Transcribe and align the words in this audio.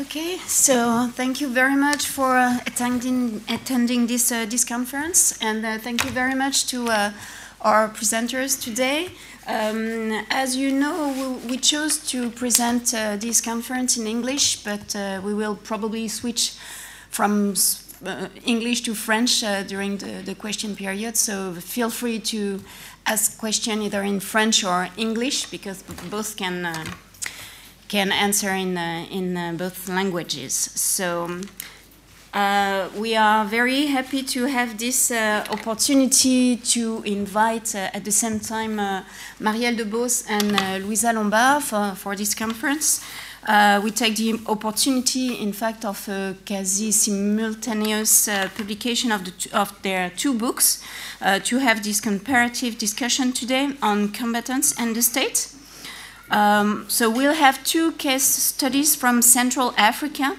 Okay, 0.00 0.36
so 0.46 1.10
thank 1.12 1.40
you 1.40 1.48
very 1.48 1.74
much 1.74 2.06
for 2.06 2.38
uh, 2.38 2.58
attending 2.68 3.40
attending 3.48 4.06
this 4.06 4.30
uh, 4.30 4.46
this 4.46 4.64
conference, 4.64 5.36
and 5.42 5.66
uh, 5.66 5.76
thank 5.78 6.04
you 6.04 6.10
very 6.10 6.36
much 6.36 6.66
to 6.68 6.86
uh, 6.86 7.10
our 7.62 7.88
presenters 7.88 8.62
today. 8.62 9.08
Um, 9.48 10.24
as 10.30 10.54
you 10.54 10.70
know, 10.70 11.08
we, 11.18 11.50
we, 11.50 11.56
chose 11.56 11.98
to 12.10 12.30
present 12.30 12.94
uh, 12.94 13.16
this 13.16 13.40
conference 13.40 13.96
in 13.96 14.06
English, 14.06 14.62
but 14.62 14.94
uh, 14.94 15.20
we 15.24 15.34
will 15.34 15.56
probably 15.56 16.06
switch 16.06 16.52
from 17.10 17.54
English 18.44 18.82
to 18.82 18.94
French 18.94 19.40
during 19.66 19.96
the, 19.96 20.22
the 20.24 20.36
question 20.36 20.76
period. 20.76 21.16
So 21.16 21.54
feel 21.54 21.90
free 21.90 22.20
to 22.20 22.60
ask 23.04 23.36
question 23.36 23.82
either 23.82 24.04
in 24.04 24.20
French 24.20 24.62
or 24.62 24.90
English 24.96 25.50
because 25.50 25.82
both 26.08 26.36
can 26.36 26.64
can 27.88 28.12
answer 28.12 28.50
in, 28.50 28.76
uh, 28.76 29.06
in 29.10 29.36
uh, 29.36 29.52
both 29.56 29.88
languages. 29.88 30.52
So 30.52 31.40
uh, 32.34 32.88
we 32.96 33.16
are 33.16 33.44
very 33.46 33.86
happy 33.86 34.22
to 34.22 34.44
have 34.44 34.76
this 34.78 35.10
uh, 35.10 35.44
opportunity 35.50 36.56
to 36.56 37.02
invite 37.04 37.74
uh, 37.74 37.90
at 37.94 38.04
the 38.04 38.12
same 38.12 38.38
time 38.38 38.78
uh, 38.78 39.02
Marielle 39.40 39.76
Debos 39.76 40.26
and 40.28 40.84
Louisa 40.84 41.12
Lombard 41.12 41.62
for, 41.62 41.94
for 41.96 42.14
this 42.14 42.34
conference. 42.34 43.00
we 43.82 43.90
take 43.90 44.16
the 44.16 44.38
opportunity, 44.46 45.40
in 45.42 45.52
fact, 45.54 45.84
of 45.86 46.06
a 46.08 46.36
quasi 46.46 46.92
simultaneous 46.92 48.28
publication 48.54 49.10
of, 49.10 49.24
the 49.24 49.32
of 49.54 49.72
their 49.82 50.10
two 50.10 50.34
books 50.34 50.82
to 51.44 51.58
have 51.58 51.82
this 51.82 52.00
comparative 52.00 52.76
discussion 52.76 53.32
today 53.32 53.70
on 53.80 54.08
combatants 54.08 54.74
and 54.78 54.94
the 54.94 55.00
state. 55.00 55.57
Um, 56.30 56.84
so 56.88 57.10
we'll 57.10 57.34
have 57.34 57.64
two 57.64 57.92
case 57.92 58.24
studies 58.24 58.94
from 58.94 59.22
Central 59.22 59.72
Africa, 59.76 60.36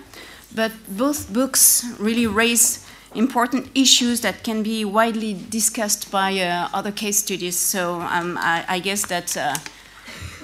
but 0.54 0.72
both 0.88 1.34
books 1.34 1.84
really 2.00 2.28
raise 2.28 2.86
important 3.16 3.70
issues 3.74 4.22
that 4.22 4.44
can 4.44 4.62
be 4.62 4.86
widely 4.86 5.34
discussed 5.50 6.12
by 6.12 6.40
uh, 6.40 6.70
other 6.74 6.92
case 6.92 7.20
studies. 7.20 7.58
So 7.58 8.02
um, 8.02 8.38
I, 8.40 8.64
I, 8.68 8.80
guess 8.80 9.06
that 9.08 9.36
uh, 9.36 9.56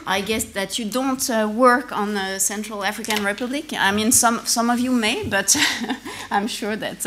I 0.07 0.21
guess 0.21 0.45
that 0.45 0.79
you 0.79 0.85
don't 0.85 1.29
uh, 1.29 1.51
work 1.53 1.91
on 1.91 2.15
the 2.15 2.39
Central 2.39 2.83
African 2.83 3.23
Republic. 3.23 3.71
I 3.73 3.91
mean, 3.91 4.11
some 4.11 4.45
some 4.45 4.71
of 4.71 4.79
you 4.79 4.91
may, 4.91 5.23
but 5.27 5.55
I'm 6.31 6.47
sure 6.47 6.75
that 6.75 7.05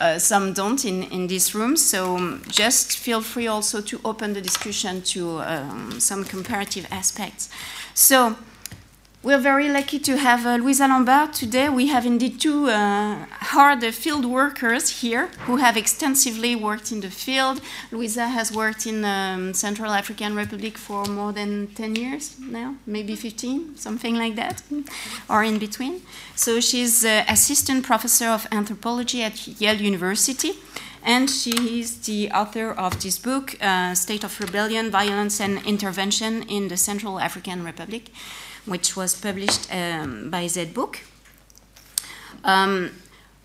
uh, 0.00 0.18
some 0.18 0.52
don't 0.52 0.84
in, 0.84 1.04
in 1.04 1.26
this 1.26 1.54
room. 1.54 1.76
So 1.76 2.16
um, 2.16 2.42
just 2.48 2.98
feel 2.98 3.22
free 3.22 3.46
also 3.46 3.80
to 3.80 4.00
open 4.04 4.32
the 4.34 4.40
discussion 4.40 5.02
to 5.02 5.40
um, 5.40 6.00
some 6.00 6.24
comparative 6.24 6.86
aspects. 6.90 7.48
So 7.94 8.36
we're 9.26 9.38
very 9.38 9.68
lucky 9.68 9.98
to 9.98 10.16
have 10.16 10.46
uh, 10.46 10.54
Louisa 10.54 10.86
Lombard 10.86 11.32
today. 11.32 11.68
We 11.68 11.88
have 11.88 12.06
indeed 12.06 12.38
two 12.40 12.68
uh, 12.68 13.26
hard 13.54 13.84
field 13.92 14.24
workers 14.24 15.00
here 15.00 15.26
who 15.46 15.56
have 15.56 15.76
extensively 15.76 16.54
worked 16.54 16.92
in 16.92 17.00
the 17.00 17.10
field. 17.10 17.60
Louisa 17.90 18.28
has 18.28 18.52
worked 18.52 18.86
in 18.86 19.04
um, 19.04 19.52
Central 19.52 19.90
African 19.90 20.36
Republic 20.36 20.78
for 20.78 21.06
more 21.06 21.32
than 21.32 21.66
10 21.74 21.96
years 21.96 22.36
now, 22.38 22.76
maybe 22.86 23.16
15, 23.16 23.76
something 23.76 24.14
like 24.14 24.36
that, 24.36 24.62
or 25.28 25.42
in 25.42 25.58
between. 25.58 26.02
So 26.36 26.60
she's 26.60 27.04
uh, 27.04 27.24
assistant 27.28 27.84
professor 27.84 28.28
of 28.28 28.46
anthropology 28.52 29.24
at 29.24 29.60
Yale 29.60 29.82
University. 29.82 30.52
And 31.02 31.28
she 31.28 31.80
is 31.80 31.98
the 31.98 32.30
author 32.30 32.70
of 32.70 33.00
this 33.02 33.18
book, 33.18 33.56
uh, 33.60 33.94
State 33.94 34.22
of 34.22 34.40
Rebellion, 34.40 34.90
Violence 34.90 35.40
and 35.40 35.64
Intervention 35.66 36.44
in 36.44 36.68
the 36.68 36.76
Central 36.76 37.18
African 37.18 37.64
Republic 37.64 38.10
which 38.66 38.96
was 38.96 39.14
published 39.14 39.72
um, 39.72 40.30
by 40.30 40.46
Zed 40.46 40.74
Book. 40.74 41.00
Um, 42.44 42.90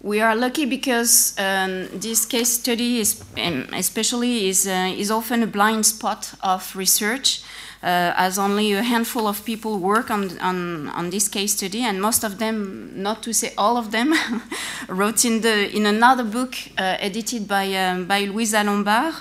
we 0.04 0.20
are 0.20 0.36
lucky 0.36 0.66
because 0.66 1.36
um, 1.38 1.88
this 1.94 2.26
case 2.26 2.54
study, 2.54 3.00
is, 3.00 3.24
um, 3.38 3.68
especially, 3.74 4.50
is, 4.50 4.68
uh, 4.68 4.92
is 4.98 5.12
often 5.12 5.44
a 5.44 5.48
blind 5.48 5.86
spot 5.86 6.34
of 6.42 6.76
research, 6.76 7.44
uh, 7.84 8.14
as 8.16 8.40
only 8.40 8.74
a 8.74 8.82
handful 8.82 9.28
of 9.28 9.46
people 9.46 9.78
work 9.78 10.10
on, 10.10 10.40
on, 10.40 10.90
on 10.90 11.10
this 11.12 11.28
case 11.28 11.54
study, 11.54 11.82
and 11.82 12.02
most 12.02 12.24
of 12.24 12.40
them, 12.40 12.92
not 12.96 13.22
to 13.24 13.34
say 13.34 13.54
all 13.58 13.78
of 13.78 13.92
them, 13.92 14.14
wrote 14.88 15.24
in, 15.24 15.42
the, 15.42 15.76
in 15.76 15.86
another 15.86 16.24
book 16.24 16.56
uh, 16.78 16.98
edited 17.00 17.48
by, 17.48 17.72
um, 17.76 18.06
by 18.06 18.26
Louisa 18.26 18.64
Lombard. 18.64 19.14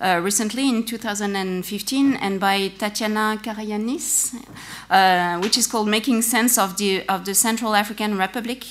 Uh, 0.00 0.20
recently 0.22 0.68
in 0.68 0.84
2015 0.84 2.14
and 2.14 2.38
by 2.38 2.68
Tatiana 2.68 3.36
Carayannis, 3.42 4.32
uh, 4.90 5.40
which 5.40 5.58
is 5.58 5.66
called 5.66 5.88
Making 5.88 6.22
Sense 6.22 6.56
of 6.56 6.76
the, 6.76 7.04
of 7.08 7.24
the 7.24 7.34
Central 7.34 7.74
African 7.74 8.16
Republic, 8.16 8.64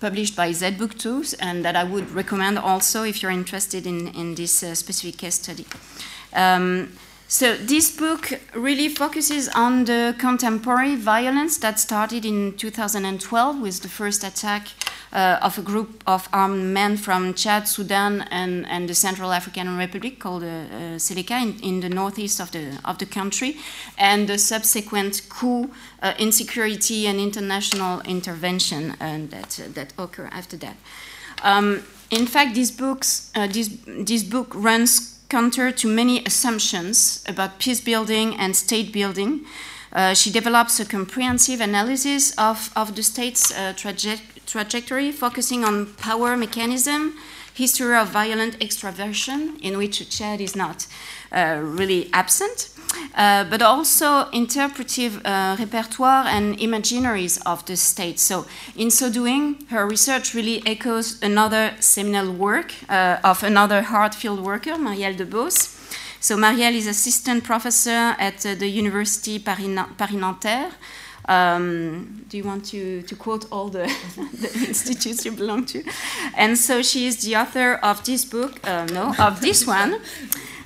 published 0.00 0.34
by 0.34 0.52
Zed 0.52 0.78
Book 0.78 0.96
too, 0.96 1.22
and 1.40 1.62
that 1.62 1.76
I 1.76 1.84
would 1.84 2.10
recommend 2.10 2.58
also 2.58 3.02
if 3.02 3.22
you're 3.22 3.32
interested 3.32 3.86
in, 3.86 4.08
in 4.14 4.34
this 4.34 4.62
uh, 4.62 4.74
specific 4.74 5.18
case 5.18 5.34
study. 5.34 5.66
Um, 6.32 6.88
so 7.28 7.56
this 7.56 7.90
book 7.90 8.38
really 8.54 8.88
focuses 8.88 9.48
on 9.48 9.84
the 9.84 10.14
contemporary 10.18 10.94
violence 10.94 11.58
that 11.58 11.80
started 11.80 12.24
in 12.24 12.56
2012 12.56 13.60
with 13.60 13.82
the 13.82 13.88
first 13.88 14.22
attack 14.22 14.68
uh, 15.12 15.38
of 15.42 15.58
a 15.58 15.62
group 15.62 16.04
of 16.06 16.28
armed 16.32 16.72
men 16.72 16.96
from 16.96 17.34
Chad, 17.34 17.66
Sudan, 17.66 18.22
and, 18.30 18.66
and 18.68 18.88
the 18.88 18.94
Central 18.94 19.32
African 19.32 19.76
Republic 19.76 20.20
called 20.20 20.44
uh, 20.44 20.46
uh, 20.46 20.98
Seleka 20.98 21.40
in, 21.42 21.58
in, 21.60 21.80
the 21.80 21.88
northeast 21.88 22.40
of 22.40 22.52
the, 22.52 22.78
of 22.84 22.98
the 22.98 23.06
country, 23.06 23.56
and 23.98 24.28
the 24.28 24.38
subsequent 24.38 25.22
coup, 25.28 25.70
uh, 26.02 26.12
insecurity, 26.18 27.06
and 27.06 27.18
international 27.18 28.00
intervention 28.02 28.92
uh, 29.00 29.18
that, 29.30 29.60
that 29.74 29.92
occur 29.98 30.28
after 30.32 30.56
that. 30.58 30.76
Um, 31.42 31.82
in 32.10 32.26
fact, 32.26 32.56
books, 32.78 33.30
uh, 33.34 33.46
this, 33.46 33.70
this 33.86 34.22
book 34.22 34.52
runs 34.54 35.15
counter 35.28 35.72
to 35.72 35.88
many 35.88 36.24
assumptions 36.24 37.24
about 37.26 37.58
peace 37.58 37.80
building 37.80 38.36
and 38.36 38.54
state 38.56 38.92
building. 38.92 39.44
Uh, 39.92 40.14
she 40.14 40.30
develops 40.30 40.78
a 40.78 40.84
comprehensive 40.84 41.60
analysis 41.60 42.32
of, 42.38 42.70
of 42.76 42.94
the 42.94 43.02
state's 43.02 43.50
uh, 43.52 43.72
traje 43.74 44.20
trajectory, 44.46 45.10
focusing 45.10 45.64
on 45.64 45.86
power 45.94 46.36
mechanism, 46.36 47.16
history 47.52 47.96
of 47.96 48.08
violent 48.08 48.56
extraversion, 48.60 49.60
in 49.60 49.76
which 49.76 50.08
Chad 50.08 50.40
is 50.40 50.54
not 50.54 50.86
uh, 51.32 51.58
really 51.60 52.08
absent, 52.12 52.68
uh, 53.14 53.44
but 53.44 53.62
also 53.62 54.28
interpretive 54.30 55.20
uh, 55.24 55.56
repertoire 55.58 56.26
and 56.26 56.58
imaginaries 56.58 57.40
of 57.46 57.64
the 57.66 57.76
state. 57.76 58.18
So, 58.18 58.46
in 58.76 58.90
so 58.90 59.10
doing, 59.10 59.64
her 59.70 59.86
research 59.86 60.34
really 60.34 60.62
echoes 60.66 61.22
another 61.22 61.74
seminal 61.80 62.32
work 62.32 62.74
uh, 62.88 63.18
of 63.24 63.42
another 63.42 63.82
hard 63.82 64.14
field 64.14 64.40
worker, 64.40 64.72
Marielle 64.72 65.16
Debos. 65.16 65.72
So, 66.20 66.36
Marielle 66.36 66.74
is 66.74 66.86
assistant 66.86 67.44
professor 67.44 68.14
at 68.18 68.44
uh, 68.44 68.54
the 68.54 68.68
University 68.68 69.38
Paris-Nanterre. 69.38 70.72
Um, 71.28 72.24
do 72.28 72.36
you 72.36 72.44
want 72.44 72.64
to, 72.66 73.02
to 73.02 73.16
quote 73.16 73.46
all 73.50 73.68
the, 73.68 73.92
the, 74.16 74.66
institutes 74.68 75.24
you 75.24 75.32
belong 75.32 75.64
to? 75.66 75.82
And 76.36 76.56
so 76.56 76.82
she 76.82 77.06
is 77.06 77.24
the 77.24 77.36
author 77.36 77.74
of 77.82 78.04
this 78.04 78.24
book, 78.24 78.60
uh, 78.64 78.86
no, 78.86 79.12
of 79.18 79.40
this 79.40 79.66
one, 79.66 80.00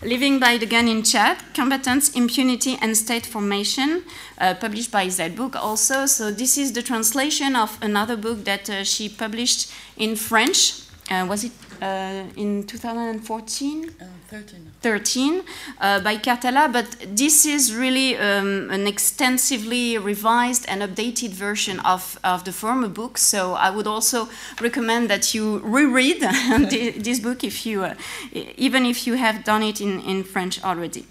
Living 0.03 0.41
by 0.41 0.57
the 0.57 0.65
Gun 0.65 0.89
in 0.89 1.03
Chad, 1.03 1.37
Combatants, 1.53 2.09
Impunity 2.15 2.79
and 2.81 2.97
State 2.97 3.27
Formation, 3.27 4.03
uh, 4.39 4.55
published 4.55 4.91
by 4.91 5.07
Zed 5.11 5.37
Book 5.37 5.55
also. 5.55 6.07
So 6.07 6.31
this 6.31 6.57
is 6.57 6.73
the 6.73 6.83
translation 6.83 7.55
of 7.55 7.77
another 7.83 8.17
book 8.17 8.45
that 8.45 8.71
uh, 8.71 8.83
she 8.83 9.11
published 9.11 9.71
in 9.99 10.17
French. 10.17 10.85
Uh, 11.11 11.27
was 11.27 11.43
it 11.43 11.53
uh, 11.83 12.23
in 12.37 12.65
2014? 12.65 13.91
Uh, 14.01 14.05
13. 14.29 14.71
13 14.81 15.43
uh, 15.81 16.01
by 16.01 16.17
Karthala, 16.17 16.73
but 16.73 16.87
this 17.17 17.45
is 17.45 17.75
really 17.75 18.17
um, 18.17 18.71
an 18.71 18.87
extensively 18.87 19.99
revised 19.99 20.65
and 20.69 20.83
updated 20.83 21.31
version 21.31 21.81
of, 21.81 22.17
of 22.23 22.45
the 22.45 22.53
former 22.53 22.87
book. 22.87 23.19
So 23.19 23.55
I 23.55 23.71
would 23.71 23.89
also 23.89 24.29
recommend 24.61 25.11
that 25.11 25.35
you 25.35 25.59
reread 25.65 26.21
this 26.71 27.19
book 27.19 27.43
if 27.43 27.67
you, 27.67 27.83
uh, 27.83 27.95
even 28.33 28.87
if 28.87 29.05
you 29.05 29.15
have 29.15 29.43
done 29.43 29.65
it 29.65 29.81
in, 29.81 30.01
in 30.03 30.23
French 30.23 30.63
already. 30.63 31.07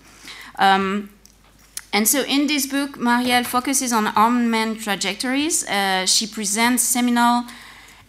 Um, 0.57 1.09
and 1.91 2.07
so 2.07 2.21
in 2.21 2.47
this 2.47 2.67
book, 2.67 2.97
Marielle 2.97 3.45
focuses 3.45 3.91
on 3.91 4.07
armed 4.07 4.49
men 4.49 4.77
trajectories. 4.77 5.67
Uh, 5.67 6.05
she 6.05 6.25
presents 6.25 6.83
seminal 6.83 7.43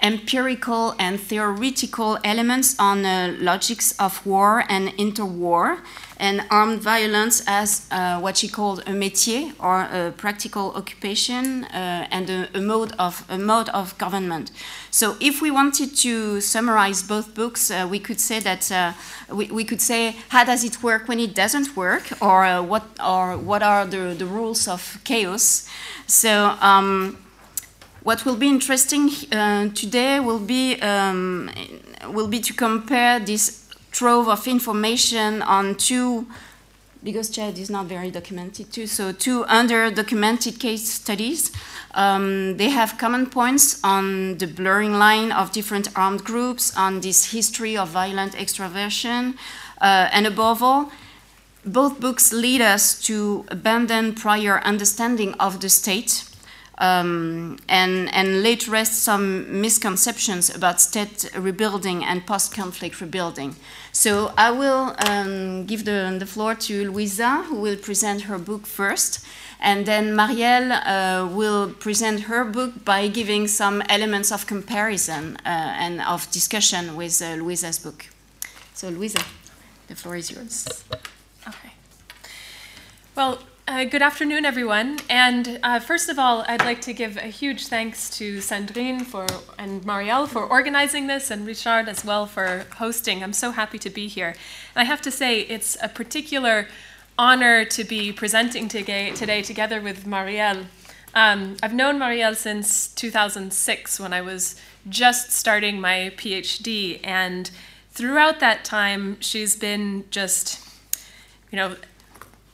empirical 0.02 0.94
and 0.99 1.20
theoretical 1.20 2.19
elements 2.25 2.76
on 2.79 3.05
uh, 3.05 3.35
logics 3.38 3.93
of 3.99 4.25
war 4.26 4.64
and 4.69 4.88
interwar, 4.97 5.79
and 6.19 6.43
armed 6.50 6.81
violence 6.82 7.43
as 7.47 7.87
uh, 7.91 8.20
what 8.20 8.37
she 8.37 8.47
called 8.47 8.81
a 8.81 8.93
métier 8.93 9.52
or 9.58 9.82
a 9.82 10.12
practical 10.12 10.73
occupation 10.75 11.64
uh, 11.64 12.06
and 12.11 12.29
a, 12.29 12.49
a, 12.55 12.61
mode 12.61 12.93
of 12.99 13.25
a 13.31 13.38
mode 13.38 13.70
of 13.70 13.97
government. 13.97 14.50
So, 14.91 15.17
if 15.20 15.41
we 15.41 15.50
wanted 15.50 15.97
to 15.97 16.41
summarize 16.41 17.02
both 17.02 17.35
books, 17.35 17.70
uh, 17.70 17.87
we 17.91 17.99
could 17.99 18.20
say 18.20 18.38
that 18.41 18.70
uh, 18.70 18.93
we, 19.35 19.47
we 19.47 19.64
could 19.64 19.81
say 19.81 20.17
how 20.29 20.44
does 20.44 20.62
it 20.62 20.82
work 20.82 21.08
when 21.08 21.19
it 21.19 21.35
doesn't 21.35 21.75
work, 21.75 22.11
or 22.20 22.44
uh, 22.44 22.62
what 22.62 22.85
or 23.05 23.38
what 23.38 23.62
are 23.62 23.87
the, 23.87 24.14
the 24.17 24.26
rules 24.26 24.69
of 24.69 25.00
chaos. 25.05 25.69
So. 26.06 26.56
Um, 26.61 27.17
what 28.02 28.25
will 28.25 28.37
be 28.37 28.49
interesting 28.49 29.11
uh, 29.32 29.69
today 29.75 30.20
will 30.20 30.38
be 30.38 30.81
um, 30.81 31.50
will 32.08 32.29
be 32.29 32.41
to 32.41 32.52
compare 32.52 33.20
this 33.20 33.69
trove 33.93 34.29
of 34.29 34.47
information 34.47 35.43
on 35.43 35.75
two 35.75 36.26
because 37.02 37.31
Chad 37.31 37.56
is 37.58 37.70
not 37.70 37.87
very 37.87 38.11
documented 38.11 38.70
too, 38.73 38.87
so 38.87 39.11
two 39.12 39.44
under 39.47 39.91
documented 39.91 40.58
case 40.58 40.88
studies. 40.88 41.50
Um, 41.94 42.56
they 42.58 42.69
have 42.69 42.99
common 42.99 43.26
points 43.26 43.81
on 43.82 44.37
the 44.37 44.47
blurring 44.47 44.93
line 44.99 45.32
of 45.32 45.50
different 45.50 45.88
armed 45.97 46.25
groups, 46.25 46.76
on 46.76 47.00
this 47.00 47.32
history 47.32 47.76
of 47.76 47.88
violent 47.88 48.35
extraversion, 48.35 49.35
uh, 49.81 50.08
and 50.12 50.26
above 50.26 50.62
all, 50.62 50.93
both 51.64 52.00
books 52.00 52.32
lead 52.32 52.61
us 52.61 53.00
to 53.02 53.47
abandon 53.49 54.14
prior 54.14 54.61
understanding 54.61 55.35
of 55.35 55.61
the 55.61 55.69
state 55.69 56.29
um, 56.80 57.58
and, 57.68 58.12
and 58.12 58.42
to 58.42 58.70
rest 58.70 59.02
some 59.04 59.60
misconceptions 59.60 60.52
about 60.54 60.80
state 60.80 61.30
rebuilding 61.36 62.04
and 62.04 62.26
post 62.26 62.54
conflict 62.54 63.00
rebuilding. 63.00 63.54
So 63.92 64.32
I 64.36 64.50
will 64.50 64.96
um, 65.06 65.66
give 65.66 65.84
the, 65.84 66.16
the 66.18 66.26
floor 66.26 66.54
to 66.54 66.90
Louisa, 66.90 67.44
who 67.48 67.56
will 67.56 67.76
present 67.76 68.22
her 68.22 68.38
book 68.38 68.66
first. 68.66 69.24
And 69.60 69.84
then 69.84 70.16
Marielle 70.16 70.72
uh, 70.72 71.28
will 71.28 71.68
present 71.68 72.22
her 72.22 72.44
book 72.44 72.82
by 72.82 73.08
giving 73.08 73.46
some 73.46 73.82
elements 73.90 74.32
of 74.32 74.46
comparison 74.46 75.36
uh, 75.44 75.48
and 75.48 76.00
of 76.00 76.30
discussion 76.30 76.96
with 76.96 77.20
uh, 77.20 77.34
Louisa's 77.34 77.78
book. 77.78 78.06
So, 78.72 78.88
Louisa, 78.88 79.22
the 79.88 79.94
floor 79.94 80.16
is 80.16 80.30
yours. 80.30 80.66
Okay. 81.46 81.72
Well, 83.14 83.38
uh, 83.68 83.84
good 83.84 84.02
afternoon, 84.02 84.44
everyone. 84.44 84.98
And 85.08 85.58
uh, 85.62 85.80
first 85.80 86.08
of 86.08 86.18
all, 86.18 86.44
I'd 86.48 86.64
like 86.64 86.80
to 86.82 86.92
give 86.92 87.16
a 87.16 87.28
huge 87.28 87.66
thanks 87.66 88.10
to 88.18 88.38
Sandrine 88.38 89.02
for 89.02 89.26
and 89.58 89.82
Marielle 89.82 90.28
for 90.28 90.44
organizing 90.44 91.06
this, 91.06 91.30
and 91.30 91.46
Richard 91.46 91.88
as 91.88 92.04
well 92.04 92.26
for 92.26 92.66
hosting. 92.76 93.22
I'm 93.22 93.32
so 93.32 93.52
happy 93.52 93.78
to 93.78 93.90
be 93.90 94.08
here. 94.08 94.28
And 94.74 94.82
I 94.82 94.84
have 94.84 95.00
to 95.02 95.10
say, 95.10 95.40
it's 95.40 95.76
a 95.82 95.88
particular 95.88 96.68
honor 97.18 97.64
to 97.66 97.84
be 97.84 98.12
presenting 98.12 98.68
today, 98.68 99.10
today 99.10 99.42
together 99.42 99.80
with 99.80 100.04
Marielle. 100.04 100.66
Um, 101.14 101.56
I've 101.62 101.74
known 101.74 101.98
Marielle 101.98 102.36
since 102.36 102.88
2006 102.88 104.00
when 104.00 104.12
I 104.12 104.20
was 104.20 104.60
just 104.88 105.32
starting 105.32 105.80
my 105.80 106.12
PhD, 106.16 107.00
and 107.04 107.50
throughout 107.90 108.40
that 108.40 108.64
time, 108.64 109.20
she's 109.20 109.56
been 109.56 110.04
just, 110.10 110.64
you 111.50 111.56
know, 111.56 111.76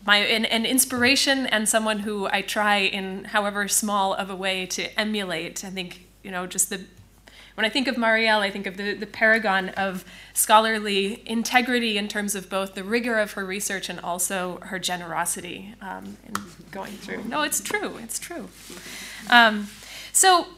my 0.07 0.19
an, 0.19 0.45
an, 0.45 0.65
inspiration 0.65 1.47
and 1.47 1.69
someone 1.69 2.01
who 2.01 2.27
I 2.27 2.43
try 2.43 2.79
in 2.79 3.25
however 3.25 3.69
small 3.69 4.15
of 4.15 4.31
a 4.31 4.37
way 4.37 4.67
to 4.67 4.99
emulate. 4.99 5.65
I 5.65 5.71
think 5.71 6.07
you 6.23 6.31
know 6.31 6.47
just 6.47 6.71
the 6.71 6.81
when 7.57 7.65
I 7.65 7.71
think 7.71 7.89
of 7.89 7.97
Marielle, 7.97 8.41
I 8.41 8.51
think 8.51 8.67
of 8.67 8.77
the, 8.77 8.93
the 8.93 9.07
paragon 9.07 9.71
of 9.71 10.05
scholarly 10.35 11.23
integrity 11.25 11.97
in 11.97 12.07
terms 12.07 12.35
of 12.35 12.51
both 12.51 12.75
the 12.75 12.85
rigor 12.85 13.19
of 13.19 13.33
her 13.33 13.47
research 13.47 13.89
and 13.89 13.99
also 13.99 14.59
her 14.61 14.79
generosity 14.79 15.75
um, 15.81 16.19
in 16.27 16.35
going 16.71 16.93
through. 16.93 17.25
No, 17.25 17.43
it's 17.43 17.63
true. 17.63 17.97
It's 18.03 18.19
true. 18.19 18.51
Um, 19.31 19.69
so 20.13 20.49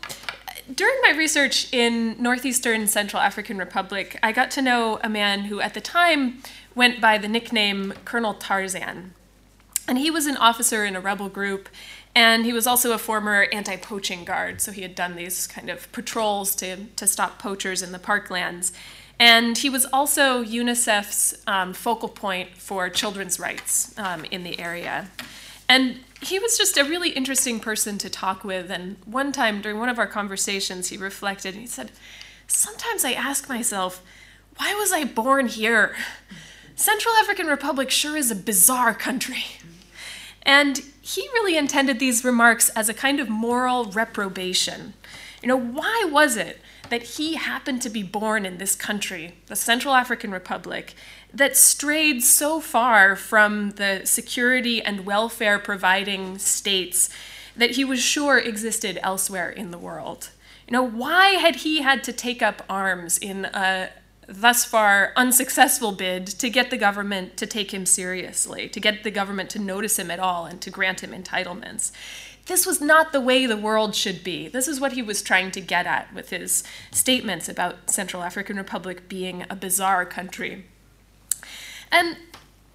during 0.75 0.97
my 1.03 1.17
research 1.17 1.73
in 1.73 2.21
northeastern 2.21 2.89
Central 2.89 3.23
African 3.23 3.59
Republic, 3.59 4.19
I 4.21 4.33
got 4.33 4.51
to 4.53 4.63
know 4.63 4.99
a 5.03 5.09
man 5.09 5.45
who 5.45 5.61
at 5.61 5.75
the 5.75 5.81
time 5.81 6.43
went 6.75 7.01
by 7.01 7.17
the 7.17 7.29
nickname 7.29 7.95
Colonel 8.05 8.35
Tarzan. 8.35 9.15
And 9.89 9.99
he 9.99 10.11
was 10.11 10.27
an 10.27 10.37
officer 10.37 10.85
in 10.85 10.95
a 10.95 11.01
rebel 11.01 11.29
group, 11.29 11.69
and 12.15 12.45
he 12.45 12.53
was 12.53 12.67
also 12.67 12.93
a 12.93 12.99
former 12.99 13.47
anti 13.53 13.77
poaching 13.77 14.25
guard. 14.25 14.61
So 14.61 14.71
he 14.71 14.83
had 14.83 14.95
done 14.95 15.17
these 15.17 15.47
kind 15.47 15.71
of 15.71 15.91
patrols 15.93 16.55
to, 16.57 16.85
to 16.97 17.07
stop 17.07 17.39
poachers 17.39 17.83
in 17.83 17.93
the 17.93 17.99
parklands. 17.99 18.73
And 19.19 19.59
he 19.59 19.69
was 19.69 19.85
also 19.87 20.45
UNICEF's 20.45 21.43
um, 21.47 21.73
focal 21.73 22.09
point 22.09 22.51
for 22.57 22.89
children's 22.89 23.41
rights 23.41 23.99
um, 23.99 24.25
in 24.27 24.45
the 24.45 24.61
area. 24.61 25.11
And 25.69 26.01
he 26.21 26.39
was 26.39 26.57
just 26.57 26.77
a 26.77 26.85
really 26.85 27.11
interesting 27.11 27.59
person 27.59 27.99
to 27.99 28.09
talk 28.09 28.45
with. 28.45 28.71
And 28.71 28.97
one 29.07 29.33
time 29.33 29.61
during 29.61 29.79
one 29.79 29.89
of 29.89 29.99
our 29.99 30.07
conversations, 30.07 30.89
he 30.89 30.97
reflected 30.97 31.55
and 31.55 31.63
he 31.63 31.67
said, 31.67 31.91
Sometimes 32.47 33.05
I 33.05 33.13
ask 33.13 33.49
myself, 33.49 34.03
why 34.57 34.75
was 34.75 34.93
I 34.93 35.05
born 35.05 35.47
here? 35.47 35.95
Central 36.75 37.15
African 37.17 37.47
Republic 37.47 37.91
sure 37.91 38.17
is 38.17 38.31
a 38.31 38.37
bizarre 38.37 38.95
country. 38.95 39.45
And 40.49 40.83
he 41.03 41.29
really 41.35 41.59
intended 41.59 41.99
these 41.99 42.25
remarks 42.25 42.71
as 42.71 42.89
a 42.89 42.95
kind 42.95 43.21
of 43.21 43.29
moral 43.29 43.85
reprobation. 43.85 44.95
You 45.43 45.49
know, 45.49 45.61
why 45.61 46.09
was 46.11 46.39
it 46.39 46.63
that 46.89 47.03
he 47.03 47.35
happened 47.35 47.83
to 47.83 47.91
be 47.91 48.03
born 48.03 48.47
in 48.47 48.57
this 48.57 48.75
country, 48.75 49.35
the 49.49 49.55
Central 49.55 49.93
African 49.93 50.31
Republic, 50.31 50.95
that 51.35 51.55
strayed 51.55 52.25
so 52.25 52.63
far 52.63 53.15
from 53.15 53.73
the 53.73 54.01
security 54.07 54.81
and 54.81 55.05
welfare 55.05 55.59
providing 55.59 56.39
states 56.39 57.11
that 57.55 57.73
he 57.73 57.85
was 57.85 58.01
sure 58.01 58.39
existed 58.39 58.99
elsewhere 59.03 59.51
in 59.51 59.71
the 59.71 59.77
world? 59.77 60.31
You 60.67 60.73
know, 60.73 60.83
why 60.83 61.33
had 61.33 61.57
he 61.57 61.83
had 61.83 62.03
to 62.05 62.13
take 62.13 62.41
up 62.41 62.65
arms 62.71 63.19
in 63.19 63.45
a, 63.45 63.91
thus 64.29 64.63
far 64.65 65.13
unsuccessful 65.17 65.91
bid 65.91 66.27
to 66.27 66.51
get 66.51 66.69
the 66.69 66.77
government 66.77 67.37
to 67.39 67.47
take 67.47 67.73
him 67.73 67.87
seriously, 67.87 68.69
to 68.69 68.79
get 68.79 69.03
the 69.03 69.11
government 69.11 69.49
to 69.51 69.59
notice 69.59 69.99
him 69.99 70.11
at 70.11 70.21
all 70.21 70.45
and 70.45 70.61
to 70.61 70.71
grant 70.71 71.03
him 71.03 71.11
entitlements. 71.11 71.91
This 72.45 72.67
was 72.67 72.81
not 72.81 73.13
the 73.13 73.21
way 73.21 73.47
the 73.47 73.57
world 73.57 73.95
should 73.95 74.23
be. 74.23 74.47
This 74.47 74.69
is 74.69 74.81
what 74.81 74.93
he 74.93 75.03
was 75.03 75.23
trying 75.23 75.51
to 75.53 75.61
get 75.61 75.87
at 75.87 76.13
with 76.15 76.31
his 76.31 76.63
statements 76.91 77.49
about 77.49 77.91
Central 77.91 78.23
African 78.23 78.57
Republic 78.57 79.09
being 79.09 79.47
a 79.49 79.57
bizarre 79.57 80.05
country. 80.05 80.67
And 81.91 82.19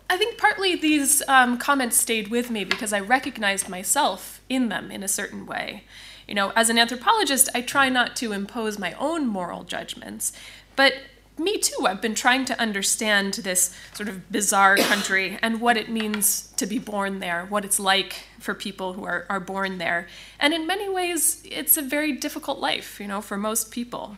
I 0.09 0.17
think 0.17 0.37
partly 0.37 0.75
these 0.75 1.21
um, 1.27 1.57
comments 1.57 1.97
stayed 1.97 2.29
with 2.29 2.49
me 2.49 2.63
because 2.63 2.93
I 2.93 2.99
recognized 2.99 3.69
myself 3.69 4.41
in 4.49 4.69
them 4.69 4.91
in 4.91 5.03
a 5.03 5.07
certain 5.07 5.45
way. 5.45 5.85
You 6.27 6.35
know, 6.35 6.51
as 6.55 6.69
an 6.69 6.77
anthropologist, 6.77 7.49
I 7.53 7.61
try 7.61 7.89
not 7.89 8.15
to 8.17 8.31
impose 8.31 8.79
my 8.79 8.93
own 8.93 9.27
moral 9.27 9.63
judgments, 9.63 10.33
but 10.75 10.93
me 11.37 11.57
too. 11.57 11.85
I've 11.85 12.01
been 12.01 12.15
trying 12.15 12.45
to 12.45 12.59
understand 12.59 13.35
this 13.35 13.75
sort 13.93 14.09
of 14.09 14.31
bizarre 14.31 14.77
country 14.77 15.37
and 15.41 15.61
what 15.61 15.77
it 15.77 15.89
means 15.89 16.51
to 16.57 16.65
be 16.65 16.79
born 16.79 17.19
there, 17.19 17.45
what 17.45 17.65
it's 17.65 17.79
like 17.79 18.27
for 18.39 18.53
people 18.53 18.93
who 18.93 19.03
are, 19.05 19.25
are 19.29 19.39
born 19.39 19.77
there. 19.77 20.07
And 20.39 20.53
in 20.53 20.67
many 20.67 20.89
ways, 20.89 21.41
it's 21.45 21.77
a 21.77 21.81
very 21.81 22.11
difficult 22.13 22.59
life, 22.59 22.99
you 22.99 23.07
know, 23.07 23.21
for 23.21 23.37
most 23.37 23.71
people. 23.71 24.17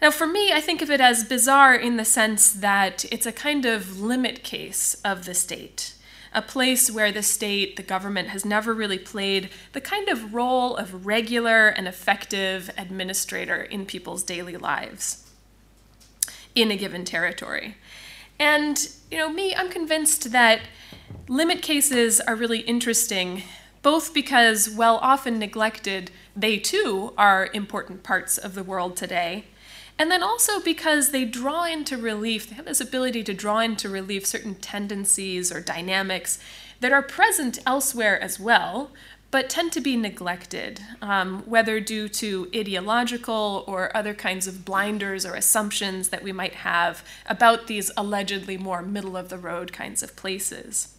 Now, 0.00 0.10
for 0.10 0.26
me, 0.26 0.52
I 0.52 0.60
think 0.60 0.80
of 0.80 0.90
it 0.90 1.00
as 1.00 1.24
bizarre 1.24 1.74
in 1.74 1.96
the 1.96 2.04
sense 2.04 2.52
that 2.52 3.04
it's 3.10 3.26
a 3.26 3.32
kind 3.32 3.64
of 3.66 4.00
limit 4.00 4.44
case 4.44 4.94
of 5.04 5.24
the 5.24 5.34
state, 5.34 5.94
a 6.32 6.40
place 6.40 6.88
where 6.88 7.10
the 7.10 7.22
state, 7.22 7.76
the 7.76 7.82
government, 7.82 8.28
has 8.28 8.44
never 8.44 8.72
really 8.72 8.98
played 8.98 9.50
the 9.72 9.80
kind 9.80 10.08
of 10.08 10.34
role 10.34 10.76
of 10.76 11.04
regular 11.04 11.68
and 11.68 11.88
effective 11.88 12.70
administrator 12.78 13.60
in 13.60 13.86
people's 13.86 14.22
daily 14.22 14.56
lives 14.56 15.27
in 16.62 16.70
a 16.70 16.76
given 16.76 17.04
territory. 17.04 17.76
And, 18.38 18.88
you 19.10 19.18
know, 19.18 19.30
me, 19.30 19.54
I'm 19.54 19.70
convinced 19.70 20.32
that 20.32 20.60
limit 21.28 21.62
cases 21.62 22.20
are 22.20 22.36
really 22.36 22.60
interesting, 22.60 23.42
both 23.82 24.14
because, 24.14 24.68
while 24.70 24.96
often 24.96 25.38
neglected, 25.38 26.10
they 26.36 26.58
too 26.58 27.12
are 27.16 27.50
important 27.52 28.02
parts 28.02 28.38
of 28.38 28.54
the 28.54 28.62
world 28.62 28.96
today. 28.96 29.44
And 29.98 30.10
then 30.10 30.22
also 30.22 30.60
because 30.60 31.10
they 31.10 31.24
draw 31.24 31.64
into 31.64 31.96
relief, 31.96 32.48
they 32.48 32.54
have 32.54 32.66
this 32.66 32.80
ability 32.80 33.24
to 33.24 33.34
draw 33.34 33.58
into 33.58 33.88
relief 33.88 34.24
certain 34.24 34.54
tendencies 34.54 35.50
or 35.50 35.60
dynamics 35.60 36.38
that 36.80 36.92
are 36.92 37.02
present 37.02 37.58
elsewhere 37.66 38.20
as 38.20 38.38
well, 38.38 38.92
but 39.30 39.50
tend 39.50 39.72
to 39.72 39.80
be 39.80 39.96
neglected, 39.96 40.80
um, 41.02 41.42
whether 41.44 41.80
due 41.80 42.08
to 42.08 42.48
ideological 42.54 43.64
or 43.66 43.94
other 43.96 44.14
kinds 44.14 44.46
of 44.46 44.64
blinders 44.64 45.26
or 45.26 45.34
assumptions 45.34 46.08
that 46.08 46.22
we 46.22 46.32
might 46.32 46.54
have 46.54 47.04
about 47.26 47.66
these 47.66 47.90
allegedly 47.96 48.56
more 48.56 48.80
middle 48.80 49.16
of 49.16 49.28
the 49.28 49.38
road 49.38 49.72
kinds 49.72 50.02
of 50.02 50.16
places. 50.16 50.94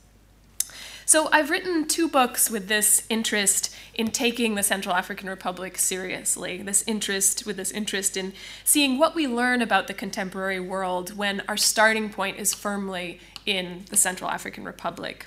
So, 1.06 1.28
I've 1.32 1.50
written 1.50 1.88
two 1.88 2.08
books 2.08 2.52
with 2.52 2.68
this 2.68 3.08
interest 3.10 3.76
in 3.96 4.12
taking 4.12 4.54
the 4.54 4.62
Central 4.62 4.94
African 4.94 5.28
Republic 5.28 5.80
seriously, 5.80 6.62
this 6.62 6.84
interest 6.86 7.48
with 7.48 7.58
this 7.58 7.72
interest 7.72 8.16
in 8.16 8.34
seeing 8.64 9.00
what 9.00 9.16
we 9.16 9.28
learn 9.28 9.64
about 9.64 9.88
the 9.88 9.96
contemporary 9.96 10.60
world 10.60 11.18
when 11.18 11.42
our 11.48 11.58
starting 11.58 12.12
point 12.12 12.38
is 12.38 12.54
firmly 12.54 13.20
in 13.48 13.86
the 13.90 13.98
Central 13.98 14.30
African 14.30 14.66
Republic 14.66 15.26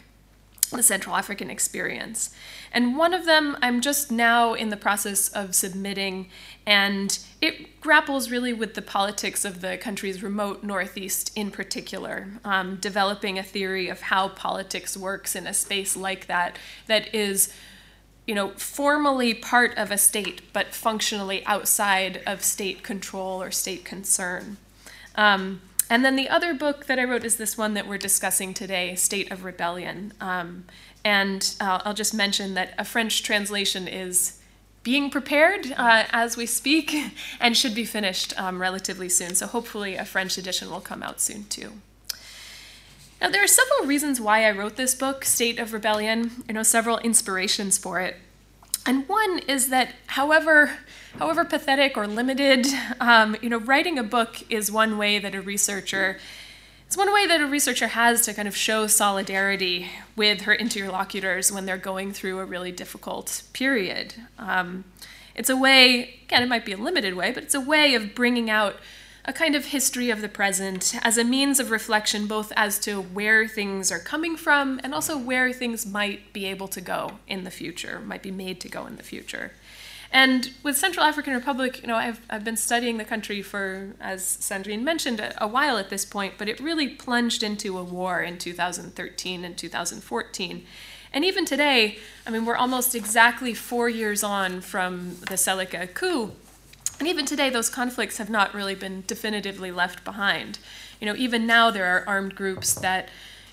the 0.76 0.82
Central 0.82 1.16
African 1.16 1.50
experience. 1.50 2.30
And 2.72 2.96
one 2.96 3.12
of 3.12 3.26
them 3.26 3.56
I'm 3.62 3.80
just 3.80 4.10
now 4.10 4.54
in 4.54 4.70
the 4.70 4.76
process 4.76 5.28
of 5.28 5.54
submitting, 5.54 6.28
and 6.66 7.18
it 7.40 7.80
grapples 7.80 8.30
really 8.30 8.52
with 8.52 8.74
the 8.74 8.82
politics 8.82 9.44
of 9.44 9.60
the 9.60 9.76
country's 9.76 10.22
remote 10.22 10.62
Northeast 10.62 11.32
in 11.36 11.50
particular, 11.50 12.28
um, 12.44 12.76
developing 12.76 13.38
a 13.38 13.42
theory 13.42 13.88
of 13.88 14.02
how 14.02 14.28
politics 14.28 14.96
works 14.96 15.36
in 15.36 15.46
a 15.46 15.54
space 15.54 15.96
like 15.96 16.26
that, 16.26 16.58
that 16.86 17.14
is 17.14 17.52
you 18.26 18.34
know, 18.34 18.50
formally 18.50 19.34
part 19.34 19.76
of 19.76 19.90
a 19.90 19.98
state, 19.98 20.52
but 20.52 20.68
functionally 20.68 21.44
outside 21.44 22.22
of 22.26 22.42
state 22.42 22.82
control 22.82 23.42
or 23.42 23.50
state 23.50 23.84
concern. 23.84 24.56
Um, 25.16 25.60
and 25.92 26.06
then 26.06 26.16
the 26.16 26.30
other 26.30 26.54
book 26.54 26.86
that 26.86 26.98
I 26.98 27.04
wrote 27.04 27.22
is 27.22 27.36
this 27.36 27.58
one 27.58 27.74
that 27.74 27.86
we're 27.86 27.98
discussing 27.98 28.54
today, 28.54 28.94
State 28.94 29.30
of 29.30 29.44
Rebellion. 29.44 30.14
Um, 30.22 30.64
and 31.04 31.54
uh, 31.60 31.82
I'll 31.84 31.92
just 31.92 32.14
mention 32.14 32.54
that 32.54 32.72
a 32.78 32.84
French 32.86 33.22
translation 33.22 33.86
is 33.86 34.38
being 34.82 35.10
prepared 35.10 35.70
uh, 35.76 36.04
as 36.08 36.34
we 36.34 36.46
speak 36.46 36.96
and 37.40 37.54
should 37.54 37.74
be 37.74 37.84
finished 37.84 38.32
um, 38.40 38.58
relatively 38.58 39.10
soon. 39.10 39.34
So 39.34 39.46
hopefully 39.46 39.96
a 39.96 40.06
French 40.06 40.38
edition 40.38 40.70
will 40.70 40.80
come 40.80 41.02
out 41.02 41.20
soon 41.20 41.44
too. 41.44 41.72
Now, 43.20 43.28
there 43.28 43.44
are 43.44 43.46
several 43.46 43.86
reasons 43.86 44.18
why 44.18 44.46
I 44.46 44.50
wrote 44.50 44.76
this 44.76 44.94
book, 44.94 45.26
State 45.26 45.58
of 45.58 45.74
Rebellion. 45.74 46.42
You 46.48 46.54
know, 46.54 46.62
several 46.62 47.00
inspirations 47.00 47.76
for 47.76 48.00
it. 48.00 48.16
And 48.84 49.08
one 49.08 49.38
is 49.40 49.68
that, 49.68 49.94
however, 50.06 50.78
however 51.18 51.44
pathetic 51.44 51.96
or 51.96 52.06
limited, 52.06 52.66
um, 53.00 53.36
you 53.40 53.48
know, 53.48 53.58
writing 53.58 53.98
a 53.98 54.02
book 54.02 54.42
is 54.50 54.72
one 54.72 54.98
way 54.98 55.18
that 55.18 55.34
a 55.34 55.40
researcher 55.40 56.18
it's 56.92 56.96
one 56.98 57.10
way 57.10 57.26
that 57.26 57.40
a 57.40 57.46
researcher 57.46 57.86
has 57.86 58.20
to 58.26 58.34
kind 58.34 58.46
of 58.46 58.54
show 58.54 58.86
solidarity 58.86 59.88
with 60.14 60.42
her 60.42 60.52
interlocutors 60.52 61.50
when 61.50 61.64
they're 61.64 61.78
going 61.78 62.12
through 62.12 62.38
a 62.38 62.44
really 62.44 62.70
difficult 62.70 63.44
period. 63.54 64.12
Um, 64.38 64.84
it's 65.34 65.48
a 65.48 65.56
way, 65.56 66.20
again, 66.24 66.42
it 66.42 66.50
might 66.50 66.66
be 66.66 66.72
a 66.72 66.76
limited 66.76 67.14
way, 67.14 67.32
but 67.32 67.44
it's 67.44 67.54
a 67.54 67.62
way 67.62 67.94
of 67.94 68.14
bringing 68.14 68.50
out 68.50 68.76
a 69.24 69.32
kind 69.32 69.54
of 69.54 69.66
history 69.66 70.10
of 70.10 70.20
the 70.20 70.28
present 70.28 70.94
as 71.02 71.16
a 71.16 71.24
means 71.24 71.60
of 71.60 71.70
reflection, 71.70 72.26
both 72.26 72.52
as 72.56 72.78
to 72.80 73.00
where 73.00 73.46
things 73.46 73.92
are 73.92 74.00
coming 74.00 74.36
from 74.36 74.80
and 74.82 74.92
also 74.92 75.16
where 75.16 75.52
things 75.52 75.86
might 75.86 76.32
be 76.32 76.46
able 76.46 76.68
to 76.68 76.80
go 76.80 77.18
in 77.28 77.44
the 77.44 77.50
future, 77.50 78.00
might 78.00 78.22
be 78.22 78.32
made 78.32 78.60
to 78.60 78.68
go 78.68 78.86
in 78.86 78.96
the 78.96 79.02
future. 79.02 79.52
And 80.10 80.50
with 80.62 80.76
Central 80.76 81.06
African 81.06 81.32
Republic, 81.32 81.80
you 81.80 81.88
know, 81.88 81.96
I've, 81.96 82.20
I've 82.28 82.44
been 82.44 82.58
studying 82.58 82.98
the 82.98 83.04
country 83.04 83.40
for, 83.40 83.94
as 83.98 84.22
Sandrine 84.22 84.82
mentioned, 84.82 85.20
a, 85.20 85.42
a 85.42 85.48
while 85.48 85.78
at 85.78 85.88
this 85.88 86.04
point, 86.04 86.34
but 86.36 86.50
it 86.50 86.60
really 86.60 86.88
plunged 86.88 87.42
into 87.42 87.78
a 87.78 87.84
war 87.84 88.20
in 88.20 88.36
2013 88.36 89.44
and 89.44 89.56
2014. 89.56 90.66
And 91.14 91.24
even 91.24 91.44
today, 91.46 91.98
I 92.26 92.30
mean, 92.30 92.44
we're 92.44 92.56
almost 92.56 92.94
exactly 92.94 93.54
four 93.54 93.88
years 93.88 94.22
on 94.22 94.60
from 94.60 95.16
the 95.28 95.36
Seleka 95.36 95.92
coup. 95.94 96.32
And 96.98 97.08
even 97.08 97.26
today, 97.26 97.50
those 97.50 97.68
conflicts 97.68 98.18
have 98.18 98.30
not 98.30 98.54
really 98.54 98.74
been 98.74 99.02
definitively 99.06 99.72
left 99.72 100.04
behind. 100.04 100.58
You 101.00 101.06
know, 101.06 101.16
even 101.16 101.46
now, 101.46 101.70
there 101.70 101.86
are 101.86 102.04
armed 102.06 102.34
groups 102.34 102.74
that 102.74 103.08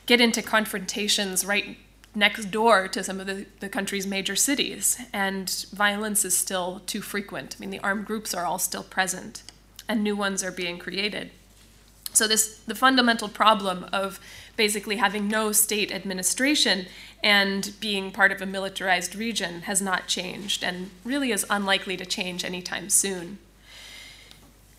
get 0.06 0.22
into 0.22 0.42
confrontations 0.42 1.46
right 1.46 1.78
next 2.16 2.46
door 2.46 2.88
to 2.88 3.04
some 3.04 3.20
of 3.20 3.28
the, 3.28 3.46
the 3.60 3.70
country's 3.70 4.08
major 4.08 4.36
cities, 4.36 5.00
and 5.14 5.66
violence 5.72 6.26
is 6.26 6.36
still 6.36 6.82
too 6.86 7.02
frequent. 7.02 7.56
I 7.58 7.60
mean, 7.60 7.70
the 7.70 7.80
armed 7.80 8.06
groups 8.06 8.34
are 8.34 8.46
all 8.46 8.60
still 8.60 8.84
present, 8.84 9.44
and 9.88 10.04
new 10.04 10.16
ones 10.16 10.44
are 10.44 10.52
being 10.52 10.78
created. 10.78 11.32
So 12.14 12.28
this 12.28 12.60
the 12.60 12.76
fundamental 12.76 13.30
problem 13.30 13.86
of 13.94 14.20
basically 14.60 14.98
having 14.98 15.30
no 15.30 15.54
state 15.54 15.90
administration 15.90 16.86
and 17.24 17.72
being 17.80 18.12
part 18.12 18.30
of 18.30 18.42
a 18.42 18.46
militarized 18.46 19.16
region 19.16 19.62
has 19.62 19.82
not 19.82 20.06
changed 20.06 20.66
and 20.66 20.90
really 21.06 21.32
is 21.32 21.46
unlikely 21.50 21.96
to 21.96 22.06
change 22.06 22.44
anytime 22.44 22.90
soon. 22.90 23.40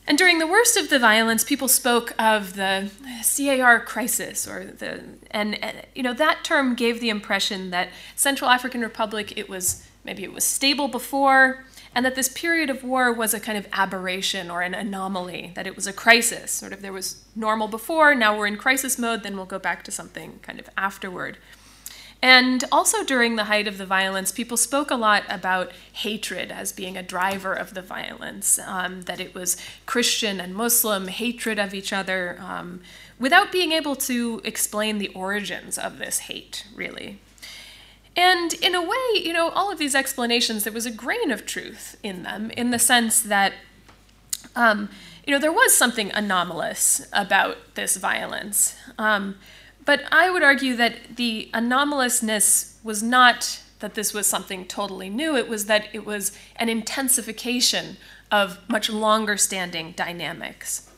And 0.06 0.18
during 0.18 0.38
the 0.38 0.46
worst 0.46 0.76
of 0.76 0.90
the 0.90 0.98
violence, 0.98 1.44
people 1.44 1.66
spoke 1.66 2.12
of 2.18 2.56
the 2.56 2.90
CAR 3.34 3.80
crisis, 3.80 4.46
or 4.46 4.64
the 4.66 5.02
and, 5.30 5.62
and, 5.64 5.86
you 5.94 6.02
know 6.02 6.12
that 6.12 6.44
term 6.44 6.74
gave 6.74 7.00
the 7.00 7.08
impression 7.08 7.70
that 7.70 7.88
Central 8.16 8.50
African 8.50 8.82
Republic 8.82 9.32
it 9.38 9.48
was 9.48 9.86
maybe 10.04 10.24
it 10.24 10.32
was 10.34 10.44
stable 10.44 10.88
before, 10.88 11.64
and 11.94 12.04
that 12.04 12.14
this 12.14 12.28
period 12.28 12.70
of 12.70 12.84
war 12.84 13.12
was 13.12 13.34
a 13.34 13.40
kind 13.40 13.58
of 13.58 13.66
aberration 13.72 14.50
or 14.50 14.62
an 14.62 14.74
anomaly, 14.74 15.52
that 15.54 15.66
it 15.66 15.74
was 15.74 15.86
a 15.86 15.92
crisis. 15.92 16.52
Sort 16.52 16.72
of 16.72 16.82
there 16.82 16.92
was 16.92 17.24
normal 17.34 17.68
before, 17.68 18.14
now 18.14 18.36
we're 18.36 18.46
in 18.46 18.56
crisis 18.56 18.98
mode, 18.98 19.22
then 19.22 19.36
we'll 19.36 19.46
go 19.46 19.58
back 19.58 19.82
to 19.84 19.90
something 19.90 20.38
kind 20.42 20.60
of 20.60 20.68
afterward. 20.76 21.36
And 22.22 22.64
also 22.70 23.02
during 23.02 23.36
the 23.36 23.44
height 23.44 23.66
of 23.66 23.78
the 23.78 23.86
violence, 23.86 24.30
people 24.30 24.58
spoke 24.58 24.90
a 24.90 24.96
lot 24.96 25.24
about 25.28 25.72
hatred 25.92 26.52
as 26.52 26.70
being 26.70 26.96
a 26.96 27.02
driver 27.02 27.54
of 27.54 27.72
the 27.72 27.82
violence, 27.82 28.58
um, 28.58 29.02
that 29.02 29.20
it 29.20 29.34
was 29.34 29.56
Christian 29.86 30.38
and 30.38 30.54
Muslim 30.54 31.08
hatred 31.08 31.58
of 31.58 31.72
each 31.72 31.92
other, 31.94 32.38
um, 32.38 32.82
without 33.18 33.50
being 33.50 33.72
able 33.72 33.96
to 33.96 34.42
explain 34.44 34.98
the 34.98 35.08
origins 35.08 35.78
of 35.78 35.98
this 35.98 36.20
hate, 36.20 36.66
really. 36.74 37.20
And 38.16 38.54
in 38.54 38.74
a 38.74 38.82
way, 38.82 39.22
you 39.22 39.32
know, 39.32 39.50
all 39.50 39.70
of 39.70 39.78
these 39.78 39.94
explanations, 39.94 40.64
there 40.64 40.72
was 40.72 40.86
a 40.86 40.90
grain 40.90 41.30
of 41.30 41.46
truth 41.46 41.96
in 42.02 42.22
them, 42.22 42.50
in 42.50 42.70
the 42.70 42.78
sense 42.78 43.20
that, 43.20 43.54
um, 44.56 44.88
you 45.26 45.32
know, 45.32 45.40
there 45.40 45.52
was 45.52 45.74
something 45.74 46.10
anomalous 46.12 47.06
about 47.12 47.74
this 47.74 47.96
violence. 47.96 48.76
Um, 48.98 49.36
but 49.84 50.02
I 50.12 50.30
would 50.30 50.42
argue 50.42 50.76
that 50.76 51.16
the 51.16 51.50
anomalousness 51.54 52.78
was 52.82 53.02
not 53.02 53.62
that 53.78 53.94
this 53.94 54.12
was 54.12 54.26
something 54.26 54.66
totally 54.66 55.08
new, 55.08 55.36
it 55.36 55.48
was 55.48 55.66
that 55.66 55.88
it 55.92 56.04
was 56.04 56.36
an 56.56 56.68
intensification 56.68 57.96
of 58.30 58.58
much 58.68 58.90
longer 58.90 59.36
standing 59.36 59.92
dynamics. 59.92 60.89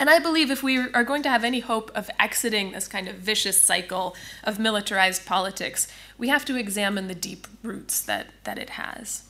And 0.00 0.08
I 0.08 0.18
believe 0.18 0.50
if 0.50 0.62
we 0.62 0.78
are 0.78 1.04
going 1.04 1.22
to 1.24 1.28
have 1.28 1.44
any 1.44 1.60
hope 1.60 1.90
of 1.94 2.10
exiting 2.18 2.72
this 2.72 2.88
kind 2.88 3.06
of 3.06 3.16
vicious 3.16 3.60
cycle 3.60 4.16
of 4.42 4.58
militarized 4.58 5.26
politics, 5.26 5.86
we 6.16 6.28
have 6.28 6.46
to 6.46 6.56
examine 6.56 7.06
the 7.06 7.14
deep 7.14 7.46
roots 7.62 8.00
that, 8.00 8.28
that 8.44 8.58
it 8.58 8.70
has. 8.70 9.24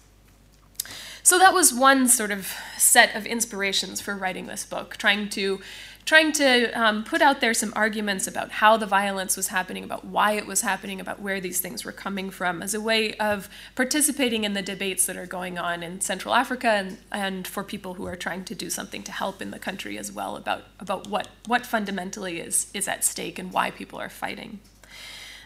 So 1.25 1.41
that 1.41 1.53
was 1.53 1.75
one 1.75 2.07
sort 2.07 2.31
of 2.31 2.55
set 2.79 3.17
of 3.17 3.27
inspirations 3.27 4.01
for 4.01 4.15
writing 4.15 4.47
this 4.47 4.65
book, 4.65 4.97
trying 4.97 5.29
to 5.31 5.61
trying 6.05 6.33
to 6.33 6.71
um, 6.73 7.05
put 7.05 7.23
out 7.23 7.41
there 7.41 7.55
some 7.55 7.73
arguments 7.77 8.27
about 8.27 8.51
how 8.51 8.77
the 8.77 8.87
violence 8.87 9.37
was 9.37 9.49
happening, 9.49 9.85
about 9.85 10.05
why 10.05 10.33
it 10.33 10.47
was 10.47 10.63
happening, 10.63 11.01
about 11.01 11.21
where 11.21 11.41
these 11.41 11.61
things 11.61 11.85
were 11.85 11.93
coming 11.93 12.31
from, 12.31 12.63
as 12.63 12.75
a 12.75 12.81
way 12.81 13.15
of 13.15 13.49
participating 13.75 14.45
in 14.45 14.55
the 14.55 14.63
debates 14.63 15.07
that 15.07 15.17
are 15.17 15.27
going 15.27 15.59
on 15.59 15.83
in 15.83 16.01
Central 16.01 16.35
Africa 16.35 16.69
and, 16.69 16.99
and 17.13 17.47
for 17.47 17.63
people 17.63 17.95
who 17.95 18.07
are 18.07 18.17
trying 18.17 18.45
to 18.45 18.55
do 18.55 18.71
something 18.71 19.03
to 19.05 19.13
help 19.13 19.41
in 19.41 19.51
the 19.51 19.59
country 19.59 19.99
as 19.99 20.11
well 20.11 20.37
about, 20.37 20.65
about 20.79 21.07
what, 21.07 21.29
what 21.47 21.65
fundamentally 21.65 22.41
is, 22.41 22.71
is 22.75 22.89
at 22.89 23.05
stake 23.05 23.39
and 23.39 23.53
why 23.53 23.71
people 23.71 24.01
are 24.01 24.11
fighting. 24.11 24.59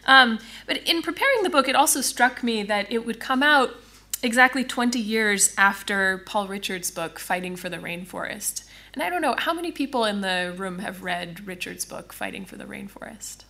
Um, 0.07 0.39
but 0.67 0.77
in 0.77 1.01
preparing 1.01 1.43
the 1.43 1.49
book, 1.49 1.67
it 1.67 1.75
also 1.75 2.01
struck 2.01 2.43
me 2.43 2.63
that 2.63 2.91
it 2.91 3.05
would 3.05 3.19
come 3.19 3.43
out 3.43 3.75
exactly 4.21 4.63
20 4.63 4.99
years 4.99 5.53
after 5.57 6.19
Paul 6.25 6.47
Richards' 6.47 6.91
book, 6.91 7.19
Fighting 7.19 7.55
for 7.55 7.69
the 7.69 7.77
Rainforest. 7.77 8.64
And 8.95 9.03
I 9.03 9.09
don't 9.09 9.21
know, 9.21 9.35
how 9.37 9.53
many 9.53 9.73
people 9.73 10.05
in 10.05 10.21
the 10.21 10.53
room 10.55 10.79
have 10.79 11.03
read 11.03 11.45
Richards' 11.45 11.83
book, 11.83 12.13
Fighting 12.13 12.45
for 12.45 12.55
the 12.55 12.63
Rainforest? 12.63 13.43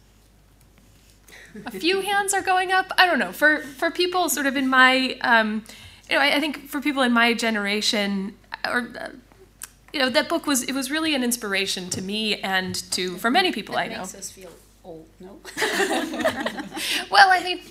A 1.67 1.71
few 1.79 2.01
hands 2.01 2.33
are 2.33 2.41
going 2.41 2.71
up. 2.71 2.91
I 2.97 3.05
don't 3.05 3.19
know. 3.19 3.31
For, 3.31 3.59
for 3.59 3.91
people 3.91 4.27
sort 4.27 4.47
of 4.47 4.57
in 4.57 4.67
my, 4.67 5.17
um, 5.21 5.63
you 6.09 6.15
know, 6.15 6.21
I, 6.21 6.37
I, 6.37 6.39
think 6.39 6.67
for 6.67 6.81
people 6.81 7.03
in 7.03 7.11
my 7.13 7.35
generation, 7.35 8.35
or, 8.67 8.89
uh, 8.99 9.09
you 9.93 9.99
know, 9.99 10.09
that 10.09 10.27
book 10.29 10.47
was, 10.47 10.63
it 10.63 10.73
was 10.73 10.89
really 10.89 11.13
an 11.13 11.23
inspiration 11.23 11.91
to 11.91 12.01
me 12.01 12.37
and 12.41 12.73
to, 12.91 13.15
for 13.17 13.29
many 13.29 13.51
people 13.51 13.75
that 13.75 13.81
I 13.81 13.87
know. 13.89 13.99
makes 13.99 14.15
us 14.15 14.31
feel 14.31 14.49
old, 14.83 15.05
no? 15.19 15.39
well, 17.11 17.29
I 17.29 17.41
mean, 17.43 17.61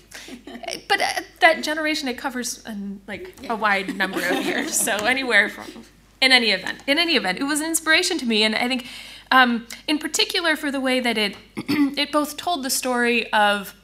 but 0.89 1.01
uh, 1.01 1.23
that 1.41 1.65
generation, 1.65 2.07
it 2.07 2.19
covers 2.19 2.63
um, 2.67 3.01
like 3.09 3.35
yeah. 3.43 3.53
a 3.53 3.57
wide 3.57 3.97
number 3.97 4.25
of 4.25 4.47
years. 4.47 4.79
So 4.79 4.95
anywhere 4.95 5.49
from 5.49 5.85
in 6.21 6.33
any 6.33 6.51
event, 6.51 6.83
in 6.87 6.99
any 6.99 7.17
event, 7.17 7.39
it 7.39 7.45
was 7.45 7.61
an 7.61 7.67
inspiration 7.67 8.19
to 8.19 8.27
me, 8.27 8.43
and 8.43 8.55
I 8.55 8.69
think, 8.69 8.87
um, 9.31 9.67
in 9.87 9.99
particular, 9.99 10.57
for 10.57 10.71
the 10.71 10.81
way 10.81 11.01
that 11.01 11.19
it 11.19 11.37
it 11.57 12.13
both 12.13 12.37
told 12.37 12.63
the 12.63 12.71
story 12.71 13.31
of 13.33 13.75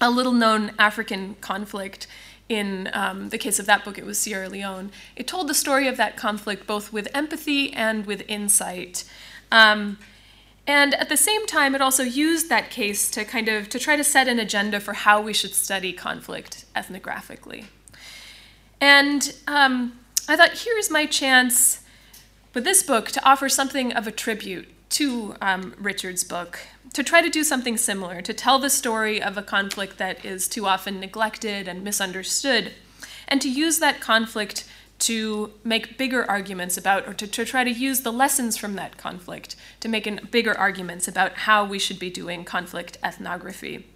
a 0.00 0.10
little-known 0.10 0.72
African 0.78 1.36
conflict. 1.40 2.06
In 2.48 2.88
um, 2.92 3.30
the 3.30 3.38
case 3.38 3.58
of 3.58 3.66
that 3.66 3.84
book, 3.84 3.98
it 3.98 4.06
was 4.06 4.18
Sierra 4.18 4.48
Leone. 4.48 4.92
It 5.16 5.26
told 5.26 5.48
the 5.48 5.54
story 5.54 5.88
of 5.88 5.96
that 5.96 6.16
conflict 6.16 6.64
both 6.64 6.92
with 6.92 7.08
empathy 7.12 7.72
and 7.72 8.06
with 8.06 8.22
insight. 8.28 9.02
Um, 9.50 9.98
and 10.66 10.94
at 10.94 11.08
the 11.08 11.16
same 11.16 11.46
time, 11.46 11.74
it 11.74 11.80
also 11.80 12.02
used 12.02 12.48
that 12.48 12.70
case 12.70 13.10
to 13.12 13.24
kind 13.24 13.48
of 13.48 13.68
to 13.68 13.78
try 13.78 13.96
to 13.96 14.04
set 14.04 14.26
an 14.26 14.38
agenda 14.38 14.80
for 14.80 14.94
how 14.94 15.20
we 15.20 15.32
should 15.32 15.54
study 15.54 15.92
conflict 15.92 16.64
ethnographically. 16.74 17.66
And 18.80 19.34
um, 19.46 19.98
I 20.28 20.36
thought, 20.36 20.58
here's 20.58 20.90
my 20.90 21.06
chance 21.06 21.82
with 22.52 22.64
this 22.64 22.82
book 22.82 23.12
to 23.12 23.24
offer 23.24 23.48
something 23.48 23.92
of 23.92 24.08
a 24.08 24.12
tribute 24.12 24.68
to 24.90 25.36
um, 25.40 25.72
Richards' 25.78 26.24
book, 26.24 26.58
to 26.94 27.04
try 27.04 27.22
to 27.22 27.30
do 27.30 27.44
something 27.44 27.76
similar, 27.76 28.20
to 28.22 28.34
tell 28.34 28.58
the 28.58 28.70
story 28.70 29.22
of 29.22 29.38
a 29.38 29.42
conflict 29.42 29.98
that 29.98 30.24
is 30.24 30.48
too 30.48 30.66
often 30.66 30.98
neglected 30.98 31.68
and 31.68 31.84
misunderstood, 31.84 32.72
and 33.28 33.40
to 33.40 33.48
use 33.48 33.78
that 33.78 34.00
conflict 34.00 34.64
to 34.98 35.52
make 35.62 35.96
bigger 35.96 36.28
arguments 36.28 36.76
about, 36.76 37.06
or 37.06 37.14
to, 37.14 37.26
to 37.28 37.44
try 37.44 37.62
to 37.62 37.70
use 37.70 38.00
the 38.00 38.12
lessons 38.12 38.56
from 38.56 38.74
that 38.74 38.96
conflict 38.96 39.54
to 39.78 39.88
make 39.88 40.08
an, 40.08 40.20
bigger 40.32 40.58
arguments 40.58 41.06
about 41.06 41.34
how 41.34 41.64
we 41.64 41.78
should 41.78 42.00
be 42.00 42.10
doing 42.10 42.44
conflict 42.44 42.98
ethnography. 43.04 43.86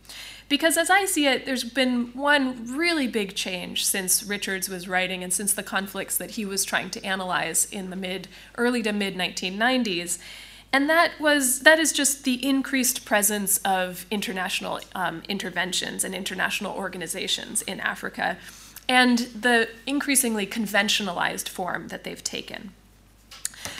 Because 0.51 0.77
as 0.77 0.91
I 0.91 1.05
see 1.05 1.29
it, 1.29 1.47
there's 1.47 1.63
been 1.63 2.09
one 2.09 2.77
really 2.77 3.07
big 3.07 3.37
change 3.37 3.87
since 3.87 4.25
Richards 4.25 4.69
was 4.69 4.89
writing 4.89 5.23
and 5.23 5.33
since 5.33 5.53
the 5.53 5.63
conflicts 5.63 6.19
that 6.19 6.33
he 6.33 6.45
was 6.45 6.65
trying 6.65 6.91
to 6.91 7.05
analyze 7.05 7.67
in 7.67 7.91
the 7.91 7.97
mid, 7.97 8.27
early 8.59 8.83
to 8.83 8.93
mid 8.93 9.15
1990s. 9.15 10.19
And 10.73 10.91
that 10.91 11.13
was 11.21 11.61
that 11.61 11.79
is 11.79 11.93
just 11.93 12.25
the 12.25 12.45
increased 12.45 13.05
presence 13.05 13.59
of 13.59 14.07
international 14.11 14.81
um, 14.93 15.23
interventions 15.29 16.03
and 16.03 16.17
international 16.17 16.75
organizations 16.75 17.63
in 17.63 17.79
Africa, 17.79 18.37
and 18.89 19.19
the 19.19 19.69
increasingly 19.87 20.47
conventionalized 20.47 21.49
form 21.49 21.89
that 21.89 22.03
they've 22.03 22.25
taken. 22.25 22.73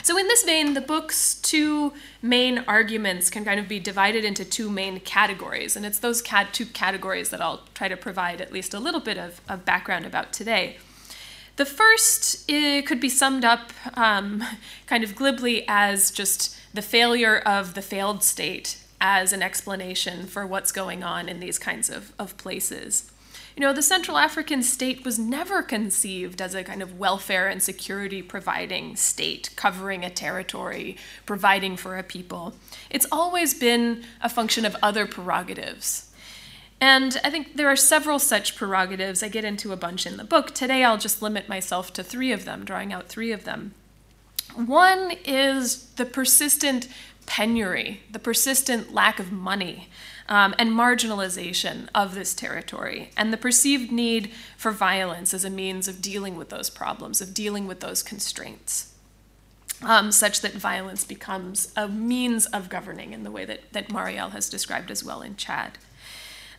So, 0.03 0.17
in 0.17 0.27
this 0.27 0.43
vein, 0.43 0.73
the 0.73 0.81
book's 0.81 1.35
two 1.35 1.93
main 2.21 2.59
arguments 2.67 3.29
can 3.29 3.45
kind 3.45 3.59
of 3.59 3.67
be 3.67 3.79
divided 3.79 4.25
into 4.25 4.43
two 4.43 4.69
main 4.69 4.99
categories, 4.99 5.75
and 5.75 5.85
it's 5.85 5.99
those 5.99 6.21
cat- 6.21 6.53
two 6.53 6.65
categories 6.65 7.29
that 7.29 7.41
I'll 7.41 7.61
try 7.73 7.87
to 7.87 7.97
provide 7.97 8.41
at 8.41 8.51
least 8.51 8.73
a 8.73 8.79
little 8.79 8.99
bit 8.99 9.17
of, 9.17 9.41
of 9.47 9.65
background 9.65 10.05
about 10.05 10.33
today. 10.33 10.77
The 11.57 11.65
first 11.65 12.47
could 12.47 12.99
be 12.99 13.09
summed 13.09 13.45
up 13.45 13.71
um, 13.95 14.43
kind 14.87 15.03
of 15.03 15.15
glibly 15.15 15.65
as 15.67 16.11
just 16.11 16.57
the 16.73 16.81
failure 16.81 17.37
of 17.37 17.73
the 17.73 17.81
failed 17.81 18.23
state 18.23 18.77
as 18.99 19.33
an 19.33 19.41
explanation 19.41 20.25
for 20.25 20.45
what's 20.45 20.71
going 20.71 21.03
on 21.03 21.27
in 21.27 21.39
these 21.39 21.57
kinds 21.59 21.89
of, 21.89 22.13
of 22.17 22.37
places. 22.37 23.10
You 23.55 23.61
know, 23.61 23.73
the 23.73 23.81
Central 23.81 24.17
African 24.17 24.63
state 24.63 25.03
was 25.03 25.19
never 25.19 25.61
conceived 25.61 26.41
as 26.41 26.55
a 26.55 26.63
kind 26.63 26.81
of 26.81 26.97
welfare 26.97 27.47
and 27.47 27.61
security 27.61 28.21
providing 28.21 28.95
state, 28.95 29.49
covering 29.55 30.05
a 30.05 30.09
territory, 30.09 30.97
providing 31.25 31.75
for 31.75 31.97
a 31.97 32.03
people. 32.03 32.53
It's 32.89 33.07
always 33.11 33.53
been 33.53 34.03
a 34.21 34.29
function 34.29 34.65
of 34.65 34.77
other 34.81 35.05
prerogatives. 35.05 36.11
And 36.79 37.19
I 37.23 37.29
think 37.29 37.57
there 37.57 37.67
are 37.67 37.75
several 37.75 38.17
such 38.17 38.55
prerogatives. 38.55 39.21
I 39.21 39.27
get 39.27 39.45
into 39.45 39.71
a 39.71 39.77
bunch 39.77 40.07
in 40.07 40.17
the 40.17 40.23
book. 40.23 40.51
Today 40.51 40.83
I'll 40.83 40.97
just 40.97 41.21
limit 41.21 41.47
myself 41.47 41.93
to 41.93 42.03
three 42.03 42.31
of 42.31 42.45
them, 42.45 42.65
drawing 42.65 42.91
out 42.91 43.07
three 43.07 43.31
of 43.31 43.43
them. 43.43 43.75
One 44.55 45.11
is 45.23 45.91
the 45.91 46.05
persistent 46.05 46.87
penury, 47.27 48.01
the 48.11 48.19
persistent 48.19 48.93
lack 48.93 49.19
of 49.19 49.31
money 49.31 49.89
um, 50.31 50.55
and 50.57 50.71
marginalization 50.71 51.89
of 51.93 52.15
this 52.15 52.33
territory, 52.33 53.09
and 53.17 53.33
the 53.33 53.37
perceived 53.37 53.91
need 53.91 54.31
for 54.55 54.71
violence 54.71 55.33
as 55.33 55.43
a 55.43 55.49
means 55.49 55.89
of 55.89 56.01
dealing 56.01 56.37
with 56.37 56.47
those 56.47 56.69
problems, 56.69 57.19
of 57.19 57.33
dealing 57.33 57.67
with 57.67 57.81
those 57.81 58.01
constraints, 58.01 58.93
um, 59.83 60.09
such 60.09 60.39
that 60.39 60.53
violence 60.53 61.03
becomes 61.03 61.73
a 61.75 61.89
means 61.89 62.45
of 62.45 62.69
governing 62.69 63.11
in 63.11 63.23
the 63.23 63.31
way 63.31 63.43
that, 63.43 63.73
that 63.73 63.89
Marielle 63.89 64.31
has 64.31 64.49
described 64.49 64.89
as 64.89 65.03
well 65.03 65.21
in 65.21 65.35
Chad. 65.35 65.77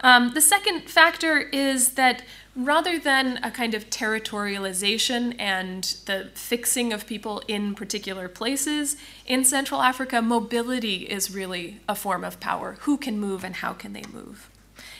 Um, 0.02 0.34
the 0.34 0.40
second 0.40 0.90
factor 0.90 1.38
is 1.38 1.90
that 1.90 2.24
rather 2.56 2.98
than 2.98 3.38
a 3.42 3.50
kind 3.50 3.74
of 3.74 3.88
territorialization 3.88 5.34
and 5.38 5.84
the 6.06 6.30
fixing 6.34 6.92
of 6.92 7.06
people 7.06 7.42
in 7.46 7.74
particular 7.74 8.28
places, 8.28 8.96
in 9.26 9.44
Central 9.44 9.80
Africa, 9.80 10.20
mobility 10.20 11.04
is 11.04 11.34
really 11.34 11.80
a 11.88 11.94
form 11.94 12.24
of 12.24 12.40
power. 12.40 12.76
Who 12.80 12.96
can 12.96 13.18
move 13.18 13.44
and 13.44 13.56
how 13.56 13.72
can 13.72 13.92
they 13.92 14.04
move? 14.12 14.50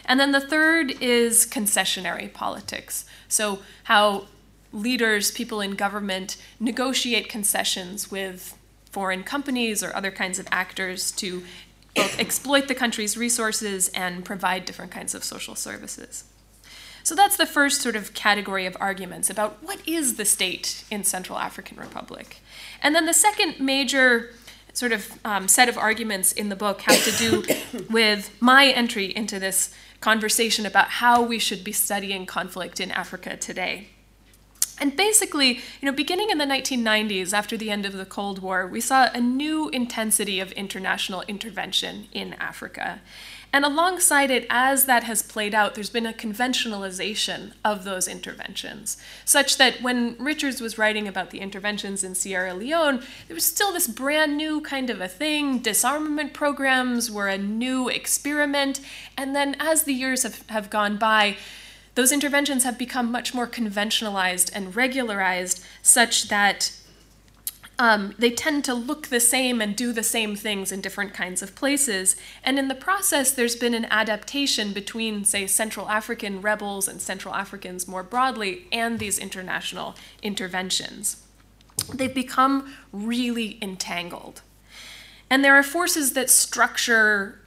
And 0.05 0.19
then 0.21 0.33
the 0.33 0.41
third 0.41 0.93
is 1.01 1.47
concessionary 1.47 2.33
politics. 2.33 3.05
So, 3.29 3.61
how 3.85 4.27
leaders, 4.73 5.31
people 5.31 5.61
in 5.61 5.73
government, 5.73 6.37
negotiate 6.59 7.29
concessions 7.29 8.11
with 8.11 8.57
foreign 8.91 9.23
companies 9.23 9.83
or 9.83 9.95
other 9.95 10.11
kinds 10.11 10.39
of 10.39 10.47
actors 10.51 11.13
to 11.13 11.43
both 11.95 12.19
exploit 12.19 12.69
the 12.69 12.75
country's 12.75 13.17
resources 13.17 13.89
and 13.89 14.25
provide 14.25 14.65
different 14.65 14.91
kinds 14.91 15.15
of 15.15 15.25
social 15.25 15.55
services. 15.55 16.25
So 17.05 17.15
that's 17.15 17.37
the 17.37 17.47
first 17.47 17.81
sort 17.83 17.97
of 17.97 18.15
category 18.15 18.65
of 18.65 18.77
arguments 18.79 19.29
about 19.29 19.63
what 19.63 19.87
is 19.87 20.15
the 20.15 20.25
state 20.25 20.85
in 20.91 21.03
Central 21.05 21.39
African 21.39 21.77
Republic. 21.77 22.37
And 22.83 22.95
then 22.95 23.07
the 23.07 23.15
second 23.15 23.59
major 23.61 24.31
sort 24.73 24.93
of 24.93 25.19
um, 25.25 25.49
set 25.49 25.69
of 25.69 25.77
arguments 25.77 26.33
in 26.33 26.49
the 26.49 26.57
book 26.57 26.83
have 26.83 27.05
to 27.05 27.13
do 27.13 27.85
with 27.91 28.31
my 28.41 28.67
entry 28.69 29.07
into 29.07 29.39
this 29.39 29.75
conversation 30.01 30.65
about 30.65 30.89
how 30.89 31.23
we 31.23 31.39
should 31.39 31.63
be 31.63 31.73
studying 31.73 32.27
conflict 32.27 32.81
in 32.81 32.91
Africa 32.91 33.37
today. 33.37 33.89
And 34.83 34.97
basically, 34.97 35.61
you 35.81 35.87
know, 35.87 35.93
beginning 35.93 36.31
in 36.31 36.39
the 36.39 36.45
1990s, 36.45 37.33
after 37.33 37.57
the 37.57 37.71
end 37.71 37.87
of 37.87 37.93
the 37.93 38.05
Cold 38.05 38.41
War, 38.41 38.67
we 38.67 38.81
saw 38.81 39.09
a 39.15 39.21
new 39.21 39.69
intensity 39.69 40.41
of 40.41 40.51
international 40.53 41.23
intervention 41.29 42.09
in 42.11 42.33
Africa. 42.41 43.01
And 43.53 43.65
alongside 43.65 44.33
it, 44.33 44.45
as 44.51 44.87
that 44.87 45.05
has 45.05 45.23
played 45.23 45.55
out, 45.55 45.77
there's 45.77 45.89
been 45.89 46.05
a 46.05 46.13
conventionalization 46.13 47.53
of 47.65 47.85
those 47.85 48.09
interventions, 48.09 48.97
such 49.25 49.57
that 49.59 49.83
when 49.83 50.17
Richards 50.19 50.61
was 50.61 50.79
writing 50.79 51.07
about 51.07 51.31
the 51.31 51.39
interventions 51.39 52.03
in 52.03 52.17
Sierra 52.17 52.53
Leone, 52.53 53.05
there 53.29 53.37
was 53.37 53.47
still 53.47 53.73
this 53.73 53.87
brand 53.87 54.37
new 54.37 54.61
kind 54.63 54.91
of 54.91 55.01
a 55.01 55.07
thing. 55.07 55.61
Disarmament 55.61 56.33
programs 56.33 57.09
were 57.09 57.29
a 57.29 57.39
new 57.39 57.89
experiment. 57.89 58.81
And 59.17 59.37
then 59.37 59.55
as 59.61 59.85
the 59.85 59.95
years 59.95 60.25
have, 60.25 60.45
have 60.49 60.71
gone 60.71 60.97
by, 60.97 61.37
those 61.95 62.13
interventions 62.13 62.65
have 62.65 62.79
become 62.79 63.11
much 63.11 63.35
more 63.35 63.47
conventionalized 63.47 64.51
and 64.55 64.75
regularized, 64.75 65.65
such 65.83 66.29
that 66.29 66.73
um, 67.79 68.15
they 68.19 68.31
tend 68.31 68.65
to 68.65 68.75
look 68.75 69.09
the 69.09 69.21
same 69.21 69.61
and 69.61 69.75
do 69.75 69.93
the 69.93 70.03
same 70.03 70.37
things 70.37 70.71
in 70.71 70.81
different 70.81 71.15
kinds 71.15 71.43
of 71.43 71.55
places. 71.55 72.17
And 72.45 72.59
in 72.59 72.69
the 72.69 72.75
process, 72.75 73.33
there's 73.33 73.57
been 73.57 73.75
an 73.75 73.87
adaptation 73.87 74.73
between, 74.73 75.25
say, 75.25 75.47
Central 75.47 75.89
African 75.89 76.41
rebels 76.41 76.87
and 76.87 77.01
Central 77.01 77.35
Africans 77.35 77.89
more 77.89 78.03
broadly 78.03 78.67
and 78.71 78.99
these 78.99 79.19
international 79.19 79.97
interventions. 80.23 81.25
They've 81.93 82.15
become 82.15 82.75
really 82.93 83.59
entangled. 83.61 84.43
And 85.29 85.45
there 85.45 85.57
are 85.57 85.63
forces 85.63 86.13
that 86.13 86.31
structure 86.31 87.41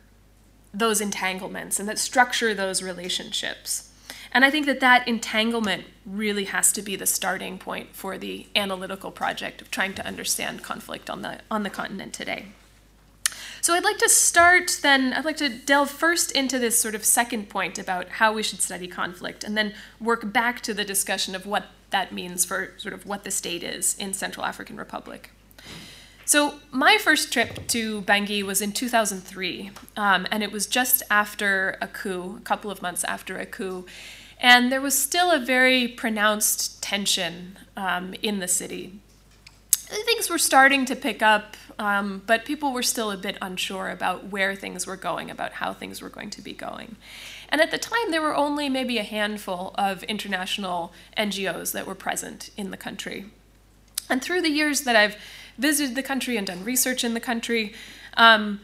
those 0.74 1.00
entanglements 1.00 1.80
and 1.80 1.88
that 1.88 2.00
structure 2.00 2.54
those 2.54 2.84
relationships. 2.84 3.92
And 4.36 4.44
I 4.44 4.52
think 4.52 4.66
that 4.66 4.82
that 4.82 5.08
entanglement 5.08 5.86
really 6.06 6.44
has 6.44 6.74
to 6.74 6.82
be 6.82 6.98
the 6.98 7.06
starting 7.06 7.58
point 7.58 7.96
for 7.96 8.18
the 8.18 8.48
analytical 8.54 9.10
project 9.10 9.62
of 9.62 9.72
trying 9.72 9.94
to 9.94 10.06
understand 10.06 10.62
conflict 10.62 11.10
on 11.10 11.22
the, 11.22 11.40
on 11.50 11.64
the 11.64 11.70
continent 11.70 12.12
today. 12.12 12.48
So 13.62 13.74
I'd 13.74 13.86
like 13.86 13.98
to 14.00 14.10
start 14.10 14.80
then, 14.84 15.14
I'd 15.14 15.24
like 15.24 15.38
to 15.38 15.48
delve 15.48 15.90
first 15.90 16.34
into 16.34 16.60
this 16.60 16.80
sort 16.80 16.96
of 16.96 17.06
second 17.06 17.48
point 17.48 17.80
about 17.80 18.10
how 18.10 18.34
we 18.34 18.44
should 18.44 18.62
study 18.62 18.90
conflict, 18.90 19.46
and 19.46 19.56
then 19.56 19.74
work 20.02 20.34
back 20.34 20.60
to 20.64 20.74
the 20.74 20.84
discussion 20.84 21.34
of 21.34 21.46
what 21.46 21.68
that 21.92 22.12
means 22.12 22.44
for 22.44 22.74
sort 22.76 22.94
of 22.94 23.06
what 23.06 23.24
the 23.24 23.32
state 23.32 23.64
is 23.64 23.96
in 23.98 24.14
Central 24.14 24.46
African 24.46 24.76
Republic. 24.76 25.32
So 26.26 26.56
my 26.72 26.98
first 26.98 27.32
trip 27.32 27.68
to 27.68 28.02
Bangui 28.02 28.44
was 28.44 28.62
in 28.62 28.74
2003, 28.74 29.72
um, 29.96 30.28
and 30.30 30.44
it 30.44 30.52
was 30.52 30.68
just 30.68 31.04
after 31.10 31.78
a 31.82 31.88
coup, 31.88 32.36
a 32.38 32.42
couple 32.42 32.70
of 32.70 32.82
months 32.82 33.04
after 33.06 33.38
a 33.38 33.46
coup. 33.46 33.86
And 34.40 34.72
there 34.72 34.82
was 34.82 34.98
still 34.98 35.32
a 35.32 35.40
very 35.40 35.88
pronounced 35.88 36.82
tension 36.82 37.58
um, 37.78 38.14
in 38.22 38.40
the 38.40 38.48
city. 38.48 39.00
Things 39.72 40.30
were 40.30 40.38
starting 40.38 40.86
to 40.86 40.96
pick 40.96 41.22
up, 41.22 41.56
um, 41.78 42.24
but 42.26 42.44
people 42.44 42.74
were 42.74 42.84
still 42.84 43.12
a 43.12 43.18
bit 43.18 43.38
unsure 43.42 43.90
about 43.90 44.28
where 44.28 44.56
things 44.56 44.88
were 44.88 44.98
going, 44.98 45.30
about 45.30 45.54
how 45.54 45.74
things 45.74 46.02
were 46.02 46.10
going 46.10 46.32
to 46.32 46.42
be 46.42 46.54
going. 46.54 46.96
And 47.50 47.62
at 47.62 47.72
the 47.72 47.78
time, 47.78 48.12
there 48.12 48.22
were 48.22 48.36
only 48.36 48.68
maybe 48.68 48.98
a 48.98 49.04
handful 49.04 49.74
of 49.76 50.04
international 50.04 50.92
NGOs 51.18 51.72
that 51.74 51.86
were 51.86 51.96
present 51.96 52.50
in 52.58 52.72
the 52.72 52.78
country. 52.78 53.26
And 54.10 54.22
through 54.22 54.42
the 54.42 54.50
years 54.50 54.82
that 54.82 54.96
I've 54.96 55.18
visited 55.58 55.96
the 55.96 56.04
country 56.04 56.38
and 56.38 56.48
done 56.48 56.64
research 56.64 57.04
in 57.04 57.14
the 57.14 57.20
country, 57.20 57.74
um, 58.18 58.62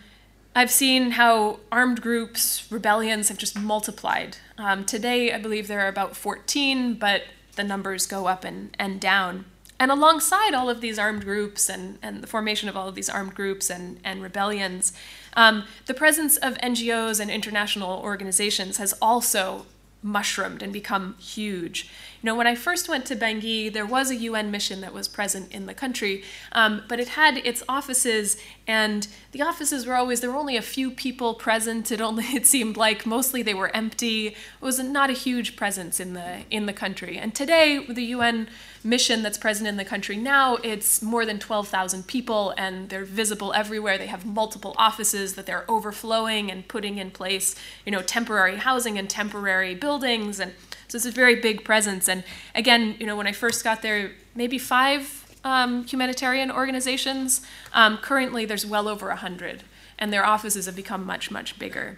I've 0.56 0.72
seen 0.72 1.12
how 1.12 1.60
armed 1.72 2.02
groups, 2.02 2.70
rebellions 2.70 3.30
have 3.30 3.38
just 3.38 3.58
multiplied. 3.58 4.38
Um, 4.62 4.86
today, 4.86 5.34
I 5.34 5.40
believe 5.40 5.68
there 5.68 5.80
are 5.80 5.88
about 5.88 6.16
14, 6.16 6.94
but 6.94 7.24
the 7.56 7.64
numbers 7.64 8.06
go 8.06 8.28
up 8.28 8.44
and, 8.44 8.76
and 8.78 9.02
down. 9.02 9.46
And 9.80 9.90
alongside 9.90 10.54
all 10.54 10.70
of 10.70 10.82
these 10.82 11.00
armed 11.00 11.26
groups 11.26 11.68
and, 11.68 11.98
and 12.04 12.22
the 12.22 12.28
formation 12.28 12.70
of 12.70 12.78
all 12.78 12.88
of 12.88 12.94
these 12.94 13.10
armed 13.10 13.34
groups 13.34 13.72
and, 13.72 14.00
and 14.04 14.22
rebellions, 14.22 14.94
um, 15.34 15.64
the 15.88 15.96
presence 15.96 16.38
of 16.38 16.54
NGOs 16.60 17.20
and 17.20 17.32
international 17.32 18.00
organizations 18.04 18.78
has 18.78 18.94
also 19.02 19.66
mushroomed 20.04 20.62
and 20.62 20.72
become 20.72 21.16
huge. 21.18 21.90
You 22.22 22.28
know, 22.28 22.36
when 22.36 22.46
I 22.46 22.54
first 22.54 22.88
went 22.88 23.08
to 23.08 23.16
Bangui, 23.16 23.74
there 23.74 23.86
was 23.86 24.12
a 24.12 24.16
UN 24.16 24.52
mission 24.52 24.82
that 24.82 24.94
was 24.94 25.08
present 25.08 25.52
in 25.52 25.66
the 25.66 25.74
country, 25.74 26.24
um, 26.52 26.84
but 26.88 27.00
it 27.00 27.10
had 27.10 27.38
its 27.38 27.64
offices, 27.68 28.38
and 28.68 29.08
the 29.32 29.42
offices 29.42 29.88
were 29.88 29.96
always 29.96 30.22
there 30.22 30.30
were 30.30 30.38
only 30.38 30.56
a 30.56 30.62
few 30.62 30.92
people 30.92 31.34
present. 31.34 31.92
It 31.92 32.00
only 32.00 32.24
it 32.36 32.46
seemed 32.46 32.78
like 32.78 33.08
mostly 33.08 33.42
they 33.42 33.56
were 33.56 33.76
empty. 33.76 34.28
It 34.28 34.36
was 34.62 34.78
not 34.78 35.10
a 35.10 35.14
huge 35.14 35.56
presence 35.56 36.00
in 36.00 36.14
the 36.14 36.44
in 36.52 36.68
the 36.68 36.74
country. 36.74 37.18
And 37.18 37.34
today, 37.34 37.80
with 37.80 37.96
the 37.96 38.06
UN 38.06 38.48
mission 38.84 39.24
that's 39.24 39.38
present 39.38 39.68
in 39.68 39.78
the 39.78 39.86
country 39.86 40.16
now, 40.16 40.58
it's 40.58 41.02
more 41.02 41.26
than 41.26 41.40
12,000 41.40 42.08
people, 42.08 42.54
and 42.58 42.90
they're 42.90 43.06
visible 43.06 43.54
everywhere. 43.54 43.98
They 43.98 44.08
have 44.08 44.26
multiple 44.26 44.76
offices 44.78 45.34
that 45.36 45.46
they're 45.46 45.66
overflowing 45.68 46.52
and 46.52 46.68
putting 46.68 46.98
in 46.98 47.12
place, 47.12 47.56
you 47.86 47.92
know, 47.92 48.02
temporary 48.02 48.58
housing 48.58 48.98
and 48.98 49.10
temporary 49.10 49.76
buildings 49.76 50.40
and 50.40 50.54
so 50.92 50.98
it's 50.98 51.06
a 51.06 51.12
very 51.12 51.36
big 51.36 51.64
presence. 51.64 52.10
And 52.10 52.26
again, 52.54 52.98
you 53.00 53.06
know, 53.06 53.16
when 53.16 53.26
I 53.26 53.32
first 53.32 53.64
got 53.64 53.82
there, 53.82 54.12
maybe 54.36 54.58
five 54.58 55.26
um, 55.46 55.86
humanitarian 55.86 56.52
organizations. 56.52 57.40
Um, 57.72 57.98
currently, 57.98 58.44
there's 58.44 58.66
well 58.66 58.90
over 58.90 59.10
a 59.10 59.16
hundred, 59.16 59.64
and 59.98 60.12
their 60.12 60.26
offices 60.26 60.66
have 60.66 60.76
become 60.76 61.06
much, 61.06 61.32
much 61.32 61.58
bigger. 61.58 61.98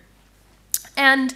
And 0.95 1.33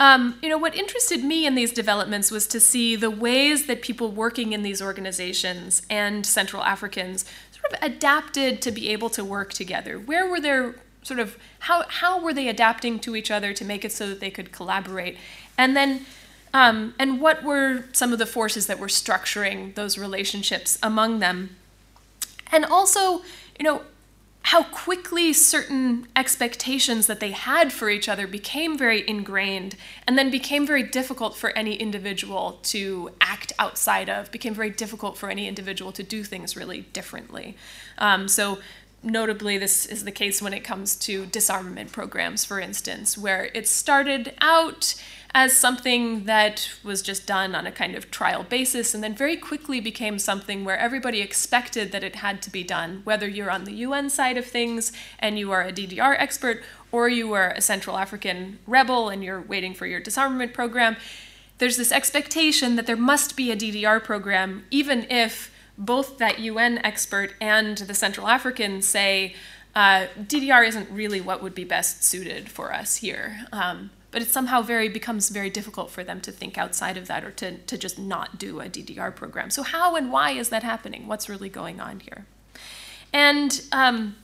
um, 0.00 0.38
you 0.42 0.48
know, 0.48 0.56
what 0.56 0.74
interested 0.74 1.22
me 1.22 1.44
in 1.44 1.54
these 1.54 1.70
developments 1.70 2.30
was 2.30 2.46
to 2.48 2.60
see 2.60 2.96
the 2.96 3.10
ways 3.10 3.66
that 3.66 3.82
people 3.82 4.10
working 4.10 4.54
in 4.54 4.62
these 4.62 4.80
organizations 4.80 5.82
and 5.90 6.24
Central 6.24 6.62
Africans 6.62 7.26
sort 7.52 7.74
of 7.74 7.78
adapted 7.82 8.62
to 8.62 8.70
be 8.70 8.88
able 8.88 9.10
to 9.10 9.22
work 9.22 9.52
together. 9.52 9.98
Where 9.98 10.26
were 10.26 10.40
their 10.40 10.76
sort 11.02 11.20
of 11.20 11.36
how 11.58 11.84
how 11.88 12.18
were 12.18 12.32
they 12.32 12.48
adapting 12.48 12.98
to 13.00 13.14
each 13.16 13.30
other 13.30 13.52
to 13.52 13.66
make 13.66 13.84
it 13.84 13.92
so 13.92 14.08
that 14.08 14.20
they 14.20 14.30
could 14.30 14.50
collaborate? 14.50 15.18
And 15.58 15.76
then 15.76 16.06
um, 16.56 16.94
and 16.98 17.20
what 17.20 17.42
were 17.42 17.84
some 17.92 18.14
of 18.14 18.18
the 18.18 18.24
forces 18.24 18.66
that 18.66 18.78
were 18.78 18.86
structuring 18.86 19.74
those 19.74 19.98
relationships 19.98 20.78
among 20.82 21.18
them? 21.18 21.54
And 22.50 22.64
also, 22.64 23.18
you 23.58 23.64
know, 23.64 23.82
how 24.40 24.62
quickly 24.62 25.34
certain 25.34 26.06
expectations 26.16 27.08
that 27.08 27.20
they 27.20 27.32
had 27.32 27.74
for 27.74 27.90
each 27.90 28.08
other 28.08 28.26
became 28.26 28.78
very 28.78 29.06
ingrained 29.06 29.76
and 30.06 30.16
then 30.16 30.30
became 30.30 30.66
very 30.66 30.82
difficult 30.82 31.36
for 31.36 31.50
any 31.50 31.74
individual 31.74 32.58
to 32.62 33.10
act 33.20 33.52
outside 33.58 34.08
of, 34.08 34.32
became 34.32 34.54
very 34.54 34.70
difficult 34.70 35.18
for 35.18 35.28
any 35.28 35.46
individual 35.46 35.92
to 35.92 36.02
do 36.02 36.24
things 36.24 36.56
really 36.56 36.82
differently. 36.94 37.54
Um, 37.98 38.28
so, 38.28 38.60
notably, 39.02 39.58
this 39.58 39.84
is 39.84 40.04
the 40.04 40.12
case 40.12 40.40
when 40.40 40.54
it 40.54 40.64
comes 40.64 40.96
to 40.96 41.26
disarmament 41.26 41.92
programs, 41.92 42.46
for 42.46 42.58
instance, 42.58 43.18
where 43.18 43.50
it 43.52 43.68
started 43.68 44.32
out 44.40 44.94
as 45.36 45.54
something 45.54 46.24
that 46.24 46.70
was 46.82 47.02
just 47.02 47.26
done 47.26 47.54
on 47.54 47.66
a 47.66 47.70
kind 47.70 47.94
of 47.94 48.10
trial 48.10 48.42
basis 48.42 48.94
and 48.94 49.04
then 49.04 49.14
very 49.14 49.36
quickly 49.36 49.80
became 49.80 50.18
something 50.18 50.64
where 50.64 50.78
everybody 50.78 51.20
expected 51.20 51.92
that 51.92 52.02
it 52.02 52.16
had 52.16 52.40
to 52.40 52.48
be 52.48 52.64
done, 52.64 53.02
whether 53.04 53.28
you're 53.28 53.50
on 53.50 53.64
the 53.64 53.74
UN 53.74 54.08
side 54.08 54.38
of 54.38 54.46
things 54.46 54.92
and 55.18 55.38
you 55.38 55.52
are 55.52 55.60
a 55.60 55.70
DDR 55.70 56.16
expert 56.18 56.62
or 56.90 57.10
you 57.10 57.34
are 57.34 57.50
a 57.50 57.60
Central 57.60 57.98
African 57.98 58.58
rebel 58.66 59.10
and 59.10 59.22
you're 59.22 59.42
waiting 59.42 59.74
for 59.74 59.86
your 59.86 60.00
disarmament 60.00 60.54
program. 60.54 60.96
There's 61.58 61.76
this 61.76 61.92
expectation 61.92 62.76
that 62.76 62.86
there 62.86 62.96
must 62.96 63.36
be 63.36 63.52
a 63.52 63.56
DDR 63.56 64.02
program, 64.02 64.64
even 64.70 65.06
if 65.10 65.54
both 65.76 66.16
that 66.16 66.38
UN 66.38 66.78
expert 66.78 67.34
and 67.42 67.76
the 67.76 67.94
Central 67.94 68.26
African 68.26 68.80
say, 68.80 69.34
uh, 69.74 70.06
DDR 70.18 70.66
isn't 70.66 70.90
really 70.90 71.20
what 71.20 71.42
would 71.42 71.54
be 71.54 71.64
best 71.64 72.02
suited 72.02 72.48
for 72.48 72.72
us 72.72 72.96
here. 72.96 73.44
Um, 73.52 73.90
but 74.16 74.22
it 74.22 74.30
somehow 74.30 74.62
very 74.62 74.88
becomes 74.88 75.28
very 75.28 75.50
difficult 75.50 75.90
for 75.90 76.02
them 76.02 76.22
to 76.22 76.32
think 76.32 76.56
outside 76.56 76.96
of 76.96 77.06
that 77.06 77.22
or 77.22 77.30
to, 77.30 77.58
to 77.58 77.76
just 77.76 77.98
not 77.98 78.38
do 78.38 78.60
a 78.60 78.64
DDR 78.64 79.14
program. 79.14 79.50
So 79.50 79.62
how 79.62 79.94
and 79.94 80.10
why 80.10 80.30
is 80.30 80.48
that 80.48 80.62
happening? 80.62 81.06
What's 81.06 81.28
really 81.28 81.50
going 81.50 81.80
on 81.80 82.00
here? 82.00 82.24
And 83.12 83.60
um, 83.72 84.16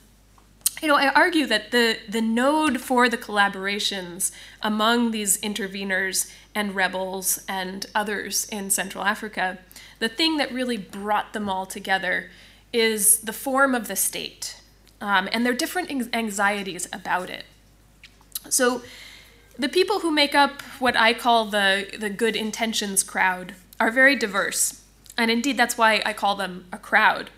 you 0.81 0.87
know, 0.87 0.95
I 0.95 1.13
argue 1.13 1.45
that 1.45 1.69
the, 1.69 1.99
the 2.09 2.21
node 2.21 2.81
for 2.81 3.07
the 3.07 3.19
collaborations 3.19 4.31
among 4.63 5.11
these 5.11 5.37
interveners 5.41 6.31
and 6.55 6.73
rebels 6.73 7.43
and 7.47 7.85
others 7.93 8.47
in 8.51 8.71
Central 8.71 9.03
Africa, 9.03 9.59
the 9.99 10.09
thing 10.09 10.37
that 10.37 10.51
really 10.51 10.77
brought 10.77 11.33
them 11.33 11.47
all 11.47 11.67
together 11.67 12.31
is 12.73 13.19
the 13.19 13.31
form 13.31 13.75
of 13.75 13.87
the 13.87 13.95
state 13.95 14.59
um, 15.01 15.29
and 15.31 15.45
their 15.45 15.53
different 15.53 16.15
anxieties 16.15 16.87
about 16.91 17.29
it. 17.29 17.45
So, 18.49 18.81
the 19.57 19.69
people 19.69 19.99
who 19.99 20.11
make 20.11 20.33
up 20.33 20.61
what 20.79 20.97
I 20.97 21.13
call 21.13 21.45
the, 21.45 21.87
the 21.97 22.09
good 22.09 22.35
intentions 22.35 23.03
crowd 23.03 23.53
are 23.79 23.91
very 23.91 24.15
diverse. 24.15 24.81
And 25.17 25.29
indeed, 25.29 25.57
that's 25.57 25.77
why 25.77 26.01
I 26.05 26.13
call 26.13 26.35
them 26.35 26.65
a 26.71 26.77
crowd. 26.77 27.29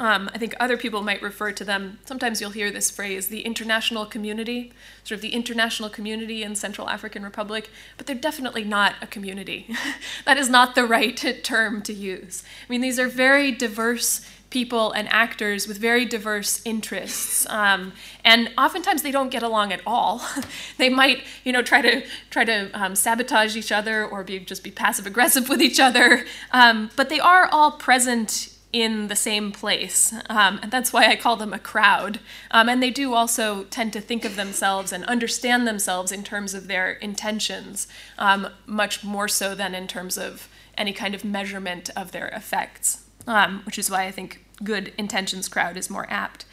Um, 0.00 0.30
I 0.32 0.38
think 0.38 0.54
other 0.58 0.78
people 0.78 1.02
might 1.02 1.20
refer 1.20 1.52
to 1.52 1.62
them, 1.62 1.98
sometimes 2.06 2.40
you'll 2.40 2.50
hear 2.50 2.70
this 2.70 2.90
phrase, 2.90 3.28
the 3.28 3.42
international 3.42 4.06
community, 4.06 4.72
sort 5.04 5.16
of 5.16 5.20
the 5.20 5.34
international 5.34 5.90
community 5.90 6.42
in 6.42 6.56
Central 6.56 6.88
African 6.88 7.22
Republic, 7.22 7.68
but 7.98 8.06
they're 8.06 8.16
definitely 8.16 8.64
not 8.64 8.94
a 9.02 9.06
community. 9.06 9.76
that 10.24 10.38
is 10.38 10.48
not 10.48 10.74
the 10.74 10.86
right 10.86 11.18
term 11.42 11.82
to 11.82 11.92
use. 11.92 12.42
I 12.66 12.72
mean, 12.72 12.80
these 12.80 12.98
are 12.98 13.08
very 13.08 13.52
diverse 13.52 14.26
people 14.50 14.90
and 14.92 15.08
actors 15.10 15.68
with 15.68 15.78
very 15.78 16.04
diverse 16.04 16.60
interests, 16.64 17.46
um, 17.48 17.92
and 18.24 18.50
oftentimes 18.58 19.02
they 19.02 19.12
don't 19.12 19.30
get 19.30 19.42
along 19.42 19.72
at 19.72 19.80
all. 19.86 20.22
they 20.76 20.88
might, 20.88 21.24
you 21.44 21.52
know, 21.52 21.62
try 21.62 21.80
to 21.80 22.04
try 22.30 22.44
to 22.44 22.70
um, 22.74 22.94
sabotage 22.94 23.56
each 23.56 23.72
other 23.72 24.04
or 24.04 24.24
be 24.24 24.40
just 24.40 24.64
be 24.64 24.70
passive 24.70 25.06
aggressive 25.06 25.48
with 25.48 25.62
each 25.62 25.80
other. 25.80 26.26
Um, 26.52 26.90
but 26.96 27.08
they 27.08 27.20
are 27.20 27.46
all 27.46 27.72
present 27.72 28.56
in 28.72 29.08
the 29.08 29.16
same 29.16 29.50
place, 29.50 30.12
um, 30.28 30.60
and 30.62 30.70
that's 30.70 30.92
why 30.92 31.06
I 31.06 31.16
call 31.16 31.36
them 31.36 31.52
a 31.52 31.58
crowd. 31.58 32.20
Um, 32.50 32.68
and 32.68 32.82
they 32.82 32.90
do 32.90 33.14
also 33.14 33.64
tend 33.64 33.92
to 33.94 34.00
think 34.00 34.24
of 34.24 34.36
themselves 34.36 34.92
and 34.92 35.04
understand 35.06 35.66
themselves 35.66 36.12
in 36.12 36.22
terms 36.22 36.54
of 36.54 36.68
their 36.68 36.92
intentions, 36.92 37.88
um, 38.18 38.48
much 38.66 39.02
more 39.02 39.26
so 39.26 39.54
than 39.54 39.74
in 39.74 39.88
terms 39.88 40.16
of 40.16 40.48
any 40.78 40.92
kind 40.92 41.14
of 41.14 41.24
measurement 41.24 41.90
of 41.96 42.12
their 42.12 42.28
effects 42.28 43.04
um, 43.30 43.62
which 43.64 43.78
is 43.78 43.88
why 43.88 44.04
I 44.06 44.10
think 44.10 44.44
good 44.62 44.92
intentions 44.98 45.48
crowd 45.48 45.76
is 45.76 45.88
more 45.88 46.06
apt. 46.10 46.44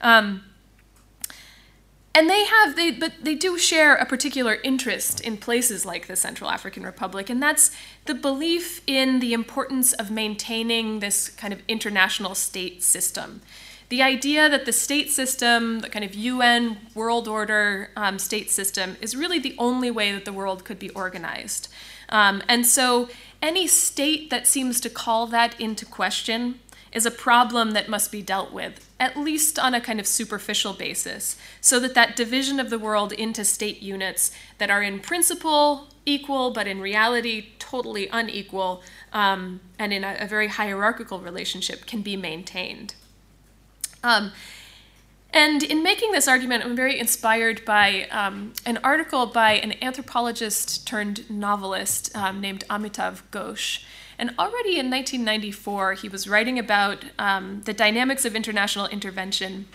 Um, 0.00 0.42
and 2.14 2.28
they 2.28 2.44
have 2.44 2.74
they 2.74 2.90
but 2.90 3.12
they 3.22 3.34
do 3.34 3.58
share 3.58 3.94
a 3.94 4.04
particular 4.04 4.58
interest 4.64 5.20
in 5.20 5.36
places 5.36 5.86
like 5.86 6.06
the 6.06 6.16
Central 6.16 6.50
African 6.50 6.82
Republic, 6.84 7.30
and 7.30 7.42
that's 7.42 7.70
the 8.06 8.14
belief 8.14 8.82
in 8.86 9.20
the 9.20 9.32
importance 9.32 9.92
of 9.92 10.10
maintaining 10.10 11.00
this 11.00 11.28
kind 11.28 11.52
of 11.52 11.60
international 11.68 12.34
state 12.34 12.82
system. 12.82 13.40
The 13.88 14.02
idea 14.02 14.48
that 14.48 14.64
the 14.64 14.72
state 14.72 15.10
system, 15.10 15.80
the 15.80 15.90
kind 15.90 16.04
of 16.04 16.14
UN 16.14 16.78
world 16.94 17.28
order 17.28 17.90
um, 17.94 18.18
state 18.18 18.50
system, 18.50 18.96
is 19.02 19.14
really 19.14 19.38
the 19.38 19.54
only 19.58 19.90
way 19.90 20.12
that 20.12 20.24
the 20.24 20.32
world 20.32 20.64
could 20.64 20.78
be 20.78 20.88
organized. 20.90 21.68
Um, 22.08 22.42
and 22.48 22.66
so 22.66 23.08
any 23.42 23.66
state 23.66 24.30
that 24.30 24.46
seems 24.46 24.80
to 24.80 24.88
call 24.88 25.26
that 25.26 25.60
into 25.60 25.84
question 25.84 26.60
is 26.92 27.04
a 27.06 27.10
problem 27.10 27.72
that 27.72 27.88
must 27.88 28.12
be 28.12 28.22
dealt 28.22 28.52
with, 28.52 28.88
at 29.00 29.16
least 29.16 29.58
on 29.58 29.74
a 29.74 29.80
kind 29.80 29.98
of 29.98 30.06
superficial 30.06 30.74
basis, 30.74 31.36
so 31.60 31.80
that 31.80 31.94
that 31.94 32.14
division 32.14 32.60
of 32.60 32.70
the 32.70 32.78
world 32.78 33.12
into 33.12 33.44
state 33.44 33.82
units 33.82 34.30
that 34.58 34.70
are 34.70 34.82
in 34.82 35.00
principle 35.00 35.88
equal, 36.04 36.50
but 36.50 36.66
in 36.66 36.80
reality 36.80 37.48
totally 37.58 38.08
unequal, 38.08 38.82
um, 39.12 39.60
and 39.78 39.92
in 39.92 40.04
a, 40.04 40.16
a, 40.20 40.26
very 40.26 40.48
hierarchical 40.48 41.18
relationship 41.18 41.86
can 41.86 42.02
be 42.02 42.16
maintained. 42.16 42.94
Um, 44.02 44.32
and 45.32 45.62
in 45.62 45.82
making 45.82 46.12
this 46.12 46.28
argument, 46.28 46.64
I'm 46.64 46.76
very 46.76 46.98
inspired 46.98 47.64
by 47.64 48.06
um, 48.10 48.52
an 48.66 48.78
article 48.84 49.26
by 49.26 49.52
an 49.52 49.74
anthropologist 49.82 50.86
turned 50.86 51.28
novelist 51.30 52.14
um, 52.16 52.40
named 52.40 52.64
Amitav 52.68 53.22
Ghosh. 53.30 53.82
And 54.18 54.30
already 54.38 54.78
in 54.78 54.90
1994, 54.90 55.94
he 55.94 56.08
was 56.08 56.28
writing 56.28 56.58
about 56.58 57.04
um, 57.18 57.62
the 57.64 57.72
dynamics 57.72 58.24
of 58.24 58.36
international 58.36 58.86
intervention 58.86 59.66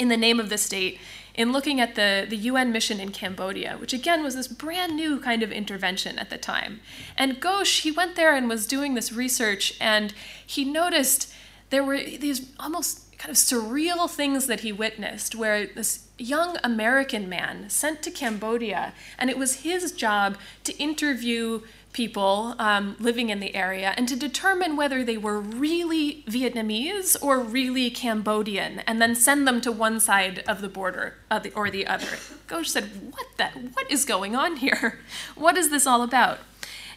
in 0.00 0.08
the 0.08 0.16
name 0.16 0.40
of 0.40 0.48
the 0.48 0.58
state 0.58 0.98
in 1.34 1.52
looking 1.52 1.80
at 1.80 1.94
the, 1.94 2.26
the 2.28 2.36
UN 2.36 2.72
mission 2.72 3.00
in 3.00 3.10
Cambodia, 3.10 3.76
which 3.78 3.92
again 3.92 4.22
was 4.22 4.34
this 4.34 4.48
brand 4.48 4.96
new 4.96 5.18
kind 5.18 5.42
of 5.42 5.50
intervention 5.50 6.18
at 6.18 6.28
the 6.28 6.36
time. 6.36 6.80
And 7.16 7.40
Ghosh, 7.40 7.80
he 7.80 7.90
went 7.90 8.16
there 8.16 8.34
and 8.34 8.48
was 8.48 8.66
doing 8.66 8.94
this 8.94 9.12
research, 9.12 9.74
and 9.80 10.12
he 10.46 10.64
noticed 10.64 11.32
there 11.70 11.84
were 11.84 11.96
these 11.96 12.50
almost 12.60 13.11
kind 13.22 13.30
of 13.30 13.36
surreal 13.36 14.10
things 14.10 14.48
that 14.48 14.60
he 14.60 14.72
witnessed, 14.72 15.36
where 15.36 15.64
this 15.64 16.08
young 16.18 16.56
American 16.64 17.28
man 17.28 17.70
sent 17.70 18.02
to 18.02 18.10
Cambodia, 18.10 18.92
and 19.16 19.30
it 19.30 19.38
was 19.38 19.60
his 19.60 19.92
job 19.92 20.36
to 20.64 20.76
interview 20.76 21.60
people 21.92 22.56
um, 22.58 22.96
living 22.98 23.28
in 23.28 23.38
the 23.38 23.54
area 23.54 23.94
and 23.96 24.08
to 24.08 24.16
determine 24.16 24.76
whether 24.76 25.04
they 25.04 25.16
were 25.16 25.38
really 25.38 26.24
Vietnamese 26.26 27.16
or 27.22 27.38
really 27.38 27.90
Cambodian, 27.90 28.80
and 28.88 29.00
then 29.00 29.14
send 29.14 29.46
them 29.46 29.60
to 29.60 29.70
one 29.70 30.00
side 30.00 30.42
of 30.48 30.60
the 30.60 30.68
border 30.68 31.14
or 31.54 31.70
the 31.70 31.86
other. 31.86 32.18
Ghosh 32.48 32.66
said, 32.66 33.12
"What 33.12 33.26
that? 33.36 33.52
What 33.74 33.88
is 33.88 34.04
going 34.04 34.34
on 34.34 34.56
here? 34.56 34.98
What 35.36 35.56
is 35.56 35.70
this 35.70 35.86
all 35.86 36.02
about?" 36.02 36.40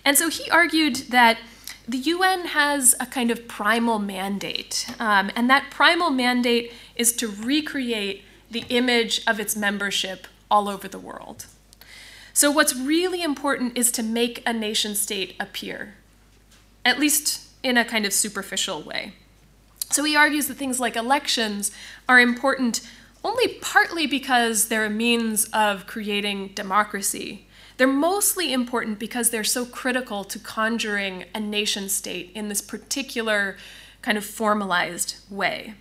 And 0.03 0.17
so 0.17 0.29
he 0.29 0.49
argued 0.49 0.95
that 1.09 1.37
the 1.87 1.97
UN 1.97 2.47
has 2.47 2.95
a 2.99 3.05
kind 3.05 3.31
of 3.31 3.47
primal 3.47 3.99
mandate, 3.99 4.87
um, 4.99 5.31
and 5.35 5.49
that 5.49 5.69
primal 5.69 6.09
mandate 6.09 6.73
is 6.95 7.13
to 7.13 7.27
recreate 7.27 8.23
the 8.49 8.65
image 8.69 9.21
of 9.27 9.39
its 9.39 9.55
membership 9.55 10.27
all 10.49 10.67
over 10.67 10.87
the 10.87 10.99
world. 10.99 11.45
So, 12.33 12.51
what's 12.51 12.75
really 12.75 13.23
important 13.23 13.77
is 13.77 13.91
to 13.93 14.03
make 14.03 14.43
a 14.45 14.53
nation 14.53 14.95
state 14.95 15.35
appear, 15.39 15.95
at 16.83 16.99
least 16.99 17.47
in 17.63 17.77
a 17.77 17.85
kind 17.85 18.05
of 18.05 18.13
superficial 18.13 18.81
way. 18.81 19.13
So, 19.91 20.03
he 20.03 20.15
argues 20.15 20.47
that 20.47 20.57
things 20.57 20.79
like 20.79 20.95
elections 20.95 21.71
are 22.09 22.19
important 22.19 22.81
only 23.23 23.47
partly 23.59 24.05
because 24.05 24.67
they're 24.67 24.85
a 24.85 24.89
means 24.89 25.45
of 25.45 25.87
creating 25.87 26.49
democracy. 26.49 27.44
They're 27.77 27.87
mostly 27.87 28.53
important 28.53 28.99
because 28.99 29.29
they're 29.29 29.43
so 29.43 29.65
critical 29.65 30.23
to 30.23 30.39
conjuring 30.39 31.25
a 31.33 31.39
nation 31.39 31.89
state 31.89 32.31
in 32.33 32.47
this 32.47 32.61
particular 32.61 33.57
kind 34.01 34.17
of 34.17 34.25
formalized 34.25 35.17
way. 35.29 35.75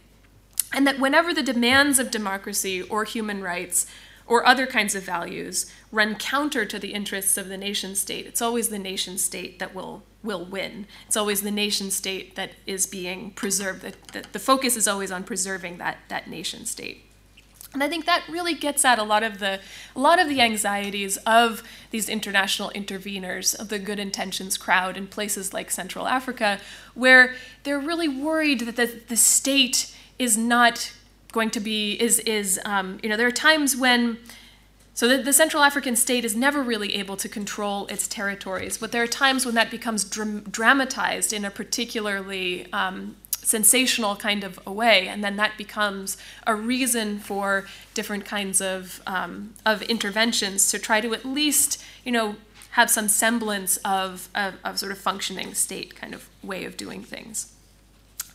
And 0.72 0.86
that 0.86 0.98
whenever 0.98 1.32
the 1.32 1.42
demands 1.42 1.98
of 1.98 2.10
democracy 2.10 2.82
or 2.82 3.04
human 3.04 3.42
rights 3.42 3.86
or 4.26 4.44
other 4.44 4.66
kinds 4.66 4.94
of 4.94 5.04
values 5.04 5.70
run 5.92 6.16
counter 6.16 6.64
to 6.64 6.78
the 6.78 6.94
interests 6.94 7.36
of 7.36 7.48
the 7.48 7.58
nation 7.58 7.94
state, 7.94 8.26
it's 8.26 8.42
always 8.42 8.70
the 8.70 8.78
nation 8.78 9.18
state 9.18 9.60
that 9.60 9.74
will, 9.74 10.02
will 10.22 10.44
win. 10.44 10.86
It's 11.06 11.16
always 11.16 11.42
the 11.42 11.50
nation 11.52 11.90
state 11.90 12.34
that 12.34 12.52
is 12.66 12.86
being 12.86 13.30
preserved. 13.32 13.82
The, 13.82 13.94
the, 14.12 14.24
the 14.32 14.38
focus 14.40 14.76
is 14.76 14.88
always 14.88 15.12
on 15.12 15.22
preserving 15.22 15.78
that, 15.78 15.98
that 16.08 16.28
nation 16.28 16.64
state. 16.64 17.03
And 17.74 17.82
I 17.82 17.88
think 17.88 18.06
that 18.06 18.24
really 18.28 18.54
gets 18.54 18.84
at 18.84 18.98
a 18.98 19.02
lot 19.02 19.22
of 19.22 19.40
the 19.40 19.60
a 19.94 20.00
lot 20.00 20.20
of 20.20 20.28
the 20.28 20.40
anxieties 20.40 21.16
of 21.18 21.62
these 21.90 22.08
international 22.08 22.70
interveners 22.70 23.58
of 23.58 23.68
the 23.68 23.78
good 23.78 23.98
intentions 23.98 24.56
crowd 24.56 24.96
in 24.96 25.08
places 25.08 25.52
like 25.52 25.70
Central 25.70 26.06
Africa, 26.06 26.60
where 26.94 27.34
they're 27.64 27.80
really 27.80 28.08
worried 28.08 28.60
that 28.60 28.76
the, 28.76 28.86
the 29.08 29.16
state 29.16 29.94
is 30.18 30.36
not 30.36 30.92
going 31.32 31.50
to 31.50 31.60
be 31.60 32.00
is 32.00 32.20
is 32.20 32.60
um, 32.64 32.98
you 33.02 33.08
know 33.08 33.16
there 33.16 33.26
are 33.26 33.32
times 33.32 33.76
when 33.76 34.18
so 34.96 35.08
the, 35.08 35.20
the, 35.20 35.32
Central 35.32 35.64
African 35.64 35.96
state 35.96 36.24
is 36.24 36.36
never 36.36 36.62
really 36.62 36.94
able 36.94 37.16
to 37.16 37.28
control 37.28 37.88
its 37.88 38.06
territories, 38.06 38.78
but 38.78 38.92
there 38.92 39.02
are 39.02 39.08
times 39.08 39.44
when 39.44 39.56
that 39.56 39.68
becomes 39.68 40.04
dram- 40.04 40.42
dramatized 40.42 41.32
in 41.32 41.44
a 41.44 41.50
particularly 41.50 42.72
um, 42.72 43.16
sensational 43.44 44.16
kind 44.16 44.42
of 44.42 44.58
a 44.66 44.72
way, 44.72 45.06
and 45.06 45.22
then 45.22 45.36
that 45.36 45.56
becomes 45.56 46.16
a 46.46 46.54
reason 46.54 47.18
for 47.18 47.66
different 47.94 48.24
kinds 48.24 48.60
of 48.60 49.00
um, 49.06 49.54
of 49.64 49.82
interventions 49.82 50.70
to 50.70 50.78
try 50.78 51.00
to 51.00 51.14
at 51.14 51.24
least 51.24 51.82
you 52.04 52.12
know 52.12 52.36
have 52.74 52.90
some 52.90 53.06
semblance 53.06 53.76
of, 53.84 54.28
of, 54.34 54.54
of 54.64 54.80
sort 54.80 54.90
of 54.90 54.98
functioning 54.98 55.54
state 55.54 55.94
kind 55.94 56.12
of 56.12 56.28
way 56.42 56.64
of 56.64 56.76
doing 56.76 57.04
things. 57.04 57.52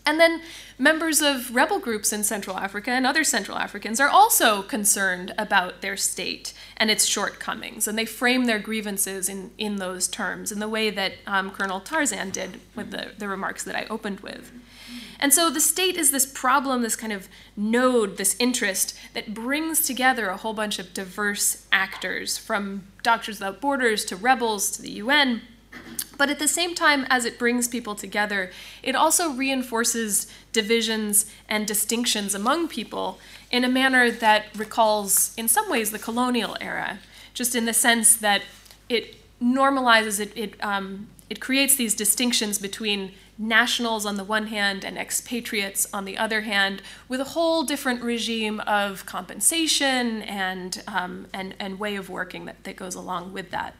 And 0.05 0.17
then 0.17 0.41
members 0.77 1.21
of 1.21 1.53
rebel 1.53 1.77
groups 1.77 2.13
in 2.13 2.23
Central 2.23 2.57
Africa 2.57 2.89
and 2.89 3.05
other 3.05 3.25
Central 3.25 3.57
Africans 3.57 3.99
are 3.99 4.07
also 4.07 4.61
concerned 4.61 5.33
about 5.37 5.81
their 5.81 5.97
state 5.97 6.53
and 6.77 6.89
its 6.89 7.05
shortcomings, 7.05 7.85
and 7.85 7.97
they 7.97 8.05
frame 8.05 8.45
their 8.45 8.59
grievances 8.59 9.27
in, 9.27 9.51
in 9.57 9.75
those 9.75 10.07
terms, 10.07 10.53
in 10.53 10.59
the 10.59 10.69
way 10.69 10.89
that 10.89 11.15
um, 11.27 11.51
Colonel 11.51 11.81
Tarzan 11.81 12.31
did 12.31 12.61
with 12.75 12.91
the, 12.91 13.11
the 13.17 13.27
remarks 13.27 13.63
that 13.65 13.75
I 13.75 13.85
opened 13.89 14.21
with. 14.21 14.51
And 15.19 15.33
so 15.33 15.49
the 15.49 15.59
state 15.59 15.97
is 15.97 16.11
this 16.11 16.25
problem, 16.25 16.81
this 16.81 16.95
kind 16.95 17.11
of 17.11 17.27
node, 17.57 18.17
this 18.17 18.35
interest 18.39 18.97
that 19.13 19.33
brings 19.33 19.85
together 19.85 20.29
a 20.29 20.37
whole 20.37 20.53
bunch 20.53 20.79
of 20.79 20.93
diverse 20.93 21.65
actors, 21.71 22.37
from 22.37 22.83
Doctors 23.03 23.39
Without 23.39 23.59
Borders 23.59 24.05
to 24.05 24.15
rebels 24.15 24.71
to 24.71 24.81
the 24.81 24.91
UN. 24.91 25.41
But 26.17 26.29
at 26.29 26.39
the 26.39 26.47
same 26.47 26.73
time, 26.73 27.05
as 27.09 27.25
it 27.25 27.37
brings 27.37 27.67
people 27.67 27.95
together, 27.95 28.51
it 28.81 28.95
also 28.95 29.31
reinforces 29.31 30.27
divisions 30.51 31.25
and 31.47 31.67
distinctions 31.67 32.33
among 32.33 32.67
people 32.67 33.19
in 33.51 33.63
a 33.63 33.69
manner 33.69 34.11
that 34.11 34.45
recalls, 34.55 35.33
in 35.37 35.47
some 35.47 35.69
ways, 35.69 35.91
the 35.91 35.99
colonial 35.99 36.57
era, 36.59 36.99
just 37.33 37.55
in 37.55 37.65
the 37.65 37.73
sense 37.73 38.15
that 38.15 38.41
it 38.87 39.15
normalizes, 39.41 40.19
it, 40.19 40.31
it, 40.35 40.63
um, 40.63 41.07
it 41.29 41.39
creates 41.39 41.75
these 41.75 41.95
distinctions 41.95 42.57
between 42.57 43.13
nationals 43.39 44.05
on 44.05 44.17
the 44.17 44.23
one 44.23 44.47
hand 44.47 44.83
and 44.83 44.97
expatriates 44.97 45.87
on 45.93 46.03
the 46.03 46.17
other 46.17 46.41
hand, 46.41 46.81
with 47.07 47.21
a 47.21 47.25
whole 47.25 47.63
different 47.63 48.03
regime 48.03 48.59
of 48.61 49.05
compensation 49.05 50.21
and, 50.23 50.83
um, 50.87 51.25
and, 51.33 51.55
and 51.57 51.79
way 51.79 51.95
of 51.95 52.09
working 52.09 52.45
that, 52.45 52.63
that 52.65 52.75
goes 52.75 52.95
along 52.95 53.31
with 53.31 53.49
that. 53.51 53.73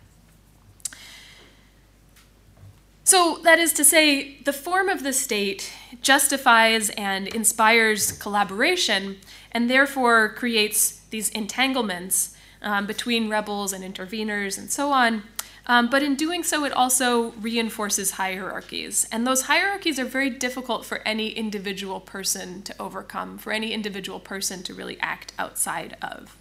So, 3.04 3.39
that 3.43 3.58
is 3.60 3.74
to 3.74 3.84
say, 3.84 4.38
the 4.45 4.54
form 4.54 4.88
of 4.88 5.04
the 5.04 5.13
state 5.13 5.74
justifies 6.02 6.91
and 6.91 7.28
inspires 7.28 8.12
collaboration 8.12 9.17
and 9.52 9.69
therefore 9.69 10.30
creates 10.30 11.02
these 11.10 11.30
entanglements 11.30 12.36
um, 12.62 12.86
between 12.86 13.30
rebels 13.30 13.74
and 13.74 13.84
interveners 13.84 14.58
and 14.58 14.69
so 14.69 14.91
on 14.91 15.24
um, 15.70 15.88
but 15.88 16.02
in 16.02 16.16
doing 16.16 16.44
so, 16.44 16.66
it 16.66 16.74
also 16.74 17.30
reinforces 17.34 18.12
hierarchies. 18.12 19.08
And 19.12 19.28
those 19.28 19.44
hierarchies 19.44 20.00
are 20.00 20.06
very 20.06 20.32
difficult 20.32 20.84
for 20.84 20.98
any 21.08 21.30
individual 21.30 22.00
person 22.00 22.64
to 22.64 22.76
overcome, 22.82 23.38
for 23.38 23.54
any 23.54 23.72
individual 23.72 24.20
person 24.20 24.64
to 24.64 24.74
really 24.74 25.00
act 25.00 25.32
outside 25.38 25.96
of. 26.02 26.36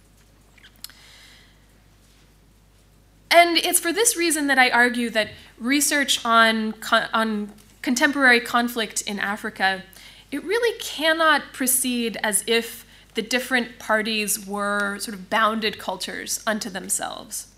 And 3.29 3.55
it's 3.59 3.79
for 3.79 3.93
this 3.93 4.17
reason 4.17 4.47
that 4.47 4.57
I 4.57 4.71
argue 4.71 5.11
that 5.11 5.29
research 5.59 6.25
on, 6.25 6.73
on 7.13 7.51
contemporary 7.83 8.39
conflict 8.39 9.03
in 9.03 9.19
Africa, 9.19 9.83
it 10.31 10.43
really 10.43 10.75
cannot 10.79 11.53
proceed 11.53 12.17
as 12.23 12.43
if 12.47 12.83
the 13.13 13.21
different 13.21 13.77
parties 13.77 14.43
were 14.43 14.97
sort 14.97 15.13
of 15.13 15.29
bounded 15.29 15.77
cultures 15.77 16.43
unto 16.47 16.71
themselves 16.71 17.48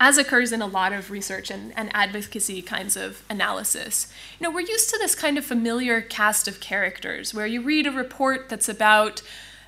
as 0.00 0.16
occurs 0.18 0.52
in 0.52 0.62
a 0.62 0.66
lot 0.66 0.92
of 0.92 1.10
research 1.10 1.50
and, 1.50 1.76
and, 1.76 1.90
advocacy 1.92 2.62
kinds 2.62 2.96
of 2.96 3.24
analysis. 3.28 4.12
You 4.38 4.44
know, 4.44 4.50
we're 4.50 4.60
used 4.60 4.90
to 4.90 4.98
this 4.98 5.14
kind 5.14 5.36
of 5.36 5.44
familiar 5.44 6.00
cast 6.00 6.46
of 6.46 6.60
characters 6.60 7.34
where 7.34 7.46
you 7.46 7.60
read 7.60 7.86
a 7.86 7.90
report 7.90 8.48
that's 8.48 8.68
about 8.68 9.22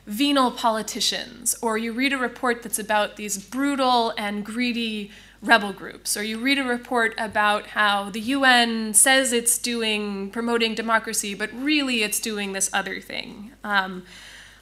venal 0.06 0.50
politicians, 0.50 1.54
or 1.60 1.76
you 1.76 1.92
read 1.92 2.12
a 2.12 2.18
report 2.18 2.62
that's 2.62 2.78
about 2.78 3.16
these 3.16 3.38
brutal 3.38 4.12
and 4.16 4.44
greedy 4.44 5.10
rebel 5.42 5.72
groups, 5.72 6.16
or 6.16 6.22
you 6.22 6.38
read 6.38 6.58
a 6.58 6.64
report 6.64 7.14
about 7.16 7.68
how 7.68 8.10
the 8.10 8.20
UN 8.20 8.92
says 8.94 9.32
it's 9.32 9.56
doing 9.58 10.30
promoting 10.30 10.74
democracy, 10.74 11.34
but 11.34 11.50
really 11.54 12.02
it's 12.02 12.20
doing 12.20 12.52
this 12.52 12.70
other 12.72 13.00
thing. 13.00 13.52
Um, 13.64 14.04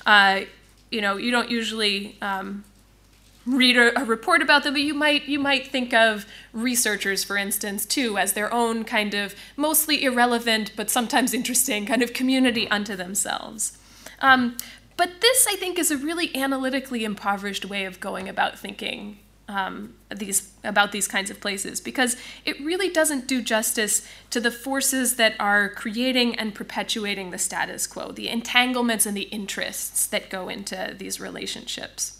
uh, 0.06 0.42
you 0.90 1.00
know, 1.00 1.16
you 1.16 1.30
don't 1.30 1.50
usually 1.50 2.16
um, 2.22 2.64
read 3.48 3.76
a, 3.76 4.00
a, 4.00 4.04
report 4.04 4.42
about 4.42 4.64
them, 4.64 4.74
but 4.74 4.82
you 4.82 4.94
might 4.94 5.26
you 5.26 5.38
might 5.38 5.68
think 5.68 5.94
of 5.94 6.26
researchers, 6.52 7.24
for 7.24 7.36
instance, 7.36 7.86
too, 7.86 8.18
as 8.18 8.34
their 8.34 8.52
own 8.52 8.84
kind 8.84 9.14
of 9.14 9.34
mostly 9.56 10.04
irrelevant 10.04 10.72
but 10.76 10.90
sometimes 10.90 11.32
interesting 11.32 11.86
kind 11.86 12.02
of 12.02 12.12
community 12.12 12.68
unto 12.68 12.94
themselves. 12.94 13.78
Um, 14.20 14.56
but 14.96 15.20
this, 15.20 15.46
I 15.48 15.54
think, 15.56 15.78
is 15.78 15.90
a 15.90 15.96
really 15.96 16.34
analytically 16.36 17.04
impoverished 17.04 17.64
way 17.64 17.84
of 17.84 18.00
going 18.00 18.28
about 18.28 18.58
thinking 18.58 19.18
um, 19.48 19.94
these 20.14 20.52
about 20.62 20.92
these 20.92 21.08
kinds 21.08 21.30
of 21.30 21.40
places 21.40 21.80
because 21.80 22.16
it 22.44 22.60
really 22.60 22.90
doesn't 22.90 23.26
do 23.26 23.40
justice 23.40 24.06
to 24.30 24.40
the 24.40 24.50
forces 24.50 25.16
that 25.16 25.34
are 25.40 25.70
creating 25.70 26.34
and 26.34 26.54
perpetuating 26.54 27.30
the 27.30 27.38
status 27.38 27.86
quo, 27.86 28.12
the 28.12 28.28
entanglements 28.28 29.06
and 29.06 29.16
the 29.16 29.22
interests 29.22 30.06
that 30.06 30.28
go 30.28 30.48
into 30.48 30.94
these 30.98 31.18
relationships. 31.18 32.17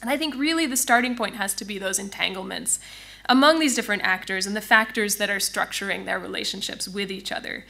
And 0.00 0.10
I 0.10 0.16
think 0.16 0.34
really 0.34 0.66
the 0.66 0.76
starting 0.76 1.16
point 1.16 1.36
has 1.36 1.54
to 1.54 1.64
be 1.64 1.78
those 1.78 1.98
entanglements 1.98 2.78
among 3.28 3.58
these 3.58 3.74
different 3.74 4.02
actors 4.02 4.46
and 4.46 4.56
the 4.56 4.60
factors 4.60 5.16
that 5.16 5.30
are 5.30 5.38
structuring 5.38 6.04
their 6.04 6.18
relationships 6.18 6.88
with 6.88 7.10
each 7.10 7.30
other 7.30 7.64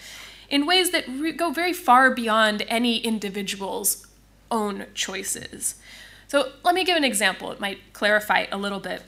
in 0.49 0.67
ways 0.67 0.91
that 0.91 1.07
re- 1.09 1.33
go 1.33 1.51
very 1.51 1.73
far 1.73 2.11
beyond 2.11 2.65
any 2.69 2.99
individual's 2.99 4.07
own 4.51 4.87
choices. 4.95 5.75
So 6.27 6.53
let 6.63 6.75
me 6.75 6.85
give 6.85 6.97
an 6.97 7.05
example. 7.05 7.51
It 7.51 7.61
might 7.61 7.93
clarify 7.93 8.47
a 8.51 8.57
little 8.57 8.81
bit. 8.81 9.03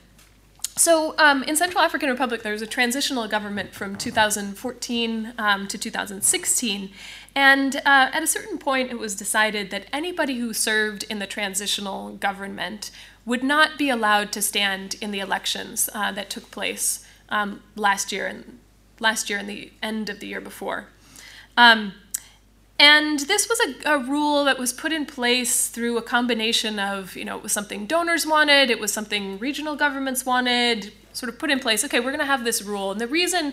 So 0.76 1.14
um, 1.18 1.42
in 1.42 1.56
Central 1.56 1.83
African 1.83 2.09
Republic, 2.09 2.42
there 2.42 2.52
was 2.52 2.62
a 2.62 2.66
transitional 2.66 3.28
government 3.28 3.74
from 3.74 3.96
2014 3.96 5.35
um, 5.37 5.68
to 5.68 5.76
2016, 5.76 6.90
and 7.35 7.77
uh, 7.77 8.11
at 8.12 8.23
a 8.23 8.27
certain 8.27 8.59
point, 8.59 8.90
it 8.90 8.99
was 8.99 9.14
decided 9.14 9.71
that 9.71 9.87
anybody 9.93 10.38
who 10.38 10.53
served 10.53 11.05
in 11.05 11.19
the 11.19 11.27
transitional 11.27 12.12
government 12.16 12.90
would 13.25 13.43
not 13.43 13.79
be 13.79 13.88
allowed 13.88 14.33
to 14.33 14.43
stand 14.43 14.97
in 15.01 15.11
the 15.11 15.21
elections 15.21 15.88
uh, 15.95 16.11
that 16.12 16.31
took 16.31 16.51
place 16.51 17.07
um, 17.29 17.62
last 17.77 18.11
year 18.11 18.27
and 18.27 18.59
last 18.99 19.31
year 19.31 19.38
and 19.38 19.49
the 19.49 19.73
end 19.83 20.11
of 20.11 20.21
the 20.21 20.27
year 20.27 20.40
before. 20.40 20.87
Um, 21.57 21.95
and 22.79 23.21
this 23.21 23.49
was 23.49 23.61
a, 23.61 23.90
a, 23.90 23.99
rule 23.99 24.45
that 24.47 24.59
was 24.59 24.73
put 24.73 24.90
in 24.90 25.05
place 25.05 25.69
through 25.69 25.99
a 25.99 26.03
combination 26.03 26.79
of, 26.79 27.14
you 27.14 27.27
know, 27.27 27.37
it 27.37 27.43
was 27.43 27.53
something 27.53 27.87
donors 27.87 28.27
wanted, 28.27 28.71
it 28.71 28.81
was 28.81 28.90
something 28.93 29.38
regional 29.38 29.77
governments 29.77 30.25
wanted, 30.25 30.93
sort 31.12 31.31
of 31.31 31.38
put 31.38 31.51
in 31.51 31.61
place. 31.61 31.85
Okay, 31.85 32.01
we're 32.01 32.07
going 32.07 32.21
to 32.21 32.25
have 32.25 32.45
this 32.45 32.62
rule, 32.62 32.90
and 32.90 33.01
the 33.01 33.07
reason 33.07 33.53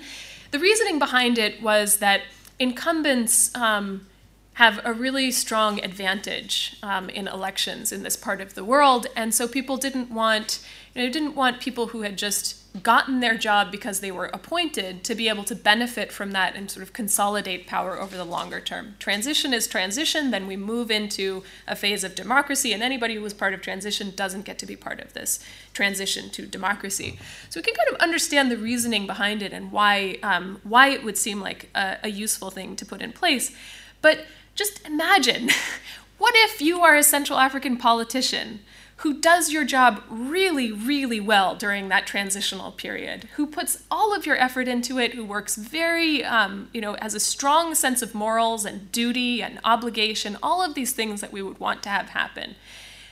the 0.51 0.59
reasoning 0.59 0.97
behind 0.97 1.37
it 1.37 1.61
was 1.61 1.97
that 1.97 2.21
incumbents 2.59 3.53
um, 3.55 4.07
have 4.53 4.79
a 4.83 4.93
really 4.93 5.31
strong 5.31 5.83
advantage 5.83 6.77
um, 6.81 7.09
in 7.09 7.27
elections 7.27 7.91
in 7.91 8.03
this 8.03 8.15
part 8.15 8.41
of 8.41 8.55
the 8.55 8.63
world, 8.63 9.07
and 9.15 9.33
so 9.33 9.47
people 9.47 9.77
didn't 9.77 10.11
want 10.11 10.65
you 10.93 11.03
know, 11.03 11.11
didn't 11.11 11.35
want 11.35 11.61
people 11.61 11.87
who 11.87 12.01
had 12.01 12.17
just 12.17 12.56
gotten 12.83 13.19
their 13.19 13.37
job 13.37 13.71
because 13.71 13.99
they 13.99 14.11
were 14.11 14.25
appointed 14.25 15.03
to 15.03 15.15
be 15.15 15.29
able 15.29 15.43
to 15.43 15.55
benefit 15.55 16.11
from 16.11 16.31
that 16.31 16.55
and 16.55 16.69
sort 16.69 16.83
of 16.83 16.93
consolidate 16.93 17.67
power 17.67 17.99
over 17.99 18.17
the 18.17 18.25
longer 18.25 18.59
term. 18.59 18.95
Transition 18.99 19.53
is 19.53 19.67
transition, 19.67 20.31
then 20.31 20.47
we 20.47 20.57
move 20.57 20.91
into 20.91 21.43
a 21.67 21.75
phase 21.75 22.03
of 22.03 22.15
democracy, 22.15 22.73
and 22.73 22.83
anybody 22.83 23.15
who 23.15 23.21
was 23.21 23.33
part 23.33 23.53
of 23.53 23.61
transition 23.61 24.11
doesn't 24.15 24.45
get 24.45 24.59
to 24.59 24.65
be 24.65 24.75
part 24.75 24.99
of 24.99 25.13
this 25.13 25.39
transition 25.73 26.29
to 26.31 26.45
democracy. 26.45 27.17
So 27.49 27.59
we 27.59 27.63
can 27.63 27.75
kind 27.75 27.89
of 27.89 27.95
understand 28.01 28.51
the 28.51 28.57
reasoning 28.57 29.07
behind 29.07 29.41
it 29.41 29.53
and 29.53 29.71
why 29.71 30.17
um, 30.23 30.59
why 30.63 30.89
it 30.89 31.03
would 31.03 31.17
seem 31.17 31.39
like 31.41 31.69
a, 31.75 31.97
a 32.03 32.09
useful 32.09 32.49
thing 32.49 32.75
to 32.75 32.85
put 32.85 33.01
in 33.01 33.11
place. 33.11 33.55
But 34.01 34.25
just 34.55 34.85
imagine 34.85 35.49
what 36.17 36.33
if 36.37 36.61
you 36.61 36.81
are 36.81 36.95
a 36.95 37.03
Central 37.03 37.39
African 37.39 37.77
politician 37.77 38.59
who 38.97 39.13
does 39.13 39.51
your 39.51 39.63
job 39.63 40.01
really, 40.09 40.71
really 40.71 41.19
well 41.19 41.55
during 41.55 41.87
that 41.87 42.07
transitional 42.07 42.71
period, 42.71 43.25
who 43.35 43.45
puts 43.45 43.83
all 43.91 44.15
of 44.15 44.25
your 44.25 44.37
effort 44.37 44.67
into 44.67 44.97
it, 44.97 45.13
who 45.13 45.23
works 45.23 45.55
very, 45.55 46.23
um, 46.23 46.67
you 46.73 46.81
know, 46.81 46.95
has 46.99 47.13
a 47.13 47.19
strong 47.19 47.75
sense 47.75 48.01
of 48.01 48.15
morals 48.15 48.65
and 48.65 48.91
duty 48.91 49.43
and 49.43 49.59
obligation, 49.63 50.35
all 50.41 50.63
of 50.63 50.73
these 50.73 50.93
things 50.93 51.21
that 51.21 51.31
we 51.31 51.43
would 51.43 51.59
want 51.59 51.83
to 51.83 51.89
have 51.89 52.09
happen. 52.09 52.55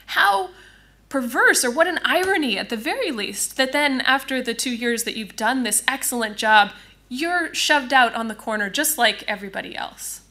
How 0.07 0.49
perverse, 1.07 1.63
or 1.63 1.69
what 1.69 1.87
an 1.87 1.99
irony 2.03 2.57
at 2.57 2.69
the 2.69 2.77
very 2.77 3.11
least, 3.11 3.55
that 3.57 3.71
then 3.71 4.01
after 4.01 4.41
the 4.41 4.55
two 4.55 4.75
years 4.75 5.03
that 5.03 5.15
you've 5.15 5.35
done 5.35 5.61
this 5.61 5.83
excellent 5.87 6.35
job, 6.35 6.71
you're 7.09 7.53
shoved 7.53 7.93
out 7.93 8.15
on 8.15 8.27
the 8.27 8.33
corner 8.33 8.71
just 8.71 8.97
like 8.97 9.23
everybody 9.27 9.75
else. 9.75 10.21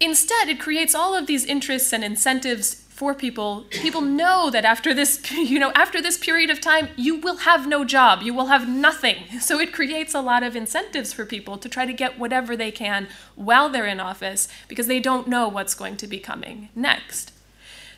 Instead, 0.00 0.48
it 0.48 0.58
creates 0.58 0.96
all 0.96 1.14
of 1.14 1.28
these 1.28 1.46
interests 1.46 1.92
and 1.92 2.02
incentives 2.02 2.83
for 2.94 3.12
people. 3.12 3.64
People 3.70 4.02
know 4.02 4.50
that 4.50 4.64
after 4.64 4.94
this, 4.94 5.20
you 5.32 5.58
know, 5.58 5.72
after 5.74 6.00
this 6.00 6.16
period 6.16 6.48
of 6.48 6.60
time, 6.60 6.88
you 6.96 7.16
will 7.16 7.38
have 7.38 7.66
no 7.66 7.84
job, 7.84 8.22
you 8.22 8.32
will 8.32 8.46
have 8.46 8.68
nothing. 8.68 9.16
So 9.44 9.60
it 9.60 9.74
creates 9.74 10.14
a 10.14 10.20
lot 10.20 10.42
of 10.42 10.56
incentives 10.56 11.12
for 11.12 11.26
people 11.26 11.58
to 11.58 11.68
try 11.68 11.84
to 11.84 11.92
get 11.92 12.18
whatever 12.18 12.56
they 12.56 12.70
can 12.70 13.08
while 13.34 13.68
they're 13.68 13.86
in 13.86 14.00
office 14.00 14.48
because 14.68 14.86
they 14.86 15.00
don't 15.00 15.28
know 15.28 15.48
what's 15.48 15.74
going 15.74 15.96
to 15.98 16.06
be 16.06 16.18
coming 16.18 16.70
next. 16.74 17.32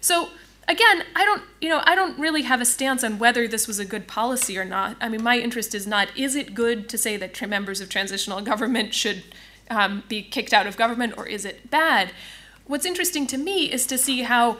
So 0.00 0.30
again, 0.66 1.04
I 1.14 1.24
don't, 1.24 1.42
you 1.60 1.68
know, 1.68 1.82
I 1.84 1.94
don't 1.94 2.18
really 2.18 2.42
have 2.42 2.60
a 2.60 2.64
stance 2.64 3.04
on 3.04 3.18
whether 3.18 3.46
this 3.46 3.68
was 3.68 3.78
a 3.78 3.84
good 3.84 4.08
policy 4.08 4.58
or 4.58 4.64
not. 4.64 4.96
I 5.00 5.08
mean, 5.08 5.22
my 5.22 5.38
interest 5.38 5.74
is 5.74 5.86
not 5.86 6.08
is 6.16 6.34
it 6.34 6.54
good 6.54 6.88
to 6.88 6.98
say 6.98 7.16
that 7.18 7.48
members 7.48 7.80
of 7.80 7.88
transitional 7.88 8.40
government 8.52 8.92
should 8.92 9.22
um, 9.70 10.02
be 10.08 10.22
kicked 10.22 10.54
out 10.54 10.66
of 10.66 10.76
government 10.76 11.14
or 11.16 11.26
is 11.28 11.44
it 11.44 11.70
bad? 11.70 12.10
What's 12.66 12.86
interesting 12.86 13.26
to 13.28 13.38
me 13.38 13.70
is 13.70 13.86
to 13.86 13.98
see 13.98 14.22
how 14.22 14.58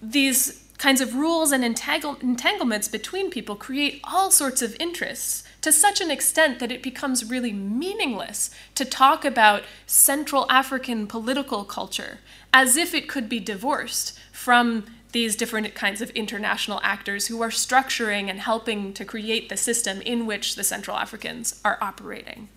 these 0.00 0.64
kinds 0.78 1.00
of 1.00 1.14
rules 1.14 1.50
and 1.50 1.64
entangle- 1.64 2.18
entanglements 2.20 2.88
between 2.88 3.30
people 3.30 3.56
create 3.56 4.00
all 4.04 4.30
sorts 4.30 4.62
of 4.62 4.76
interests 4.78 5.42
to 5.60 5.72
such 5.72 6.00
an 6.00 6.10
extent 6.10 6.60
that 6.60 6.70
it 6.70 6.82
becomes 6.82 7.28
really 7.28 7.52
meaningless 7.52 8.50
to 8.76 8.84
talk 8.84 9.24
about 9.24 9.64
Central 9.86 10.46
African 10.48 11.06
political 11.06 11.64
culture 11.64 12.18
as 12.54 12.76
if 12.76 12.94
it 12.94 13.08
could 13.08 13.28
be 13.28 13.40
divorced 13.40 14.18
from 14.32 14.84
these 15.12 15.36
different 15.36 15.74
kinds 15.74 16.00
of 16.00 16.10
international 16.10 16.80
actors 16.82 17.26
who 17.26 17.42
are 17.42 17.48
structuring 17.48 18.28
and 18.28 18.40
helping 18.40 18.92
to 18.92 19.04
create 19.04 19.48
the 19.48 19.56
system 19.56 20.00
in 20.02 20.26
which 20.26 20.54
the 20.54 20.64
Central 20.64 20.96
Africans 20.96 21.60
are 21.64 21.78
operating. 21.80 22.48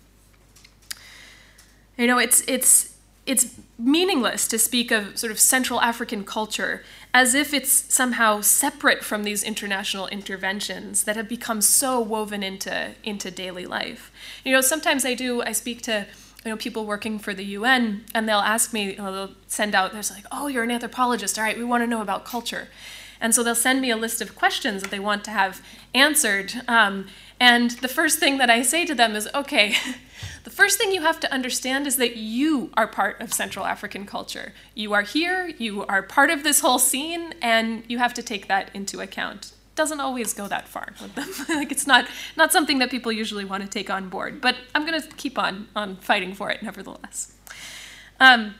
You 1.96 2.06
know, 2.06 2.18
it's 2.18 2.42
it's 2.46 2.91
it's 3.24 3.56
meaningless 3.78 4.48
to 4.48 4.58
speak 4.58 4.90
of 4.90 5.16
sort 5.16 5.30
of 5.30 5.38
Central 5.38 5.80
African 5.80 6.24
culture 6.24 6.82
as 7.14 7.34
if 7.34 7.52
it's 7.54 7.70
somehow 7.92 8.40
separate 8.40 9.04
from 9.04 9.22
these 9.22 9.42
international 9.44 10.06
interventions 10.08 11.04
that 11.04 11.14
have 11.14 11.28
become 11.28 11.60
so 11.60 12.00
woven 12.00 12.42
into 12.42 12.94
into 13.04 13.30
daily 13.30 13.66
life. 13.66 14.10
You 14.44 14.52
know, 14.52 14.60
sometimes 14.60 15.04
I 15.04 15.14
do 15.14 15.42
I 15.42 15.52
speak 15.52 15.82
to 15.82 16.06
you 16.44 16.50
know 16.50 16.56
people 16.56 16.84
working 16.84 17.18
for 17.18 17.32
the 17.32 17.44
UN 17.44 18.04
and 18.14 18.28
they'll 18.28 18.38
ask 18.38 18.72
me, 18.72 18.92
you 18.92 18.96
know, 18.96 19.12
they'll 19.12 19.36
send 19.46 19.74
out 19.74 19.92
there's 19.92 20.10
like, 20.10 20.24
"Oh, 20.32 20.48
you're 20.48 20.64
an 20.64 20.70
anthropologist. 20.70 21.38
All 21.38 21.44
right, 21.44 21.56
we 21.56 21.64
want 21.64 21.82
to 21.82 21.86
know 21.86 22.02
about 22.02 22.24
culture." 22.24 22.68
And 23.20 23.32
so 23.32 23.44
they'll 23.44 23.54
send 23.54 23.80
me 23.80 23.90
a 23.90 23.96
list 23.96 24.20
of 24.20 24.34
questions 24.34 24.82
that 24.82 24.90
they 24.90 24.98
want 24.98 25.22
to 25.24 25.30
have 25.30 25.64
answered. 25.94 26.54
Um, 26.66 27.06
and 27.38 27.70
the 27.70 27.88
first 27.88 28.18
thing 28.18 28.38
that 28.38 28.50
I 28.50 28.62
say 28.62 28.84
to 28.84 28.96
them 28.96 29.14
is, 29.14 29.28
okay, 29.32 29.76
the 30.44 30.50
first 30.50 30.78
thing 30.78 30.92
you 30.92 31.02
have 31.02 31.20
to 31.20 31.32
understand 31.32 31.86
is 31.86 31.96
that 31.96 32.16
you 32.16 32.70
are 32.76 32.86
part 32.86 33.20
of 33.20 33.32
Central 33.32 33.64
African 33.64 34.06
culture. 34.06 34.52
You 34.74 34.92
are 34.92 35.02
here, 35.02 35.52
you 35.58 35.84
are 35.86 36.02
part 36.02 36.30
of 36.30 36.42
this 36.42 36.60
whole 36.60 36.78
scene, 36.78 37.34
and 37.40 37.84
you 37.88 37.98
have 37.98 38.12
to 38.14 38.22
take 38.22 38.48
that 38.48 38.70
into 38.74 39.00
account. 39.00 39.52
Doesn't 39.74 40.00
always 40.00 40.34
go 40.34 40.48
that 40.48 40.68
far 40.68 40.88
with 41.00 41.14
them. 41.14 41.28
like 41.56 41.70
it's 41.70 41.86
not 41.86 42.06
not 42.36 42.52
something 42.52 42.78
that 42.80 42.90
people 42.90 43.12
usually 43.12 43.44
want 43.44 43.62
to 43.62 43.68
take 43.68 43.88
on 43.88 44.08
board. 44.08 44.40
But 44.40 44.56
I'm 44.74 44.84
going 44.84 45.00
to 45.00 45.08
keep 45.16 45.38
on 45.38 45.68
on 45.74 45.96
fighting 45.96 46.34
for 46.34 46.50
it 46.50 46.62
nevertheless. 46.62 47.32
Um, 48.20 48.54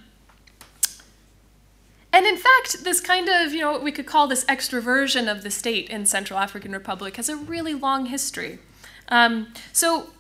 and 2.13 2.27
in 2.27 2.37
fact, 2.37 2.85
this 2.85 3.01
kind 3.01 3.29
of, 3.29 3.53
you 3.53 3.61
know, 3.61 3.73
what 3.73 3.83
we 3.83 3.91
could 3.91 4.07
call 4.07 4.27
this 4.27 4.45
extroversion 4.45 5.31
of 5.31 5.43
the 5.43 5.51
state 5.51 5.89
in 5.89 6.05
Central 6.05 6.39
African 6.39 6.73
Republic 6.73 7.17
has 7.17 7.29
a 7.29 7.37
really 7.37 7.73
long 7.75 8.07
history. 8.07 8.59
Um, 9.09 9.53
so, 9.73 10.11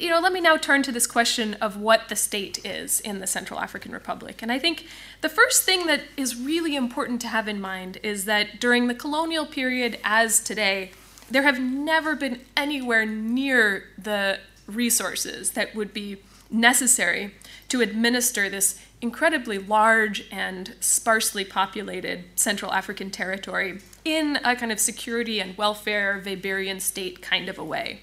you 0.00 0.10
know, 0.10 0.20
let 0.20 0.32
me 0.32 0.40
now 0.40 0.56
turn 0.56 0.82
to 0.84 0.92
this 0.92 1.06
question 1.06 1.54
of 1.54 1.76
what 1.76 2.08
the 2.08 2.16
state 2.16 2.64
is 2.64 3.00
in 3.00 3.20
the 3.20 3.26
Central 3.26 3.58
African 3.58 3.92
Republic. 3.92 4.42
And 4.42 4.52
I 4.52 4.58
think 4.58 4.86
the 5.20 5.28
first 5.28 5.64
thing 5.64 5.86
that 5.86 6.02
is 6.16 6.36
really 6.36 6.76
important 6.76 7.20
to 7.22 7.28
have 7.28 7.48
in 7.48 7.60
mind 7.60 7.98
is 8.02 8.24
that 8.26 8.60
during 8.60 8.86
the 8.86 8.94
colonial 8.94 9.46
period, 9.46 9.98
as 10.04 10.40
today, 10.40 10.92
there 11.30 11.42
have 11.42 11.60
never 11.60 12.14
been 12.14 12.40
anywhere 12.56 13.06
near 13.06 13.88
the 13.98 14.38
resources 14.66 15.52
that 15.52 15.74
would 15.74 15.92
be 15.92 16.18
necessary 16.50 17.34
to 17.68 17.80
administer 17.80 18.48
this 18.48 18.78
incredibly 19.00 19.58
large 19.58 20.24
and 20.30 20.74
sparsely 20.78 21.44
populated 21.44 22.24
Central 22.36 22.72
African 22.72 23.10
territory 23.10 23.80
in 24.04 24.36
a 24.44 24.54
kind 24.54 24.70
of 24.70 24.78
security 24.78 25.40
and 25.40 25.56
welfare 25.56 26.22
Weberian 26.24 26.80
state 26.80 27.20
kind 27.20 27.48
of 27.48 27.58
a 27.58 27.64
way. 27.64 28.00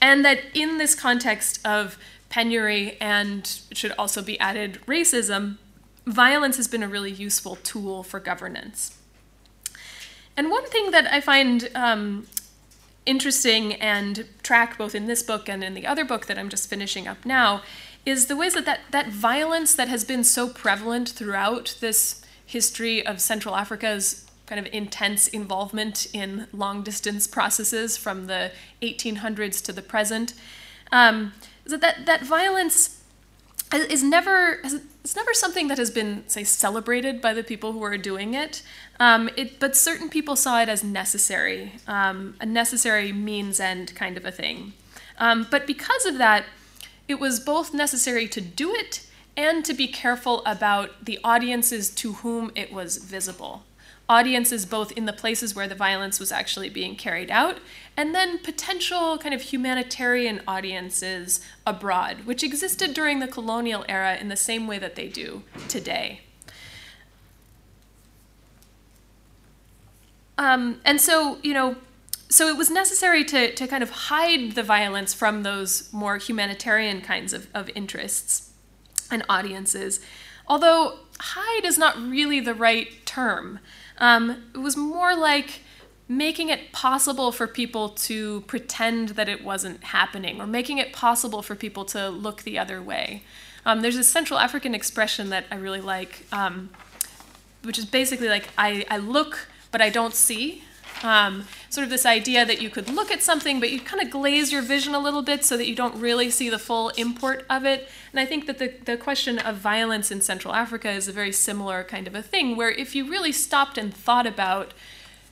And 0.00 0.24
that 0.24 0.40
in 0.54 0.78
this 0.78 0.94
context 0.94 1.64
of 1.66 1.98
penury 2.28 2.96
and 3.00 3.60
it 3.70 3.76
should 3.76 3.92
also 3.92 4.22
be 4.22 4.38
added 4.40 4.80
racism, 4.86 5.56
violence 6.06 6.56
has 6.56 6.68
been 6.68 6.82
a 6.82 6.88
really 6.88 7.12
useful 7.12 7.56
tool 7.56 8.02
for 8.02 8.20
governance. 8.20 8.98
And 10.36 10.50
one 10.50 10.66
thing 10.66 10.90
that 10.90 11.06
I 11.12 11.20
find 11.20 11.70
um, 11.74 12.26
interesting 13.06 13.74
and 13.74 14.26
track 14.42 14.76
both 14.76 14.94
in 14.94 15.06
this 15.06 15.22
book 15.22 15.48
and 15.48 15.62
in 15.62 15.74
the 15.74 15.86
other 15.86 16.04
book 16.04 16.26
that 16.26 16.38
I'm 16.38 16.48
just 16.48 16.68
finishing 16.68 17.06
up 17.06 17.24
now 17.24 17.62
is 18.04 18.26
the 18.26 18.36
ways 18.36 18.54
that, 18.54 18.64
that 18.66 18.80
that 18.90 19.08
violence 19.08 19.74
that 19.74 19.88
has 19.88 20.04
been 20.04 20.24
so 20.24 20.48
prevalent 20.48 21.08
throughout 21.08 21.76
this 21.80 22.22
history 22.44 23.04
of 23.06 23.20
Central 23.20 23.56
Africa's 23.56 24.26
kind 24.46 24.64
of 24.64 24.72
intense 24.72 25.28
involvement 25.28 26.06
in 26.12 26.46
long 26.52 26.82
distance 26.82 27.26
processes 27.26 27.96
from 27.96 28.26
the 28.26 28.52
1800s 28.82 29.64
to 29.64 29.72
the 29.72 29.82
present, 29.82 30.34
um, 30.92 31.32
that, 31.64 31.80
that 31.80 32.06
that 32.06 32.22
violence 32.22 33.02
is 33.72 34.02
never 34.02 34.60
it's 34.62 35.16
never 35.16 35.34
something 35.34 35.68
that 35.68 35.78
has 35.78 35.90
been 35.90 36.24
say 36.28 36.44
celebrated 36.44 37.20
by 37.20 37.34
the 37.34 37.42
people 37.42 37.72
who 37.72 37.82
are 37.82 37.98
doing 37.98 38.34
it, 38.34 38.62
um, 39.00 39.28
it 39.36 39.58
but 39.58 39.76
certain 39.76 40.08
people 40.08 40.36
saw 40.36 40.60
it 40.60 40.68
as 40.68 40.84
necessary, 40.84 41.72
um, 41.86 42.36
a 42.40 42.46
necessary 42.46 43.12
means 43.12 43.60
end 43.60 43.94
kind 43.94 44.16
of 44.16 44.24
a 44.24 44.30
thing. 44.30 44.72
Um, 45.18 45.46
but 45.50 45.66
because 45.66 46.06
of 46.06 46.18
that, 46.18 46.44
it 47.06 47.20
was 47.20 47.38
both 47.40 47.74
necessary 47.74 48.26
to 48.28 48.40
do 48.40 48.74
it 48.74 49.06
and 49.36 49.64
to 49.64 49.74
be 49.74 49.88
careful 49.88 50.42
about 50.46 51.04
the 51.04 51.18
audiences 51.24 51.90
to 51.90 52.14
whom 52.14 52.50
it 52.54 52.72
was 52.72 52.98
visible. 52.98 53.64
Audiences 54.06 54.66
both 54.66 54.92
in 54.92 55.06
the 55.06 55.14
places 55.14 55.54
where 55.54 55.66
the 55.66 55.74
violence 55.74 56.20
was 56.20 56.30
actually 56.30 56.68
being 56.68 56.94
carried 56.94 57.30
out, 57.30 57.58
and 57.96 58.14
then 58.14 58.38
potential 58.38 59.16
kind 59.16 59.34
of 59.34 59.40
humanitarian 59.40 60.42
audiences 60.46 61.40
abroad, 61.66 62.26
which 62.26 62.42
existed 62.42 62.92
during 62.92 63.20
the 63.20 63.26
colonial 63.26 63.84
era 63.88 64.16
in 64.16 64.28
the 64.28 64.36
same 64.36 64.66
way 64.66 64.78
that 64.78 64.94
they 64.94 65.08
do 65.08 65.42
today. 65.68 66.20
Um, 70.36 70.80
and 70.84 71.00
so, 71.00 71.38
you 71.42 71.54
know, 71.54 71.76
so 72.28 72.48
it 72.48 72.56
was 72.56 72.68
necessary 72.68 73.24
to, 73.24 73.54
to 73.54 73.66
kind 73.66 73.82
of 73.82 73.90
hide 73.90 74.52
the 74.52 74.62
violence 74.62 75.14
from 75.14 75.44
those 75.44 75.92
more 75.92 76.16
humanitarian 76.18 77.00
kinds 77.00 77.32
of, 77.32 77.46
of 77.54 77.70
interests 77.74 78.50
and 79.10 79.24
audiences. 79.28 80.00
Although 80.46 80.98
hide 81.20 81.64
is 81.64 81.78
not 81.78 81.96
really 81.96 82.40
the 82.40 82.54
right 82.54 83.06
term. 83.06 83.60
Um, 83.98 84.44
it 84.54 84.58
was 84.58 84.76
more 84.76 85.16
like 85.16 85.60
making 86.08 86.50
it 86.50 86.72
possible 86.72 87.32
for 87.32 87.46
people 87.46 87.88
to 87.88 88.42
pretend 88.42 89.10
that 89.10 89.28
it 89.28 89.42
wasn't 89.42 89.82
happening 89.84 90.40
or 90.40 90.46
making 90.46 90.78
it 90.78 90.92
possible 90.92 91.40
for 91.40 91.54
people 91.54 91.84
to 91.84 92.08
look 92.08 92.42
the 92.42 92.58
other 92.58 92.82
way. 92.82 93.22
Um, 93.64 93.80
there's 93.80 93.96
a 93.96 94.04
Central 94.04 94.38
African 94.38 94.74
expression 94.74 95.30
that 95.30 95.46
I 95.50 95.56
really 95.56 95.80
like, 95.80 96.26
um, 96.30 96.70
which 97.62 97.78
is 97.78 97.86
basically 97.86 98.28
like, 98.28 98.48
I, 98.58 98.84
I 98.90 98.98
look, 98.98 99.48
but 99.70 99.80
I 99.80 99.88
don't 99.88 100.14
see. 100.14 100.64
Um, 101.04 101.44
sort 101.68 101.84
of 101.84 101.90
this 101.90 102.06
idea 102.06 102.46
that 102.46 102.62
you 102.62 102.70
could 102.70 102.88
look 102.88 103.10
at 103.10 103.22
something, 103.22 103.60
but 103.60 103.70
you 103.70 103.78
kind 103.78 104.02
of 104.02 104.10
glaze 104.10 104.50
your 104.50 104.62
vision 104.62 104.94
a 104.94 104.98
little 104.98 105.20
bit 105.20 105.44
so 105.44 105.54
that 105.58 105.68
you 105.68 105.74
don't 105.74 105.94
really 106.00 106.30
see 106.30 106.48
the 106.48 106.58
full 106.58 106.88
import 106.96 107.44
of 107.50 107.66
it. 107.66 107.88
And 108.10 108.18
I 108.18 108.24
think 108.24 108.46
that 108.46 108.56
the, 108.58 108.72
the 108.86 108.96
question 108.96 109.38
of 109.38 109.56
violence 109.56 110.10
in 110.10 110.22
Central 110.22 110.54
Africa 110.54 110.90
is 110.90 111.06
a 111.06 111.12
very 111.12 111.30
similar 111.30 111.84
kind 111.84 112.06
of 112.06 112.14
a 112.14 112.22
thing, 112.22 112.56
where 112.56 112.70
if 112.70 112.94
you 112.94 113.06
really 113.06 113.32
stopped 113.32 113.76
and 113.76 113.92
thought 113.92 114.26
about 114.26 114.72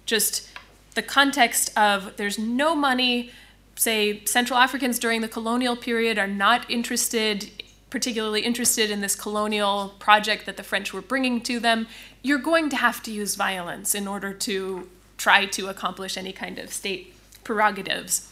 just 0.05 0.51
the 0.95 1.03
context 1.03 1.77
of 1.77 2.19
there's 2.19 2.39
no 2.39 2.75
money, 2.75 3.31
say 3.75 4.23
Central 4.27 4.59
Africans 4.59 4.99
during 4.99 5.23
the 5.23 5.29
colonial 5.29 5.75
period 5.75 6.19
are 6.19 6.27
not 6.29 6.71
interested 6.71 7.51
particularly 7.89 8.41
interested 8.41 8.91
in 8.91 9.03
this 9.03 9.15
colonial 9.15 9.95
project 9.99 10.47
that 10.47 10.57
the 10.57 10.63
French 10.63 10.95
were 10.95 11.03
bringing 11.03 11.43
to 11.43 11.61
them, 11.61 11.87
you're 12.23 12.39
going 12.39 12.71
to 12.71 12.77
have 12.77 13.03
to 13.03 13.13
use 13.13 13.35
violence 13.35 13.95
in 13.95 14.09
order 14.09 14.33
to 14.33 14.89
try 15.23 15.47
to 15.47 15.69
accomplish 15.69 16.17
any 16.17 16.33
kind 16.33 16.59
of 16.59 16.73
state 16.73 17.15
prerogatives. 17.45 18.29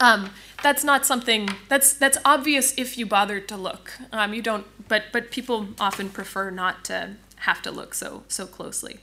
Um, 0.00 0.30
that's 0.62 0.84
not 0.84 1.06
something 1.06 1.48
that's 1.68 1.94
that's 1.94 2.18
obvious 2.24 2.74
if 2.76 2.98
you 2.98 3.06
bother 3.06 3.40
to 3.40 3.56
look. 3.56 3.92
Um, 4.12 4.34
you 4.34 4.42
don't, 4.42 4.66
but 4.88 5.04
but 5.12 5.30
people 5.30 5.68
often 5.80 6.10
prefer 6.10 6.50
not 6.50 6.84
to 6.84 7.16
have 7.36 7.62
to 7.62 7.70
look 7.70 7.94
so 7.94 8.24
so 8.28 8.46
closely. 8.46 8.98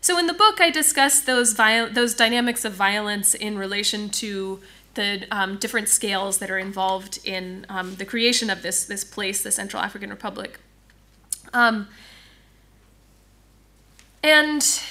So 0.00 0.18
in 0.18 0.26
the 0.26 0.32
book, 0.34 0.60
I 0.60 0.70
discuss 0.70 1.20
those 1.20 1.52
viol- 1.52 1.90
those 1.90 2.14
dynamics 2.14 2.64
of 2.64 2.72
violence 2.72 3.34
in 3.34 3.58
relation 3.58 4.10
to 4.22 4.60
the 4.94 5.26
um, 5.30 5.56
different 5.58 5.88
scales 5.88 6.38
that 6.38 6.50
are 6.50 6.58
involved 6.58 7.20
in 7.24 7.64
um, 7.68 7.96
the 7.96 8.04
creation 8.04 8.50
of 8.50 8.62
this 8.62 8.84
this 8.84 9.04
place, 9.04 9.42
the 9.42 9.52
Central 9.52 9.82
African 9.82 10.10
Republic. 10.10 10.58
Um, 11.52 11.88
and 14.22 14.82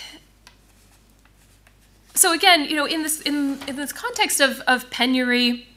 so 2.18 2.34
again, 2.34 2.66
you 2.66 2.76
know, 2.76 2.86
in 2.86 3.04
this 3.04 3.22
in, 3.22 3.60
in 3.68 3.76
this 3.76 3.94
context 3.94 4.40
of, 4.40 4.60
of 4.62 4.90
penury 4.90 5.68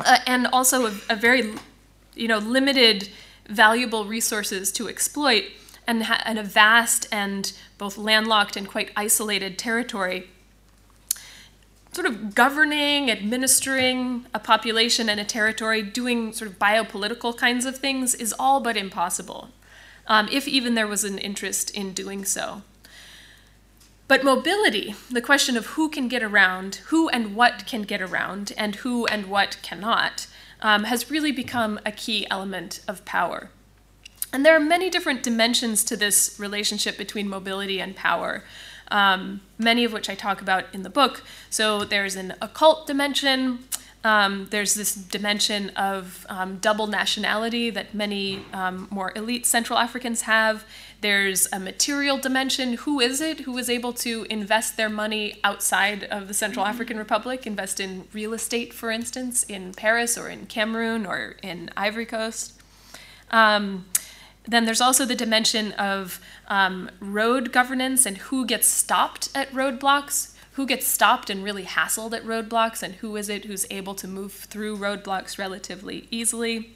uh, 0.00 0.18
and 0.26 0.46
also 0.48 0.86
a, 0.86 0.92
a, 1.10 1.16
very, 1.16 1.54
you 2.14 2.28
know, 2.28 2.38
limited 2.38 3.08
valuable 3.48 4.04
resources 4.04 4.72
to 4.72 4.88
exploit 4.88 5.44
and, 5.86 6.04
and 6.24 6.38
a 6.38 6.42
vast 6.42 7.06
and 7.12 7.52
both 7.78 7.96
landlocked 7.96 8.56
and 8.56 8.68
quite 8.68 8.90
isolated 8.96 9.58
territory, 9.58 10.28
sort 11.92 12.06
of 12.06 12.34
governing, 12.34 13.08
administering 13.10 14.26
a 14.34 14.40
population 14.40 15.08
and 15.08 15.20
a 15.20 15.24
territory, 15.24 15.82
doing 15.82 16.32
sort 16.32 16.50
of 16.50 16.58
biopolitical 16.58 17.36
kinds 17.36 17.64
of 17.64 17.78
things 17.78 18.14
is 18.14 18.34
all 18.38 18.60
but 18.60 18.76
impossible, 18.76 19.50
um, 20.08 20.28
if 20.32 20.48
even 20.48 20.74
there 20.74 20.86
was 20.86 21.04
an 21.04 21.18
interest 21.18 21.70
in 21.70 21.92
doing 21.92 22.24
so. 22.24 22.62
But 24.08 24.22
mobility, 24.22 24.94
the 25.10 25.20
question 25.20 25.56
of 25.56 25.66
who 25.66 25.88
can 25.88 26.06
get 26.06 26.22
around, 26.22 26.76
who 26.86 27.08
and 27.08 27.34
what 27.34 27.66
can 27.66 27.82
get 27.82 28.00
around, 28.00 28.52
and 28.56 28.76
who 28.76 29.06
and 29.06 29.26
what 29.26 29.58
cannot, 29.62 30.26
um, 30.62 30.84
has 30.84 31.10
really 31.10 31.32
become 31.32 31.80
a 31.84 31.90
key 31.90 32.26
element 32.30 32.80
of 32.86 33.04
power. 33.04 33.50
And 34.32 34.44
there 34.44 34.54
are 34.54 34.60
many 34.60 34.90
different 34.90 35.22
dimensions 35.22 35.82
to 35.84 35.96
this 35.96 36.36
relationship 36.38 36.96
between 36.96 37.28
mobility 37.28 37.80
and 37.80 37.96
power, 37.96 38.44
um, 38.90 39.40
many 39.58 39.84
of 39.84 39.92
which 39.92 40.08
I 40.08 40.14
talk 40.14 40.40
about 40.40 40.66
in 40.72 40.82
the 40.82 40.90
book. 40.90 41.24
So 41.50 41.84
there's 41.84 42.16
an 42.16 42.34
occult 42.40 42.86
dimension, 42.86 43.60
um, 44.06 44.46
there's 44.50 44.74
this 44.74 44.94
dimension 44.94 45.70
of 45.70 46.26
um, 46.28 46.58
double 46.58 46.86
nationality 46.86 47.70
that 47.70 47.92
many 47.92 48.44
um, 48.52 48.86
more 48.88 49.12
elite 49.16 49.46
Central 49.46 49.80
Africans 49.80 50.22
have. 50.22 50.64
There's 51.06 51.46
a 51.52 51.60
material 51.60 52.18
dimension. 52.18 52.72
Who 52.78 52.98
is 52.98 53.20
it 53.20 53.42
who 53.42 53.56
is 53.58 53.70
able 53.70 53.92
to 53.92 54.26
invest 54.28 54.76
their 54.76 54.88
money 54.88 55.38
outside 55.44 56.02
of 56.02 56.26
the 56.26 56.34
Central 56.34 56.64
mm-hmm. 56.64 56.74
African 56.74 56.98
Republic, 56.98 57.46
invest 57.46 57.78
in 57.78 58.08
real 58.12 58.32
estate, 58.32 58.74
for 58.74 58.90
instance, 58.90 59.44
in 59.44 59.72
Paris 59.72 60.18
or 60.18 60.28
in 60.28 60.46
Cameroon 60.46 61.06
or 61.06 61.36
in 61.44 61.70
Ivory 61.76 62.06
Coast? 62.06 62.60
Um, 63.30 63.86
then 64.48 64.64
there's 64.64 64.80
also 64.80 65.04
the 65.04 65.14
dimension 65.14 65.70
of 65.74 66.18
um, 66.48 66.90
road 66.98 67.52
governance 67.52 68.04
and 68.04 68.18
who 68.18 68.44
gets 68.44 68.66
stopped 68.66 69.28
at 69.32 69.48
roadblocks 69.52 70.32
who 70.54 70.66
gets 70.66 70.88
stopped 70.88 71.30
and 71.30 71.44
really 71.44 71.64
hassled 71.64 72.14
at 72.14 72.24
roadblocks 72.24 72.82
and 72.82 72.96
who 72.96 73.14
is 73.14 73.28
it 73.28 73.44
who's 73.44 73.66
able 73.70 73.94
to 73.94 74.08
move 74.08 74.32
through 74.32 74.76
roadblocks 74.76 75.38
relatively 75.38 76.08
easily. 76.10 76.75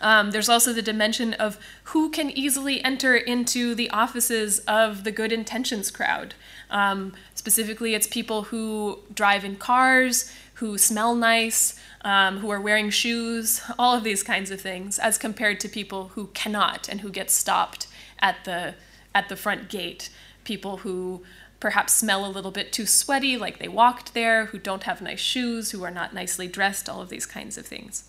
Um, 0.00 0.30
there's 0.30 0.48
also 0.48 0.72
the 0.72 0.82
dimension 0.82 1.34
of 1.34 1.58
who 1.84 2.10
can 2.10 2.30
easily 2.30 2.82
enter 2.84 3.16
into 3.16 3.74
the 3.74 3.90
offices 3.90 4.60
of 4.60 5.04
the 5.04 5.12
good 5.12 5.32
intentions 5.32 5.90
crowd. 5.90 6.34
Um, 6.70 7.14
specifically, 7.34 7.94
it's 7.94 8.06
people 8.06 8.44
who 8.44 9.00
drive 9.12 9.44
in 9.44 9.56
cars, 9.56 10.32
who 10.54 10.78
smell 10.78 11.14
nice, 11.14 11.78
um, 12.02 12.38
who 12.38 12.50
are 12.50 12.60
wearing 12.60 12.90
shoes, 12.90 13.60
all 13.78 13.96
of 13.96 14.04
these 14.04 14.22
kinds 14.22 14.50
of 14.50 14.60
things, 14.60 14.98
as 14.98 15.18
compared 15.18 15.60
to 15.60 15.68
people 15.68 16.08
who 16.08 16.28
cannot 16.28 16.88
and 16.88 17.00
who 17.00 17.10
get 17.10 17.30
stopped 17.30 17.86
at 18.20 18.44
the 18.44 18.74
at 19.14 19.28
the 19.28 19.36
front 19.36 19.68
gate. 19.68 20.10
People 20.44 20.78
who 20.78 21.22
perhaps 21.60 21.92
smell 21.92 22.24
a 22.24 22.30
little 22.30 22.50
bit 22.50 22.72
too 22.72 22.86
sweaty, 22.86 23.36
like 23.36 23.58
they 23.58 23.68
walked 23.68 24.14
there, 24.14 24.46
who 24.46 24.58
don't 24.58 24.84
have 24.84 25.02
nice 25.02 25.18
shoes, 25.18 25.72
who 25.72 25.82
are 25.82 25.90
not 25.90 26.14
nicely 26.14 26.46
dressed, 26.46 26.88
all 26.88 27.00
of 27.02 27.08
these 27.08 27.26
kinds 27.26 27.58
of 27.58 27.66
things. 27.66 28.04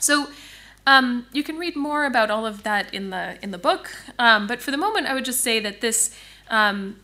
So 0.00 0.28
um, 0.86 1.26
you 1.32 1.42
can 1.42 1.56
read 1.56 1.76
more 1.76 2.04
about 2.04 2.30
all 2.30 2.46
of 2.46 2.62
that 2.62 2.92
in 2.92 3.10
the 3.10 3.38
in 3.42 3.50
the 3.50 3.58
book, 3.58 3.90
um, 4.18 4.46
but 4.46 4.60
for 4.60 4.70
the 4.70 4.76
moment, 4.76 5.06
I 5.06 5.14
would 5.14 5.24
just 5.24 5.40
say 5.40 5.60
that 5.60 5.80
this. 5.80 6.16
Um, 6.50 7.00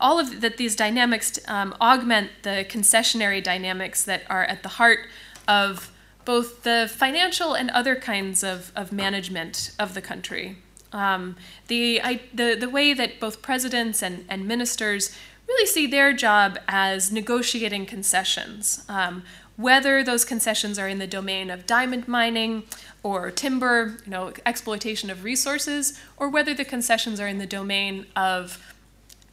all 0.00 0.18
of 0.18 0.40
that 0.40 0.56
these 0.56 0.74
dynamics 0.74 1.38
um, 1.46 1.74
augment 1.78 2.30
the 2.42 2.64
concessionary 2.66 3.44
dynamics 3.44 4.02
that 4.04 4.22
are 4.30 4.44
at 4.44 4.62
the 4.62 4.70
heart 4.70 5.00
of 5.46 5.92
both 6.24 6.62
the 6.62 6.90
financial 6.94 7.54
and 7.54 7.70
other 7.70 7.96
kinds 7.96 8.44
of, 8.44 8.72
of 8.76 8.92
management 8.92 9.72
of 9.78 9.94
the 9.94 10.00
country. 10.00 10.56
Um, 10.92 11.36
the, 11.68 12.00
I, 12.02 12.20
the, 12.34 12.56
the 12.58 12.68
way 12.68 12.94
that 12.94 13.20
both 13.20 13.42
presidents 13.42 14.02
and, 14.02 14.24
and 14.28 14.46
ministers 14.46 15.16
really 15.48 15.66
see 15.66 15.86
their 15.86 16.12
job 16.12 16.58
as 16.68 17.10
negotiating 17.10 17.86
concessions, 17.86 18.84
um, 18.88 19.24
whether 19.56 20.02
those 20.02 20.24
concessions 20.24 20.78
are 20.78 20.88
in 20.88 20.98
the 20.98 21.06
domain 21.06 21.50
of 21.50 21.66
diamond 21.66 22.06
mining 22.06 22.64
or 23.02 23.30
timber, 23.30 23.98
you 24.04 24.10
know, 24.10 24.32
exploitation 24.44 25.10
of 25.10 25.24
resources, 25.24 25.98
or 26.16 26.28
whether 26.28 26.54
the 26.54 26.64
concessions 26.64 27.18
are 27.20 27.28
in 27.28 27.38
the 27.38 27.46
domain 27.46 28.06
of 28.14 28.74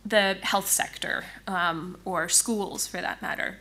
the 0.06 0.38
health 0.42 0.70
sector 0.70 1.26
um, 1.48 1.98
or 2.06 2.30
schools 2.30 2.88
for 2.88 3.02
that 3.02 3.22
matter. 3.22 3.58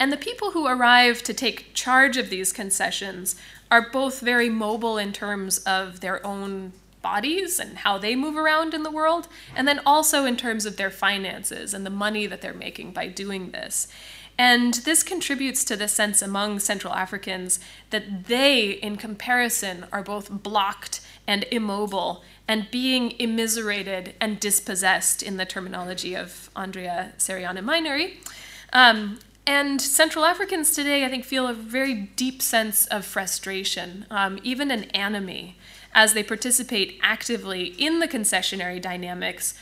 And 0.00 0.12
the 0.12 0.16
people 0.16 0.52
who 0.52 0.66
arrive 0.66 1.22
to 1.24 1.34
take 1.34 1.74
charge 1.74 2.16
of 2.16 2.30
these 2.30 2.52
concessions 2.52 3.36
are 3.70 3.90
both 3.90 4.20
very 4.20 4.48
mobile 4.48 4.96
in 4.96 5.12
terms 5.12 5.58
of 5.58 6.00
their 6.00 6.24
own 6.24 6.72
bodies 7.02 7.58
and 7.58 7.78
how 7.78 7.98
they 7.98 8.14
move 8.16 8.36
around 8.36 8.74
in 8.74 8.82
the 8.82 8.90
world, 8.90 9.28
and 9.54 9.68
then 9.68 9.80
also 9.84 10.24
in 10.24 10.36
terms 10.36 10.66
of 10.66 10.76
their 10.76 10.90
finances 10.90 11.74
and 11.74 11.84
the 11.84 11.90
money 11.90 12.26
that 12.26 12.40
they're 12.40 12.54
making 12.54 12.92
by 12.92 13.06
doing 13.06 13.50
this. 13.50 13.88
And 14.38 14.74
this 14.74 15.02
contributes 15.02 15.64
to 15.64 15.76
the 15.76 15.88
sense 15.88 16.22
among 16.22 16.60
Central 16.60 16.94
Africans 16.94 17.58
that 17.90 18.26
they, 18.28 18.70
in 18.70 18.96
comparison, 18.96 19.86
are 19.90 20.02
both 20.02 20.30
blocked 20.30 21.00
and 21.26 21.44
immobile 21.50 22.22
and 22.46 22.70
being 22.70 23.10
immiserated 23.18 24.14
and 24.20 24.38
dispossessed 24.38 25.22
in 25.24 25.38
the 25.38 25.44
terminology 25.44 26.14
of 26.14 26.50
Andrea 26.54 27.12
Ceriana 27.18 27.58
Mayneri. 27.58 28.14
Um, 28.72 29.18
and 29.44 29.80
Central 29.80 30.24
Africans 30.24 30.74
today, 30.74 31.04
I 31.04 31.08
think, 31.08 31.24
feel 31.24 31.48
a 31.48 31.54
very 31.54 31.94
deep 31.94 32.40
sense 32.40 32.86
of 32.86 33.04
frustration, 33.04 34.06
um, 34.10 34.38
even 34.42 34.70
an 34.70 34.84
enemy, 34.94 35.58
as 35.94 36.12
they 36.12 36.22
participate 36.22 36.98
actively 37.02 37.64
in 37.78 37.98
the 37.98 38.06
concessionary 38.06 38.80
dynamics 38.80 39.54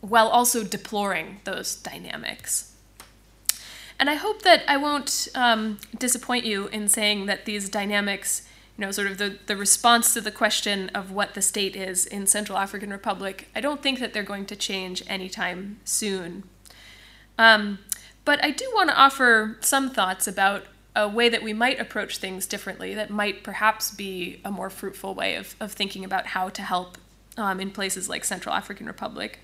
while 0.00 0.28
also 0.28 0.64
deploring 0.64 1.40
those 1.44 1.76
dynamics. 1.76 2.72
And 3.98 4.10
I 4.10 4.14
hope 4.14 4.42
that 4.42 4.62
I 4.68 4.76
won't 4.76 5.28
um, 5.34 5.78
disappoint 5.98 6.44
you 6.44 6.66
in 6.68 6.88
saying 6.88 7.26
that 7.26 7.46
these 7.46 7.68
dynamics, 7.68 8.46
you 8.76 8.84
know, 8.84 8.90
sort 8.90 9.06
of 9.06 9.18
the, 9.18 9.38
the 9.46 9.56
response 9.56 10.12
to 10.14 10.20
the 10.20 10.30
question 10.30 10.90
of 10.90 11.10
what 11.10 11.34
the 11.34 11.42
state 11.42 11.74
is 11.74 12.04
in 12.04 12.26
Central 12.26 12.58
African 12.58 12.90
Republic, 12.90 13.48
I 13.54 13.60
don't 13.60 13.82
think 13.82 13.98
that 14.00 14.12
they're 14.12 14.22
going 14.22 14.46
to 14.46 14.56
change 14.56 15.02
anytime 15.08 15.80
soon. 15.84 16.44
Um, 17.38 17.78
but 18.24 18.44
I 18.44 18.50
do 18.50 18.70
want 18.74 18.90
to 18.90 18.96
offer 18.96 19.56
some 19.60 19.90
thoughts 19.90 20.26
about 20.26 20.64
a 20.94 21.08
way 21.08 21.28
that 21.28 21.42
we 21.42 21.52
might 21.52 21.78
approach 21.78 22.18
things 22.18 22.46
differently 22.46 22.94
that 22.94 23.10
might 23.10 23.44
perhaps 23.44 23.90
be 23.90 24.40
a 24.44 24.50
more 24.50 24.70
fruitful 24.70 25.14
way 25.14 25.36
of, 25.36 25.54
of 25.60 25.72
thinking 25.72 26.04
about 26.04 26.28
how 26.28 26.48
to 26.48 26.62
help 26.62 26.98
um, 27.36 27.60
in 27.60 27.70
places 27.70 28.08
like 28.08 28.24
Central 28.24 28.54
African 28.54 28.86
Republic. 28.86 29.40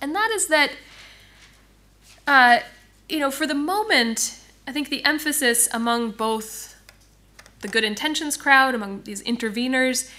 And 0.00 0.14
that 0.14 0.30
is 0.30 0.48
that, 0.48 0.72
uh, 2.26 2.60
you 3.08 3.18
know, 3.18 3.30
for 3.30 3.46
the 3.46 3.54
moment, 3.54 4.38
I 4.66 4.72
think 4.72 4.88
the 4.88 5.04
emphasis 5.04 5.68
among 5.72 6.12
both 6.12 6.74
the 7.60 7.68
good 7.68 7.84
intentions 7.84 8.36
crowd, 8.36 8.74
among 8.74 9.02
these 9.02 9.22
interveners, 9.22 10.10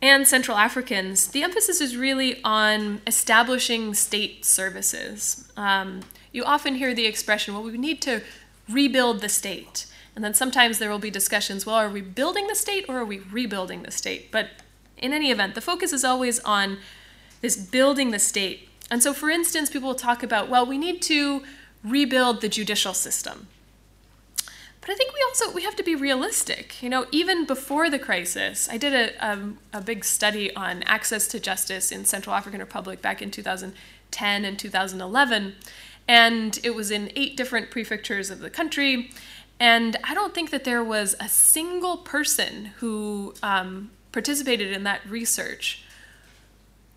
and 0.00 0.26
Central 0.26 0.56
Africans, 0.56 1.28
the 1.28 1.44
emphasis 1.44 1.80
is 1.80 1.96
really 1.96 2.42
on 2.42 3.00
establishing 3.06 3.94
state 3.94 4.44
services. 4.44 5.50
Um, 5.56 6.00
you 6.32 6.42
often 6.42 6.74
hear 6.74 6.92
the 6.92 7.06
expression, 7.06 7.54
well, 7.54 7.62
we 7.62 7.78
need 7.78 8.02
to 8.02 8.22
rebuild 8.68 9.20
the 9.20 9.28
state. 9.28 9.86
And 10.16 10.24
then 10.24 10.34
sometimes 10.34 10.78
there 10.78 10.90
will 10.90 10.98
be 10.98 11.10
discussions, 11.10 11.64
well, 11.64 11.76
are 11.76 11.88
we 11.88 12.00
building 12.00 12.48
the 12.48 12.54
state 12.56 12.84
or 12.88 12.98
are 12.98 13.04
we 13.04 13.20
rebuilding 13.20 13.84
the 13.84 13.92
state? 13.92 14.32
But 14.32 14.50
in 14.98 15.12
any 15.12 15.30
event, 15.30 15.54
the 15.54 15.60
focus 15.60 15.92
is 15.92 16.04
always 16.04 16.40
on 16.40 16.78
this 17.40 17.56
building 17.56 18.10
the 18.10 18.18
state. 18.18 18.68
And 18.90 19.02
so, 19.02 19.14
for 19.14 19.30
instance, 19.30 19.70
people 19.70 19.88
will 19.88 19.94
talk 19.94 20.22
about, 20.22 20.48
well, 20.48 20.66
we 20.66 20.78
need 20.78 21.00
to 21.02 21.44
rebuild 21.84 22.40
the 22.40 22.48
judicial 22.48 22.94
system. 22.94 23.48
But 24.82 24.90
I 24.90 24.94
think 24.94 25.14
we 25.14 25.22
also 25.28 25.52
we 25.52 25.62
have 25.62 25.76
to 25.76 25.84
be 25.84 25.94
realistic. 25.94 26.82
You 26.82 26.90
know, 26.90 27.06
even 27.12 27.46
before 27.46 27.88
the 27.88 28.00
crisis, 28.00 28.68
I 28.68 28.76
did 28.78 28.92
a, 28.92 29.54
a 29.72 29.80
big 29.80 30.04
study 30.04 30.54
on 30.56 30.82
access 30.84 31.28
to 31.28 31.40
justice 31.40 31.92
in 31.92 32.04
Central 32.04 32.34
African 32.34 32.60
Republic 32.60 33.00
back 33.00 33.22
in 33.22 33.30
2010 33.30 34.44
and 34.44 34.58
2011, 34.58 35.54
and 36.08 36.58
it 36.64 36.74
was 36.74 36.90
in 36.90 37.12
eight 37.14 37.36
different 37.36 37.70
prefectures 37.70 38.28
of 38.28 38.40
the 38.40 38.50
country. 38.50 39.12
And 39.60 39.96
I 40.02 40.14
don't 40.14 40.34
think 40.34 40.50
that 40.50 40.64
there 40.64 40.82
was 40.82 41.14
a 41.20 41.28
single 41.28 41.98
person 41.98 42.72
who 42.78 43.34
um, 43.40 43.92
participated 44.10 44.72
in 44.72 44.82
that 44.82 45.08
research 45.08 45.84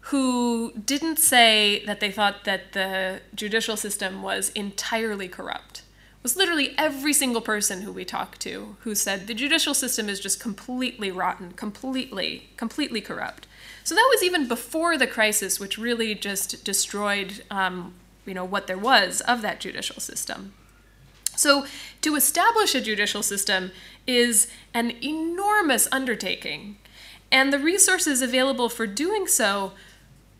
who 0.09 0.71
didn't 0.73 1.17
say 1.17 1.83
that 1.85 1.99
they 1.99 2.11
thought 2.11 2.43
that 2.43 2.73
the 2.73 3.21
judicial 3.33 3.75
system 3.75 4.21
was 4.21 4.49
entirely 4.49 5.27
corrupt 5.27 5.79
It 5.79 6.23
was 6.23 6.35
literally 6.35 6.75
every 6.77 7.11
single 7.13 7.41
person 7.41 7.81
who 7.81 7.91
we 7.91 8.05
talked 8.05 8.39
to 8.41 8.77
who 8.81 8.93
said 8.93 9.25
the 9.25 9.33
judicial 9.33 9.73
system 9.73 10.07
is 10.07 10.19
just 10.19 10.39
completely 10.39 11.09
rotten, 11.09 11.53
completely, 11.53 12.49
completely 12.55 13.01
corrupt. 13.01 13.47
So 13.83 13.95
that 13.95 14.09
was 14.11 14.23
even 14.23 14.47
before 14.47 14.97
the 14.97 15.07
crisis, 15.07 15.59
which 15.59 15.77
really 15.77 16.13
just 16.15 16.63
destroyed, 16.63 17.43
um, 17.49 17.93
you 18.25 18.33
know, 18.33 18.45
what 18.45 18.67
there 18.67 18.77
was 18.77 19.21
of 19.21 19.41
that 19.41 19.59
judicial 19.59 19.99
system. 19.99 20.53
So 21.35 21.65
to 22.01 22.15
establish 22.15 22.75
a 22.75 22.81
judicial 22.81 23.23
system 23.23 23.71
is 24.07 24.47
an 24.73 24.91
enormous 25.03 25.87
undertaking, 25.91 26.77
and 27.31 27.51
the 27.51 27.59
resources 27.59 28.21
available 28.21 28.69
for 28.69 28.87
doing 28.87 29.27
so 29.27 29.73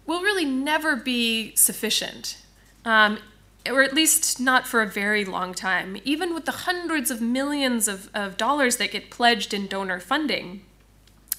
will 0.06 0.22
really 0.22 0.46
never 0.46 0.96
be 0.96 1.56
sufficient. 1.56 2.38
Um, 2.84 3.20
or 3.68 3.82
at 3.82 3.96
least 3.96 4.40
not 4.40 4.68
for 4.68 4.82
a 4.82 4.88
very 4.88 5.26
long 5.26 5.54
time, 5.54 5.98
even 6.04 6.36
with 6.36 6.46
the 6.46 6.52
hundreds 6.52 7.10
of 7.10 7.20
millions 7.20 7.88
of, 7.88 8.10
of 8.14 8.38
dollars 8.38 8.78
that 8.78 8.92
get 8.92 9.10
pledged 9.10 9.54
in 9.56 9.66
donor 9.66 10.00
funding, 10.00 10.62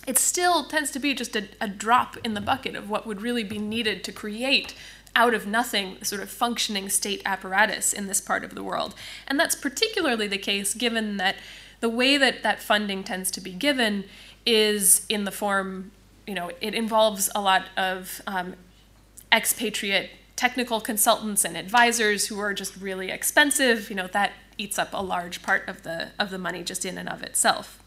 it 0.07 0.19
still 0.19 0.65
tends 0.65 0.91
to 0.91 0.99
be 0.99 1.15
just 1.15 1.37
a, 1.37 1.49
a 1.61 1.69
drop 1.69 2.17
in 2.25 2.35
the 2.35 2.41
bucket 2.41 2.75
of 2.75 2.91
what 2.91 3.07
would 3.07 3.23
really 3.23 3.45
be 3.45 3.59
needed 3.59 4.03
to 4.05 4.13
create 4.13 4.75
out 5.15 5.35
of 5.35 5.47
nothing 5.47 6.03
sort 6.03 6.23
of 6.23 6.29
functioning 6.29 6.89
state 6.89 7.23
apparatus 7.25 7.93
in 7.93 8.07
this 8.07 8.21
part 8.21 8.45
of 8.45 8.55
the 8.55 8.63
world. 8.63 8.95
And 9.27 9.41
that's 9.41 9.55
particularly 9.55 10.27
the 10.27 10.39
case 10.39 10.75
given 10.75 11.17
that 11.17 11.37
the 11.81 11.89
way 11.89 12.17
that 12.17 12.43
that 12.43 12.63
funding 12.63 13.03
tends 13.03 13.31
to 13.33 13.41
be 13.41 13.53
given 13.53 14.05
is 14.45 15.05
in 15.09 15.25
the 15.25 15.31
form, 15.31 15.91
you 16.27 16.35
know, 16.35 16.51
it 16.61 16.75
involves 16.75 17.31
a 17.35 17.41
lot 17.41 17.67
of 17.77 18.21
um, 18.27 18.55
expatriate 19.33 20.11
technical 20.35 20.81
consultants 20.81 21.45
and 21.45 21.57
advisors 21.57 22.27
who 22.27 22.39
are 22.39 22.53
just 22.53 22.77
really 22.77 23.11
expensive, 23.11 23.89
you 23.89 23.97
know, 23.97 24.07
that 24.09 24.33
eats 24.59 24.79
up 24.79 24.91
a 24.93 25.03
large 25.03 25.43
part 25.43 25.69
of 25.69 25.83
the 25.83 26.09
of 26.19 26.31
the 26.31 26.39
money 26.39 26.63
just 26.63 26.85
in 26.85 26.99
and 26.99 27.09
of 27.09 27.23
itself. 27.23 27.83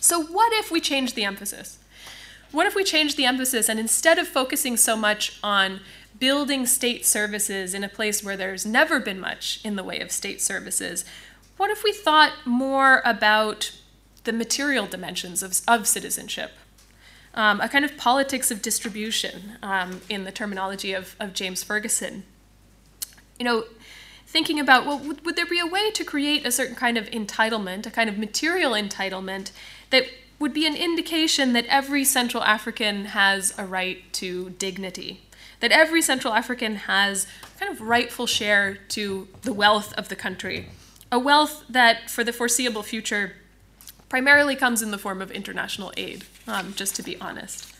So 0.00 0.22
what 0.22 0.52
if 0.54 0.70
we 0.70 0.80
change 0.80 1.14
the 1.14 1.24
emphasis? 1.24 1.78
What 2.50 2.66
if 2.66 2.74
we 2.74 2.84
change 2.84 3.16
the 3.16 3.24
emphasis 3.24 3.68
and 3.68 3.78
instead 3.78 4.18
of 4.18 4.28
focusing 4.28 4.76
so 4.76 4.96
much 4.96 5.38
on 5.42 5.80
building 6.18 6.66
state 6.66 7.06
services 7.06 7.72
in 7.72 7.82
a 7.82 7.88
place 7.88 8.22
where 8.22 8.36
there's 8.36 8.66
never 8.66 9.00
been 9.00 9.18
much 9.18 9.60
in 9.64 9.76
the 9.76 9.84
way 9.84 10.00
of 10.00 10.12
state 10.12 10.42
services, 10.42 11.04
what 11.56 11.70
if 11.70 11.82
we 11.82 11.92
thought 11.92 12.32
more 12.44 13.00
about 13.04 13.72
the 14.24 14.32
material 14.32 14.86
dimensions 14.86 15.42
of, 15.42 15.60
of 15.66 15.86
citizenship? 15.86 16.52
Um, 17.34 17.60
a 17.60 17.68
kind 17.68 17.84
of 17.84 17.96
politics 17.96 18.50
of 18.50 18.62
distribution 18.62 19.58
um, 19.62 20.00
in 20.08 20.24
the 20.24 20.32
terminology 20.32 20.92
of, 20.92 21.16
of 21.18 21.32
James 21.32 21.62
Ferguson. 21.62 22.24
You 23.38 23.44
know, 23.44 23.64
thinking 24.26 24.58
about, 24.60 24.86
well, 24.86 24.98
would, 24.98 25.24
would 25.24 25.36
there 25.36 25.46
be 25.46 25.58
a 25.58 25.66
way 25.66 25.90
to 25.90 26.04
create 26.04 26.46
a 26.46 26.52
certain 26.52 26.74
kind 26.74 26.96
of 26.96 27.06
entitlement, 27.10 27.86
a 27.86 27.90
kind 27.90 28.08
of 28.08 28.18
material 28.18 28.72
entitlement 28.72 29.52
that 29.90 30.06
would 30.38 30.52
be 30.52 30.66
an 30.66 30.74
indication 30.74 31.52
that 31.52 31.66
every 31.66 32.04
Central 32.04 32.42
African 32.42 33.06
has 33.06 33.54
a 33.58 33.64
right 33.64 34.12
to 34.14 34.50
dignity, 34.50 35.22
that 35.60 35.70
every 35.70 36.02
Central 36.02 36.34
African 36.34 36.76
has 36.76 37.26
a 37.44 37.58
kind 37.60 37.72
of 37.72 37.80
rightful 37.80 38.26
share 38.26 38.74
to 38.88 39.28
the 39.42 39.52
wealth 39.52 39.92
of 39.94 40.08
the 40.08 40.16
country, 40.16 40.68
a 41.12 41.18
wealth 41.18 41.64
that 41.68 42.10
for 42.10 42.24
the 42.24 42.32
foreseeable 42.32 42.82
future 42.82 43.34
primarily 44.08 44.56
comes 44.56 44.82
in 44.82 44.90
the 44.90 44.98
form 44.98 45.22
of 45.22 45.30
international 45.30 45.92
aid, 45.96 46.24
um, 46.46 46.74
just 46.74 46.96
to 46.96 47.02
be 47.02 47.20
honest. 47.20 47.72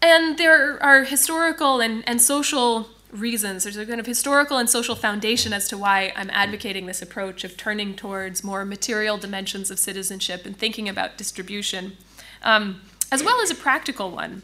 And 0.00 0.38
there 0.38 0.82
are 0.82 1.04
historical 1.04 1.80
and, 1.80 2.04
and 2.06 2.20
social 2.22 2.88
reasons. 3.10 3.64
There's 3.64 3.76
a 3.76 3.86
kind 3.86 4.00
of 4.00 4.06
historical 4.06 4.58
and 4.58 4.68
social 4.68 4.94
foundation 4.94 5.52
as 5.52 5.68
to 5.68 5.78
why 5.78 6.12
I'm 6.14 6.30
advocating 6.30 6.86
this 6.86 7.02
approach 7.02 7.42
of 7.42 7.56
turning 7.56 7.94
towards 7.94 8.44
more 8.44 8.64
material 8.64 9.16
dimensions 9.16 9.70
of 9.70 9.78
citizenship 9.78 10.46
and 10.46 10.56
thinking 10.56 10.88
about 10.88 11.16
distribution, 11.16 11.96
um, 12.42 12.82
as 13.10 13.24
well 13.24 13.40
as 13.40 13.50
a 13.50 13.54
practical 13.54 14.10
one. 14.10 14.42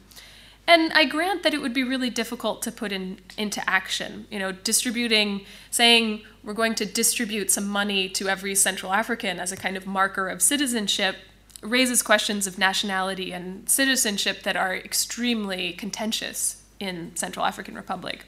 And 0.66 0.92
I 0.94 1.04
grant 1.04 1.42
that 1.42 1.52
it 1.52 1.60
would 1.60 1.74
be 1.74 1.84
really 1.84 2.08
difficult 2.08 2.62
to 2.62 2.72
put 2.72 2.90
in, 2.90 3.18
into 3.36 3.68
action. 3.68 4.26
You 4.30 4.38
know, 4.38 4.50
distributing, 4.50 5.44
saying 5.70 6.22
we're 6.42 6.54
going 6.54 6.74
to 6.76 6.86
distribute 6.86 7.50
some 7.50 7.68
money 7.68 8.08
to 8.10 8.28
every 8.28 8.54
Central 8.54 8.92
African 8.92 9.38
as 9.38 9.52
a 9.52 9.56
kind 9.56 9.76
of 9.76 9.86
marker 9.86 10.28
of 10.28 10.40
citizenship 10.40 11.16
raises 11.64 12.02
questions 12.02 12.46
of 12.46 12.58
nationality 12.58 13.32
and 13.32 13.68
citizenship 13.68 14.42
that 14.42 14.56
are 14.56 14.74
extremely 14.74 15.72
contentious 15.72 16.62
in 16.78 17.16
Central 17.16 17.44
African 17.46 17.74
Republic. 17.74 18.26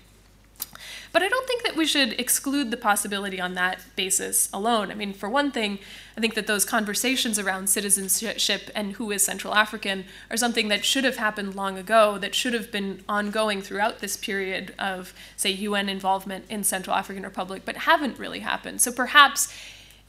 But 1.12 1.22
I 1.22 1.28
don't 1.28 1.46
think 1.46 1.62
that 1.62 1.76
we 1.76 1.86
should 1.86 2.20
exclude 2.20 2.70
the 2.70 2.76
possibility 2.76 3.40
on 3.40 3.54
that 3.54 3.80
basis 3.96 4.50
alone. 4.52 4.90
I 4.90 4.94
mean, 4.94 5.14
for 5.14 5.30
one 5.30 5.50
thing, 5.50 5.78
I 6.16 6.20
think 6.20 6.34
that 6.34 6.46
those 6.46 6.64
conversations 6.66 7.38
around 7.38 7.68
citizenship 7.68 8.70
and 8.74 8.92
who 8.92 9.10
is 9.10 9.24
Central 9.24 9.54
African 9.54 10.04
are 10.30 10.36
something 10.36 10.68
that 10.68 10.84
should 10.84 11.04
have 11.04 11.16
happened 11.16 11.54
long 11.54 11.78
ago, 11.78 12.18
that 12.18 12.34
should 12.34 12.52
have 12.52 12.70
been 12.70 13.02
ongoing 13.08 13.62
throughout 13.62 14.00
this 14.00 14.16
period 14.16 14.74
of, 14.78 15.14
say, 15.36 15.50
UN 15.50 15.88
involvement 15.88 16.44
in 16.50 16.64
Central 16.64 16.94
African 16.94 17.22
Republic, 17.22 17.62
but 17.64 17.76
haven't 17.78 18.18
really 18.18 18.40
happened. 18.40 18.82
So 18.82 18.92
perhaps 18.92 19.50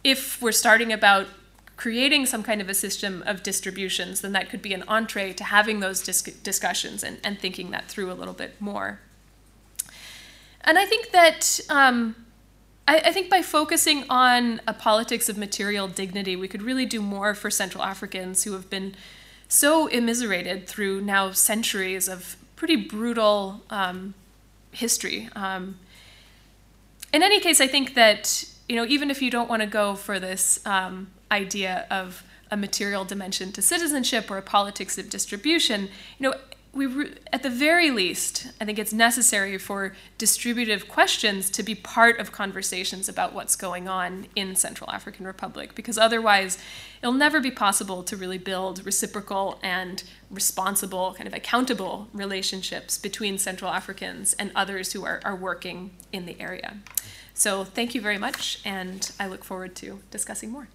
if 0.04 0.42
we're 0.42 0.52
starting 0.52 0.92
about 0.92 1.28
creating 1.78 2.26
some 2.26 2.42
kind 2.42 2.60
of 2.60 2.68
a 2.68 2.74
system 2.74 3.24
of 3.28 3.44
distributions, 3.44 4.22
then 4.22 4.32
that 4.34 4.50
could 4.50 4.62
be 4.62 4.74
an 4.74 4.84
entree 4.88 5.32
to 5.32 5.44
having 5.44 5.80
those 5.80 6.02
dis- 6.02 6.24
discussions 6.24 7.04
and, 7.04 7.20
and 7.24 7.40
thinking 7.40 7.70
that 7.70 7.88
through 7.88 8.12
a 8.12 8.16
little 8.16 8.34
bit 8.34 8.60
more. 8.60 9.00
And 10.62 10.78
I 10.78 10.86
think 10.86 11.12
that 11.12 11.60
um, 11.70 12.16
I, 12.88 12.98
I, 13.06 13.12
think 13.14 13.30
by 13.30 13.42
focusing 13.42 14.04
on 14.10 14.60
a 14.68 14.74
politics 14.74 15.30
of 15.30 15.38
material 15.38 15.88
dignity, 15.88 16.36
we 16.36 16.48
could 16.48 16.62
really 16.62 16.86
do 16.86 17.02
more 17.02 17.34
for 17.36 17.50
Central 17.50 17.84
Africans 17.84 18.44
who 18.44 18.54
have 18.54 18.70
been 18.70 18.96
so 19.48 19.88
immiserated 19.88 20.68
through 20.68 21.02
now 21.02 21.32
centuries 21.32 22.10
of 22.10 22.36
pretty 22.56 22.76
brutal 22.76 23.62
um, 23.70 24.14
history. 24.72 25.30
Um, 25.36 25.80
in 27.14 27.24
any 27.24 27.40
case, 27.40 27.62
I 27.62 27.68
think 27.68 27.94
that 27.94 28.44
you 28.68 28.76
know 28.76 28.86
even 28.86 29.10
if 29.10 29.22
you 29.22 29.32
don't 29.32 29.50
want 29.50 29.62
to 29.62 29.68
go 29.68 29.96
for 29.96 30.20
this 30.20 30.60
um, 30.66 31.08
idea 31.32 31.86
of 31.90 32.24
a 32.50 32.58
material 32.58 33.04
dimension 33.04 33.52
to 33.52 33.62
citizenship 33.62 34.32
or 34.32 34.38
a 34.38 34.42
politics 34.42 34.98
of 34.98 35.10
distribution, 35.10 35.90
you 36.18 36.30
know 36.30 36.36
we 36.78 36.86
re- 36.86 37.14
at 37.34 37.44
the 37.44 37.50
very 37.50 37.90
least, 37.92 38.48
I 38.62 38.66
think 38.66 38.78
it's 38.78 38.94
necessary 38.94 39.58
for 39.58 39.94
distributive 40.18 40.88
questions 40.88 41.50
to 41.52 41.64
be 41.64 41.76
part 41.76 42.20
of 42.20 42.32
conversations 42.32 43.10
about 43.10 43.34
what's 43.34 43.56
going 43.56 43.88
on 43.88 44.28
in 44.36 44.56
Central 44.56 44.90
African 44.92 45.26
Republic, 45.26 45.74
because 45.76 45.98
otherwise, 45.98 46.58
it'll 47.02 47.14
never 47.14 47.40
be 47.42 47.52
possible 47.52 48.04
to 48.04 48.16
really 48.16 48.38
build 48.38 48.86
reciprocal 48.86 49.60
and 49.64 50.04
responsible, 50.30 51.14
kind 51.16 51.28
of 51.28 51.34
accountable 51.34 52.08
relationships 52.14 52.98
between 52.98 53.38
Central 53.38 53.72
Africans 53.72 54.34
and 54.34 54.52
others 54.56 54.94
who 54.94 55.04
are, 55.04 55.20
are 55.26 55.36
working 55.36 55.92
in 56.14 56.26
the 56.26 56.40
area. 56.40 56.78
So, 57.34 57.64
thank 57.64 57.96
you 57.96 58.02
very 58.02 58.18
much, 58.18 58.60
and 58.64 59.12
I 59.20 59.28
look 59.28 59.44
forward 59.44 59.76
to 59.78 60.02
discussing 60.12 60.52
more. 60.52 60.70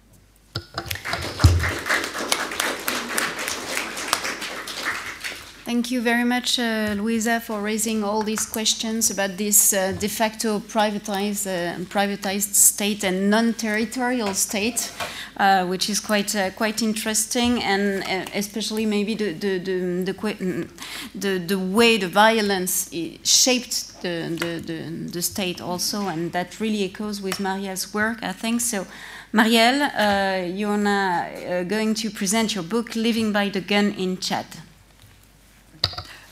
Thank 5.73 5.89
you 5.89 6.01
very 6.01 6.23
much, 6.23 6.59
uh, 6.59 6.93
Louisa, 6.97 7.39
for 7.39 7.59
raising 7.59 8.03
all 8.03 8.21
these 8.21 8.45
questions 8.45 9.09
about 9.09 9.37
this 9.37 9.73
uh, 9.73 9.93
de 9.93 10.07
facto 10.07 10.59
privatized, 10.59 11.47
uh, 11.47 11.79
privatized 11.85 12.53
state 12.53 13.03
and 13.03 13.29
non-territorial 13.29 14.35
state, 14.35 14.91
uh, 15.37 15.65
which 15.65 15.89
is 15.89 15.99
quite 15.99 16.35
uh, 16.35 16.51
quite 16.51 16.83
interesting, 16.83 17.63
and 17.63 18.03
uh, 18.03 18.29
especially 18.35 18.85
maybe 18.85 19.15
the 19.15 19.33
the, 19.33 19.57
the 19.57 20.13
the, 20.13 20.67
the, 21.15 21.37
the 21.39 21.57
way 21.57 21.97
the 21.97 22.07
violence 22.07 22.91
shaped 23.23 24.01
the, 24.03 24.29
the, 24.37 24.61
the, 24.61 25.09
the, 25.11 25.21
state 25.21 25.59
also, 25.59 26.07
and 26.07 26.33
that 26.33 26.59
really 26.59 26.83
echoes 26.83 27.21
with 27.21 27.39
Marielle's 27.39 27.93
work, 27.93 28.21
I 28.21 28.33
think. 28.33 28.61
So, 28.61 28.85
Marielle, 29.33 30.55
you're 30.55 30.77
now 30.77 31.63
going 31.63 31.95
to 31.95 32.11
present 32.11 32.53
your 32.53 32.63
book, 32.63 32.95
Living 32.95 33.31
by 33.31 33.49
the 33.49 33.61
Gun 33.61 33.95
in 33.97 34.19
Chad. 34.19 34.45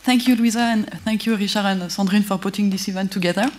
Thank 0.04 0.28
you, 0.28 0.36
Louisa, 0.36 0.60
and 0.60 0.88
thank 1.04 1.26
you, 1.26 1.36
Richard 1.36 1.66
and 1.66 1.82
Sandrine, 1.90 2.24
for 2.24 2.38
putting 2.38 2.70
this 2.70 2.88
event 2.88 3.12
together. 3.12 3.50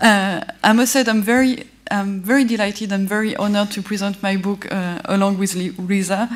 Uh, 0.00 0.40
I 0.64 0.72
must 0.72 0.92
say 0.92 1.04
I'm 1.06 1.20
very, 1.20 1.66
I'm 1.90 2.22
very 2.22 2.44
delighted 2.44 2.90
and 2.92 3.06
very 3.06 3.36
honored 3.36 3.70
to 3.72 3.82
present 3.82 4.22
my 4.22 4.36
book 4.38 4.72
uh, 4.72 5.00
along 5.04 5.36
with 5.36 5.54
Louisa. 5.54 6.30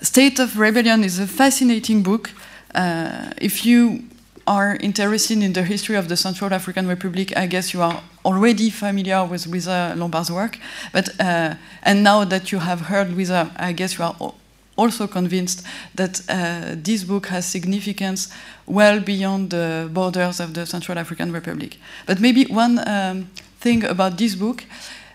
State 0.00 0.38
of 0.38 0.56
Rebellion 0.56 1.02
is 1.02 1.18
a 1.18 1.26
fascinating 1.26 2.04
book. 2.04 2.30
Uh, 2.72 3.32
if 3.38 3.66
you 3.66 4.04
are 4.46 4.76
interested 4.76 5.42
in 5.42 5.52
the 5.52 5.62
history 5.62 5.96
of 5.96 6.08
the 6.08 6.16
Central 6.16 6.52
African 6.52 6.86
Republic, 6.86 7.36
I 7.36 7.46
guess 7.46 7.72
you 7.72 7.82
are 7.82 8.02
already 8.24 8.70
familiar 8.70 9.24
with 9.24 9.46
Louisa 9.46 9.94
Lombard's 9.96 10.30
work. 10.30 10.58
But 10.92 11.08
uh, 11.20 11.54
and 11.82 12.02
now 12.02 12.24
that 12.24 12.52
you 12.52 12.58
have 12.58 12.82
heard 12.82 13.10
Louisa, 13.10 13.50
I 13.56 13.72
guess 13.72 13.98
you 13.98 14.04
are 14.04 14.34
also 14.76 15.06
convinced 15.06 15.64
that 15.94 16.20
uh, 16.28 16.74
this 16.76 17.04
book 17.04 17.26
has 17.26 17.46
significance 17.46 18.28
well 18.66 19.00
beyond 19.00 19.50
the 19.50 19.88
borders 19.92 20.40
of 20.40 20.54
the 20.54 20.66
Central 20.66 20.98
African 20.98 21.32
Republic. 21.32 21.78
But 22.06 22.20
maybe 22.20 22.44
one 22.46 22.86
um, 22.88 23.30
thing 23.60 23.84
about 23.84 24.18
this 24.18 24.34
book, 24.34 24.64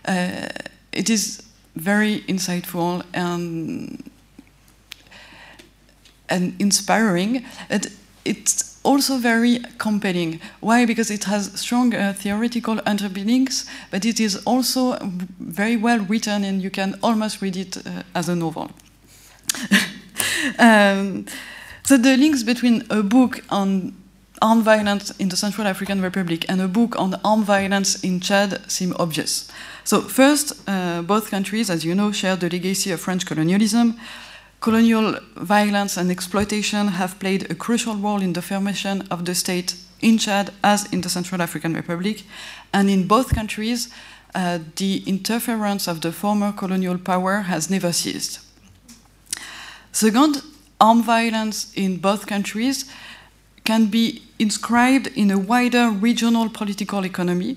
uh, 0.06 0.48
it 0.92 1.10
is 1.10 1.42
very 1.76 2.22
insightful 2.22 3.04
and 3.12 4.10
and 6.28 6.54
inspiring. 6.60 7.44
It, 7.68 7.88
it's 8.24 8.69
also 8.82 9.18
very 9.18 9.60
compelling. 9.78 10.40
Why? 10.60 10.86
Because 10.86 11.10
it 11.10 11.24
has 11.24 11.52
strong 11.60 11.94
uh, 11.94 12.14
theoretical 12.16 12.80
underpinnings, 12.86 13.66
but 13.90 14.04
it 14.04 14.20
is 14.20 14.36
also 14.44 14.98
very 15.38 15.76
well 15.76 16.00
written, 16.00 16.44
and 16.44 16.62
you 16.62 16.70
can 16.70 16.98
almost 17.02 17.42
read 17.42 17.56
it 17.56 17.76
uh, 17.86 18.02
as 18.14 18.28
a 18.28 18.36
novel. 18.36 18.70
um, 20.58 21.26
so 21.82 21.96
the 21.96 22.16
links 22.16 22.42
between 22.42 22.84
a 22.90 23.02
book 23.02 23.42
on 23.50 23.94
armed 24.42 24.64
violence 24.64 25.10
in 25.18 25.28
the 25.28 25.36
Central 25.36 25.66
African 25.66 26.00
Republic 26.00 26.46
and 26.48 26.60
a 26.60 26.68
book 26.68 26.98
on 26.98 27.14
armed 27.24 27.44
violence 27.44 28.02
in 28.02 28.20
Chad 28.20 28.70
seem 28.70 28.94
obvious. 28.98 29.50
So 29.84 30.00
first, 30.00 30.52
uh, 30.66 31.02
both 31.02 31.30
countries, 31.30 31.68
as 31.68 31.84
you 31.84 31.94
know, 31.94 32.12
share 32.12 32.36
the 32.36 32.48
legacy 32.48 32.90
of 32.90 33.00
French 33.00 33.26
colonialism. 33.26 33.98
Colonial 34.60 35.16
violence 35.36 35.96
and 35.96 36.10
exploitation 36.10 36.88
have 36.88 37.18
played 37.18 37.50
a 37.50 37.54
crucial 37.54 37.96
role 37.96 38.20
in 38.20 38.34
the 38.34 38.42
formation 38.42 39.02
of 39.10 39.24
the 39.24 39.34
state 39.34 39.74
in 40.02 40.18
Chad 40.18 40.52
as 40.62 40.84
in 40.92 41.00
the 41.00 41.08
Central 41.08 41.40
African 41.40 41.72
Republic. 41.72 42.24
And 42.72 42.90
in 42.90 43.06
both 43.06 43.34
countries, 43.34 43.88
uh, 44.34 44.58
the 44.76 45.02
interference 45.06 45.88
of 45.88 46.02
the 46.02 46.12
former 46.12 46.52
colonial 46.52 46.98
power 46.98 47.40
has 47.42 47.70
never 47.70 47.90
ceased. 47.92 48.40
Second, 49.92 50.42
armed 50.78 51.04
violence 51.04 51.72
in 51.74 51.96
both 51.96 52.26
countries 52.26 52.84
can 53.64 53.86
be 53.86 54.22
inscribed 54.38 55.06
in 55.16 55.30
a 55.30 55.38
wider 55.38 55.90
regional 55.90 56.48
political 56.50 57.04
economy. 57.04 57.56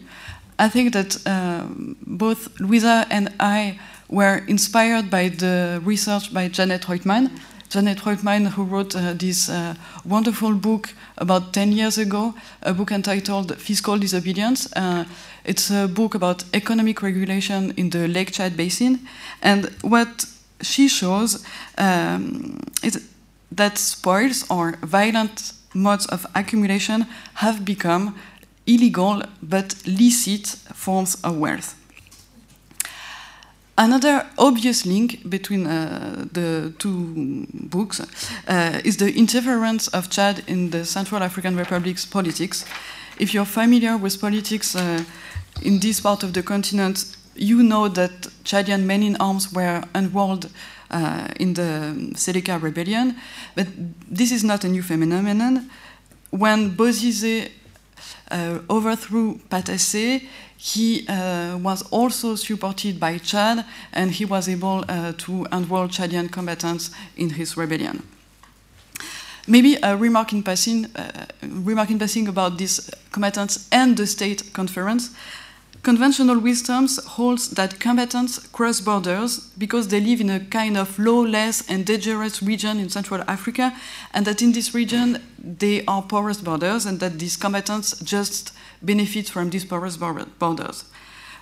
I 0.58 0.70
think 0.70 0.94
that 0.94 1.26
um, 1.28 1.96
both 2.06 2.60
Louisa 2.60 3.06
and 3.10 3.34
I 3.40 3.80
were 4.10 4.44
inspired 4.48 5.10
by 5.10 5.30
the 5.30 5.82
research 5.84 6.34
by 6.34 6.48
Janet 6.48 6.84
Roitman. 6.84 7.30
Janet 7.70 8.00
Roitman, 8.06 8.48
who 8.50 8.64
wrote 8.64 8.96
uh, 8.96 9.14
this 9.14 9.50
uh, 9.50 9.74
wonderful 10.06 10.54
book 10.54 10.94
about 11.18 11.54
10 11.54 11.72
years 11.72 11.98
ago, 11.98 12.36
a 12.62 12.74
book 12.74 12.92
entitled 12.92 13.58
Fiscal 13.58 13.98
Disobedience. 13.98 14.72
Uh, 14.76 15.06
it's 15.44 15.72
a 15.72 15.88
book 15.88 16.14
about 16.14 16.44
economic 16.54 17.02
regulation 17.02 17.74
in 17.76 17.90
the 17.90 18.08
Lake 18.08 18.32
Chad 18.32 18.56
Basin. 18.56 19.00
And 19.42 19.72
what 19.82 20.26
she 20.62 20.88
shows 20.88 21.44
um, 21.78 22.60
that 23.52 23.78
spoils 23.78 24.46
or 24.50 24.74
violent 24.84 25.54
modes 25.74 26.06
of 26.06 26.26
accumulation 26.36 27.08
have 27.36 27.66
become 27.66 28.16
illegal 28.68 29.24
but 29.42 29.76
licit 29.86 30.48
forms 30.74 31.16
of 31.24 31.38
wealth. 31.38 31.76
Another 33.76 34.28
obvious 34.38 34.86
link 34.86 35.28
between 35.28 35.66
uh, 35.66 36.26
the 36.32 36.74
two 36.78 37.48
books 37.52 38.00
uh, 38.48 38.80
is 38.84 38.98
the 38.98 39.12
interference 39.16 39.88
of 39.88 40.12
Chad 40.12 40.44
in 40.46 40.70
the 40.70 40.86
Central 40.86 41.24
African 41.24 41.56
Republic's 41.56 42.06
politics. 42.06 42.66
If 43.18 43.34
you're 43.34 43.46
familiar 43.46 43.98
with 43.98 44.22
politics 44.22 44.76
uh, 44.76 45.04
in 45.64 45.80
this 45.80 46.00
part 46.00 46.22
of 46.22 46.34
the 46.34 46.44
continent, 46.44 47.16
you 47.36 47.64
know 47.64 47.88
that 47.88 48.12
Chadian 48.44 48.84
men 48.86 49.02
in 49.02 49.16
arms 49.16 49.52
were 49.52 49.84
involved 49.96 50.50
uh, 50.92 51.30
in 51.40 51.56
the 51.56 51.96
Seleka 52.14 52.62
rebellion, 52.62 53.16
but 53.56 53.66
this 54.08 54.32
is 54.32 54.44
not 54.44 54.64
a 54.64 54.68
new 54.68 54.84
phenomenon. 54.84 55.68
When 56.30 56.76
Bozizé 56.76 57.50
uh, 58.30 58.60
overthrew 58.70 59.40
Patassé, 59.50 60.28
he 60.64 61.06
uh, 61.10 61.58
was 61.58 61.82
also 61.92 62.36
supported 62.36 62.98
by 62.98 63.18
Chad, 63.18 63.66
and 63.92 64.12
he 64.12 64.24
was 64.24 64.48
able 64.48 64.86
uh, 64.88 65.12
to 65.18 65.46
enroll 65.52 65.90
Chadian 65.90 66.32
combatants 66.32 66.90
in 67.18 67.32
his 67.32 67.58
rebellion. 67.58 68.02
Maybe 69.46 69.76
a 69.84 69.98
remark 69.98 70.32
in 70.32 70.42
passing, 70.42 70.86
uh, 70.96 71.26
remark 71.42 71.90
in 71.90 72.00
passing 72.00 72.30
about 72.30 72.58
these 72.58 72.90
combatants 73.12 73.68
and 73.74 73.98
the 73.98 74.08
state 74.08 74.54
conference. 74.54 75.10
Conventional 75.82 76.40
wisdom 76.40 76.88
holds 77.08 77.50
that 77.50 77.82
combatants 77.82 78.40
cross 78.54 78.80
borders 78.80 79.40
because 79.58 79.90
they 79.90 80.00
live 80.00 80.22
in 80.22 80.30
a 80.30 80.40
kind 80.40 80.78
of 80.78 80.98
lawless 80.98 81.70
and 81.70 81.86
dangerous 81.86 82.42
region 82.42 82.80
in 82.80 82.88
Central 82.88 83.22
Africa, 83.28 83.74
and 84.14 84.26
that 84.26 84.42
in 84.42 84.54
this 84.54 84.74
region 84.74 85.22
they 85.38 85.84
are 85.88 86.02
porous 86.02 86.40
borders, 86.40 86.86
and 86.86 87.02
that 87.02 87.20
these 87.20 87.36
combatants 87.36 88.00
just 88.00 88.54
benefit 88.84 89.30
from 89.30 89.50
these 89.50 89.66
porous 89.66 89.98
borders. 89.98 90.86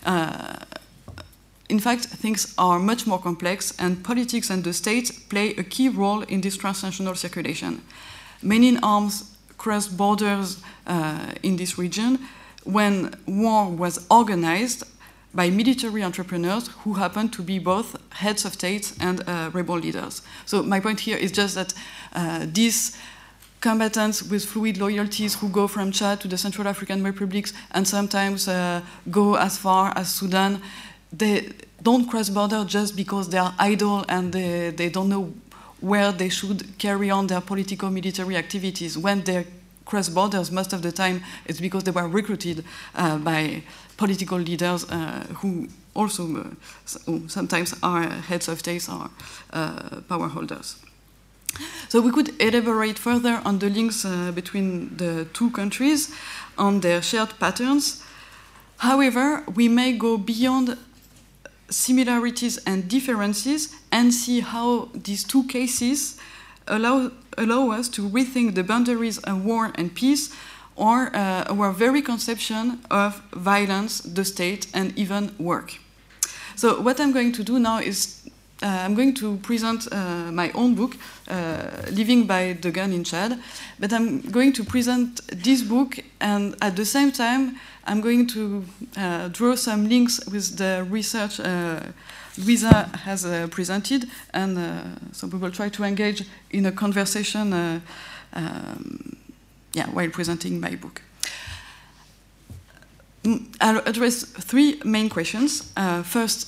Uh, 0.05 0.57
in 1.69 1.79
fact, 1.79 2.05
things 2.05 2.53
are 2.57 2.79
much 2.79 3.07
more 3.07 3.19
complex, 3.19 3.73
and 3.79 4.03
politics 4.03 4.49
and 4.49 4.63
the 4.63 4.73
state 4.73 5.29
play 5.29 5.55
a 5.55 5.63
key 5.63 5.89
role 5.89 6.21
in 6.23 6.41
this 6.41 6.57
transnational 6.57 7.15
circulation. 7.15 7.81
Men 8.41 8.63
in 8.63 8.77
arms 8.83 9.37
cross 9.57 9.87
borders 9.87 10.61
uh, 10.87 11.33
in 11.43 11.55
this 11.55 11.77
region 11.77 12.19
when 12.63 13.13
war 13.27 13.69
was 13.69 14.05
organized 14.09 14.83
by 15.33 15.49
military 15.49 16.03
entrepreneurs 16.03 16.67
who 16.83 16.93
happened 16.93 17.31
to 17.33 17.41
be 17.41 17.59
both 17.59 17.95
heads 18.11 18.43
of 18.43 18.53
states 18.53 18.93
and 18.99 19.21
uh, 19.27 19.49
rebel 19.53 19.77
leaders. 19.77 20.21
So 20.45 20.61
my 20.61 20.79
point 20.79 20.99
here 20.99 21.17
is 21.17 21.31
just 21.31 21.55
that 21.55 21.73
uh, 22.13 22.45
these 22.51 22.97
combatants 23.61 24.23
with 24.23 24.43
fluid 24.43 24.77
loyalties 24.77 25.35
who 25.35 25.47
go 25.47 25.67
from 25.67 25.91
Chad 25.91 26.19
to 26.21 26.27
the 26.27 26.37
Central 26.37 26.67
African 26.67 27.03
Republics 27.03 27.53
and 27.71 27.87
sometimes 27.87 28.47
uh, 28.47 28.81
go 29.09 29.35
as 29.35 29.57
far 29.57 29.93
as 29.95 30.13
Sudan, 30.13 30.61
they 31.13 31.49
don't 31.81 32.09
cross 32.09 32.29
border 32.29 32.65
just 32.65 32.95
because 32.95 33.29
they 33.29 33.37
are 33.37 33.53
idle 33.59 34.03
and 34.09 34.33
they, 34.33 34.71
they 34.71 34.89
don't 34.89 35.09
know 35.09 35.33
where 35.79 36.11
they 36.11 36.29
should 36.29 36.77
carry 36.77 37.09
on 37.09 37.27
their 37.27 37.41
political 37.41 37.89
military 37.89 38.35
activities. 38.35 38.97
When 38.97 39.23
they 39.23 39.45
cross 39.85 40.09
borders, 40.09 40.51
most 40.51 40.73
of 40.73 40.81
the 40.81 40.91
time 40.91 41.21
it's 41.45 41.59
because 41.59 41.83
they 41.83 41.91
were 41.91 42.07
recruited 42.07 42.65
uh, 42.95 43.17
by 43.17 43.63
political 43.97 44.39
leaders 44.39 44.89
uh, 44.89 45.25
who 45.35 45.67
also 45.93 46.23
uh, 46.37 47.19
sometimes 47.27 47.75
are 47.83 48.03
heads 48.03 48.47
of 48.47 48.59
states 48.59 48.89
or 48.89 49.09
uh, 49.53 50.01
power 50.07 50.27
holders. 50.27 50.77
So 51.89 52.01
we 52.01 52.11
could 52.11 52.41
elaborate 52.41 52.97
further 52.97 53.41
on 53.43 53.59
the 53.59 53.69
links 53.69 54.05
uh, 54.05 54.31
between 54.31 54.95
the 54.97 55.25
two 55.33 55.51
countries, 55.51 56.13
on 56.57 56.79
their 56.79 57.01
shared 57.01 57.37
patterns. 57.39 58.03
However, 58.77 59.43
we 59.53 59.67
may 59.67 59.93
go 59.93 60.17
beyond 60.17 60.77
similarities 61.69 62.57
and 62.65 62.87
differences 62.87 63.75
and 63.91 64.13
see 64.13 64.41
how 64.41 64.89
these 64.93 65.23
two 65.23 65.43
cases 65.47 66.17
allow, 66.67 67.11
allow 67.37 67.71
us 67.71 67.89
to 67.89 68.09
rethink 68.09 68.55
the 68.55 68.63
boundaries 68.63 69.17
of 69.19 69.45
war 69.45 69.71
and 69.75 69.93
peace 69.93 70.33
or 70.75 71.15
uh, 71.15 71.43
our 71.49 71.71
very 71.71 72.01
conception 72.01 72.79
of 72.89 73.21
violence, 73.33 74.01
the 74.01 74.25
state, 74.25 74.67
and 74.73 74.97
even 74.97 75.35
work. 75.37 75.77
So 76.55 76.81
what 76.81 76.99
I'm 76.99 77.11
going 77.11 77.31
to 77.33 77.43
do 77.43 77.59
now 77.59 77.79
is 77.79 78.20
I'm 78.67 78.93
going 78.95 79.13
to 79.15 79.37
present 79.37 79.87
uh, 79.91 80.31
my 80.31 80.51
own 80.51 80.75
book, 80.75 80.95
uh, 81.27 81.67
Living 81.91 82.27
by 82.27 82.57
the 82.61 82.71
Gun 82.71 82.93
in 82.93 83.03
Chad. 83.03 83.39
But 83.79 83.91
I'm 83.93 84.21
going 84.21 84.53
to 84.53 84.63
present 84.63 85.21
this 85.27 85.61
book, 85.61 85.99
and 86.19 86.55
at 86.61 86.75
the 86.75 86.85
same 86.85 87.11
time, 87.11 87.57
I'm 87.85 88.01
going 88.01 88.27
to 88.27 88.63
uh, 88.97 89.27
draw 89.29 89.55
some 89.55 89.89
links 89.89 90.19
with 90.31 90.57
the 90.57 90.85
research 90.89 91.39
uh, 91.39 91.79
Louisa 92.37 92.89
has 93.03 93.25
uh, 93.25 93.47
presented, 93.51 94.07
and 94.33 94.57
so 95.11 95.27
we 95.27 95.37
will 95.37 95.51
try 95.51 95.67
to 95.67 95.83
engage 95.83 96.23
in 96.49 96.65
a 96.65 96.71
conversation 96.71 97.81
um, 98.33 99.17
yeah, 99.73 99.87
while 99.89 100.09
presenting 100.09 100.59
my 100.59 100.75
book. 100.75 101.01
Mm, 103.23 103.55
I'll 103.61 103.81
address 103.85 104.23
three 104.23 104.79
main 104.83 105.09
questions. 105.09 105.71
Uh, 105.77 106.03
first, 106.03 106.47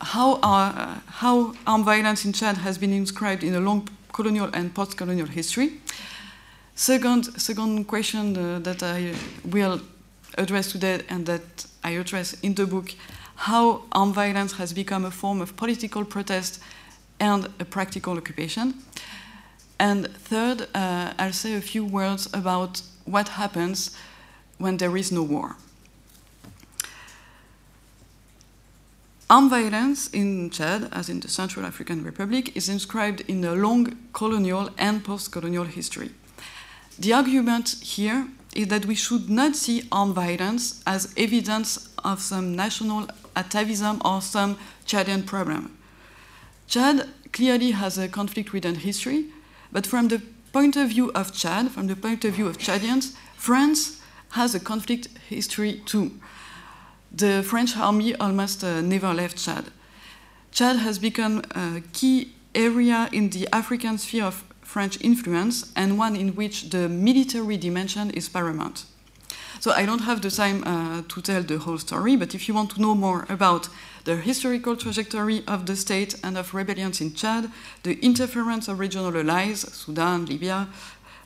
how, 0.00 0.34
uh, 0.42 0.98
how 1.06 1.54
armed 1.66 1.84
violence 1.84 2.24
in 2.24 2.32
Chad 2.32 2.58
has 2.58 2.78
been 2.78 2.92
inscribed 2.92 3.42
in 3.42 3.54
a 3.54 3.60
long 3.60 3.88
colonial 4.12 4.48
and 4.52 4.74
post-colonial 4.74 5.26
history. 5.26 5.80
Second, 6.74 7.24
second 7.40 7.84
question 7.84 8.36
uh, 8.36 8.58
that 8.60 8.82
I 8.82 9.14
will 9.44 9.80
address 10.36 10.72
today 10.72 11.02
and 11.08 11.26
that 11.26 11.66
I 11.82 11.92
address 11.92 12.34
in 12.42 12.54
the 12.54 12.66
book, 12.66 12.94
how 13.36 13.82
armed 13.92 14.14
violence 14.14 14.52
has 14.54 14.72
become 14.72 15.04
a 15.04 15.10
form 15.10 15.40
of 15.40 15.56
political 15.56 16.04
protest 16.04 16.60
and 17.20 17.48
a 17.60 17.64
practical 17.64 18.16
occupation. 18.16 18.74
And 19.78 20.08
third, 20.08 20.68
uh, 20.74 21.12
I'll 21.18 21.32
say 21.32 21.54
a 21.54 21.60
few 21.60 21.84
words 21.84 22.28
about 22.32 22.82
what 23.04 23.28
happens 23.28 23.96
when 24.58 24.76
there 24.76 24.96
is 24.96 25.10
no 25.10 25.22
war. 25.22 25.56
Armed 29.30 29.48
violence 29.48 30.08
in 30.08 30.50
Chad, 30.50 30.90
as 30.92 31.08
in 31.08 31.20
the 31.20 31.28
Central 31.28 31.64
African 31.64 32.04
Republic, 32.04 32.54
is 32.54 32.68
inscribed 32.68 33.22
in 33.22 33.42
a 33.42 33.54
long 33.54 33.96
colonial 34.12 34.68
and 34.76 35.02
post 35.02 35.32
colonial 35.32 35.64
history. 35.64 36.10
The 36.98 37.14
argument 37.14 37.76
here 37.80 38.28
is 38.54 38.68
that 38.68 38.84
we 38.84 38.94
should 38.94 39.30
not 39.30 39.56
see 39.56 39.88
armed 39.90 40.14
violence 40.14 40.82
as 40.86 41.14
evidence 41.16 41.88
of 42.04 42.20
some 42.20 42.54
national 42.54 43.08
atavism 43.34 44.02
or 44.04 44.20
some 44.20 44.58
Chadian 44.86 45.24
problem. 45.24 45.74
Chad 46.68 47.08
clearly 47.32 47.70
has 47.70 47.96
a 47.96 48.08
conflict 48.08 48.52
ridden 48.52 48.74
history, 48.74 49.26
but 49.72 49.86
from 49.86 50.08
the 50.08 50.20
point 50.52 50.76
of 50.76 50.90
view 50.90 51.10
of 51.12 51.32
Chad, 51.32 51.70
from 51.70 51.86
the 51.86 51.96
point 51.96 52.26
of 52.26 52.34
view 52.34 52.46
of 52.46 52.58
Chadians, 52.58 53.14
France 53.36 54.02
has 54.32 54.54
a 54.54 54.60
conflict 54.60 55.08
history 55.30 55.80
too 55.86 56.20
the 57.16 57.42
French 57.42 57.76
army 57.76 58.14
almost 58.16 58.64
uh, 58.64 58.80
never 58.80 59.14
left 59.14 59.36
Chad. 59.36 59.64
Chad 60.50 60.76
has 60.76 60.98
become 60.98 61.42
a 61.54 61.82
key 61.92 62.32
area 62.54 63.08
in 63.12 63.30
the 63.30 63.48
African 63.52 63.98
sphere 63.98 64.24
of 64.24 64.44
French 64.62 65.00
influence 65.00 65.72
and 65.76 65.98
one 65.98 66.16
in 66.16 66.34
which 66.34 66.70
the 66.70 66.88
military 66.88 67.56
dimension 67.56 68.10
is 68.10 68.28
paramount. 68.28 68.84
So 69.60 69.70
I 69.70 69.86
don't 69.86 70.02
have 70.02 70.20
the 70.20 70.30
time 70.30 70.64
uh, 70.64 71.02
to 71.08 71.22
tell 71.22 71.42
the 71.42 71.58
whole 71.58 71.78
story, 71.78 72.16
but 72.16 72.34
if 72.34 72.48
you 72.48 72.54
want 72.54 72.70
to 72.70 72.80
know 72.80 72.94
more 72.94 73.24
about 73.28 73.68
the 74.04 74.16
historical 74.16 74.76
trajectory 74.76 75.42
of 75.46 75.66
the 75.66 75.76
state 75.76 76.16
and 76.22 76.36
of 76.36 76.52
rebellions 76.52 77.00
in 77.00 77.14
Chad, 77.14 77.50
the 77.82 77.98
interference 78.00 78.68
of 78.68 78.78
regional 78.78 79.16
allies, 79.16 79.60
Sudan, 79.60 80.26
Libya, 80.26 80.68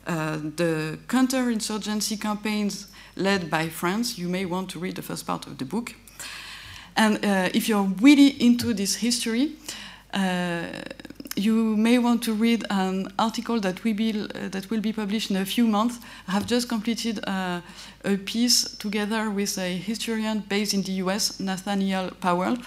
uh, 0.07 0.37
the 0.55 0.99
counterinsurgency 1.07 2.19
campaigns 2.21 2.87
led 3.19 3.49
by 3.49 3.69
France, 3.69 4.17
you 4.17 4.29
may 4.29 4.45
want 4.45 4.69
to 4.71 4.79
read 4.79 4.95
the 4.95 5.01
first 5.01 5.27
part 5.27 5.45
of 5.47 5.57
the 5.57 5.65
book. 5.65 5.93
And 6.95 7.23
uh, 7.23 7.49
if 7.53 7.69
you're 7.69 7.89
really 8.01 8.29
into 8.41 8.73
this 8.73 8.95
history, 8.95 9.51
uh, 10.13 10.63
you 11.35 11.77
may 11.77 11.97
want 11.99 12.23
to 12.23 12.33
read 12.33 12.65
an 12.69 13.11
article 13.17 13.59
that, 13.61 13.83
we 13.83 13.93
be, 13.93 14.09
uh, 14.11 14.49
that 14.49 14.69
will 14.69 14.81
be 14.81 14.91
published 14.91 15.31
in 15.31 15.37
a 15.37 15.45
few 15.45 15.67
months. 15.67 15.99
I 16.27 16.31
have 16.31 16.45
just 16.45 16.67
completed 16.67 17.19
uh, 17.25 17.61
a 18.03 18.17
piece 18.17 18.63
together 18.77 19.29
with 19.29 19.57
a 19.57 19.77
historian 19.77 20.43
based 20.49 20.73
in 20.73 20.81
the 20.81 20.93
US, 21.03 21.39
Nathaniel 21.39 22.11
Powell, 22.19 22.57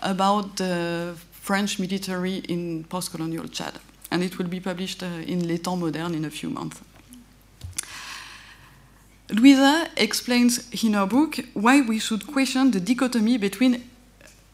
about 0.00 0.56
the 0.56 1.14
French 1.32 1.78
military 1.78 2.38
in 2.48 2.84
post 2.84 3.10
colonial 3.10 3.48
Chad. 3.48 3.74
And 4.10 4.22
it 4.22 4.38
will 4.38 4.48
be 4.48 4.60
published 4.60 5.02
uh, 5.02 5.06
in 5.26 5.46
Les 5.46 5.58
Temps 5.58 5.80
Modernes 5.80 6.14
in 6.14 6.24
a 6.24 6.30
few 6.30 6.50
months. 6.50 6.80
Louisa 9.32 9.88
explains 9.96 10.68
in 10.84 10.92
her 10.92 11.06
book 11.06 11.38
why 11.54 11.80
we 11.80 11.98
should 11.98 12.26
question 12.26 12.70
the 12.70 12.80
dichotomy 12.80 13.38
between 13.38 13.82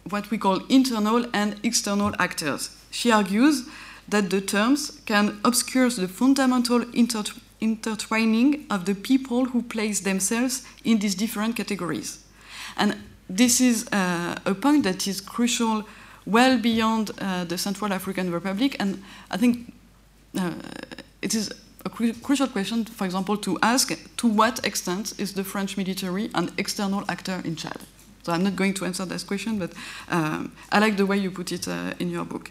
what 0.09 0.31
we 0.31 0.39
call 0.39 0.65
internal 0.69 1.27
and 1.35 1.57
external 1.65 2.15
actors. 2.21 2.71
She 2.91 3.11
argues 3.11 3.69
that 4.09 4.31
the 4.31 4.41
terms 4.41 5.01
can 5.05 5.41
obscure 5.45 5.91
the 5.91 6.07
fundamental 6.07 6.85
intertwining 7.61 8.67
of 8.71 8.85
the 8.85 8.95
people 8.95 9.47
who 9.47 9.63
place 9.63 10.01
themselves 10.01 10.65
in 10.85 11.01
these 11.01 11.17
different 11.17 11.57
categories. 11.57 12.25
And 12.77 12.97
this 13.29 13.61
is 13.61 13.87
uh, 13.93 14.37
a 14.47 14.55
point 14.55 14.85
that 14.85 15.09
is 15.09 15.21
crucial 15.21 15.85
well 16.25 16.57
beyond 16.57 17.11
uh, 17.19 17.45
the 17.45 17.59
Central 17.59 17.93
African 17.93 18.31
Republic, 18.31 18.77
and 18.79 19.03
I 19.31 19.39
think 19.39 19.73
uh, 20.39 20.53
it 21.21 21.35
is 21.35 21.53
a 21.85 21.91
cru 21.91 22.13
crucial 22.13 22.49
question, 22.49 22.85
for 22.85 23.05
example, 23.05 23.37
to 23.39 23.59
ask 23.63 23.93
to 24.17 24.27
what 24.27 24.65
extent 24.67 25.15
is 25.19 25.33
the 25.35 25.45
French 25.45 25.77
military 25.77 26.31
an 26.35 26.51
external 26.57 27.05
actor 27.09 27.41
in 27.45 27.57
Chad? 27.57 27.81
So 28.23 28.33
I'm 28.33 28.43
not 28.45 28.57
going 28.57 28.75
to 28.75 28.85
answer 28.85 29.07
this 29.07 29.25
question, 29.25 29.59
but 29.59 29.73
um, 30.11 30.53
I 30.71 30.81
like 30.81 30.97
the 30.97 31.07
way 31.07 31.17
you 31.17 31.31
put 31.31 31.53
it 31.53 31.67
uh, 31.69 31.95
in 31.99 32.11
your 32.11 32.25
book. 32.25 32.51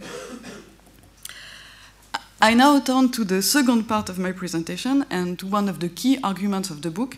I 2.40 2.54
now 2.54 2.80
turn 2.80 3.10
to 3.14 3.24
the 3.24 3.42
second 3.42 3.88
part 3.88 4.10
of 4.10 4.20
my 4.20 4.32
presentation 4.32 5.06
and 5.10 5.40
to 5.40 5.48
one 5.48 5.68
of 5.68 5.80
the 5.80 5.90
key 5.90 6.20
arguments 6.24 6.70
of 6.70 6.82
the 6.82 6.92
book. 6.92 7.18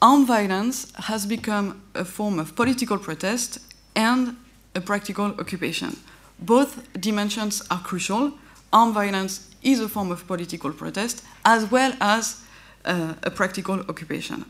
Armed 0.00 0.26
violence 0.26 0.92
has 0.94 1.26
become 1.26 1.82
a 1.94 2.04
form 2.04 2.38
of 2.38 2.54
political 2.54 2.98
protest 2.98 3.58
and 3.94 4.36
a 4.74 4.80
practical 4.80 5.26
occupation. 5.38 5.96
Both 6.38 6.88
dimensions 6.98 7.62
are 7.70 7.80
crucial. 7.80 8.32
Armed 8.72 8.94
violence 8.94 9.48
is 9.62 9.80
a 9.80 9.88
form 9.88 10.10
of 10.10 10.26
political 10.26 10.72
protest 10.72 11.24
as 11.44 11.70
well 11.70 11.92
as 12.00 12.42
uh, 12.84 13.14
a 13.22 13.30
practical 13.30 13.80
occupation. 13.88 14.44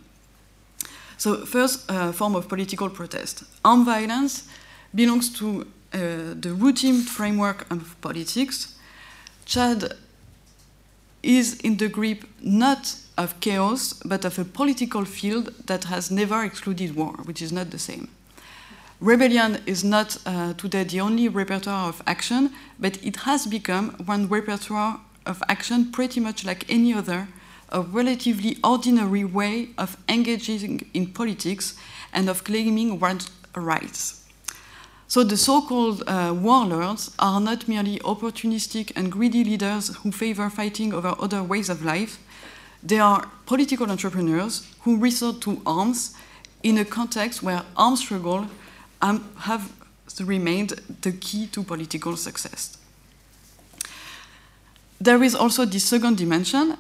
So, 1.17 1.45
first 1.45 1.91
uh, 1.91 2.13
form 2.13 2.37
of 2.37 2.49
political 2.49 2.89
protest. 2.89 3.45
Armed 3.65 3.87
violence 3.87 4.49
belongs 4.95 5.33
to 5.39 5.67
uh, 5.93 5.99
the 6.41 6.55
routine 6.57 7.03
framework 7.03 7.71
of 7.71 8.01
politics. 8.01 8.77
Chad 9.45 9.95
is 11.23 11.55
in 11.61 11.77
the 11.79 11.89
grip 11.89 12.25
not 12.41 12.95
of 13.17 13.41
chaos, 13.41 13.95
but 14.05 14.25
of 14.25 14.39
a 14.39 14.45
political 14.45 15.05
field 15.05 15.53
that 15.67 15.85
has 15.85 16.11
never 16.11 16.45
excluded 16.45 16.95
war, 16.95 17.15
which 17.25 17.43
is 17.43 17.53
not 17.53 17.71
the 17.71 17.79
same. 17.79 18.09
Rebellion 19.01 19.63
is 19.65 19.85
not 19.85 20.19
uh, 20.27 20.55
today 20.55 20.83
the 20.83 21.01
only 21.01 21.29
repertoire 21.29 21.89
of 21.89 22.03
action, 22.05 22.51
but 22.81 22.99
it 23.05 23.19
has 23.19 23.47
become 23.47 23.91
one 24.07 24.27
repertoire 24.29 24.99
of 25.25 25.41
action 25.49 25.93
pretty 25.93 26.19
much 26.19 26.45
like 26.45 26.69
any 26.69 26.93
other, 26.93 27.29
a 27.69 27.81
relatively 27.81 28.57
ordinary 28.65 29.25
way 29.25 29.69
of 29.79 29.97
engaging 30.09 30.91
in 30.95 31.07
politics 31.13 31.77
and 32.13 32.29
of 32.29 32.43
claiming 32.43 32.99
one's 32.99 33.31
rights. 33.55 34.25
So 35.07 35.23
the 35.23 35.37
so-called 35.37 36.03
uh, 36.09 36.35
warlords 36.37 37.13
are 37.21 37.41
not 37.41 37.69
merely 37.69 38.01
opportunistic 38.01 38.91
and 38.97 39.13
greedy 39.13 39.45
leaders 39.45 39.95
who 39.99 40.11
favor 40.11 40.51
fighting 40.51 40.93
over 40.93 41.15
other 41.21 41.45
ways 41.45 41.69
of 41.69 41.85
life. 41.85 42.19
They 42.83 42.99
are 42.99 43.29
political 43.47 43.89
entrepreneurs 43.93 44.67
who 44.81 44.99
resort 44.99 45.41
to 45.43 45.63
arms 45.65 46.15
in 46.65 46.79
a 46.79 46.85
context 46.85 47.45
where 47.45 47.63
armed 47.77 47.99
struggle 47.99 48.49
um, 49.03 49.31
have 49.39 49.73
remained 50.21 50.81
the 51.03 51.13
key 51.13 51.47
to 51.49 51.63
political 51.63 52.17
success. 52.17 52.79
There 55.01 55.23
is 55.23 55.35
also 55.35 55.65
the 55.65 55.79
second 55.79 56.19
dimension. 56.19 56.77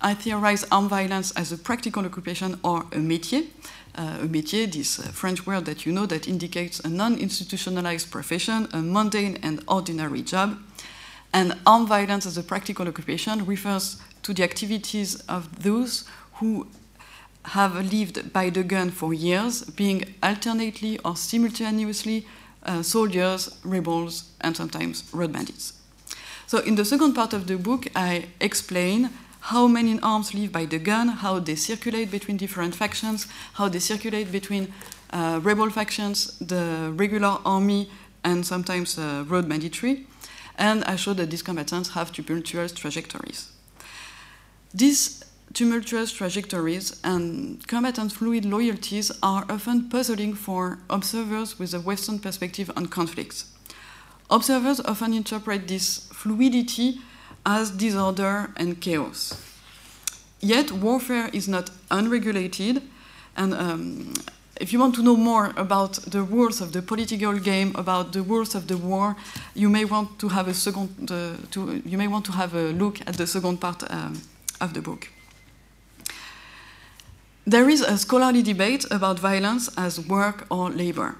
I 0.00 0.14
theorize 0.14 0.64
armed 0.70 0.90
violence 0.90 1.32
as 1.32 1.52
a 1.52 1.58
practical 1.58 2.04
occupation 2.04 2.58
or 2.62 2.80
a 2.92 2.98
métier. 2.98 3.46
Uh, 3.94 4.18
a 4.22 4.28
métier, 4.28 4.70
this 4.72 5.00
uh, 5.00 5.02
French 5.12 5.44
word 5.44 5.64
that 5.64 5.84
you 5.84 5.92
know 5.92 6.06
that 6.06 6.28
indicates 6.28 6.80
a 6.80 6.88
non 6.88 7.18
institutionalized 7.18 8.10
profession, 8.10 8.68
a 8.72 8.78
mundane 8.78 9.38
and 9.42 9.62
ordinary 9.66 10.22
job. 10.22 10.56
And 11.34 11.58
armed 11.66 11.88
violence 11.88 12.24
as 12.24 12.38
a 12.38 12.42
practical 12.42 12.88
occupation 12.88 13.44
refers 13.44 14.00
to 14.22 14.32
the 14.32 14.44
activities 14.44 15.16
of 15.28 15.62
those 15.62 16.04
who 16.34 16.66
have 17.48 17.74
lived 17.92 18.32
by 18.32 18.50
the 18.50 18.62
gun 18.62 18.90
for 18.90 19.14
years, 19.14 19.62
being 19.62 20.14
alternately 20.22 20.98
or 21.04 21.16
simultaneously 21.16 22.26
uh, 22.64 22.82
soldiers, 22.82 23.58
rebels, 23.64 24.30
and 24.40 24.56
sometimes 24.56 25.04
road 25.12 25.32
bandits. 25.32 25.72
So 26.46 26.58
in 26.58 26.76
the 26.76 26.84
second 26.84 27.14
part 27.14 27.32
of 27.32 27.46
the 27.46 27.56
book, 27.56 27.86
I 27.94 28.26
explain 28.40 29.10
how 29.40 29.66
men 29.66 29.88
in 29.88 30.00
arms 30.00 30.34
live 30.34 30.52
by 30.52 30.66
the 30.66 30.78
gun, 30.78 31.08
how 31.08 31.38
they 31.38 31.54
circulate 31.54 32.10
between 32.10 32.36
different 32.36 32.74
factions, 32.74 33.26
how 33.54 33.68
they 33.68 33.78
circulate 33.78 34.30
between 34.32 34.72
uh, 35.10 35.40
rebel 35.42 35.70
factions, 35.70 36.38
the 36.38 36.92
regular 36.96 37.38
army, 37.44 37.90
and 38.24 38.44
sometimes 38.44 38.98
uh, 38.98 39.24
road 39.28 39.48
banditry. 39.48 40.06
And 40.58 40.84
I 40.84 40.96
show 40.96 41.14
that 41.14 41.30
these 41.30 41.42
combatants 41.42 41.90
have 41.90 42.12
tumultuous 42.12 42.72
trajectories. 42.72 43.50
These 44.74 45.17
tumultuous 45.58 46.12
trajectories 46.12 47.00
and 47.02 47.66
combatant 47.66 48.12
fluid 48.12 48.44
loyalties 48.44 49.10
are 49.24 49.44
often 49.50 49.88
puzzling 49.88 50.32
for 50.32 50.78
observers 50.88 51.58
with 51.58 51.74
a 51.74 51.80
Western 51.80 52.20
perspective 52.20 52.70
on 52.76 52.86
conflicts. 52.86 53.46
Observers 54.30 54.78
often 54.78 55.12
interpret 55.12 55.66
this 55.66 56.08
fluidity 56.12 57.00
as 57.44 57.72
disorder 57.72 58.52
and 58.56 58.80
chaos. 58.80 59.34
Yet, 60.38 60.70
warfare 60.70 61.28
is 61.32 61.48
not 61.48 61.70
unregulated, 61.90 62.80
and 63.36 63.52
um, 63.52 64.14
if 64.60 64.72
you 64.72 64.78
want 64.78 64.94
to 64.94 65.02
know 65.02 65.16
more 65.16 65.52
about 65.56 65.94
the 66.06 66.22
rules 66.22 66.60
of 66.60 66.70
the 66.70 66.82
political 66.82 67.36
game, 67.36 67.72
about 67.74 68.12
the 68.12 68.22
rules 68.22 68.54
of 68.54 68.68
the 68.68 68.76
war, 68.76 69.16
you 69.56 69.68
may 69.68 69.84
want 69.84 70.20
to 70.20 70.28
have 70.28 70.46
a 70.46 70.54
second. 70.54 71.10
Uh, 71.10 71.32
to, 71.50 71.82
you 71.84 71.98
may 71.98 72.06
want 72.06 72.24
to 72.26 72.32
have 72.32 72.54
a 72.54 72.70
look 72.70 73.00
at 73.08 73.16
the 73.16 73.26
second 73.26 73.60
part 73.60 73.82
um, 73.90 74.22
of 74.60 74.72
the 74.72 74.80
book. 74.80 75.08
There 77.48 77.70
is 77.70 77.80
a 77.80 77.96
scholarly 77.96 78.42
debate 78.42 78.84
about 78.90 79.18
violence 79.18 79.70
as 79.78 79.98
work 79.98 80.44
or 80.50 80.68
labor. 80.68 81.16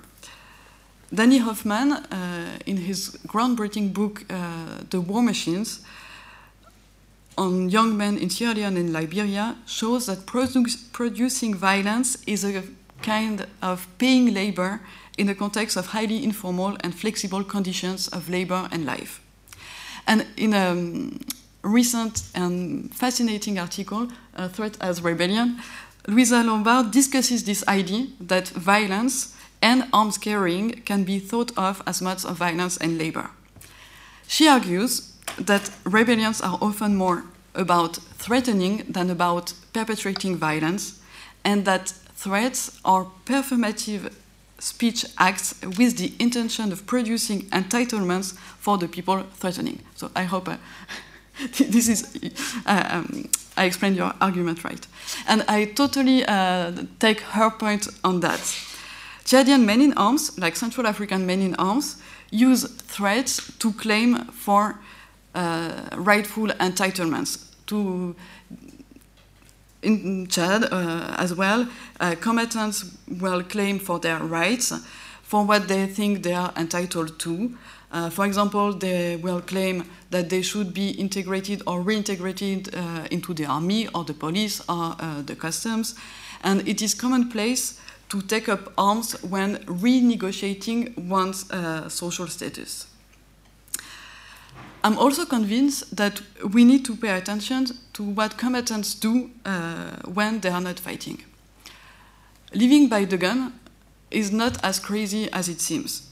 Danny 1.10 1.38
Hoffman, 1.38 1.92
uh, 1.92 2.58
in 2.66 2.76
his 2.76 3.16
groundbreaking 3.26 3.94
book, 3.94 4.26
uh, 4.28 4.84
The 4.90 5.00
War 5.00 5.22
Machines, 5.22 5.80
on 7.38 7.70
young 7.70 7.96
men 7.96 8.18
in 8.18 8.28
Sierra 8.28 8.52
Leone 8.54 8.76
and 8.76 8.92
Liberia, 8.92 9.56
shows 9.66 10.04
that 10.04 10.26
produ 10.26 10.66
producing 10.92 11.54
violence 11.54 12.18
is 12.26 12.44
a 12.44 12.62
kind 13.00 13.46
of 13.62 13.86
paying 13.96 14.34
labor 14.34 14.80
in 15.16 15.28
the 15.28 15.34
context 15.34 15.78
of 15.78 15.86
highly 15.86 16.22
informal 16.22 16.76
and 16.80 16.94
flexible 16.94 17.42
conditions 17.42 18.06
of 18.08 18.28
labor 18.28 18.68
and 18.70 18.84
life. 18.84 19.22
And 20.06 20.26
in 20.36 20.52
a 20.52 20.72
um, 20.72 21.20
recent 21.62 22.24
and 22.34 22.94
fascinating 22.94 23.58
article, 23.58 24.08
uh, 24.36 24.48
Threat 24.48 24.76
as 24.80 25.00
Rebellion, 25.00 25.58
Louisa 26.06 26.42
Lombard 26.42 26.90
discusses 26.90 27.44
this 27.44 27.66
idea 27.68 28.06
that 28.20 28.48
violence 28.48 29.34
and 29.60 29.84
arms 29.92 30.18
carrying 30.18 30.82
can 30.82 31.04
be 31.04 31.18
thought 31.18 31.56
of 31.58 31.82
as 31.86 32.00
modes 32.00 32.24
of 32.24 32.36
violence 32.36 32.76
and 32.76 32.98
labor. 32.98 33.30
She 34.26 34.48
argues 34.48 35.12
that 35.38 35.70
rebellions 35.84 36.40
are 36.40 36.58
often 36.60 36.96
more 36.96 37.24
about 37.54 37.96
threatening 37.96 38.84
than 38.88 39.10
about 39.10 39.52
perpetrating 39.72 40.36
violence, 40.36 41.00
and 41.44 41.64
that 41.64 41.88
threats 42.14 42.78
are 42.84 43.06
performative 43.24 44.12
speech 44.58 45.04
acts 45.18 45.54
with 45.78 45.96
the 45.98 46.12
intention 46.18 46.72
of 46.72 46.86
producing 46.86 47.42
entitlements 47.50 48.36
for 48.58 48.76
the 48.76 48.88
people 48.88 49.22
threatening. 49.34 49.80
So 49.94 50.10
I 50.16 50.24
hope 50.24 50.48
uh, 50.48 50.56
this 51.58 51.88
is, 51.88 52.32
uh, 52.66 52.88
um, 52.90 53.30
I 53.58 53.64
explained 53.64 53.96
your 53.96 54.12
argument 54.20 54.64
right. 54.64 54.86
And 55.26 55.42
I 55.48 55.66
totally 55.66 56.24
uh, 56.24 56.72
take 56.98 57.20
her 57.20 57.50
point 57.50 57.88
on 58.02 58.20
that. 58.20 58.40
Chadian 59.24 59.64
men 59.64 59.80
in 59.80 59.92
arms, 59.94 60.38
like 60.38 60.56
Central 60.56 60.86
African 60.86 61.26
men 61.26 61.42
in 61.42 61.54
arms, 61.56 61.96
use 62.30 62.64
threats 62.64 63.52
to 63.58 63.72
claim 63.72 64.24
for 64.32 64.78
uh, 65.34 65.70
rightful 65.96 66.48
entitlements. 66.48 67.44
To 67.66 68.14
in 69.82 70.26
Chad 70.26 70.64
uh, 70.64 71.14
as 71.18 71.34
well, 71.34 71.68
uh, 72.00 72.14
combatants 72.20 72.96
will 73.20 73.42
claim 73.42 73.78
for 73.78 73.98
their 73.98 74.18
rights, 74.18 74.72
for 75.22 75.44
what 75.44 75.68
they 75.68 75.86
think 75.86 76.22
they 76.22 76.34
are 76.34 76.52
entitled 76.56 77.18
to. 77.20 77.56
Uh, 77.90 78.10
for 78.10 78.26
example, 78.26 78.72
they 78.72 79.16
will 79.16 79.40
claim 79.40 79.84
that 80.10 80.28
they 80.28 80.42
should 80.42 80.74
be 80.74 80.90
integrated 80.90 81.62
or 81.66 81.82
reintegrated 81.82 82.68
uh, 82.74 83.06
into 83.10 83.32
the 83.32 83.46
army 83.46 83.88
or 83.94 84.04
the 84.04 84.14
police 84.14 84.60
or 84.68 84.94
uh, 84.98 85.22
the 85.22 85.34
customs. 85.34 85.94
And 86.42 86.66
it 86.68 86.82
is 86.82 86.94
commonplace 86.94 87.80
to 88.10 88.22
take 88.22 88.48
up 88.48 88.72
arms 88.76 89.22
when 89.22 89.56
renegotiating 89.66 91.08
one's 91.08 91.50
uh, 91.50 91.88
social 91.88 92.26
status. 92.26 92.86
I'm 94.84 94.96
also 94.96 95.26
convinced 95.26 95.96
that 95.96 96.22
we 96.52 96.64
need 96.64 96.84
to 96.84 96.96
pay 96.96 97.10
attention 97.10 97.66
to 97.94 98.02
what 98.02 98.38
combatants 98.38 98.94
do 98.94 99.30
uh, 99.44 99.96
when 100.06 100.40
they 100.40 100.50
are 100.50 100.60
not 100.60 100.78
fighting. 100.78 101.24
Living 102.54 102.88
by 102.88 103.04
the 103.04 103.16
gun 103.16 103.58
is 104.10 104.30
not 104.30 104.62
as 104.64 104.78
crazy 104.78 105.30
as 105.32 105.48
it 105.48 105.60
seems. 105.60 106.10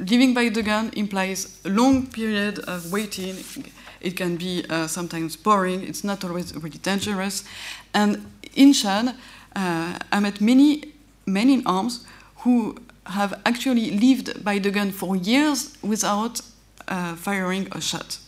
Living 0.00 0.32
by 0.32 0.48
the 0.48 0.62
gun 0.62 0.90
implies 0.96 1.60
a 1.64 1.68
long 1.68 2.06
period 2.06 2.58
of 2.60 2.90
waiting. 2.90 3.36
It 4.00 4.16
can 4.16 4.36
be 4.36 4.64
uh, 4.70 4.86
sometimes 4.86 5.36
boring. 5.36 5.82
It's 5.82 6.02
not 6.02 6.24
always 6.24 6.54
really 6.54 6.78
dangerous. 6.78 7.44
And 7.92 8.24
in 8.54 8.72
Chad, 8.72 9.14
uh, 9.54 9.98
I 10.10 10.20
met 10.20 10.40
many 10.40 10.94
men 11.26 11.50
in 11.50 11.62
arms 11.66 12.06
who 12.38 12.76
have 13.04 13.40
actually 13.44 13.90
lived 13.90 14.42
by 14.42 14.58
the 14.58 14.70
gun 14.70 14.90
for 14.90 15.16
years 15.16 15.76
without 15.82 16.40
uh, 16.88 17.14
firing 17.16 17.68
a 17.72 17.80
shot. 17.80 18.18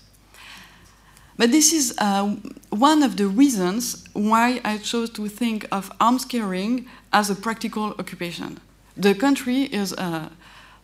But 1.39 1.51
this 1.53 1.73
is 1.73 1.95
uh, 1.99 2.37
one 2.69 3.03
of 3.03 3.17
the 3.17 3.27
reasons 3.27 4.05
why 4.13 4.61
I 4.65 4.77
chose 4.77 5.09
to 5.11 5.27
think 5.29 5.67
of 5.73 5.91
arms 5.99 6.27
carrying 6.27 6.87
as 7.13 7.31
a 7.31 7.35
practical 7.35 7.95
occupation. 7.99 8.61
The 8.97 9.15
country 9.15 9.63
is 9.63 9.95
uh, 9.95 10.29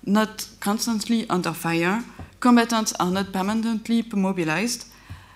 not 0.09 0.49
constantly 0.61 1.27
under 1.29 1.53
fire, 1.53 2.03
combatants 2.41 2.93
are 2.99 3.11
not 3.11 3.33
permanently 3.33 4.03
mobilized, 4.13 4.87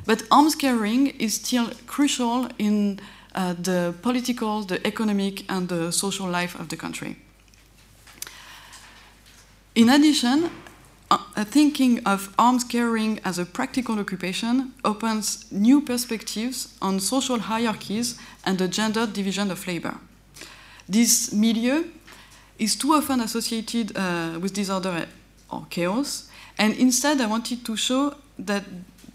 but 0.06 0.22
arms 0.30 0.54
carrying 0.54 1.08
is 1.18 1.34
still 1.34 1.70
crucial 1.86 2.48
in 2.58 2.98
uh, 3.34 3.54
the 3.54 3.94
political, 4.02 4.62
the 4.62 4.84
economic, 4.86 5.44
and 5.50 5.68
the 5.68 5.92
social 5.92 6.28
life 6.28 6.58
of 6.58 6.68
the 6.68 6.76
country. 6.76 7.16
In 9.74 9.88
addition, 9.88 10.50
uh, 11.10 11.44
thinking 11.44 12.00
of 12.06 12.32
arms 12.38 12.64
carrying 12.64 13.20
as 13.24 13.38
a 13.38 13.44
practical 13.44 13.98
occupation 13.98 14.72
opens 14.84 15.44
new 15.50 15.80
perspectives 15.80 16.74
on 16.80 17.00
social 17.00 17.38
hierarchies 17.38 18.18
and 18.44 18.58
the 18.58 18.68
gender 18.68 19.06
division 19.06 19.50
of 19.50 19.66
labor. 19.66 19.94
This 20.88 21.32
milieu 21.32 21.84
is 22.62 22.76
too 22.76 22.92
often 22.92 23.20
associated 23.20 23.96
uh, 23.96 24.38
with 24.40 24.54
disorder 24.54 25.06
or 25.50 25.66
chaos, 25.68 26.28
and 26.58 26.74
instead 26.76 27.20
I 27.20 27.26
wanted 27.26 27.64
to 27.64 27.76
show 27.76 28.14
that 28.38 28.62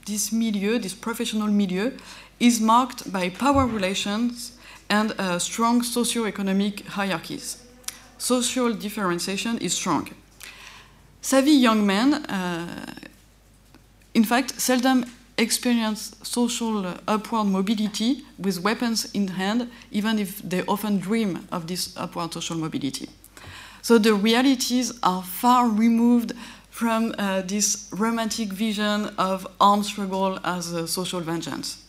this 0.06 0.32
milieu, 0.34 0.80
this 0.80 0.94
professional 0.94 1.48
milieu, 1.48 1.92
is 2.40 2.60
marked 2.60 3.10
by 3.12 3.30
power 3.30 3.66
relations 3.66 4.52
and 4.90 5.14
uh, 5.18 5.40
strong 5.40 5.82
socio-economic 5.82 6.86
hierarchies. 6.88 7.64
Social 8.18 8.74
differentiation 8.74 9.58
is 9.60 9.74
strong. 9.74 10.10
Savvy 11.22 11.52
young 11.52 11.86
men, 11.86 12.14
uh, 12.14 12.86
in 14.14 14.26
fact, 14.26 14.60
seldom 14.60 15.06
experience 15.38 16.16
social 16.24 16.86
uh, 16.86 16.98
upward 17.08 17.48
mobility 17.48 18.24
with 18.38 18.60
weapons 18.60 19.10
in 19.14 19.28
hand, 19.30 19.70
even 19.92 20.20
if 20.20 20.42
they 20.42 20.64
often 20.64 21.00
dream 21.00 21.48
of 21.50 21.68
this 21.68 21.96
upward 21.96 22.34
social 22.34 22.58
mobility. 22.58 23.08
So 23.88 23.98
the 23.98 24.14
realities 24.14 24.92
are 25.02 25.24
far 25.24 25.70
removed 25.70 26.34
from 26.70 27.16
uh, 27.18 27.42
this 27.44 27.88
romantic 27.94 28.50
vision 28.50 29.06
of 29.18 29.48
armed 29.62 29.86
struggle 29.86 30.40
as 30.44 30.74
a 30.74 30.90
social 30.90 31.22
vengeance. 31.22 31.82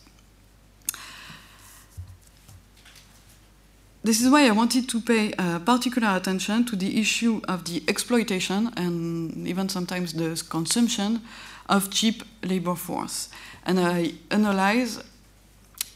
This 4.01 4.21
is 4.21 4.29
why 4.29 4.47
I 4.47 4.51
wanted 4.51 4.87
to 4.87 5.01
pay 5.01 5.33
uh, 5.33 5.59
particular 5.59 6.15
attention 6.15 6.63
to 6.67 6.77
the 6.77 7.01
issue 7.01 7.41
of 7.49 7.65
the 7.65 7.83
exploitation 7.89 8.71
and 8.77 9.45
even 9.45 9.67
sometimes 9.67 10.13
the 10.13 10.41
consumption 10.47 11.21
of 11.67 11.91
cheap 11.91 12.23
labor 12.43 12.75
force. 12.75 13.27
And 13.65 13.77
I 13.77 14.13
analyze 14.31 15.03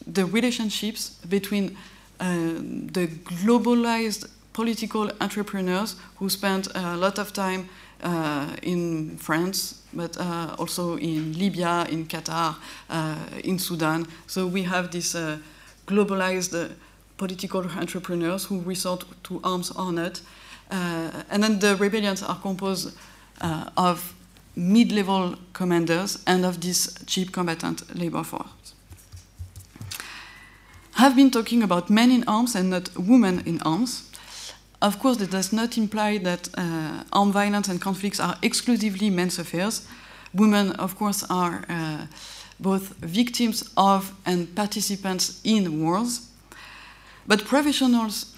the 0.05 0.25
relationships 0.25 1.11
between 1.29 1.77
uh, 2.19 2.25
the 2.91 3.07
globalized 3.23 4.27
political 4.53 5.11
entrepreneurs 5.19 5.95
who 6.17 6.29
spent 6.29 6.67
a 6.75 6.95
lot 6.95 7.19
of 7.19 7.33
time 7.33 7.67
uh, 8.03 8.47
in 8.61 9.17
France, 9.17 9.81
but 9.93 10.17
uh, 10.17 10.55
also 10.57 10.97
in 10.97 11.33
Libya, 11.33 11.85
in 11.89 12.05
Qatar, 12.05 12.55
uh, 12.89 13.15
in 13.43 13.59
Sudan. 13.59 14.07
So 14.27 14.45
we 14.47 14.63
have 14.63 14.91
this 14.91 15.15
uh, 15.15 15.37
globalized 15.87 16.71
political 17.17 17.61
entrepreneurs 17.61 18.45
who 18.45 18.61
resort 18.61 19.05
to 19.23 19.39
arms 19.43 19.71
or 19.71 19.91
not. 19.91 20.21
Uh, 20.71 21.23
and 21.29 21.43
then 21.43 21.59
the 21.59 21.75
rebellions 21.75 22.23
are 22.23 22.39
composed 22.41 22.97
uh, 23.41 23.69
of 23.77 24.13
mid-level 24.55 25.35
commanders 25.53 26.19
and 26.25 26.45
of 26.45 26.59
this 26.61 26.95
cheap 27.05 27.31
combatant 27.31 27.95
labor 27.95 28.23
force. 28.23 28.73
I've 30.97 31.15
been 31.15 31.31
talking 31.31 31.63
about 31.63 31.89
men 31.89 32.11
in 32.11 32.23
arms 32.27 32.55
and 32.55 32.69
not 32.69 32.89
women 32.97 33.41
in 33.45 33.61
arms. 33.61 34.09
Of 34.83 34.99
course, 34.99 35.17
that 35.17 35.31
does 35.31 35.53
not 35.53 35.77
imply 35.77 36.17
that 36.19 36.49
uh, 36.57 37.03
armed 37.13 37.33
violence 37.33 37.69
and 37.69 37.81
conflicts 37.81 38.19
are 38.19 38.35
exclusively 38.41 39.09
men's 39.09 39.39
affairs. 39.39 39.87
Women, 40.33 40.73
of 40.73 40.97
course, 40.97 41.23
are 41.29 41.63
uh, 41.69 42.05
both 42.59 42.95
victims 42.97 43.71
of 43.77 44.13
and 44.25 44.53
participants 44.53 45.39
in 45.45 45.81
wars. 45.81 46.29
But 47.25 47.45
professionals 47.45 48.35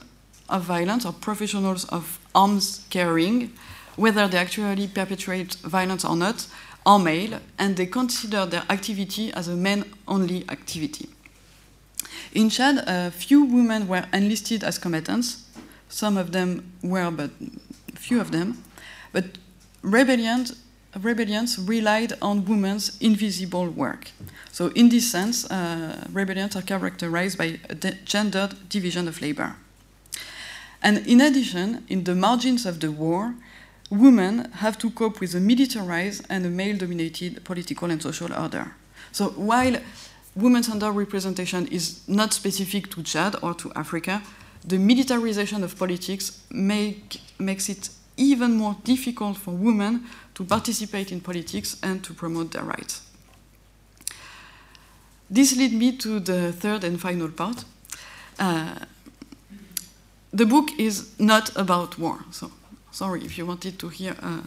of 0.47 0.61
violence 0.63 1.03
or 1.03 1.13
professionals 1.13 1.85
of 1.85 2.19
arms 2.35 2.85
carrying, 2.91 3.51
whether 3.95 4.27
they 4.27 4.37
actually 4.37 4.87
perpetrate 4.87 5.55
violence 5.55 6.05
or 6.05 6.15
not, 6.15 6.45
are 6.85 6.99
male, 6.99 7.39
and 7.57 7.75
they 7.75 7.87
consider 7.87 8.45
their 8.45 8.63
activity 8.69 9.33
as 9.33 9.47
a 9.47 9.55
men 9.55 9.85
only 10.07 10.45
activity. 10.49 11.09
In 12.33 12.51
Chad, 12.51 12.83
a 12.85 13.09
few 13.09 13.45
women 13.45 13.87
were 13.87 14.05
enlisted 14.13 14.63
as 14.63 14.77
combatants. 14.77 15.44
Some 15.89 16.17
of 16.17 16.31
them 16.31 16.73
were, 16.83 17.11
but 17.11 17.31
few 17.95 18.19
of 18.21 18.31
them. 18.31 18.63
But 19.11 19.37
rebellions, 19.81 20.61
rebellions 21.01 21.57
relied 21.59 22.13
on 22.21 22.45
women's 22.45 22.97
invisible 22.99 23.69
work. 23.69 24.11
So, 24.51 24.67
in 24.67 24.89
this 24.89 25.11
sense, 25.11 25.45
uh, 25.51 26.05
rebellions 26.11 26.55
are 26.55 26.61
characterized 26.61 27.37
by 27.37 27.59
a 27.69 27.75
gendered 27.75 28.69
division 28.69 29.07
of 29.07 29.21
labor. 29.21 29.55
And 30.81 30.99
in 31.07 31.21
addition, 31.21 31.83
in 31.87 32.03
the 32.03 32.15
margins 32.15 32.65
of 32.65 32.79
the 32.79 32.91
war, 32.91 33.35
women 33.89 34.51
have 34.51 34.77
to 34.79 34.89
cope 34.91 35.19
with 35.19 35.33
a 35.35 35.39
militarized 35.39 36.25
and 36.29 36.45
a 36.45 36.49
male 36.49 36.77
dominated 36.77 37.43
political 37.43 37.89
and 37.89 38.01
social 38.01 38.33
order. 38.33 38.71
So, 39.11 39.29
while 39.29 39.77
women's 40.35 40.69
underrepresentation 40.69 41.71
is 41.71 42.07
not 42.07 42.33
specific 42.33 42.89
to 42.91 43.03
Chad 43.03 43.35
or 43.41 43.53
to 43.55 43.71
Africa, 43.73 44.21
the 44.65 44.77
militarization 44.77 45.63
of 45.63 45.77
politics 45.77 46.41
make, 46.49 47.21
makes 47.37 47.69
it 47.69 47.89
even 48.17 48.53
more 48.55 48.75
difficult 48.83 49.37
for 49.37 49.51
women 49.51 50.05
to 50.33 50.43
participate 50.43 51.11
in 51.11 51.21
politics 51.21 51.77
and 51.83 52.03
to 52.03 52.13
promote 52.13 52.51
their 52.51 52.63
rights. 52.63 53.01
This 55.29 55.55
leads 55.55 55.73
me 55.73 55.97
to 55.97 56.19
the 56.19 56.51
third 56.51 56.83
and 56.83 56.99
final 56.99 57.29
part. 57.29 57.65
Uh, 58.39 58.75
the 60.33 60.45
book 60.45 60.69
is 60.77 61.17
not 61.19 61.55
about 61.55 61.97
war, 61.97 62.19
so 62.31 62.51
sorry 62.91 63.23
if 63.23 63.37
you 63.37 63.45
wanted 63.45 63.79
to 63.79 63.89
hear 63.89 64.15
uh, 64.21 64.41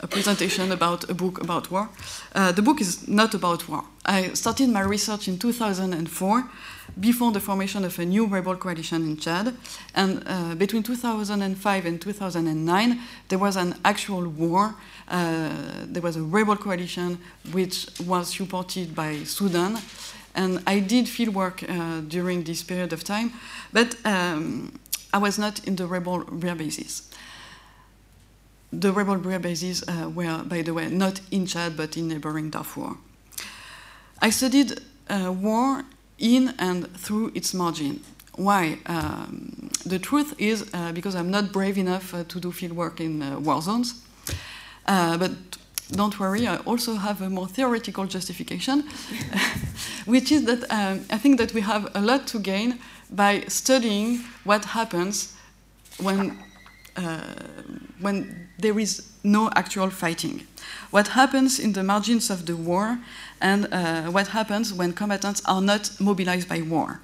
a 0.00 0.06
presentation 0.06 0.72
about 0.72 1.08
a 1.08 1.14
book 1.14 1.40
about 1.40 1.70
war. 1.70 1.88
Uh, 2.34 2.52
the 2.52 2.62
book 2.62 2.80
is 2.80 3.08
not 3.08 3.34
about 3.34 3.68
war. 3.68 3.84
I 4.04 4.34
started 4.34 4.68
my 4.68 4.80
research 4.80 5.28
in 5.28 5.38
2004 5.38 6.44
before 6.98 7.32
the 7.32 7.40
formation 7.40 7.84
of 7.84 7.98
a 7.98 8.04
new 8.04 8.26
rebel 8.26 8.56
coalition 8.56 9.02
in 9.02 9.16
Chad. 9.16 9.54
And 9.94 10.22
uh, 10.26 10.54
between 10.54 10.82
2005 10.82 11.86
and 11.86 12.00
2009, 12.00 13.00
there 13.28 13.38
was 13.38 13.56
an 13.56 13.74
actual 13.84 14.28
war. 14.28 14.74
Uh, 15.08 15.50
there 15.84 16.02
was 16.02 16.16
a 16.16 16.22
rebel 16.22 16.56
coalition 16.56 17.18
which 17.52 17.86
was 18.06 18.34
supported 18.34 18.94
by 18.94 19.24
Sudan. 19.24 19.78
And 20.34 20.62
I 20.66 20.80
did 20.80 21.08
field 21.08 21.34
work 21.34 21.62
uh, 21.62 22.02
during 22.02 22.44
this 22.44 22.62
period 22.62 22.92
of 22.92 23.02
time, 23.02 23.32
but 23.72 23.96
um, 24.04 24.78
I 25.12 25.18
was 25.18 25.38
not 25.38 25.66
in 25.66 25.76
the 25.76 25.86
rebel 25.86 26.18
rear 26.28 26.54
bases. 26.54 27.10
The 28.70 28.92
rebel 28.92 29.16
rear 29.16 29.38
bases 29.38 29.82
uh, 29.88 30.10
were, 30.10 30.42
by 30.44 30.60
the 30.60 30.74
way, 30.74 30.88
not 30.88 31.20
in 31.30 31.46
Chad 31.46 31.74
but 31.76 31.96
in 31.96 32.08
neighboring 32.08 32.50
Darfur. 32.50 32.96
I 34.20 34.28
studied 34.28 34.78
uh, 35.08 35.32
war 35.32 35.84
in 36.18 36.54
and 36.58 36.94
through 36.96 37.32
its 37.34 37.52
margin. 37.54 38.00
Why? 38.36 38.78
Um, 38.86 39.70
the 39.84 39.98
truth 39.98 40.34
is 40.38 40.68
uh, 40.74 40.92
because 40.92 41.14
I'm 41.14 41.30
not 41.30 41.52
brave 41.52 41.78
enough 41.78 42.14
uh, 42.14 42.24
to 42.24 42.40
do 42.40 42.52
field 42.52 42.72
work 42.72 43.00
in 43.00 43.22
uh, 43.22 43.38
war 43.40 43.62
zones. 43.62 44.02
Uh, 44.86 45.16
but 45.16 45.32
don't 45.90 46.18
worry, 46.18 46.46
I 46.46 46.56
also 46.58 46.94
have 46.94 47.22
a 47.22 47.30
more 47.30 47.46
theoretical 47.46 48.06
justification, 48.06 48.84
which 50.04 50.32
is 50.32 50.44
that 50.44 50.70
um, 50.70 51.04
I 51.10 51.18
think 51.18 51.38
that 51.38 51.54
we 51.54 51.60
have 51.60 51.90
a 51.94 52.00
lot 52.00 52.26
to 52.28 52.38
gain 52.38 52.78
by 53.10 53.44
studying 53.48 54.24
what 54.44 54.64
happens 54.64 55.34
when 55.98 56.36
uh, 56.96 57.20
when 58.00 58.48
there 58.58 58.78
is 58.78 59.10
no 59.22 59.50
actual 59.54 59.90
fighting. 59.90 60.46
What 60.90 61.08
happens 61.08 61.58
in 61.58 61.72
the 61.72 61.82
margins 61.82 62.30
of 62.30 62.46
the 62.46 62.56
war 62.56 62.98
and 63.40 63.68
uh, 63.72 64.02
what 64.04 64.28
happens 64.28 64.72
when 64.72 64.92
combatants 64.92 65.42
are 65.46 65.60
not 65.60 65.90
mobilized 66.00 66.48
by 66.48 66.62
war, 66.62 67.00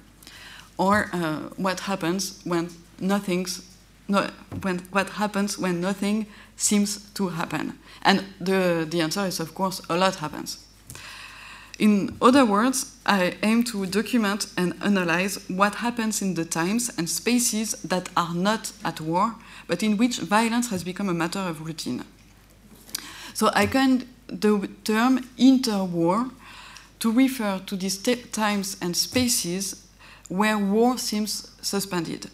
or 0.77 1.09
uh, 1.13 1.37
what 1.57 1.81
happens 1.81 2.41
when 2.43 2.69
nothing's 2.99 3.67
no, 4.07 4.29
when, 4.61 4.79
what 4.91 5.09
happens 5.11 5.57
when 5.57 5.79
nothing 5.79 6.27
seems 6.57 7.09
to 7.11 7.29
happen. 7.29 7.79
And 8.01 8.25
the, 8.39 8.85
the 8.89 8.99
answer 8.99 9.25
is, 9.25 9.39
of 9.39 9.55
course, 9.55 9.81
a 9.89 9.95
lot 9.95 10.15
happens. 10.15 10.65
In 11.79 12.15
other 12.21 12.45
words, 12.45 12.97
I 13.05 13.37
aim 13.41 13.63
to 13.65 13.85
document 13.85 14.47
and 14.57 14.75
analyze 14.83 15.39
what 15.47 15.75
happens 15.75 16.21
in 16.21 16.33
the 16.33 16.43
times 16.43 16.91
and 16.97 17.09
spaces 17.09 17.71
that 17.81 18.09
are 18.17 18.35
not 18.35 18.73
at 18.83 18.99
war 18.99 19.35
but 19.67 19.83
in 19.83 19.97
which 19.97 20.19
violence 20.19 20.69
has 20.69 20.83
become 20.83 21.09
a 21.09 21.13
matter 21.13 21.39
of 21.39 21.65
routine. 21.65 22.03
So 23.33 23.49
I 23.53 23.65
coined 23.65 24.07
the 24.39 24.69
term 24.83 25.19
interwar 25.37 26.31
to 26.99 27.11
refer 27.11 27.59
to 27.65 27.75
these 27.75 27.97
times 28.31 28.77
and 28.81 28.95
spaces 28.95 29.87
where 30.29 30.57
war 30.57 30.97
seems 30.97 31.51
suspended. 31.61 32.29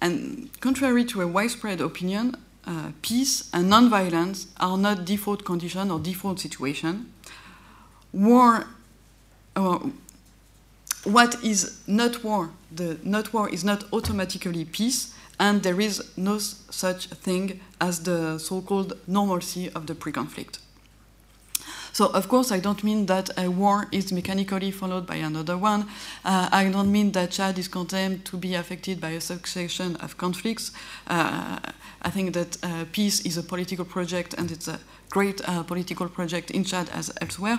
And 0.00 0.48
contrary 0.60 1.04
to 1.06 1.22
a 1.22 1.26
widespread 1.26 1.80
opinion, 1.80 2.36
uh, 2.66 2.92
peace 3.02 3.48
and 3.52 3.68
non-violence 3.68 4.48
are 4.58 4.76
not 4.76 5.04
default 5.04 5.44
condition 5.44 5.90
or 5.90 5.98
default 5.98 6.40
situation. 6.40 7.12
War, 8.12 8.66
uh, 9.56 9.78
what 11.04 11.42
is 11.42 11.80
not 11.86 12.24
war, 12.24 12.50
the 12.70 12.98
not 13.02 13.32
war 13.32 13.48
is 13.48 13.64
not 13.64 13.84
automatically 13.92 14.64
peace, 14.64 15.14
and 15.38 15.62
there 15.62 15.80
is 15.80 16.02
no 16.16 16.38
such 16.38 17.06
thing 17.06 17.60
as 17.80 18.00
the 18.00 18.38
so-called 18.38 18.94
normalcy 19.06 19.70
of 19.70 19.86
the 19.86 19.94
pre-conflict. 19.94 20.58
So, 21.98 22.06
of 22.12 22.28
course, 22.28 22.52
I 22.52 22.60
don't 22.60 22.84
mean 22.84 23.06
that 23.06 23.28
a 23.36 23.48
war 23.50 23.88
is 23.90 24.12
mechanically 24.12 24.70
followed 24.70 25.04
by 25.04 25.16
another 25.16 25.58
one. 25.58 25.88
Uh, 26.24 26.48
I 26.52 26.70
don't 26.70 26.92
mean 26.92 27.10
that 27.10 27.32
Chad 27.32 27.58
is 27.58 27.66
condemned 27.66 28.24
to 28.26 28.36
be 28.36 28.54
affected 28.54 29.00
by 29.00 29.08
a 29.08 29.20
succession 29.20 29.96
of 29.96 30.16
conflicts. 30.16 30.70
Uh, 31.08 31.58
I 32.02 32.10
think 32.10 32.34
that 32.34 32.56
uh, 32.62 32.84
peace 32.92 33.26
is 33.26 33.36
a 33.36 33.42
political 33.42 33.84
project 33.84 34.34
and 34.34 34.52
it's 34.52 34.68
a 34.68 34.78
great 35.10 35.40
uh, 35.48 35.64
political 35.64 36.08
project 36.08 36.52
in 36.52 36.62
Chad 36.62 36.88
as 36.90 37.10
elsewhere. 37.20 37.58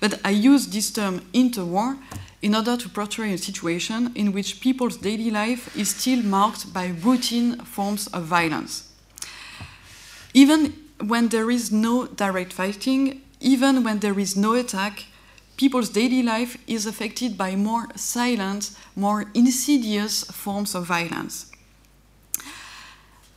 But 0.00 0.20
I 0.22 0.32
use 0.32 0.66
this 0.66 0.90
term 0.90 1.22
interwar 1.32 1.96
in 2.42 2.54
order 2.54 2.76
to 2.76 2.90
portray 2.90 3.32
a 3.32 3.38
situation 3.38 4.12
in 4.14 4.34
which 4.34 4.60
people's 4.60 4.98
daily 4.98 5.30
life 5.30 5.74
is 5.74 5.96
still 5.96 6.22
marked 6.22 6.74
by 6.74 6.92
routine 7.02 7.56
forms 7.64 8.06
of 8.08 8.24
violence. 8.24 8.92
Even 10.34 10.74
when 11.06 11.28
there 11.28 11.50
is 11.50 11.72
no 11.72 12.06
direct 12.06 12.52
fighting, 12.52 13.22
even 13.40 13.84
when 13.84 14.00
there 14.00 14.18
is 14.18 14.36
no 14.36 14.54
attack, 14.54 15.04
people's 15.56 15.88
daily 15.88 16.22
life 16.22 16.56
is 16.66 16.86
affected 16.86 17.36
by 17.36 17.56
more 17.56 17.88
silent, 17.96 18.70
more 18.94 19.26
insidious 19.34 20.24
forms 20.24 20.74
of 20.74 20.86
violence. 20.86 21.50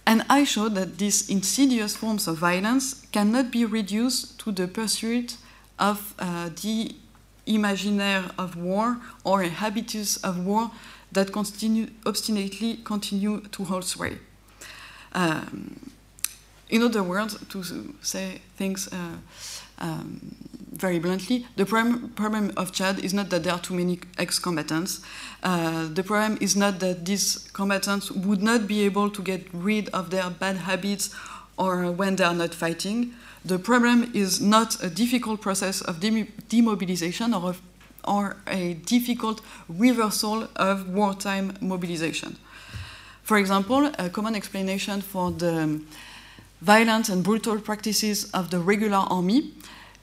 And 0.06 0.24
I 0.30 0.44
showed 0.44 0.76
that 0.76 0.98
these 0.98 1.30
insidious 1.30 1.96
forms 1.96 2.28
of 2.28 2.38
violence 2.38 3.06
cannot 3.12 3.52
be 3.52 3.66
reduced 3.66 4.40
to 4.40 4.52
the 4.52 4.68
pursuit 4.68 5.38
of 5.78 6.14
uh, 6.20 6.50
the 6.62 6.96
imaginaire 7.46 8.32
of 8.38 8.56
war 8.56 8.98
or 9.24 9.42
a 9.42 9.50
habitus 9.50 10.18
of 10.18 10.46
war 10.46 10.72
that 11.12 11.32
continue, 11.32 11.88
obstinately 12.06 12.80
continue 12.84 13.42
to 13.52 13.64
hold 13.64 13.84
sway. 13.84 14.18
Um, 15.14 15.92
in 16.70 16.84
other 16.84 17.04
words, 17.04 17.38
to 17.50 17.64
say 18.02 18.42
things 18.56 18.88
uh, 18.88 19.18
um, 19.82 20.36
very 20.72 21.00
bluntly, 21.00 21.46
the 21.58 21.66
problem 21.66 22.52
of 22.58 22.72
Chad 22.72 23.00
is 23.00 23.14
not 23.14 23.30
that 23.30 23.44
there 23.44 23.54
are 23.54 23.60
too 23.60 23.76
many 23.76 24.00
ex-combatants. 24.18 25.02
Uh, 25.44 25.88
the 25.94 26.04
problem 26.04 26.38
is 26.42 26.56
not 26.56 26.80
that 26.80 27.06
these 27.06 27.50
combatants 27.54 28.10
would 28.12 28.42
not 28.42 28.68
be 28.68 28.82
able 28.84 29.10
to 29.10 29.22
get 29.22 29.48
rid 29.54 29.90
of 29.90 30.10
their 30.10 30.30
bad 30.30 30.58
habits 30.58 31.14
or 31.58 31.92
when 31.92 32.16
they 32.16 32.24
are 32.24 32.34
not 32.34 32.56
fighting. 32.56 33.14
The 33.46 33.60
problem 33.60 34.12
is 34.14 34.42
not 34.42 34.84
a 34.84 34.90
difficult 34.90 35.42
process 35.42 35.82
of 35.82 36.00
demobilization 36.00 37.34
or, 37.34 37.50
of, 37.50 37.62
or 38.04 38.38
a 38.48 38.74
difficult 38.74 39.42
reversal 39.70 40.48
of 40.56 40.90
wartime 40.90 41.58
mobilization. 41.62 42.38
For 43.24 43.38
example, 43.38 43.92
a 44.00 44.10
common 44.10 44.36
explanation 44.36 45.02
for 45.02 45.32
the 45.32 45.82
violent 46.62 47.10
and 47.10 47.24
brutal 47.24 47.60
practices 47.60 48.30
of 48.32 48.50
the 48.50 48.60
regular 48.60 48.98
army 48.98 49.54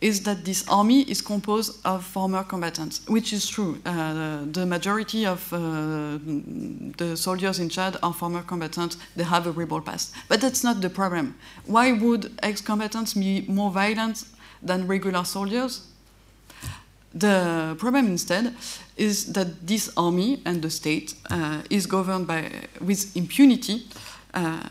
is 0.01 0.22
that 0.22 0.44
this 0.44 0.64
army 0.68 1.03
is 1.03 1.20
composed 1.20 1.80
of 1.84 2.05
former 2.05 2.44
combatants, 2.44 3.01
which 3.09 3.32
is 3.32 3.49
true. 3.49 3.78
Uh, 3.84 4.44
the 4.53 4.64
majority 4.64 5.26
of 5.26 5.53
uh, 5.53 6.18
the 6.96 7.16
soldiers 7.16 7.59
in 7.59 7.68
Chad 7.68 7.96
are 8.03 8.12
former 8.12 8.42
combatants, 8.42 8.96
they 9.16 9.24
have 9.24 9.46
a 9.46 9.53
rebel 9.53 9.80
past. 9.80 10.14
But 10.28 10.40
that's 10.40 10.62
not 10.62 10.80
the 10.80 10.90
problem. 10.90 11.34
Why 11.66 11.92
would 11.92 12.38
ex 12.42 12.61
combatants 12.61 13.14
be 13.14 13.44
more 13.49 13.70
violent 13.70 14.24
than 14.62 14.86
regular 14.86 15.24
soldiers? 15.24 15.86
The 17.12 17.74
problem 17.78 18.07
instead 18.07 18.55
is 18.96 19.32
that 19.32 19.66
this 19.66 19.90
army 19.96 20.42
and 20.44 20.62
the 20.62 20.70
state 20.70 21.14
uh, 21.30 21.62
is 21.70 21.86
governed 21.86 22.26
by, 22.26 22.51
with 22.80 23.16
impunity, 23.16 23.86
uh, 24.34 24.68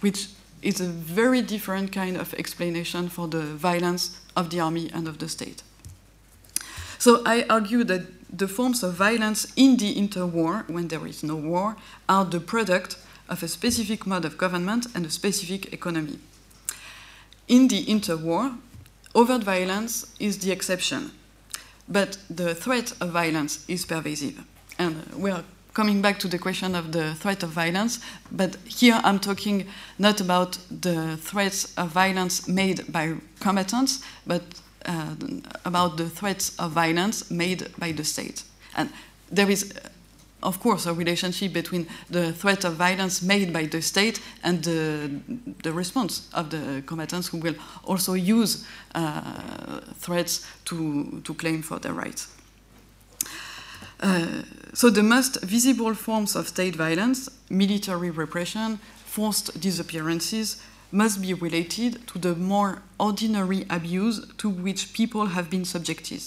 which 0.00 0.28
is 0.62 0.80
a 0.80 0.84
very 0.86 1.42
different 1.42 1.90
kind 1.90 2.16
of 2.16 2.34
explanation 2.34 3.08
for 3.08 3.26
the 3.26 3.40
violence 3.40 4.19
of 4.36 4.50
the 4.50 4.60
army 4.60 4.90
and 4.92 5.08
of 5.08 5.18
the 5.18 5.28
state. 5.28 5.62
So 6.98 7.22
I 7.24 7.44
argue 7.48 7.84
that 7.84 8.02
the 8.36 8.46
forms 8.46 8.82
of 8.82 8.94
violence 8.94 9.52
in 9.56 9.76
the 9.76 9.94
interwar, 9.94 10.68
when 10.68 10.88
there 10.88 11.06
is 11.06 11.22
no 11.22 11.36
war, 11.36 11.76
are 12.08 12.24
the 12.24 12.40
product 12.40 12.96
of 13.28 13.42
a 13.42 13.48
specific 13.48 14.06
mode 14.06 14.24
of 14.24 14.36
government 14.36 14.86
and 14.94 15.06
a 15.06 15.10
specific 15.10 15.72
economy. 15.72 16.18
In 17.48 17.68
the 17.68 17.84
interwar, 17.86 18.58
overt 19.14 19.42
violence 19.42 20.14
is 20.18 20.38
the 20.38 20.52
exception, 20.52 21.12
but 21.88 22.18
the 22.28 22.54
threat 22.54 22.92
of 23.00 23.10
violence 23.10 23.64
is 23.66 23.84
pervasive. 23.84 24.44
And 24.78 25.04
we 25.14 25.30
are 25.30 25.44
coming 25.72 26.02
back 26.02 26.18
to 26.18 26.28
the 26.28 26.38
question 26.38 26.74
of 26.74 26.92
the 26.92 27.14
threat 27.14 27.42
of 27.42 27.50
violence, 27.50 28.00
but 28.30 28.56
here 28.66 29.00
I'm 29.04 29.18
talking 29.18 29.66
not 29.98 30.20
about 30.20 30.58
the 30.70 31.16
threats 31.16 31.74
of 31.76 31.88
violence 31.88 32.48
made 32.48 32.90
by 32.92 33.14
combatants, 33.40 34.02
but 34.26 34.42
uh, 34.86 35.14
about 35.64 35.96
the 35.96 36.08
threats 36.08 36.58
of 36.58 36.72
violence 36.72 37.30
made 37.30 37.68
by 37.78 37.92
the 37.92 38.04
state. 38.04 38.42
And 38.76 38.90
there 39.30 39.50
is, 39.50 39.72
of 40.42 40.60
course, 40.60 40.86
a 40.86 40.94
relationship 40.94 41.52
between 41.52 41.86
the 42.08 42.32
threat 42.32 42.64
of 42.64 42.74
violence 42.74 43.22
made 43.22 43.52
by 43.52 43.66
the 43.66 43.82
state 43.82 44.20
and 44.42 44.64
the, 44.64 45.10
the 45.62 45.72
response 45.72 46.28
of 46.32 46.50
the 46.50 46.82
combatants 46.86 47.28
who 47.28 47.38
will 47.38 47.54
also 47.84 48.14
use 48.14 48.66
uh, 48.94 49.80
threats 49.96 50.46
to, 50.64 51.20
to 51.24 51.34
claim 51.34 51.62
for 51.62 51.78
their 51.78 51.92
rights. 51.92 52.28
Uh, 54.00 54.42
so 54.72 54.88
the 54.88 55.02
most 55.02 55.42
visible 55.42 55.94
forms 55.94 56.34
of 56.34 56.48
state 56.48 56.74
violence, 56.74 57.28
military 57.50 58.10
repression, 58.10 58.78
forced 59.04 59.60
disappearances, 59.60 60.62
must 60.90 61.20
be 61.20 61.34
related 61.34 62.06
to 62.08 62.18
the 62.18 62.34
more 62.34 62.82
ordinary 62.98 63.64
abuse 63.68 64.26
to 64.38 64.48
which 64.48 64.92
people 64.92 65.26
have 65.26 65.50
been 65.50 65.64
subjected, 65.64 66.22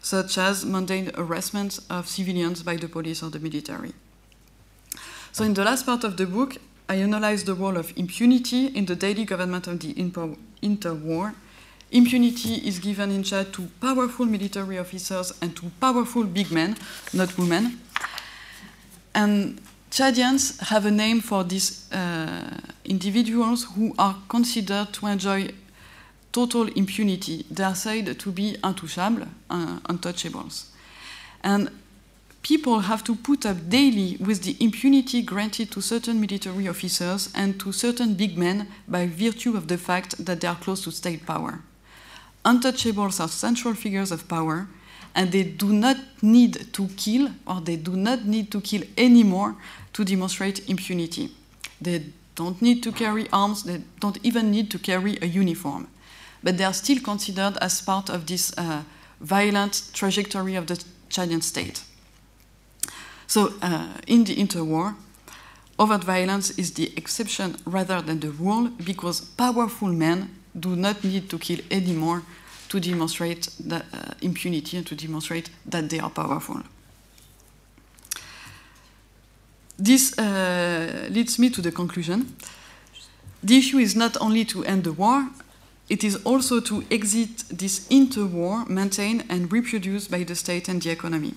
such 0.00 0.38
as 0.38 0.64
mundane 0.64 1.12
harassment 1.14 1.78
of 1.90 2.08
civilians 2.08 2.62
by 2.62 2.76
the 2.76 2.88
police 2.88 3.22
or 3.22 3.30
the 3.30 3.38
military. 3.38 3.92
So 5.32 5.44
in 5.44 5.54
the 5.54 5.64
last 5.64 5.84
part 5.84 6.04
of 6.04 6.16
the 6.16 6.26
book, 6.26 6.56
I 6.88 6.96
analyze 6.96 7.44
the 7.44 7.54
role 7.54 7.76
of 7.76 7.92
impunity 7.96 8.66
in 8.66 8.86
the 8.86 8.96
daily 8.96 9.24
government 9.24 9.66
of 9.66 9.80
the 9.80 9.92
interwar 9.94 11.34
Impunity 11.90 12.56
is 12.68 12.78
given 12.78 13.10
in 13.10 13.22
Chad 13.22 13.50
to 13.54 13.66
powerful 13.80 14.26
military 14.26 14.78
officers 14.78 15.32
and 15.40 15.56
to 15.56 15.70
powerful 15.80 16.24
big 16.24 16.50
men, 16.50 16.76
not 17.14 17.36
women. 17.38 17.80
And 19.14 19.58
Chadians 19.90 20.60
have 20.60 20.84
a 20.84 20.90
name 20.90 21.22
for 21.22 21.44
these 21.44 21.90
uh, 21.90 22.60
individuals 22.84 23.64
who 23.74 23.94
are 23.98 24.16
considered 24.28 24.92
to 24.92 25.06
enjoy 25.06 25.48
total 26.30 26.68
impunity. 26.68 27.46
They 27.50 27.64
are 27.64 27.74
said 27.74 28.18
to 28.18 28.32
be 28.32 28.56
intouchables, 28.62 29.28
uh, 29.48 29.78
untouchables. 29.88 30.66
And 31.42 31.70
people 32.42 32.80
have 32.80 33.02
to 33.04 33.14
put 33.14 33.46
up 33.46 33.70
daily 33.70 34.18
with 34.20 34.42
the 34.42 34.56
impunity 34.60 35.22
granted 35.22 35.70
to 35.70 35.80
certain 35.80 36.20
military 36.20 36.68
officers 36.68 37.30
and 37.34 37.58
to 37.60 37.72
certain 37.72 38.12
big 38.12 38.36
men 38.36 38.68
by 38.86 39.06
virtue 39.06 39.56
of 39.56 39.68
the 39.68 39.78
fact 39.78 40.22
that 40.22 40.42
they 40.42 40.48
are 40.48 40.56
close 40.56 40.84
to 40.84 40.90
state 40.90 41.24
power 41.24 41.62
untouchables 42.48 43.20
are 43.20 43.28
central 43.28 43.74
figures 43.74 44.10
of 44.10 44.26
power, 44.26 44.66
and 45.14 45.32
they 45.32 45.44
do 45.44 45.72
not 45.72 45.96
need 46.22 46.72
to 46.72 46.88
kill, 46.96 47.28
or 47.46 47.60
they 47.60 47.76
do 47.76 47.94
not 47.96 48.24
need 48.24 48.50
to 48.50 48.60
kill 48.60 48.82
anymore 48.96 49.54
to 49.92 50.04
demonstrate 50.04 50.68
impunity. 50.68 51.30
They 51.80 52.02
don't 52.34 52.60
need 52.62 52.82
to 52.84 52.92
carry 52.92 53.28
arms, 53.32 53.64
they 53.64 53.82
don't 54.00 54.18
even 54.22 54.50
need 54.50 54.70
to 54.70 54.78
carry 54.78 55.18
a 55.20 55.26
uniform. 55.26 55.88
But 56.42 56.56
they 56.56 56.64
are 56.64 56.74
still 56.74 57.00
considered 57.00 57.58
as 57.60 57.82
part 57.82 58.08
of 58.08 58.26
this 58.26 58.52
uh, 58.56 58.82
violent 59.20 59.90
trajectory 59.92 60.54
of 60.54 60.66
the 60.66 60.82
Chadian 61.10 61.42
state. 61.42 61.82
So, 63.26 63.52
uh, 63.60 63.88
in 64.06 64.24
the 64.24 64.36
interwar, 64.36 64.94
overt 65.78 66.04
violence 66.04 66.50
is 66.58 66.72
the 66.72 66.92
exception 66.96 67.56
rather 67.66 68.00
than 68.00 68.20
the 68.20 68.30
rule 68.30 68.70
because 68.84 69.20
powerful 69.20 69.88
men 69.88 70.30
do 70.58 70.76
not 70.76 71.02
need 71.04 71.28
to 71.30 71.38
kill 71.38 71.60
anymore 71.70 72.22
to 72.68 72.80
demonstrate 72.80 73.48
that, 73.60 73.86
uh, 73.92 74.14
impunity 74.20 74.76
and 74.76 74.86
to 74.86 74.94
demonstrate 74.94 75.50
that 75.66 75.88
they 75.88 75.98
are 75.98 76.10
powerful. 76.10 76.62
This 79.78 80.18
uh, 80.18 81.08
leads 81.10 81.38
me 81.38 81.50
to 81.50 81.62
the 81.62 81.70
conclusion. 81.70 82.34
The 83.42 83.56
issue 83.58 83.78
is 83.78 83.94
not 83.94 84.16
only 84.20 84.44
to 84.46 84.64
end 84.64 84.84
the 84.84 84.92
war, 84.92 85.28
it 85.88 86.04
is 86.04 86.16
also 86.24 86.60
to 86.60 86.84
exit 86.90 87.44
this 87.50 87.86
interwar 87.88 88.68
maintained 88.68 89.24
and 89.28 89.50
reproduced 89.50 90.10
by 90.10 90.24
the 90.24 90.34
state 90.34 90.68
and 90.68 90.82
the 90.82 90.90
economy. 90.90 91.34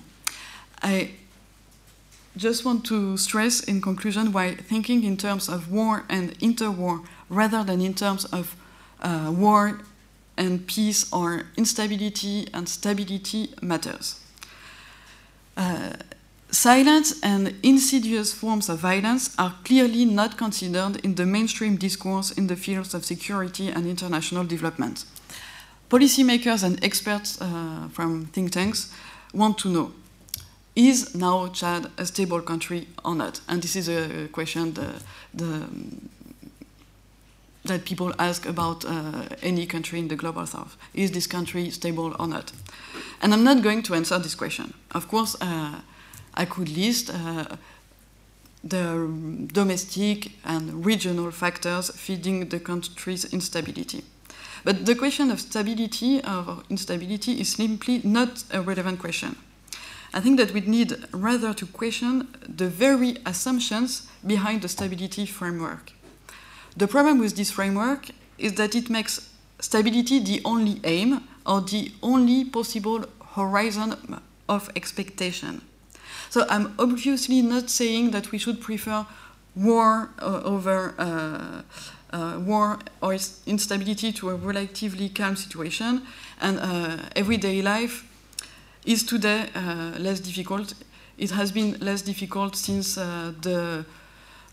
I 0.82 1.12
just 2.36 2.66
want 2.66 2.86
to 2.86 3.18
stress 3.18 3.62
in 3.62 3.82
conclusion 3.82 4.32
why 4.32 4.56
thinking 4.56 5.04
in 5.04 5.18
terms 5.18 5.48
of 5.48 5.72
war 5.72 6.04
and 6.10 6.38
interwar 6.40 7.06
rather 7.30 7.64
than 7.64 7.82
in 7.82 7.94
terms 7.94 8.26
of 8.26 8.56
uh, 9.02 9.32
war 9.36 9.80
and 10.38 10.66
peace 10.68 11.12
or 11.12 11.44
instability 11.58 12.48
and 12.54 12.68
stability 12.68 13.54
matters. 13.62 14.20
Uh, 15.58 15.94
silent 16.50 17.14
and 17.24 17.54
insidious 17.64 18.34
forms 18.34 18.70
of 18.70 18.80
violence 18.80 19.36
are 19.38 19.54
clearly 19.64 20.06
not 20.06 20.38
considered 20.38 20.98
in 21.04 21.16
the 21.16 21.26
mainstream 21.26 21.76
discourse 21.78 22.32
in 22.32 22.48
the 22.48 22.56
fields 22.56 22.94
of 22.94 23.06
security 23.06 23.70
and 23.70 23.86
international 23.86 24.44
development. 24.44 25.06
Policymakers 25.90 26.64
and 26.64 26.84
experts 26.84 27.40
uh, 27.42 27.90
from 27.92 28.26
think 28.28 28.52
tanks 28.52 28.94
want 29.34 29.58
to 29.60 29.70
know 29.70 29.92
is 30.76 31.14
now 31.14 31.48
Chad 31.50 31.92
a 31.98 32.06
stable 32.06 32.42
country 32.42 32.88
or 33.04 33.16
not? 33.16 33.42
And 33.48 33.62
this 33.62 33.76
is 33.76 33.90
a 33.90 34.28
question 34.30 34.74
the, 34.74 35.02
the 35.34 35.68
that 37.66 37.86
people 37.86 38.14
ask 38.18 38.46
about 38.46 38.86
uh, 38.86 39.26
any 39.42 39.66
country 39.66 40.00
in 40.00 40.08
the 40.08 40.16
global 40.16 40.46
south. 40.46 40.78
Is 40.94 41.12
this 41.12 41.28
country 41.28 41.70
stable 41.70 42.16
or 42.20 42.28
not? 42.28 42.52
And 43.22 43.34
I'm 43.34 43.44
not 43.44 43.62
going 43.62 43.84
to 43.84 43.94
answer 43.96 44.18
this 44.20 44.36
question. 44.36 44.74
Of 44.92 45.08
course, 45.08 45.36
uh, 45.42 45.80
I 46.34 46.46
could 46.46 46.70
list 46.70 47.12
uh, 47.14 47.46
the 48.64 49.48
domestic 49.52 50.32
and 50.46 50.86
regional 50.86 51.32
factors 51.32 51.90
feeding 51.92 52.50
the 52.50 52.60
country's 52.60 53.26
instability. 53.34 54.04
But 54.64 54.86
the 54.86 54.96
question 54.96 55.32
of 55.32 55.40
stability 55.40 56.22
or 56.24 56.64
instability 56.70 57.42
is 57.42 57.54
simply 57.54 58.02
not 58.04 58.44
a 58.52 58.62
relevant 58.62 59.00
question. 59.00 59.36
I 60.14 60.20
think 60.20 60.38
that 60.38 60.52
we 60.52 60.62
need 60.62 60.94
rather 61.12 61.54
to 61.54 61.66
question 61.66 62.28
the 62.48 62.68
very 62.68 63.18
assumptions 63.26 64.08
behind 64.26 64.62
the 64.62 64.68
stability 64.68 65.26
framework. 65.26 65.94
The 66.78 66.88
problem 66.88 67.20
with 67.20 67.36
this 67.36 67.52
framework 67.52 68.10
is 68.38 68.54
that 68.54 68.76
it 68.76 68.90
makes 68.90 69.30
stability 69.60 70.20
the 70.20 70.42
only 70.46 70.80
aim 70.84 71.22
or 71.46 71.62
the 71.62 71.92
only 72.02 72.46
possible 72.46 73.06
horizon 73.36 74.20
of 74.48 74.70
expectation. 74.76 75.62
So 76.30 76.46
I'm 76.50 76.74
obviously 76.80 77.42
not 77.42 77.70
saying 77.70 78.12
that 78.12 78.32
we 78.32 78.38
should 78.38 78.62
prefer 78.62 79.06
war 79.56 80.10
uh, 80.20 80.42
over 80.44 80.96
uh, 80.98 81.62
uh, 82.16 82.40
war 82.40 82.80
or 83.02 83.18
instability 83.46 84.12
to 84.14 84.30
a 84.30 84.36
relatively 84.36 85.10
calm 85.10 85.36
situation, 85.36 86.04
and 86.40 86.60
uh, 86.60 86.98
everyday 87.16 87.62
life 87.62 88.06
is 88.86 89.04
today 89.04 89.50
uh, 89.56 89.92
less 90.00 90.20
difficult. 90.20 90.74
It 91.18 91.32
has 91.32 91.52
been 91.52 91.78
less 91.80 92.02
difficult 92.02 92.56
since 92.56 92.98
uh, 92.98 93.34
the 93.42 93.86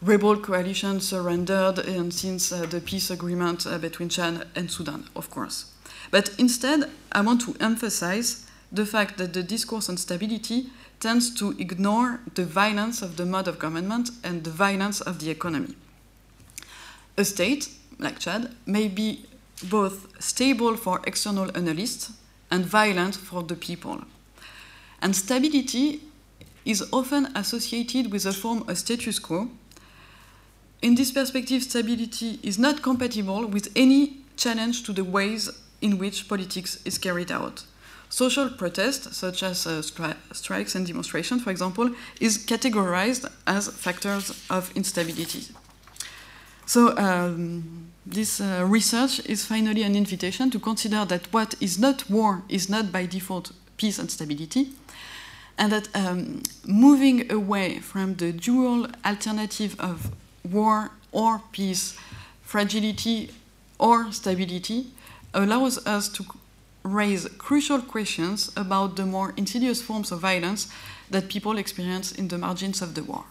rebel 0.02 0.36
coalition 0.36 1.00
surrendered 1.00 1.78
and 1.78 2.12
since 2.12 2.52
uh, 2.52 2.66
the 2.66 2.80
peace 2.80 3.10
agreement 3.10 3.66
uh, 3.66 3.78
between 3.78 4.08
Chad 4.08 4.46
and 4.54 4.70
Sudan, 4.70 5.08
of 5.16 5.30
course. 5.30 5.72
But 6.10 6.30
instead, 6.38 6.90
I 7.12 7.20
want 7.20 7.40
to 7.42 7.56
emphasize 7.60 8.46
the 8.70 8.86
fact 8.86 9.18
that 9.18 9.32
the 9.32 9.42
discourse 9.42 9.88
on 9.88 9.96
stability 9.96 10.70
tends 11.00 11.34
to 11.34 11.54
ignore 11.58 12.20
the 12.34 12.44
violence 12.44 13.02
of 13.02 13.16
the 13.16 13.24
mode 13.24 13.48
of 13.48 13.58
government 13.58 14.10
and 14.22 14.44
the 14.44 14.50
violence 14.50 15.00
of 15.00 15.20
the 15.20 15.30
economy. 15.30 15.74
A 17.16 17.24
state, 17.24 17.68
like 17.98 18.18
Chad, 18.18 18.54
may 18.66 18.88
be 18.88 19.26
both 19.68 20.22
stable 20.22 20.76
for 20.76 21.00
external 21.04 21.50
analysts 21.56 22.12
and 22.50 22.64
violent 22.64 23.14
for 23.14 23.42
the 23.42 23.56
people. 23.56 24.02
And 25.02 25.14
stability 25.14 26.00
is 26.64 26.84
often 26.92 27.26
associated 27.34 28.12
with 28.12 28.26
a 28.26 28.32
form 28.32 28.64
of 28.68 28.78
status 28.78 29.18
quo. 29.18 29.48
In 30.80 30.94
this 30.94 31.10
perspective, 31.10 31.64
stability 31.64 32.38
is 32.42 32.58
not 32.58 32.82
compatible 32.82 33.46
with 33.46 33.68
any 33.74 34.18
challenge 34.36 34.84
to 34.84 34.92
the 34.92 35.02
ways 35.02 35.50
in 35.80 35.98
which 35.98 36.28
politics 36.28 36.80
is 36.84 36.98
carried 36.98 37.32
out. 37.32 37.64
Social 38.08 38.48
protest, 38.48 39.12
such 39.12 39.42
as 39.42 39.66
uh, 39.66 39.82
stri 39.82 40.14
strikes 40.32 40.74
and 40.76 40.86
demonstrations, 40.86 41.42
for 41.42 41.50
example, 41.50 41.90
is 42.20 42.38
categorized 42.38 43.30
as 43.46 43.68
factors 43.68 44.44
of 44.48 44.70
instability. 44.76 45.46
So, 46.64 46.96
um, 46.96 47.90
this 48.06 48.40
uh, 48.40 48.64
research 48.66 49.20
is 49.26 49.44
finally 49.44 49.82
an 49.82 49.96
invitation 49.96 50.50
to 50.50 50.58
consider 50.58 51.04
that 51.06 51.32
what 51.32 51.54
is 51.60 51.78
not 51.78 52.08
war 52.08 52.44
is 52.48 52.70
not 52.70 52.92
by 52.92 53.04
default 53.04 53.52
peace 53.76 53.98
and 53.98 54.10
stability, 54.10 54.70
and 55.58 55.72
that 55.72 55.88
um, 55.94 56.42
moving 56.64 57.30
away 57.30 57.80
from 57.80 58.14
the 58.14 58.32
dual 58.32 58.86
alternative 59.04 59.74
of 59.78 60.12
war 60.50 60.90
or 61.12 61.42
peace, 61.52 61.96
fragility 62.42 63.30
or 63.78 64.12
stability, 64.12 64.86
allows 65.34 65.84
us 65.86 66.08
to 66.08 66.24
raise 66.82 67.28
crucial 67.38 67.80
questions 67.80 68.50
about 68.56 68.96
the 68.96 69.04
more 69.06 69.34
insidious 69.36 69.82
forms 69.82 70.10
of 70.10 70.20
violence 70.20 70.68
that 71.10 71.28
people 71.28 71.58
experience 71.58 72.12
in 72.12 72.28
the 72.28 72.38
margins 72.38 72.82
of 72.82 72.94
the 72.94 73.02
war. 73.02 73.24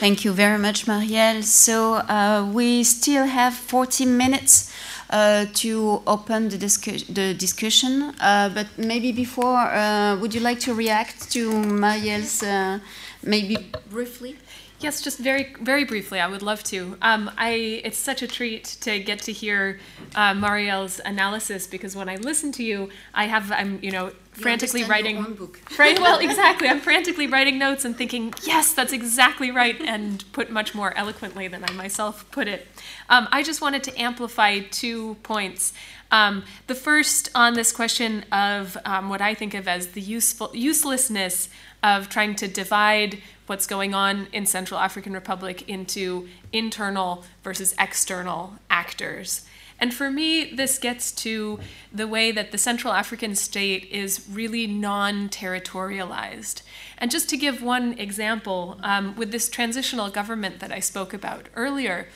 Thank 0.00 0.24
you 0.24 0.32
very 0.32 0.58
much, 0.58 0.86
Marielle. 0.86 1.42
So 1.42 1.94
uh, 1.94 2.48
we 2.52 2.84
still 2.84 3.26
have 3.26 3.52
40 3.54 4.06
minutes 4.06 4.67
to 5.10 6.02
open 6.06 6.48
the, 6.48 6.58
discu 6.58 7.06
the 7.14 7.34
discussion, 7.34 8.14
uh, 8.20 8.50
but 8.50 8.66
maybe 8.76 9.12
before, 9.12 9.56
uh, 9.56 10.16
would 10.20 10.34
you 10.34 10.40
like 10.40 10.60
to 10.60 10.74
react 10.74 11.30
to 11.32 11.50
Marielle's, 11.50 12.42
uh, 12.42 12.78
maybe 13.22 13.56
briefly? 13.90 14.36
Yes, 14.80 15.02
just 15.02 15.18
very, 15.18 15.54
very 15.60 15.82
briefly, 15.82 16.20
I 16.20 16.28
would 16.28 16.42
love 16.42 16.62
to. 16.64 16.96
Um, 17.02 17.30
I, 17.36 17.82
it's 17.84 17.98
such 17.98 18.22
a 18.22 18.28
treat 18.28 18.64
to 18.82 19.00
get 19.00 19.20
to 19.22 19.32
hear 19.32 19.80
uh, 20.14 20.34
Marielle's 20.34 21.00
analysis 21.04 21.66
because 21.66 21.96
when 21.96 22.08
I 22.08 22.14
listen 22.14 22.52
to 22.52 22.62
you, 22.62 22.88
I 23.12 23.24
have, 23.24 23.50
I'm, 23.50 23.80
you 23.82 23.90
know, 23.90 24.12
frantically 24.30 24.84
writing. 24.84 25.36
Right, 25.76 25.98
well, 26.00 26.20
exactly. 26.20 26.68
I'm 26.68 26.78
frantically 26.78 27.26
writing 27.26 27.58
notes 27.58 27.84
and 27.84 27.96
thinking, 27.96 28.32
yes, 28.44 28.72
that's 28.72 28.92
exactly 28.92 29.50
right, 29.50 29.80
and 29.80 30.24
put 30.32 30.48
much 30.48 30.76
more 30.76 30.96
eloquently 30.96 31.48
than 31.48 31.64
I 31.64 31.72
myself 31.72 32.30
put 32.30 32.46
it. 32.46 32.68
Um, 33.08 33.26
I 33.32 33.42
just 33.42 33.60
wanted 33.60 33.82
to 33.84 34.00
amplify 34.00 34.60
two 34.60 35.16
points. 35.24 35.72
Um, 36.12 36.44
the 36.68 36.76
first 36.76 37.30
on 37.34 37.54
this 37.54 37.72
question 37.72 38.24
of 38.30 38.78
um, 38.84 39.08
what 39.08 39.20
I 39.20 39.34
think 39.34 39.54
of 39.54 39.66
as 39.66 39.88
the 39.88 40.00
useful 40.00 40.50
uselessness 40.54 41.48
of 41.82 42.08
trying 42.08 42.34
to 42.36 42.48
divide 42.48 43.20
what's 43.48 43.66
going 43.66 43.94
on 43.94 44.28
in 44.32 44.46
Central 44.46 44.78
African 44.80 45.12
Republic 45.12 45.68
into 45.68 46.28
internal 46.52 47.24
versus 47.42 47.74
external 47.78 48.54
actors. 48.70 49.44
And 49.80 49.94
for 49.94 50.10
me, 50.10 50.44
this 50.44 50.78
gets 50.78 51.12
to 51.12 51.60
the 51.92 52.08
way 52.08 52.32
that 52.32 52.50
the 52.50 52.58
Central 52.58 52.92
African 52.92 53.36
state 53.36 53.84
is 53.90 54.26
really 54.28 54.66
non 54.66 55.28
territorialized. 55.28 56.62
And 56.98 57.10
just 57.10 57.28
to 57.30 57.36
give 57.36 57.62
one 57.62 57.96
example, 57.98 58.78
um, 58.82 59.14
with 59.14 59.30
this 59.30 59.48
transitional 59.48 60.10
government 60.10 60.58
that 60.58 60.72
I 60.72 60.80
spoke 60.80 61.14
about 61.14 61.46
earlier, 61.54 62.08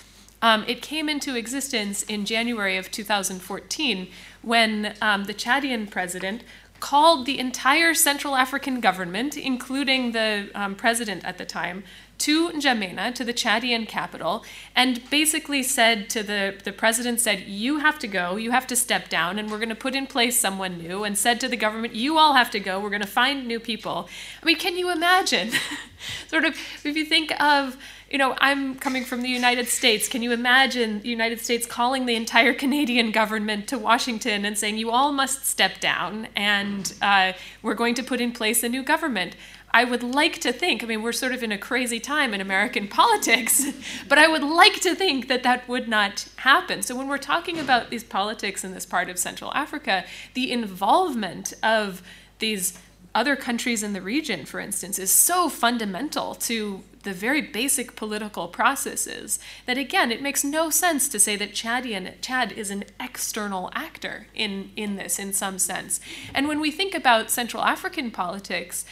um, 0.43 0.65
it 0.67 0.83
came 0.83 1.09
into 1.09 1.37
existence 1.37 2.03
in 2.03 2.25
January 2.25 2.77
of 2.77 2.91
2014 2.91 4.09
when 4.43 4.97
um, 5.01 5.25
the 5.25 5.35
Chadian 5.35 5.89
president 5.89 6.43
called 6.83 7.27
the 7.27 7.39
entire 7.39 7.95
Central 7.95 8.35
African 8.35 8.81
government, 8.81 9.37
including 9.37 10.11
the 10.11 10.51
um, 10.53 10.75
president 10.75 11.25
at 11.25 11.39
the 11.39 11.45
time, 11.45 11.85
to 12.19 12.51
N'Djamena, 12.51 13.15
to 13.15 13.23
the 13.23 13.33
Chadian 13.33 13.87
capital, 13.87 14.45
and 14.75 15.01
basically 15.09 15.63
said 15.63 16.11
to 16.11 16.25
the, 16.25 16.59
the 16.65 16.73
president, 16.73 17.21
said, 17.21 17.43
you 17.43 17.79
have 17.79 18.01
to 18.01 18.09
go, 18.09 18.35
you 18.35 18.51
have 18.51 18.67
to 18.67 18.75
step 18.75 19.09
down, 19.09 19.39
and 19.39 19.49
we're 19.49 19.59
going 19.59 19.69
to 19.69 19.77
put 19.77 19.95
in 19.95 20.09
place 20.09 20.41
someone 20.41 20.77
new, 20.77 21.05
and 21.05 21.17
said 21.17 21.39
to 21.41 21.49
the 21.49 21.57
government, 21.57 21.95
you 21.95 22.19
all 22.19 22.35
have 22.35 22.51
to 22.51 22.59
go, 22.59 22.81
we're 22.81 22.91
going 22.91 23.01
to 23.01 23.07
find 23.07 23.47
new 23.47 23.61
people. 23.61 24.09
I 24.43 24.47
mean, 24.47 24.57
can 24.57 24.77
you 24.77 24.91
imagine? 24.91 25.53
sort 26.27 26.45
of, 26.45 26.55
if 26.85 26.97
you 26.97 27.05
think 27.05 27.31
of 27.41 27.77
you 28.13 28.19
know, 28.19 28.37
I'm 28.43 28.75
coming 28.75 29.05
from 29.05 29.23
the 29.23 29.29
United 29.31 29.69
States. 29.69 30.07
Can 30.07 30.21
you 30.21 30.33
imagine 30.33 31.01
the 31.01 31.09
United 31.09 31.41
States 31.41 31.65
calling 31.65 32.05
the 32.05 32.15
entire 32.15 32.53
Canadian 32.53 33.11
government 33.11 33.67
to 33.69 33.79
Washington 33.79 34.45
and 34.45 34.57
saying, 34.59 34.77
you 34.77 34.91
all 34.91 35.13
must 35.13 35.47
step 35.47 35.81
down 35.81 36.29
and 36.37 36.93
uh, 37.01 37.33
we're 37.63 37.73
going 37.73 37.95
to 37.95 38.03
put 38.03 38.21
in 38.21 38.31
place 38.31 38.63
a 38.63 38.69
new 38.69 38.83
government? 38.83 39.35
I 39.71 39.85
would 39.85 40.03
like 40.03 40.43
to 40.43 40.53
think, 40.53 40.85
I 40.85 40.87
mean, 40.87 41.01
we're 41.01 41.13
sort 41.13 41.33
of 41.33 41.43
in 41.43 41.53
a 41.53 41.57
crazy 41.57 41.99
time 41.99 42.35
in 42.35 42.43
American 42.43 42.87
politics, 43.01 43.65
but 44.11 44.19
I 44.19 44.29
would 44.29 44.45
like 44.45 44.83
to 44.83 44.95
think 44.95 45.29
that 45.29 45.43
that 45.45 45.67
would 45.67 45.89
not 45.89 46.29
happen. 46.37 46.83
So 46.83 46.95
when 46.95 47.09
we're 47.09 47.17
talking 47.17 47.59
about 47.59 47.89
these 47.89 48.05
politics 48.05 48.63
in 48.63 48.75
this 48.75 48.85
part 48.85 49.09
of 49.09 49.19
Central 49.19 49.51
Africa, 49.55 50.05
the 50.35 50.53
involvement 50.53 51.55
of 51.63 52.03
these 52.41 52.79
other 53.15 53.37
countries 53.37 53.83
in 53.83 53.95
the 53.95 54.03
region, 54.03 54.45
for 54.45 54.61
instance, 54.61 54.99
is 54.99 55.11
so 55.11 55.49
fundamental 55.49 56.35
to 56.35 56.83
the 57.03 57.13
very 57.13 57.41
basic 57.41 57.97
political 57.97 58.49
processes 58.49 59.39
that 59.67 59.79
again 59.79 60.13
it 60.13 60.23
makes 60.23 60.45
no 60.45 60.71
sense 60.71 61.09
to 61.09 61.19
say 61.19 61.37
that 61.37 61.53
Chadian 61.53 62.13
Chad 62.21 62.53
is 62.53 62.71
an 62.71 62.85
external 63.01 63.71
actor 63.75 64.27
in 64.35 64.71
in 64.77 64.97
this 64.97 65.19
in 65.19 65.33
some 65.33 65.59
sense. 65.59 66.01
And 66.35 66.49
when 66.49 66.61
we 66.61 66.71
think 66.71 66.95
about 66.95 67.31
Central 67.31 67.63
African 67.63 68.11
politics, 68.11 68.85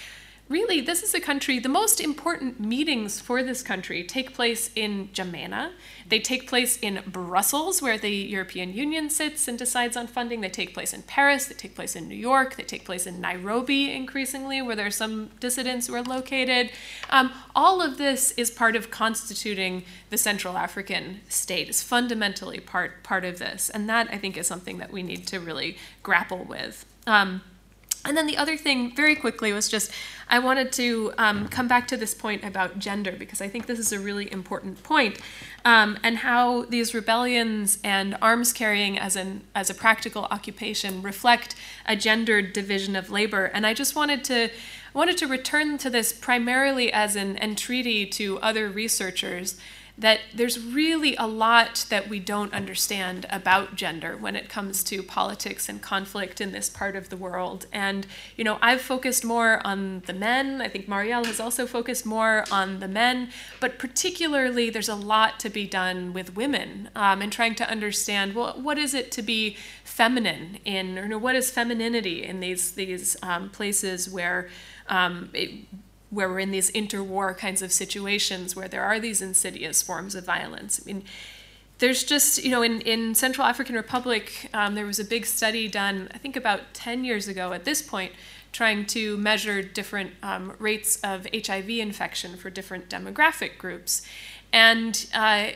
really, 0.51 0.81
this 0.81 1.05
is 1.05 1.15
a 1.15 1.21
country, 1.21 1.61
the 1.61 1.69
most 1.69 2.01
important 2.01 2.59
meetings 2.59 3.21
for 3.21 3.41
this 3.43 3.63
country 3.63 4.03
take 4.03 4.35
place 4.35 4.69
in 4.75 5.09
N'Djamena. 5.09 5.71
They 6.09 6.19
take 6.19 6.49
place 6.49 6.77
in 6.83 7.05
Brussels, 7.07 7.81
where 7.81 7.97
the 7.97 8.11
European 8.11 8.75
Union 8.75 9.09
sits 9.09 9.47
and 9.47 9.57
decides 9.57 9.97
on 9.97 10.09
funding. 10.09 10.41
They 10.41 10.49
take 10.49 10.75
place 10.75 10.93
in 10.93 11.03
Paris. 11.03 11.47
They 11.47 11.55
take 11.55 11.77
place 11.77 11.95
in 11.95 12.09
New 12.09 12.17
York. 12.17 12.57
They 12.57 12.65
take 12.65 12.85
place 12.85 13.07
in 13.07 13.21
Nairobi, 13.21 13.95
increasingly, 13.95 14.61
where 14.61 14.75
there 14.75 14.87
are 14.87 14.91
some 14.91 15.31
dissidents 15.39 15.87
who 15.87 15.95
are 15.95 16.03
located. 16.03 16.73
Um, 17.11 17.33
all 17.55 17.81
of 17.81 17.97
this 17.97 18.33
is 18.33 18.51
part 18.51 18.75
of 18.75 18.91
constituting 18.91 19.85
the 20.11 20.19
Central 20.19 20.59
African 20.59 21.21
state, 21.29 21.69
is 21.69 21.81
fundamentally 21.81 22.59
part, 22.59 23.05
part 23.05 23.25
of 23.25 23.39
this. 23.39 23.71
And 23.71 23.89
that, 23.89 24.09
I 24.11 24.19
think, 24.19 24.37
is 24.37 24.49
something 24.49 24.79
that 24.79 24.91
we 24.91 25.05
need 25.05 25.29
to 25.29 25.39
really 25.39 25.77
grapple 26.03 26.43
with. 26.43 26.85
Um, 27.07 27.43
and 28.05 28.17
then 28.17 28.27
the 28.27 28.37
other 28.37 28.57
thing, 28.57 28.95
very 28.97 29.15
quickly, 29.15 29.53
was 29.53 29.69
just 29.69 29.93
I 30.31 30.39
wanted 30.39 30.71
to 30.73 31.13
um, 31.19 31.49
come 31.49 31.67
back 31.67 31.89
to 31.89 31.97
this 31.97 32.15
point 32.15 32.45
about 32.45 32.79
gender 32.79 33.13
because 33.13 33.43
I 33.43 33.49
think 33.49 33.67
this 33.67 33.81
is 33.81 33.93
a 33.93 33.99
really 33.99 34.33
important 34.33 34.83
point, 34.83 35.19
um, 35.65 35.99
and 36.05 36.19
how 36.19 36.63
these 36.63 36.95
rebellions 36.95 37.79
and 37.83 38.17
arms 38.23 38.53
carrying 38.53 38.97
as 38.97 39.17
an 39.17 39.43
as 39.55 39.69
a 39.69 39.75
practical 39.75 40.25
occupation 40.31 41.03
reflect 41.03 41.57
a 41.85 41.97
gendered 41.97 42.53
division 42.53 42.95
of 42.95 43.11
labor. 43.11 43.47
And 43.47 43.67
I 43.67 43.75
just 43.75 43.97
wanted 43.97 44.23
to 44.25 44.51
wanted 44.95 45.19
to 45.19 45.27
return 45.27 45.79
to 45.79 45.91
this 45.91 46.13
primarily 46.13 46.93
as 46.93 47.17
an 47.17 47.37
entreaty 47.37 48.07
to 48.07 48.39
other 48.39 48.69
researchers 48.69 49.61
that 50.01 50.19
there's 50.35 50.59
really 50.59 51.15
a 51.17 51.27
lot 51.27 51.85
that 51.91 52.09
we 52.09 52.19
don't 52.19 52.55
understand 52.55 53.27
about 53.29 53.75
gender 53.75 54.17
when 54.17 54.35
it 54.35 54.49
comes 54.49 54.83
to 54.83 55.03
politics 55.03 55.69
and 55.69 55.83
conflict 55.83 56.41
in 56.41 56.53
this 56.53 56.71
part 56.71 56.97
of 56.97 57.11
the 57.11 57.19
world. 57.19 57.67
And, 57.71 58.07
you 58.35 58.43
know, 58.43 58.59
I've 58.63 58.81
focused 58.81 59.27
more 59.27 59.61
on 59.65 60.03
the 60.07 60.15
men. 60.15 60.63
I 60.63 60.69
think 60.69 60.89
Marielle 60.89 61.27
has 61.27 61.39
also 61.39 61.67
focused 61.67 62.07
more 62.07 62.45
on 62.51 62.81
the 62.81 62.89
men. 62.89 63.29
But 63.61 63.79
particularly, 63.79 64.71
there's 64.71 64.89
a 64.89 64.95
lot 64.95 65.39
to 65.41 65.51
be 65.51 65.67
done 65.67 66.15
with 66.15 66.35
women 66.35 66.89
um, 66.97 67.21
and 67.21 67.31
trying 67.31 67.55
to 67.57 67.71
understand, 67.71 68.35
well, 68.35 68.55
what 68.59 68.79
is 68.79 68.95
it 68.95 69.13
to 69.13 69.23
be 69.23 69.59
feminine 69.85 70.59
in, 70.65 70.99
or 70.99 71.19
what 71.19 71.37
is 71.37 71.51
femininity 71.51 72.25
in 72.25 72.41
these, 72.41 72.73
these 72.73 73.19
um, 73.23 73.51
places 73.51 74.09
where 74.09 74.49
um, 74.89 75.29
it, 75.35 75.67
where 76.11 76.29
we're 76.29 76.41
in 76.41 76.51
these 76.51 76.71
interwar 76.73 77.37
kinds 77.37 77.63
of 77.63 77.73
situations 77.73 78.55
where 78.55 78.69
there 78.69 78.83
are 78.83 78.99
these 79.01 79.23
insidious 79.23 79.81
forms 79.81 80.15
of 80.15 80.25
violence. 80.25 80.81
I 80.83 80.87
mean, 80.87 81.05
there's 81.79 82.05
just, 82.05 82.45
you 82.45 82.51
know, 82.51 82.63
in, 82.63 82.83
in 82.83 83.15
Central 83.15 83.47
African 83.47 83.75
Republic, 83.75 84.51
um, 84.53 84.75
there 84.75 84.85
was 84.85 84.99
a 84.99 85.05
big 85.05 85.25
study 85.25 85.67
done, 85.67 86.09
I 86.13 86.19
think 86.19 86.37
about 86.37 86.75
10 86.75 87.05
years 87.05 87.27
ago 87.27 87.53
at 87.53 87.65
this 87.65 87.81
point, 87.81 88.13
trying 88.53 88.85
to 88.87 89.17
measure 89.17 89.63
different 89.63 90.13
um, 90.23 90.55
rates 90.59 90.97
of 91.03 91.27
HIV 91.33 91.71
infection 91.71 92.37
for 92.37 92.51
different 92.51 92.91
demographic 92.91 93.57
groups. 93.57 94.03
And 94.53 95.07
uh, 95.15 95.51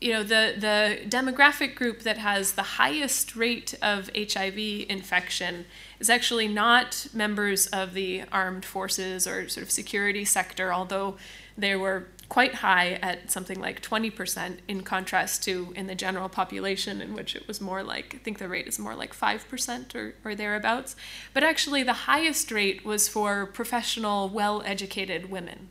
you 0.00 0.12
know, 0.12 0.22
the, 0.22 0.54
the 0.56 1.08
demographic 1.08 1.74
group 1.74 2.02
that 2.02 2.18
has 2.18 2.52
the 2.52 2.62
highest 2.62 3.34
rate 3.34 3.74
of 3.82 4.10
HIV 4.14 4.58
infection 4.88 5.66
is 5.98 6.08
actually 6.08 6.46
not 6.46 7.08
members 7.12 7.66
of 7.68 7.94
the 7.94 8.22
armed 8.30 8.64
forces 8.64 9.26
or 9.26 9.48
sort 9.48 9.64
of 9.64 9.70
security 9.70 10.24
sector, 10.24 10.72
although 10.72 11.16
they 11.56 11.74
were 11.74 12.06
quite 12.28 12.56
high 12.56 12.92
at 13.02 13.30
something 13.30 13.58
like 13.58 13.82
20% 13.82 14.58
in 14.68 14.82
contrast 14.82 15.42
to 15.44 15.72
in 15.74 15.86
the 15.86 15.94
general 15.94 16.28
population 16.28 17.00
in 17.00 17.14
which 17.14 17.34
it 17.34 17.48
was 17.48 17.58
more 17.58 17.82
like 17.82 18.14
i 18.14 18.18
think 18.18 18.38
the 18.38 18.48
rate 18.48 18.66
is 18.66 18.78
more 18.78 18.94
like 18.94 19.14
5% 19.14 19.94
or, 19.94 20.14
or 20.24 20.34
thereabouts. 20.34 20.94
But 21.32 21.42
actually 21.42 21.82
the 21.82 22.04
highest 22.04 22.52
rate 22.52 22.84
was 22.84 23.08
for 23.08 23.46
professional 23.46 24.28
well-educated 24.28 25.30
women 25.30 25.70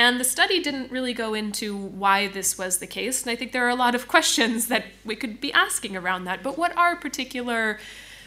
and 0.00 0.18
the 0.18 0.24
study 0.24 0.62
didn't 0.62 0.90
really 0.90 1.12
go 1.12 1.34
into 1.34 1.76
why 1.76 2.26
this 2.26 2.56
was 2.56 2.78
the 2.78 2.86
case. 2.86 3.20
And 3.20 3.30
I 3.30 3.36
think 3.36 3.52
there 3.52 3.66
are 3.66 3.68
a 3.68 3.74
lot 3.74 3.94
of 3.94 4.08
questions 4.08 4.68
that 4.68 4.86
we 5.04 5.14
could 5.14 5.42
be 5.42 5.52
asking 5.52 5.94
around 5.94 6.24
that. 6.24 6.42
But 6.42 6.56
what 6.56 6.74
are 6.74 6.96
particular 6.96 7.78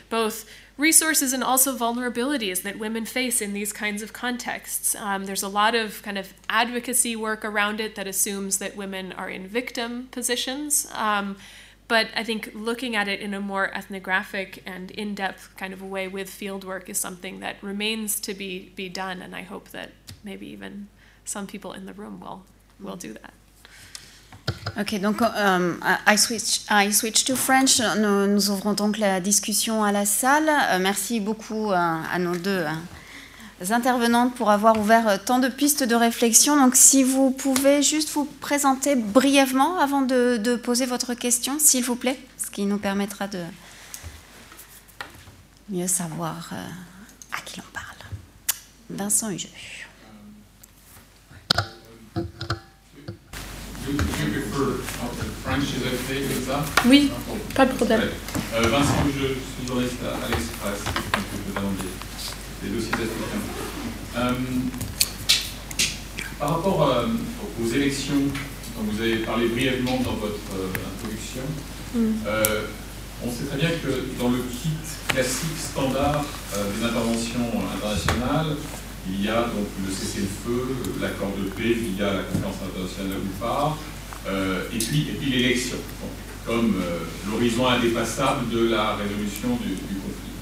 both 0.07 0.47
resources 0.77 1.33
and 1.33 1.43
also 1.43 1.75
vulnerabilities 1.75 2.61
that 2.61 2.77
women 2.77 3.05
face 3.05 3.41
in 3.41 3.53
these 3.53 3.73
kinds 3.73 4.03
of 4.03 4.13
contexts? 4.13 4.93
Um, 4.93 5.25
there's 5.25 5.41
a 5.41 5.47
lot 5.47 5.73
of 5.73 6.03
kind 6.03 6.19
of 6.19 6.35
advocacy 6.47 7.15
work 7.15 7.43
around 7.43 7.79
it 7.79 7.95
that 7.95 8.05
assumes 8.05 8.59
that 8.59 8.75
women 8.75 9.11
are 9.11 9.27
in 9.27 9.47
victim 9.47 10.09
positions. 10.11 10.85
Um, 10.93 11.37
but 11.87 12.09
I 12.15 12.23
think 12.23 12.51
looking 12.53 12.95
at 12.95 13.07
it 13.07 13.19
in 13.19 13.33
a 13.33 13.41
more 13.41 13.75
ethnographic 13.75 14.61
and 14.63 14.91
in-depth 14.91 15.57
kind 15.57 15.73
of 15.73 15.81
a 15.81 15.87
way 15.87 16.07
with 16.07 16.29
fieldwork 16.29 16.87
is 16.87 16.99
something 16.99 17.39
that 17.39 17.55
remains 17.63 18.19
to 18.19 18.35
be 18.35 18.71
be 18.75 18.89
done, 18.89 19.23
and 19.23 19.35
I 19.35 19.41
hope 19.41 19.69
that 19.69 19.89
maybe 20.23 20.45
even 20.45 20.87
some 21.25 21.45
people 21.45 21.73
in 21.73 21.85
the 21.85 21.93
room 21.93 22.19
will 22.19 22.41
will 22.79 22.97
do 22.97 23.13
that. 23.13 23.33
Ok, 24.77 24.99
donc 24.99 25.21
um, 25.21 25.79
I, 26.07 26.17
switch, 26.17 26.61
I 26.69 26.91
switch 26.91 27.25
to 27.25 27.35
French. 27.35 27.79
Nous, 27.97 28.49
ouvrons 28.49 28.73
donc 28.73 28.97
la 28.97 29.19
discussion 29.19 29.83
à 29.83 29.91
la 29.91 30.05
salle. 30.05 30.49
Uh, 30.49 30.79
merci 30.81 31.19
beaucoup 31.19 31.71
uh, 31.71 31.75
à 31.75 32.17
nos 32.17 32.35
deux 32.35 32.65
intervenantes 33.69 34.33
pour 34.35 34.49
avoir 34.49 34.77
ouvert 34.79 35.23
tant 35.23 35.39
de 35.39 35.47
pistes 35.47 35.83
de 35.83 35.95
réflexion. 35.95 36.57
Donc 36.57 36.75
si 36.75 37.03
vous 37.03 37.29
pouvez 37.29 37.83
juste 37.83 38.09
vous 38.11 38.25
présenter 38.25 38.95
brièvement 38.95 39.77
avant 39.77 40.01
de, 40.01 40.37
de 40.37 40.55
poser 40.55 40.85
votre 40.85 41.13
question, 41.13 41.59
s'il 41.59 41.83
vous 41.83 41.95
plaît, 41.95 42.19
ce 42.37 42.49
qui 42.49 42.65
nous 42.65 42.79
permettra 42.79 43.27
de 43.27 43.43
mieux 45.69 45.87
savoir 45.87 46.51
à 47.31 47.41
qui 47.41 47.57
l'on 47.57 47.65
parle. 47.71 47.85
Vincent 48.89 49.29
Hugeux. 49.29 49.49
Oui, 56.85 57.11
pas 57.55 57.65
de 57.65 57.73
problème. 57.73 58.01
Euh, 58.55 58.61
Vincent, 58.61 59.05
je 59.07 59.27
suis 59.27 59.67
journaliste 59.67 59.97
à, 60.03 60.29
l'Express, 60.29 60.93
des 62.63 62.69
dossiers 62.69 62.93
africains. 62.93 64.17
Euh, 64.17 64.31
par 66.39 66.55
rapport 66.55 66.89
euh, 66.89 67.07
aux 67.61 67.73
élections 67.73 68.15
dont 68.77 68.91
vous 68.91 69.01
avez 69.01 69.17
parlé 69.17 69.47
brièvement 69.47 69.97
dans 69.97 70.13
votre 70.13 70.39
introduction, 70.95 71.43
mm. 71.95 72.27
on 73.23 73.31
sait 73.31 73.45
très 73.49 73.57
bien 73.57 73.69
que 73.69 74.19
dans 74.19 74.29
le 74.29 74.39
kit 74.39 74.69
classique 75.07 75.57
standard 75.57 76.25
des 76.53 76.85
interventions 76.85 77.51
internationales, 77.75 78.57
il 79.07 79.25
y 79.25 79.29
a 79.29 79.41
donc 79.43 79.67
le 79.85 79.91
cessez-le-feu, 79.91 80.75
l'accord 81.01 81.31
de 81.37 81.49
paix 81.49 81.73
via 81.73 82.13
la 82.13 82.23
conférence 82.23 82.55
internationale 82.63 83.19
de 83.19 83.43
euh, 83.43 83.75
et 84.27 84.77
puis, 84.77 85.07
et 85.09 85.13
puis 85.19 85.29
l'élection, 85.31 85.77
comme 86.45 86.75
euh, 86.81 86.99
l'horizon 87.29 87.67
indépassable 87.67 88.49
de 88.49 88.69
la 88.69 88.95
résolution 88.95 89.49
du, 89.49 89.75
conflit. 89.75 90.33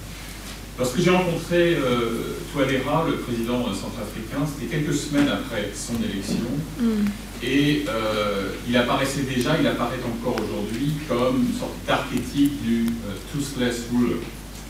Lorsque 0.78 1.00
j'ai 1.00 1.12
rencontré 1.12 1.76
euh, 1.76 2.38
Touadéra, 2.52 3.06
le 3.08 3.18
président 3.18 3.64
centrafricain, 3.66 4.46
c'était 4.48 4.78
quelques 4.78 4.96
semaines 4.96 5.30
après 5.30 5.72
son 5.76 6.02
élection, 6.04 6.50
mm. 6.80 7.06
et 7.44 7.86
euh, 7.88 8.50
il 8.68 8.76
apparaissait 8.76 9.24
déjà, 9.24 9.58
il 9.60 9.68
apparaît 9.68 10.00
encore 10.06 10.36
aujourd'hui, 10.38 10.94
comme 11.08 11.46
une 11.48 11.60
sorte 11.60 11.76
d'archétype 11.86 12.64
du 12.64 12.88
toothless 13.32 13.86
ruler, 13.94 14.22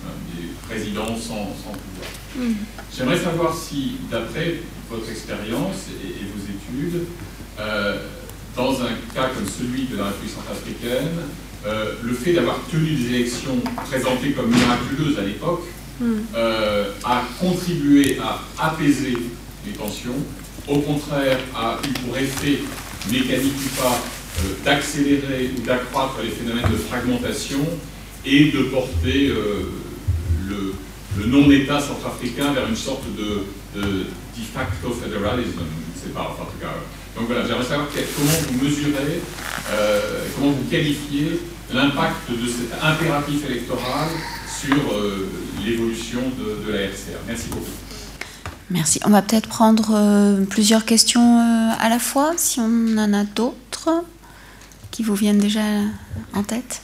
hein, 0.05 0.11
du 0.35 0.47
président 0.67 1.07
sans, 1.15 1.55
sans 1.55 1.71
pouvoir. 1.71 2.11
Mm. 2.35 2.53
J'aimerais 2.95 3.19
savoir 3.19 3.55
si, 3.55 3.93
d'après 4.09 4.55
votre 4.89 5.09
expérience 5.09 5.87
et, 6.03 6.25
vos 6.25 6.43
études, 6.43 7.05
euh, 7.59 7.99
dans 8.55 8.81
un 8.81 8.93
cas 9.13 9.29
comme 9.35 9.47
celui 9.47 9.85
de 9.85 9.97
la 9.97 10.05
République 10.05 10.33
centrafricaine, 10.33 11.17
euh, 11.65 11.93
le 12.03 12.13
fait 12.13 12.33
d'avoir 12.33 12.59
tenu 12.71 12.91
des 12.91 13.15
élections 13.15 13.57
présentées 13.89 14.31
comme 14.31 14.49
miraculeuses 14.49 15.19
à 15.19 15.23
l'époque 15.23 15.63
mm. 15.99 16.05
euh, 16.35 16.91
a 17.03 17.23
contribué 17.39 18.17
à 18.19 18.41
apaiser 18.67 19.17
les 19.65 19.73
tensions, 19.73 20.15
au 20.67 20.79
contraire 20.79 21.39
a 21.55 21.77
eu 21.87 21.93
pour 22.05 22.17
effet, 22.17 22.59
mécanique 23.11 23.53
ou 23.53 23.81
pas, 23.81 23.99
d'accélérer 24.65 25.51
ou 25.57 25.61
d'accroître 25.61 26.15
les 26.23 26.29
phénomènes 26.29 26.71
de 26.71 26.77
fragmentation 26.77 27.59
et 28.25 28.45
de 28.45 28.63
porter 28.63 29.27
le, 30.47 30.73
le 31.19 31.25
non-État 31.25 31.79
centrafricain 31.79 32.53
vers 32.53 32.67
une 32.67 32.75
sorte 32.75 33.03
de, 33.15 33.79
de 33.79 34.05
de 34.41 34.59
facto 34.59 34.91
fédéralisme, 34.91 35.59
je 35.59 35.99
ne 35.99 36.05
sais 36.05 36.13
pas, 36.13 36.35
en 36.39 36.45
tout 36.45 36.59
cas. 36.59 36.73
Donc 37.15 37.27
voilà, 37.27 37.45
j'aimerais 37.45 37.65
savoir 37.65 37.87
comment 37.89 38.31
vous 38.49 38.65
mesurez, 38.65 39.21
euh, 39.71 40.25
comment 40.35 40.51
vous 40.51 40.69
qualifiez 40.69 41.41
l'impact 41.73 42.31
de 42.31 42.47
cet 42.47 42.73
impératif 42.81 43.45
électoral 43.49 44.07
sur 44.47 44.75
euh, 44.93 45.29
l'évolution 45.63 46.21
de, 46.37 46.65
de, 46.65 46.71
la 46.71 46.87
RCA. 46.87 47.19
Merci 47.27 47.47
beaucoup. 47.49 47.65
Merci. 48.69 48.99
On 49.05 49.09
va 49.09 49.21
peut-être 49.21 49.49
prendre 49.49 49.91
euh, 49.93 50.45
plusieurs 50.45 50.85
questions 50.85 51.39
à 51.77 51.89
la 51.89 51.99
fois, 51.99 52.33
si 52.37 52.59
on 52.59 52.97
en 52.97 53.13
a 53.13 53.23
d'autres 53.23 53.89
qui 54.91 55.03
vous 55.03 55.15
viennent 55.15 55.39
déjà 55.39 55.61
en 56.33 56.43
tête. 56.43 56.81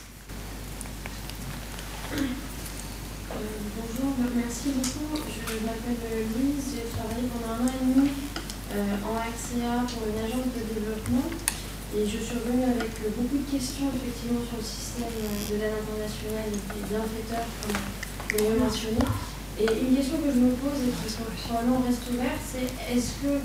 Pour 8.77 10.05
une 10.05 10.21
agence 10.21 10.53
de 10.53 10.61
développement 10.69 11.25
et 11.97 12.05
je 12.05 12.21
suis 12.21 12.37
revenue 12.37 12.69
avec 12.77 12.93
beaucoup 13.17 13.41
de 13.41 13.49
questions 13.49 13.89
effectivement 13.89 14.45
sur 14.45 14.61
le 14.61 14.69
système 14.69 15.09
de 15.09 15.53
l'aide 15.57 15.81
internationale 15.81 16.53
et 16.53 16.61
des 16.61 16.85
bienfaiteurs 16.85 17.49
comme 17.65 17.73
vous 17.73 18.37
l'avez 18.37 18.59
mentionné. 18.61 19.01
Et 19.57 19.65
une 19.65 19.97
question 19.97 20.21
que 20.21 20.29
je 20.29 20.37
me 20.37 20.53
pose 20.61 20.77
et 20.77 20.93
qui 20.93 21.09
probablement 21.09 21.81
reste 21.89 22.05
ouverte, 22.13 22.37
c'est 22.45 22.69
est-ce 22.93 23.17
que 23.17 23.41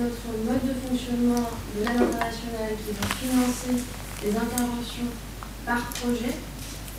notre 0.00 0.32
mode 0.48 0.64
de 0.64 0.72
fonctionnement 0.72 1.44
de 1.76 1.84
l'aide 1.84 2.00
internationale 2.00 2.72
qui 2.80 2.96
va 2.96 3.04
financer 3.20 3.84
les 4.24 4.32
interventions 4.32 5.12
par 5.68 5.92
projet, 5.92 6.40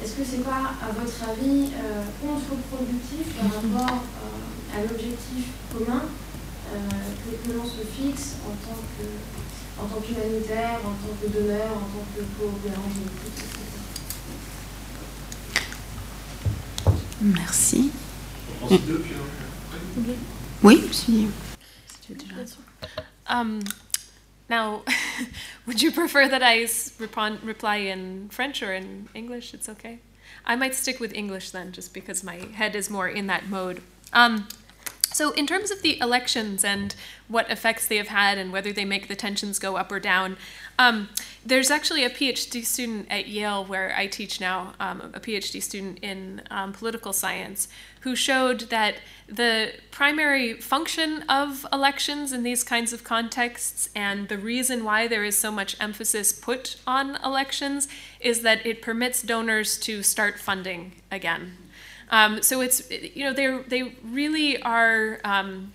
est-ce 0.05 0.13
que 0.13 0.21
c'est 0.21 0.45
pas, 0.45 0.77
à 0.85 0.93
votre 0.93 1.17
avis, 1.33 1.73
euh, 1.81 2.05
contre-productif 2.21 3.25
par 3.41 3.57
rapport 3.57 4.05
euh, 4.05 4.77
à 4.77 4.85
l'objectif 4.85 5.49
commun 5.73 6.05
euh, 6.73 7.37
que, 7.45 7.51
l'on 7.51 7.65
se 7.65 7.85
fixe 7.85 8.35
en 8.45 8.55
tant 8.65 8.79
que 8.97 9.05
en 9.81 9.87
tant 9.87 10.01
qu'humanitaire, 10.01 10.79
en 10.85 10.93
tant 10.93 11.15
que 11.21 11.27
donneur, 11.27 11.71
en 11.71 11.87
tant 11.89 12.05
que 12.15 12.21
coopérant 12.37 12.91
Merci. 17.21 17.91
Oui, 20.63 20.89
si. 20.91 21.27
Um, 23.27 23.61
now, 24.49 24.83
would 25.65 25.81
you 25.81 25.91
prefer 25.91 26.27
that 26.27 26.41
I 26.43 26.67
reply 26.99 27.77
in 27.77 28.29
French 28.29 28.63
or 28.63 28.73
in 28.73 29.07
English? 29.13 29.53
It's 29.53 29.69
okay. 29.69 29.99
I 30.45 30.55
might 30.55 30.73
stick 30.73 30.99
with 30.99 31.13
English 31.13 31.51
then, 31.51 31.71
just 31.71 31.93
because 31.93 32.23
my 32.23 32.37
head 32.53 32.75
is 32.75 32.89
more 32.89 33.07
in 33.07 33.27
that 33.27 33.47
mode. 33.47 33.81
Um, 34.13 34.47
so, 35.13 35.31
in 35.31 35.45
terms 35.45 35.71
of 35.71 35.81
the 35.81 35.99
elections 35.99 36.63
and 36.63 36.95
what 37.27 37.49
effects 37.49 37.87
they 37.87 37.97
have 37.97 38.07
had 38.07 38.37
and 38.37 38.51
whether 38.51 38.71
they 38.71 38.85
make 38.85 39.07
the 39.07 39.15
tensions 39.15 39.59
go 39.59 39.75
up 39.75 39.91
or 39.91 39.99
down, 39.99 40.37
um, 40.79 41.09
there's 41.45 41.69
actually 41.69 42.03
a 42.05 42.09
PhD 42.09 42.63
student 42.63 43.07
at 43.09 43.27
Yale, 43.27 43.65
where 43.65 43.93
I 43.95 44.07
teach 44.07 44.39
now, 44.39 44.73
um, 44.79 45.01
a 45.13 45.19
PhD 45.19 45.61
student 45.61 45.99
in 46.01 46.41
um, 46.49 46.71
political 46.71 47.11
science, 47.11 47.67
who 48.01 48.15
showed 48.15 48.61
that 48.69 48.95
the 49.27 49.73
primary 49.91 50.53
function 50.53 51.23
of 51.23 51.65
elections 51.73 52.31
in 52.31 52.43
these 52.43 52.63
kinds 52.63 52.93
of 52.93 53.03
contexts 53.03 53.89
and 53.93 54.29
the 54.29 54.37
reason 54.37 54.83
why 54.83 55.07
there 55.07 55.23
is 55.23 55.37
so 55.37 55.51
much 55.51 55.75
emphasis 55.79 56.31
put 56.31 56.77
on 56.87 57.17
elections 57.23 57.87
is 58.19 58.41
that 58.41 58.65
it 58.65 58.81
permits 58.81 59.21
donors 59.21 59.77
to 59.77 60.03
start 60.03 60.39
funding 60.39 60.93
again. 61.11 61.57
Um, 62.11 62.41
so 62.41 62.61
it's 62.61 62.89
you 62.91 63.23
know 63.23 63.33
they 63.33 63.57
they 63.67 63.95
really 64.03 64.61
are 64.61 65.19
um, 65.23 65.71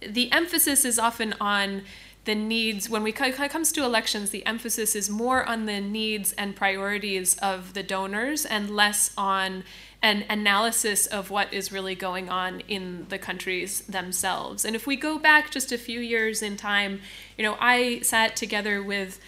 the 0.00 0.30
emphasis 0.32 0.84
is 0.84 0.98
often 0.98 1.34
on 1.40 1.82
the 2.24 2.34
needs 2.36 2.88
when 2.88 3.02
we 3.02 3.12
when 3.12 3.32
it 3.32 3.50
comes 3.50 3.72
to 3.72 3.84
elections 3.84 4.30
the 4.30 4.46
emphasis 4.46 4.94
is 4.94 5.10
more 5.10 5.44
on 5.44 5.66
the 5.66 5.80
needs 5.80 6.32
and 6.34 6.54
priorities 6.54 7.36
of 7.38 7.74
the 7.74 7.82
donors 7.82 8.46
and 8.46 8.70
less 8.70 9.12
on 9.18 9.64
an 10.02 10.24
analysis 10.28 11.06
of 11.06 11.30
what 11.30 11.52
is 11.52 11.72
really 11.72 11.96
going 11.96 12.28
on 12.28 12.60
in 12.68 13.06
the 13.08 13.18
countries 13.18 13.82
themselves. 13.82 14.64
And 14.64 14.74
if 14.74 14.84
we 14.84 14.96
go 14.96 15.16
back 15.16 15.50
just 15.50 15.70
a 15.70 15.78
few 15.78 16.00
years 16.00 16.42
in 16.42 16.56
time 16.56 17.00
you 17.36 17.44
know 17.44 17.56
i 17.58 18.00
sat 18.02 18.36
together 18.36 18.82
with 18.82 19.18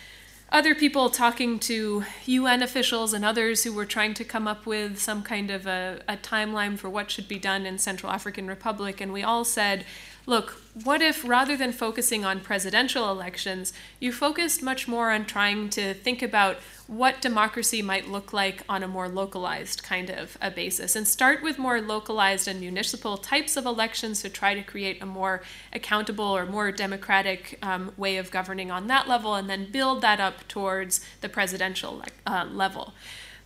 other 0.55 0.73
people 0.73 1.11
talking 1.11 1.59
to 1.59 2.05
UN 2.27 2.63
officials 2.63 3.13
and 3.13 3.25
others 3.25 3.65
who 3.65 3.73
were 3.73 3.85
trying 3.85 4.15
to 4.15 4.25
come 4.25 4.47
up 4.47 4.67
with 4.67 5.01
some 5.01 5.25
kind 5.25 5.51
of 5.51 5.67
a, 5.67 6.01
a 6.07 6.17
timeline 6.17 6.79
for 6.79 6.89
what 6.89 7.11
should 7.11 7.27
be 7.27 7.41
done 7.41 7.67
in 7.67 7.77
Central 7.77 8.13
African 8.13 8.47
Republic, 8.47 9.01
and 9.01 9.13
we 9.13 9.25
all 9.25 9.45
said, 9.45 9.85
look, 10.27 10.61
what 10.83 11.01
if 11.01 11.27
rather 11.27 11.57
than 11.57 11.73
focusing 11.73 12.25
on 12.25 12.41
presidential 12.41 13.11
elections, 13.11 13.73
you 14.01 14.13
focused 14.13 14.63
much 14.63 14.89
more 14.89 15.13
on 15.13 15.25
trying 15.25 15.69
to 15.71 15.95
think 15.95 16.23
about 16.23 16.57
what 16.87 17.21
democracy 17.21 17.81
might 17.81 18.09
look 18.09 18.33
like 18.33 18.63
on 18.69 18.83
a 18.83 18.89
more 18.89 19.09
localized 19.09 19.83
kind 19.83 20.11
of 20.11 20.37
a 20.43 20.51
basis 20.51 20.97
and 20.97 21.07
start 21.07 21.43
with 21.43 21.59
more 21.59 21.81
localized 21.81 22.49
and 22.49 22.61
municipal 22.61 23.17
types 23.17 23.57
of 23.57 23.65
elections 23.65 24.21
to 24.21 24.29
try 24.29 24.55
to 24.55 24.63
create 24.63 25.01
a 25.03 25.07
more 25.07 25.43
accountable 25.73 26.25
or 26.25 26.45
more 26.45 26.73
democratic 26.73 27.59
um, 27.63 27.93
way 27.97 28.17
of 28.17 28.31
governing 28.31 28.71
on 28.71 28.87
that 28.89 29.09
level 29.09 29.35
and 29.35 29.49
then 29.49 29.71
build 29.71 30.03
that 30.03 30.21
up 30.21 30.47
towards 30.49 31.01
the 31.21 31.29
presidential 31.29 32.03
uh, 32.27 32.45
level. 32.51 32.93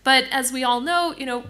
But 0.03 0.25
as 0.31 0.51
we 0.51 0.63
all 0.63 0.81
know, 0.81 1.13
you 1.17 1.25
know, 1.25 1.43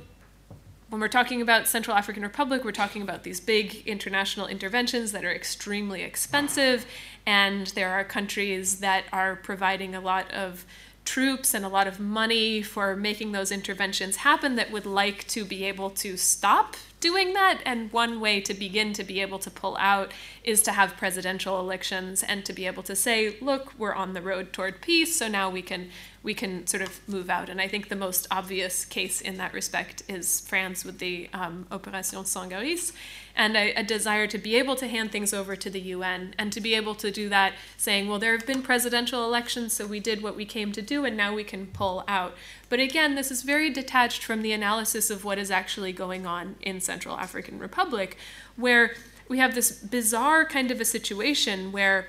when 0.90 1.00
we're 1.00 1.08
talking 1.08 1.42
about 1.42 1.68
Central 1.68 1.96
African 1.96 2.24
Republic, 2.24 2.64
we're 2.64 2.72
talking 2.72 3.02
about 3.02 3.24
these 3.24 3.40
big 3.40 3.88
international 3.88 4.48
interventions 4.48 5.12
that 5.12 5.24
are 5.24 5.32
extremely 5.32 6.02
expensive, 6.02 6.86
and 7.26 7.68
there 7.68 7.92
are 7.92 8.04
countries 8.04 8.80
that 8.80 9.06
are 9.14 9.36
providing 9.36 9.94
a 9.94 10.02
lot 10.02 10.32
of 10.32 10.66
troops 11.06 11.54
and 11.54 11.64
a 11.64 11.70
lot 11.70 11.88
of 11.88 12.00
money 12.00 12.62
for 12.62 12.96
making 12.96 13.32
those 13.32 13.52
interventions 13.52 14.18
happen 14.18 14.56
that 14.56 14.72
would 14.72 14.86
like 14.86 15.28
to 15.28 15.46
be 15.46 15.64
able 15.64 15.90
to 15.90 16.18
stop 16.18 16.76
doing 17.00 17.34
that. 17.34 17.62
And 17.66 17.92
one 17.92 18.20
way 18.20 18.42
to 18.42 18.54
begin 18.54 18.94
to 18.94 19.04
be 19.04 19.22
able 19.22 19.40
to 19.40 19.50
pull 19.50 19.78
out 19.78 20.12
is 20.44 20.62
to 20.64 20.72
have 20.72 20.98
presidential 20.98 21.60
elections 21.60 22.22
and 22.22 22.44
to 22.46 22.54
be 22.54 22.68
able 22.68 22.84
to 22.84 22.96
say, 22.96 23.38
look, 23.42 23.74
we're 23.78 23.94
on 23.94 24.14
the 24.14 24.22
road 24.22 24.54
toward 24.54 24.82
peace, 24.82 25.16
so 25.16 25.28
now 25.28 25.50
we 25.50 25.62
can 25.62 25.90
we 26.22 26.34
can 26.34 26.68
sort 26.68 26.84
of 26.84 27.00
move 27.08 27.30
out. 27.30 27.50
And 27.50 27.62
I 27.62 27.68
think 27.68 27.88
the 27.88 27.96
most 27.96 28.28
obvious 28.30 28.84
case 28.84 29.22
in 29.22 29.38
that 29.38 29.54
respect 29.54 30.04
is 30.10 30.42
France 30.42 30.84
with 30.84 31.00
the 31.00 31.30
um, 31.34 31.66
Opération 31.72 32.26
Sangaris 32.26 32.92
and 33.36 33.56
a, 33.56 33.74
a, 33.76 33.84
desire 33.84 34.28
to 34.28 34.38
be 34.38 34.56
able 34.56 34.76
to 34.76 34.88
hand 34.88 35.14
things 35.14 35.34
over 35.34 35.56
to 35.56 35.70
the 35.70 35.80
UN 35.80 36.36
and 36.38 36.52
to 36.52 36.60
be 36.60 36.74
able 36.76 36.94
to 36.96 37.10
do 37.10 37.30
that, 37.30 37.54
saying, 37.78 38.10
well, 38.10 38.20
there 38.20 38.34
have 38.34 38.46
been 38.46 38.62
presidential 38.62 39.24
elections, 39.24 39.72
so 39.72 39.88
we 39.88 40.02
did 40.02 40.22
what 40.22 40.36
we 40.36 40.44
came 40.44 40.74
to 40.74 40.82
do, 40.82 41.06
and 41.06 41.16
now 41.16 41.34
we 41.34 41.46
can 41.46 41.68
pull 41.68 42.04
out. 42.08 42.36
But 42.68 42.82
again, 42.82 43.16
this 43.16 43.32
is 43.32 43.44
very 43.44 43.70
detached 43.70 44.24
from 44.24 44.42
the 44.42 44.52
analysis 44.52 45.10
of 45.10 45.24
what 45.24 45.38
is 45.38 45.50
actually 45.50 45.94
going 45.94 46.26
on 46.26 46.58
in 46.62 46.82
Central 46.82 47.16
African 47.16 47.60
Republic, 47.60 48.18
where 48.58 48.94
we 49.30 49.38
have 49.38 49.56
this 49.56 49.72
bizarre 49.72 50.44
kind 50.44 50.70
of 50.70 50.82
a 50.82 50.86
situation 50.86 51.72
where 51.72 52.08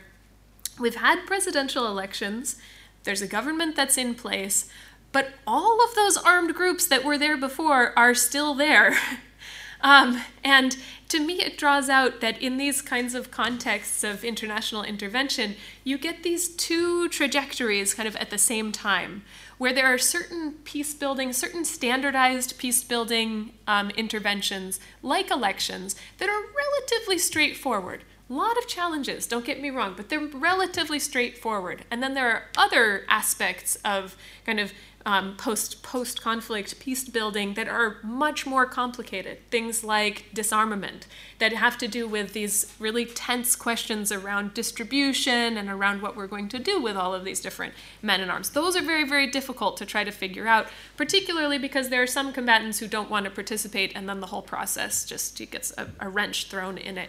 we've 0.80 0.96
had 0.96 1.26
presidential 1.26 1.86
elections 1.86 2.56
there's 3.04 3.22
a 3.22 3.26
government 3.26 3.76
that's 3.76 3.98
in 3.98 4.14
place, 4.14 4.68
but 5.12 5.30
all 5.46 5.82
of 5.84 5.94
those 5.94 6.16
armed 6.16 6.54
groups 6.54 6.86
that 6.86 7.04
were 7.04 7.18
there 7.18 7.36
before 7.36 7.98
are 7.98 8.14
still 8.14 8.54
there. 8.54 8.96
um, 9.80 10.22
and 10.44 10.76
to 11.08 11.18
me, 11.18 11.42
it 11.42 11.58
draws 11.58 11.88
out 11.88 12.20
that 12.20 12.40
in 12.40 12.56
these 12.56 12.80
kinds 12.80 13.14
of 13.16 13.32
contexts 13.32 14.04
of 14.04 14.24
international 14.24 14.84
intervention, 14.84 15.56
you 15.82 15.98
get 15.98 16.22
these 16.22 16.48
two 16.48 17.08
trajectories 17.08 17.94
kind 17.94 18.06
of 18.06 18.14
at 18.16 18.30
the 18.30 18.38
same 18.38 18.70
time, 18.70 19.24
where 19.58 19.72
there 19.72 19.92
are 19.92 19.98
certain 19.98 20.52
peace 20.62 20.94
building, 20.94 21.32
certain 21.32 21.64
standardized 21.64 22.58
peace 22.58 22.84
building 22.84 23.52
um, 23.66 23.90
interventions, 23.90 24.78
like 25.02 25.30
elections, 25.32 25.96
that 26.18 26.28
are 26.28 26.42
relatively 26.56 27.18
straightforward. 27.18 28.04
Lot 28.30 28.56
of 28.56 28.68
challenges, 28.68 29.26
don't 29.26 29.44
get 29.44 29.60
me 29.60 29.70
wrong, 29.70 29.94
but 29.96 30.08
they're 30.08 30.20
relatively 30.20 31.00
straightforward. 31.00 31.84
And 31.90 32.00
then 32.00 32.14
there 32.14 32.28
are 32.30 32.44
other 32.56 33.04
aspects 33.08 33.76
of 33.84 34.16
kind 34.46 34.60
of 34.60 34.72
um, 35.04 35.36
post 35.36 35.82
post 35.82 36.22
conflict 36.22 36.78
peace 36.78 37.08
building 37.08 37.54
that 37.54 37.66
are 37.66 37.96
much 38.04 38.46
more 38.46 38.66
complicated. 38.66 39.38
Things 39.50 39.82
like 39.82 40.26
disarmament 40.32 41.08
that 41.40 41.52
have 41.54 41.76
to 41.78 41.88
do 41.88 42.06
with 42.06 42.32
these 42.32 42.72
really 42.78 43.04
tense 43.04 43.56
questions 43.56 44.12
around 44.12 44.54
distribution 44.54 45.56
and 45.56 45.68
around 45.68 46.00
what 46.00 46.14
we're 46.14 46.28
going 46.28 46.48
to 46.50 46.60
do 46.60 46.80
with 46.80 46.96
all 46.96 47.12
of 47.12 47.24
these 47.24 47.40
different 47.40 47.74
men 48.00 48.20
in 48.20 48.30
arms. 48.30 48.50
Those 48.50 48.76
are 48.76 48.82
very 48.82 49.08
very 49.08 49.26
difficult 49.26 49.76
to 49.78 49.86
try 49.86 50.04
to 50.04 50.12
figure 50.12 50.46
out, 50.46 50.68
particularly 50.96 51.58
because 51.58 51.88
there 51.88 52.02
are 52.02 52.06
some 52.06 52.32
combatants 52.32 52.78
who 52.78 52.86
don't 52.86 53.10
want 53.10 53.24
to 53.24 53.30
participate, 53.30 53.90
and 53.96 54.08
then 54.08 54.20
the 54.20 54.28
whole 54.28 54.42
process 54.42 55.04
just 55.04 55.36
gets 55.50 55.72
a, 55.76 55.88
a 55.98 56.08
wrench 56.08 56.48
thrown 56.48 56.78
in 56.78 56.96
it. 56.96 57.08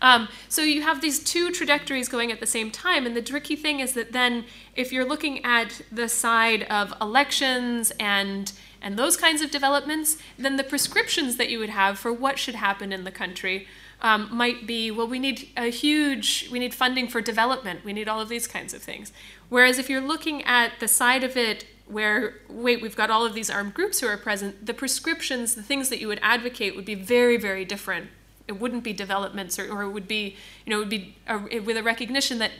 Um, 0.00 0.28
so 0.48 0.62
you 0.62 0.82
have 0.82 1.00
these 1.00 1.22
two 1.22 1.50
trajectories 1.50 2.08
going 2.08 2.30
at 2.30 2.40
the 2.40 2.46
same 2.46 2.70
time, 2.70 3.06
and 3.06 3.16
the 3.16 3.22
tricky 3.22 3.56
thing 3.56 3.80
is 3.80 3.94
that 3.94 4.12
then 4.12 4.44
if 4.74 4.92
you're 4.92 5.04
looking 5.04 5.44
at 5.44 5.80
the 5.90 6.08
side 6.08 6.64
of 6.64 6.92
elections 7.00 7.92
and 7.98 8.52
and 8.82 8.98
those 8.98 9.16
kinds 9.16 9.42
of 9.42 9.50
developments, 9.50 10.18
then 10.38 10.56
the 10.56 10.62
prescriptions 10.62 11.38
that 11.38 11.48
you 11.48 11.58
would 11.58 11.70
have 11.70 11.98
for 11.98 12.12
what 12.12 12.38
should 12.38 12.54
happen 12.54 12.92
in 12.92 13.04
the 13.04 13.10
country 13.10 13.66
um, 14.00 14.28
might 14.30 14.66
be 14.66 14.90
well, 14.90 15.08
we 15.08 15.18
need 15.18 15.48
a 15.56 15.70
huge, 15.70 16.48
we 16.52 16.58
need 16.58 16.74
funding 16.74 17.08
for 17.08 17.20
development, 17.20 17.84
we 17.84 17.92
need 17.92 18.08
all 18.08 18.20
of 18.20 18.28
these 18.28 18.46
kinds 18.46 18.74
of 18.74 18.82
things. 18.82 19.12
Whereas 19.48 19.78
if 19.78 19.88
you're 19.88 20.00
looking 20.00 20.44
at 20.44 20.78
the 20.78 20.88
side 20.88 21.24
of 21.24 21.36
it 21.36 21.66
where, 21.86 22.34
wait, 22.48 22.82
we've 22.82 22.96
got 22.96 23.10
all 23.10 23.24
of 23.24 23.32
these 23.34 23.48
armed 23.48 23.72
groups 23.72 24.00
who 24.00 24.08
are 24.08 24.16
present, 24.16 24.66
the 24.66 24.74
prescriptions, 24.74 25.54
the 25.54 25.62
things 25.62 25.88
that 25.88 26.00
you 26.00 26.08
would 26.08 26.20
advocate 26.22 26.74
would 26.74 26.84
be 26.84 26.94
very, 26.94 27.36
very 27.36 27.64
different 27.64 28.08
it 28.48 28.60
wouldn't 28.60 28.84
be 28.84 28.92
developments 28.92 29.58
or, 29.58 29.82
it 29.82 29.90
would 29.90 30.08
be 30.08 30.36
you 30.64 30.70
know 30.70 30.76
it 30.76 30.80
would 30.80 30.88
be 30.90 31.16
a, 31.26 31.60
with 31.60 31.76
a 31.76 31.82
recognition 31.82 32.38
that 32.38 32.52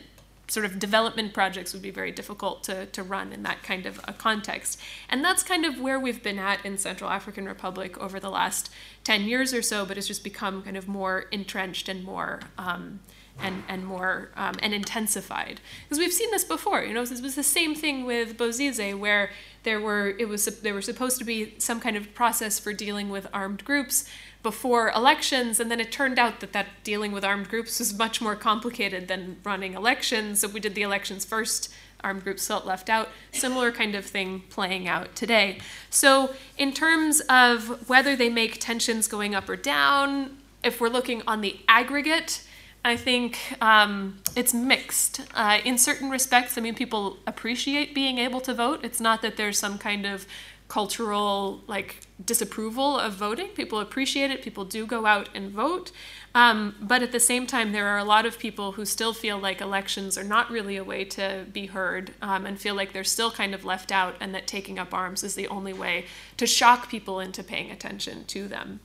sort 0.49 0.65
of 0.65 0.79
development 0.79 1.35
projects 1.35 1.73
would 1.73 1.83
be 1.83 1.91
very 1.91 2.13
difficult 2.13 2.63
to, 2.65 2.87
to 2.87 3.03
run 3.03 3.33
in 3.33 3.43
that 3.43 3.63
kind 3.63 3.85
of 3.85 4.01
a 4.05 4.13
context. 4.13 4.81
And 5.09 5.25
that's 5.25 5.43
kind 5.43 5.65
of 5.65 5.81
where 5.81 5.99
we've 5.99 6.23
been 6.23 6.39
at 6.39 6.65
in 6.65 6.79
Central 6.79 7.11
African 7.11 7.47
Republic 7.47 7.99
over 7.99 8.21
the 8.21 8.31
last 8.31 8.71
10 9.05 9.23
years 9.23 9.53
or 9.53 9.63
so, 9.63 9.85
but 9.85 9.99
it's 9.99 10.07
just 10.07 10.23
become 10.23 10.63
kind 10.63 10.77
of 10.77 10.87
more 10.87 11.25
entrenched 11.33 11.89
and 11.89 12.05
more 12.05 12.41
um, 12.59 13.01
and, 13.41 13.63
and 13.69 13.85
more 13.85 14.31
um, 14.37 14.55
and 14.63 14.73
intensified. 14.73 15.61
Because 15.85 15.99
we've 15.99 16.13
seen 16.13 16.31
this 16.31 16.45
before, 16.45 16.83
you 16.83 16.95
know, 16.95 17.03
it 17.03 17.23
was 17.23 17.35
the 17.35 17.43
same 17.43 17.75
thing 17.75 18.05
with 18.05 18.37
Bozizé 18.37 18.99
where 18.99 19.31
there 19.63 19.81
were 19.81 20.15
it 20.19 20.29
was 20.29 20.45
there 20.61 20.75
was 20.75 20.85
supposed 20.85 21.19
to 21.19 21.25
be 21.25 21.55
some 21.59 21.81
kind 21.81 21.97
of 21.97 22.15
process 22.15 22.59
for 22.59 22.73
dealing 22.73 23.11
with 23.11 23.27
armed 23.33 23.65
groups 23.65 24.09
before 24.43 24.91
elections, 24.91 25.59
and 25.59 25.71
then 25.73 25.81
it 25.81 25.91
turned 25.91 26.21
out 26.21 26.39
that 26.39 26.53
that 26.53 26.69
dealing 26.85 27.11
with 27.11 27.25
armed 27.25 27.49
groups 27.49 27.81
was 27.81 27.93
much 27.99 28.21
more 28.21 28.37
complicated 28.37 29.09
than 29.09 29.39
running 29.43 29.75
elections. 29.75 30.41
So 30.41 30.49
we 30.49 30.61
did 30.61 30.75
the 30.77 30.83
elections 30.83 31.25
first. 31.25 31.73
Armed 32.05 32.23
groups 32.23 32.47
felt 32.47 32.65
left 32.65 32.89
out. 32.89 33.09
Similar 33.33 33.73
kind 33.73 33.97
of 33.97 34.05
thing 34.05 34.45
playing 34.49 34.87
out 34.87 35.17
today. 35.17 35.59
So, 35.91 36.35
in 36.57 36.73
terms 36.73 37.21
of 37.29 37.89
whether 37.89 38.15
they 38.15 38.29
make 38.29 38.61
tensions 38.61 39.09
going 39.09 39.35
up 39.35 39.49
or 39.49 39.57
down, 39.57 40.37
if 40.63 40.81
we're 40.81 40.91
looking 40.91 41.23
on 41.27 41.41
the 41.41 41.59
aggregate, 41.67 42.46
I 42.87 42.97
think 42.97 43.37
um, 43.61 44.21
it's 44.37 44.55
mixed. 44.55 45.21
Uh, 45.35 45.59
in 45.65 45.77
certain 45.77 46.09
respects, 46.09 46.57
I 46.57 46.61
mean, 46.61 46.77
people 46.77 47.17
appreciate 47.27 47.97
being 47.97 48.19
able 48.19 48.41
to 48.43 48.55
vote. 48.55 48.85
It's 48.85 49.01
not 49.01 49.23
that 49.23 49.37
there's 49.37 49.59
some 49.59 49.77
kind 49.77 50.07
of 50.07 50.25
cultural 50.69 51.63
like 51.67 51.97
disapproval 52.25 52.97
of 52.97 53.15
voting. 53.15 53.49
People 53.49 53.81
appreciate 53.81 54.31
it. 54.31 54.41
People 54.41 54.65
do 54.65 54.87
go 54.87 55.05
out 55.05 55.29
and 55.35 55.51
vote. 55.51 55.91
Um, 56.33 56.77
but 56.81 57.03
at 57.03 57.11
the 57.11 57.19
same 57.19 57.45
time, 57.45 57.73
there 57.73 57.89
are 57.89 57.99
a 57.99 58.05
lot 58.05 58.25
of 58.25 58.39
people 58.39 58.73
who 58.73 58.85
still 58.85 59.13
feel 59.13 59.37
like 59.37 59.61
elections 59.61 60.17
are 60.17 60.25
not 60.25 60.49
really 60.49 60.77
a 60.77 60.85
way 60.85 61.05
to 61.07 61.45
be 61.53 61.67
heard 61.67 62.13
um, 62.23 62.47
and 62.47 62.57
feel 62.57 62.77
like 62.77 62.93
they're 62.93 63.03
still 63.03 63.33
kind 63.33 63.53
of 63.53 63.65
left 63.65 63.91
out 63.91 64.15
and 64.21 64.33
that 64.33 64.47
taking 64.47 64.79
up 64.79 64.95
arms 64.95 65.25
is 65.25 65.35
the 65.35 65.49
only 65.49 65.73
way 65.73 66.05
to 66.37 66.47
shock 66.47 66.89
people 66.89 67.19
into 67.19 67.43
paying 67.43 67.73
attention 67.73 68.25
to 68.27 68.47
them. 68.47 68.79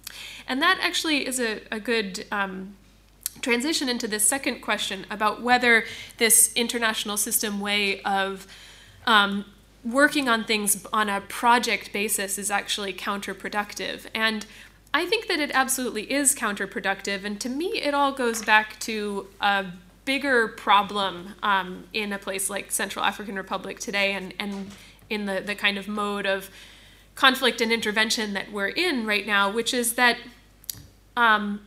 And 0.47 0.59
that 0.59 0.79
actually 0.81 1.27
is 1.27 1.39
a, 1.39 1.61
a 1.71 1.79
good. 1.79 2.25
Um, 2.31 2.77
transition 3.41 3.89
into 3.89 4.07
this 4.07 4.27
second 4.27 4.61
question 4.61 5.05
about 5.09 5.41
whether 5.41 5.85
this 6.17 6.51
international 6.53 7.17
system 7.17 7.59
way 7.59 8.01
of 8.01 8.47
um, 9.07 9.45
working 9.83 10.29
on 10.29 10.43
things 10.43 10.85
on 10.93 11.09
a 11.09 11.21
project 11.21 11.91
basis 11.91 12.37
is 12.37 12.51
actually 12.51 12.93
counterproductive. 12.93 14.05
And 14.13 14.45
I 14.93 15.05
think 15.05 15.27
that 15.27 15.39
it 15.39 15.51
absolutely 15.53 16.11
is 16.11 16.35
counterproductive. 16.35 17.23
And 17.23 17.39
to 17.41 17.49
me, 17.49 17.67
it 17.81 17.93
all 17.93 18.11
goes 18.11 18.43
back 18.43 18.79
to 18.81 19.27
a 19.39 19.65
bigger 20.05 20.49
problem 20.49 21.35
um, 21.41 21.85
in 21.93 22.11
a 22.11 22.19
place 22.19 22.49
like 22.49 22.71
Central 22.71 23.05
African 23.05 23.35
Republic 23.35 23.79
today 23.79 24.13
and, 24.13 24.33
and 24.39 24.71
in 25.09 25.25
the, 25.25 25.41
the 25.41 25.55
kind 25.55 25.77
of 25.77 25.87
mode 25.87 26.25
of 26.25 26.49
conflict 27.15 27.61
and 27.61 27.71
intervention 27.71 28.33
that 28.33 28.51
we're 28.51 28.67
in 28.67 29.05
right 29.05 29.25
now, 29.25 29.51
which 29.51 29.73
is 29.73 29.93
that 29.93 30.17
um, 31.15 31.61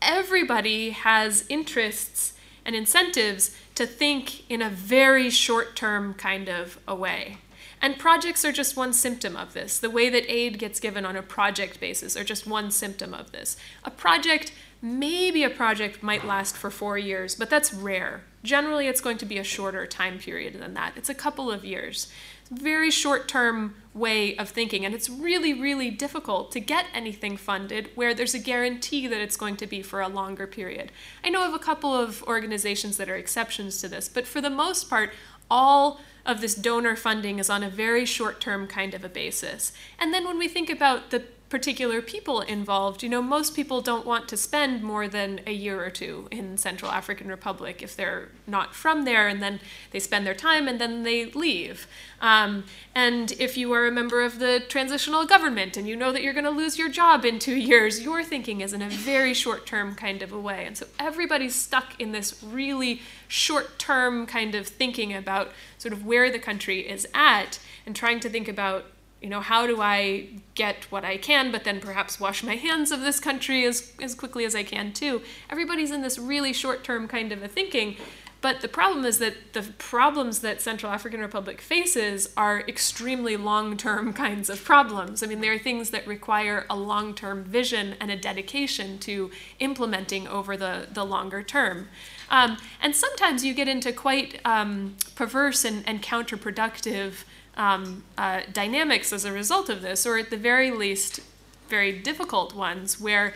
everybody 0.00 0.90
has 0.90 1.44
interests 1.48 2.34
and 2.64 2.76
incentives 2.76 3.56
to 3.74 3.86
think 3.86 4.48
in 4.50 4.60
a 4.60 4.70
very 4.70 5.30
short 5.30 5.74
term 5.74 6.14
kind 6.14 6.48
of 6.48 6.78
a 6.86 6.94
way. 6.94 7.38
And 7.80 7.98
projects 7.98 8.44
are 8.44 8.52
just 8.52 8.76
one 8.76 8.92
symptom 8.92 9.36
of 9.36 9.54
this. 9.54 9.78
The 9.78 9.90
way 9.90 10.08
that 10.08 10.30
aid 10.30 10.58
gets 10.58 10.80
given 10.80 11.06
on 11.06 11.16
a 11.16 11.22
project 11.22 11.78
basis 11.80 12.16
are 12.16 12.24
just 12.24 12.46
one 12.46 12.70
symptom 12.70 13.14
of 13.14 13.30
this. 13.30 13.56
A 13.84 13.90
project, 13.90 14.52
maybe 14.82 15.44
a 15.44 15.50
project 15.50 16.02
might 16.02 16.26
last 16.26 16.56
for 16.56 16.70
four 16.70 16.98
years, 16.98 17.34
but 17.34 17.50
that's 17.50 17.72
rare. 17.72 18.24
Generally, 18.42 18.88
it's 18.88 19.00
going 19.00 19.18
to 19.18 19.26
be 19.26 19.38
a 19.38 19.44
shorter 19.44 19.86
time 19.86 20.18
period 20.18 20.60
than 20.60 20.74
that. 20.74 20.94
It's 20.96 21.08
a 21.08 21.14
couple 21.14 21.50
of 21.50 21.64
years. 21.64 22.10
Very 22.50 22.90
short 22.90 23.28
term 23.28 23.76
way 23.98 24.36
of 24.36 24.48
thinking, 24.48 24.84
and 24.84 24.94
it's 24.94 25.10
really, 25.10 25.52
really 25.52 25.90
difficult 25.90 26.52
to 26.52 26.60
get 26.60 26.86
anything 26.94 27.36
funded 27.36 27.90
where 27.94 28.14
there's 28.14 28.34
a 28.34 28.38
guarantee 28.38 29.06
that 29.06 29.20
it's 29.20 29.36
going 29.36 29.56
to 29.56 29.66
be 29.66 29.82
for 29.82 30.00
a 30.00 30.08
longer 30.08 30.46
period. 30.46 30.92
I 31.24 31.30
know 31.30 31.46
of 31.46 31.54
a 31.54 31.58
couple 31.58 31.94
of 31.94 32.22
organizations 32.24 32.96
that 32.96 33.08
are 33.08 33.16
exceptions 33.16 33.80
to 33.80 33.88
this, 33.88 34.08
but 34.08 34.26
for 34.26 34.40
the 34.40 34.50
most 34.50 34.88
part, 34.88 35.10
all 35.50 36.00
of 36.24 36.40
this 36.40 36.54
donor 36.54 36.94
funding 36.94 37.38
is 37.38 37.48
on 37.48 37.62
a 37.62 37.70
very 37.70 38.04
short 38.04 38.40
term 38.40 38.66
kind 38.66 38.94
of 38.94 39.04
a 39.04 39.08
basis. 39.08 39.72
And 39.98 40.12
then 40.12 40.26
when 40.26 40.38
we 40.38 40.46
think 40.46 40.68
about 40.68 41.10
the 41.10 41.24
particular 41.48 42.02
people 42.02 42.42
involved, 42.42 43.02
you 43.02 43.08
know, 43.08 43.22
most 43.22 43.56
people 43.56 43.80
don't 43.80 44.04
want 44.04 44.28
to 44.28 44.36
spend 44.36 44.82
more 44.82 45.08
than 45.08 45.40
a 45.46 45.52
year 45.52 45.82
or 45.82 45.88
two 45.88 46.28
in 46.30 46.58
Central 46.58 46.90
African 46.90 47.28
Republic 47.28 47.82
if 47.82 47.96
they're 47.96 48.28
not 48.46 48.74
from 48.74 49.04
there, 49.04 49.26
and 49.28 49.42
then 49.42 49.60
they 49.90 49.98
spend 49.98 50.26
their 50.26 50.34
time 50.34 50.68
and 50.68 50.78
then 50.78 51.04
they 51.04 51.24
leave. 51.26 51.86
Um, 52.20 52.64
and 52.94 53.32
if 53.32 53.56
you 53.56 53.72
are 53.72 53.86
a 53.86 53.90
member 53.90 54.22
of 54.22 54.40
the 54.40 54.62
transitional 54.68 55.24
government 55.24 55.76
and 55.78 55.88
you 55.88 55.96
know 55.96 56.12
that 56.12 56.22
you're 56.22 56.34
going 56.34 56.44
to 56.44 56.50
lose 56.50 56.76
your 56.76 56.90
job 56.90 57.24
in 57.24 57.38
two 57.38 57.56
years, 57.56 58.02
your 58.02 58.22
thinking 58.22 58.60
is 58.60 58.74
in 58.74 58.82
a 58.82 58.88
very 58.90 59.32
short 59.32 59.64
term 59.64 59.94
kind 59.94 60.22
of 60.22 60.32
a 60.32 60.38
way. 60.38 60.66
And 60.66 60.76
so 60.76 60.86
everybody's 60.98 61.54
stuck 61.54 61.98
in 61.98 62.12
this 62.12 62.42
really 62.42 63.00
short 63.26 63.78
term 63.78 64.26
kind 64.26 64.54
of 64.54 64.66
thinking 64.66 65.14
about 65.14 65.52
sort 65.78 65.94
of 65.94 66.04
where 66.04 66.30
the 66.30 66.38
country 66.38 66.80
is 66.80 67.08
at 67.14 67.58
and 67.86 67.96
trying 67.96 68.20
to 68.20 68.28
think 68.28 68.48
about 68.48 68.84
you 69.20 69.28
know, 69.28 69.40
how 69.40 69.66
do 69.66 69.80
I 69.80 70.28
get 70.54 70.84
what 70.90 71.04
I 71.04 71.16
can, 71.16 71.50
but 71.50 71.64
then 71.64 71.80
perhaps 71.80 72.20
wash 72.20 72.42
my 72.42 72.56
hands 72.56 72.92
of 72.92 73.00
this 73.00 73.18
country 73.18 73.64
as, 73.64 73.92
as 74.00 74.14
quickly 74.14 74.44
as 74.44 74.54
I 74.54 74.62
can 74.62 74.92
too? 74.92 75.22
Everybody's 75.50 75.90
in 75.90 76.02
this 76.02 76.18
really 76.18 76.52
short 76.52 76.84
term 76.84 77.08
kind 77.08 77.32
of 77.32 77.42
a 77.42 77.48
thinking. 77.48 77.96
But 78.40 78.60
the 78.60 78.68
problem 78.68 79.04
is 79.04 79.18
that 79.18 79.52
the 79.52 79.62
problems 79.78 80.40
that 80.40 80.60
Central 80.60 80.92
African 80.92 81.20
Republic 81.20 81.60
faces 81.60 82.32
are 82.36 82.60
extremely 82.68 83.36
long 83.36 83.76
term 83.76 84.12
kinds 84.24 84.48
of 84.48 84.62
problems. 84.62 85.22
I 85.22 85.26
mean, 85.26 85.40
there 85.40 85.52
are 85.52 85.58
things 85.58 85.90
that 85.90 86.06
require 86.06 86.64
a 86.70 86.76
long 86.76 87.14
term 87.14 87.42
vision 87.42 87.96
and 88.00 88.10
a 88.10 88.16
dedication 88.16 88.98
to 89.00 89.30
implementing 89.58 90.28
over 90.28 90.56
the, 90.56 90.86
the 90.92 91.04
longer 91.04 91.42
term. 91.42 91.88
Um, 92.30 92.58
and 92.80 92.94
sometimes 92.94 93.44
you 93.44 93.54
get 93.54 93.68
into 93.68 93.92
quite 93.92 94.40
um, 94.44 94.96
perverse 95.16 95.64
and, 95.64 95.82
and 95.88 96.02
counterproductive 96.02 97.24
um, 97.58 98.04
uh, 98.16 98.42
dynamics 98.52 99.12
as 99.12 99.24
a 99.24 99.32
result 99.32 99.68
of 99.68 99.82
this, 99.82 100.06
or 100.06 100.16
at 100.16 100.30
the 100.30 100.36
very 100.36 100.70
least, 100.70 101.20
very 101.68 101.92
difficult 101.92 102.54
ones, 102.54 103.00
where 103.00 103.34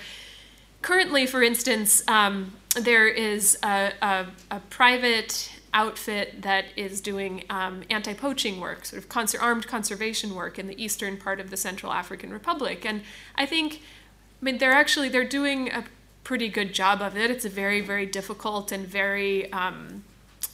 currently, 0.81 1.27
for 1.27 1.43
instance, 1.43 2.03
um, 2.09 2.55
there 2.75 3.07
is 3.07 3.59
a, 3.63 3.93
a, 4.01 4.27
a, 4.51 4.61
private 4.71 5.53
outfit 5.75 6.43
that 6.43 6.67
is 6.77 7.01
doing 7.01 7.45
um, 7.51 7.83
anti 7.91 8.15
poaching 8.15 8.61
work, 8.61 8.85
sort 8.87 9.05
of 9.05 9.43
armed 9.43 9.67
conservation 9.67 10.35
work 10.35 10.59
in 10.59 10.67
the 10.67 10.83
eastern 10.83 11.17
part 11.17 11.41
of 11.41 11.51
the 11.51 11.57
Central 11.57 11.93
African 11.93 12.33
Republic. 12.33 12.87
And 12.87 13.03
I 13.35 13.47
think, 13.47 13.83
I 14.41 14.45
mean, 14.45 14.59
they're 14.59 14.73
actually 14.73 15.09
they're 15.09 15.25
doing 15.29 15.71
a 15.71 15.85
pretty 16.25 16.49
good 16.49 16.73
job 16.73 17.03
of 17.03 17.17
it. 17.17 17.31
It's 17.31 17.45
a 17.45 17.51
very, 17.51 17.81
very 17.81 18.07
difficult 18.07 18.73
and 18.73 18.87
very, 18.87 19.53
um, 19.53 20.05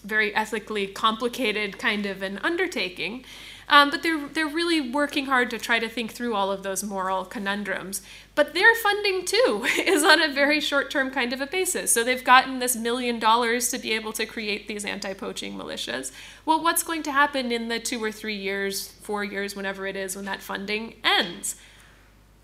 very 0.04 0.34
ethically 0.34 0.86
complicated 0.86 1.78
kind 1.78 2.06
of 2.06 2.22
an 2.22 2.38
undertaking. 2.38 3.24
Um, 3.68 3.90
but 3.90 4.02
they're 4.02 4.28
they're 4.28 4.48
really 4.48 4.80
working 4.80 5.26
hard 5.26 5.50
to 5.50 5.58
try 5.58 5.78
to 5.78 5.88
think 5.88 6.12
through 6.12 6.34
all 6.34 6.50
of 6.50 6.62
those 6.62 6.82
moral 6.82 7.24
conundrums. 7.24 8.02
But 8.34 8.54
their 8.54 8.74
funding 8.74 9.24
too 9.24 9.66
is 9.78 10.02
on 10.04 10.22
a 10.22 10.32
very 10.32 10.60
short-term 10.60 11.10
kind 11.10 11.32
of 11.32 11.40
a 11.40 11.46
basis. 11.46 11.92
So 11.92 12.02
they've 12.02 12.24
gotten 12.24 12.58
this 12.58 12.76
million 12.76 13.18
dollars 13.18 13.70
to 13.70 13.78
be 13.78 13.92
able 13.92 14.12
to 14.14 14.26
create 14.26 14.68
these 14.68 14.84
anti-poaching 14.84 15.54
militias. 15.54 16.12
Well, 16.46 16.62
what's 16.62 16.82
going 16.82 17.02
to 17.04 17.12
happen 17.12 17.52
in 17.52 17.68
the 17.68 17.78
two 17.78 18.02
or 18.02 18.10
three 18.10 18.36
years, 18.36 18.88
four 18.88 19.24
years, 19.24 19.54
whenever 19.54 19.86
it 19.86 19.96
is, 19.96 20.16
when 20.16 20.24
that 20.24 20.42
funding 20.42 20.94
ends? 21.04 21.56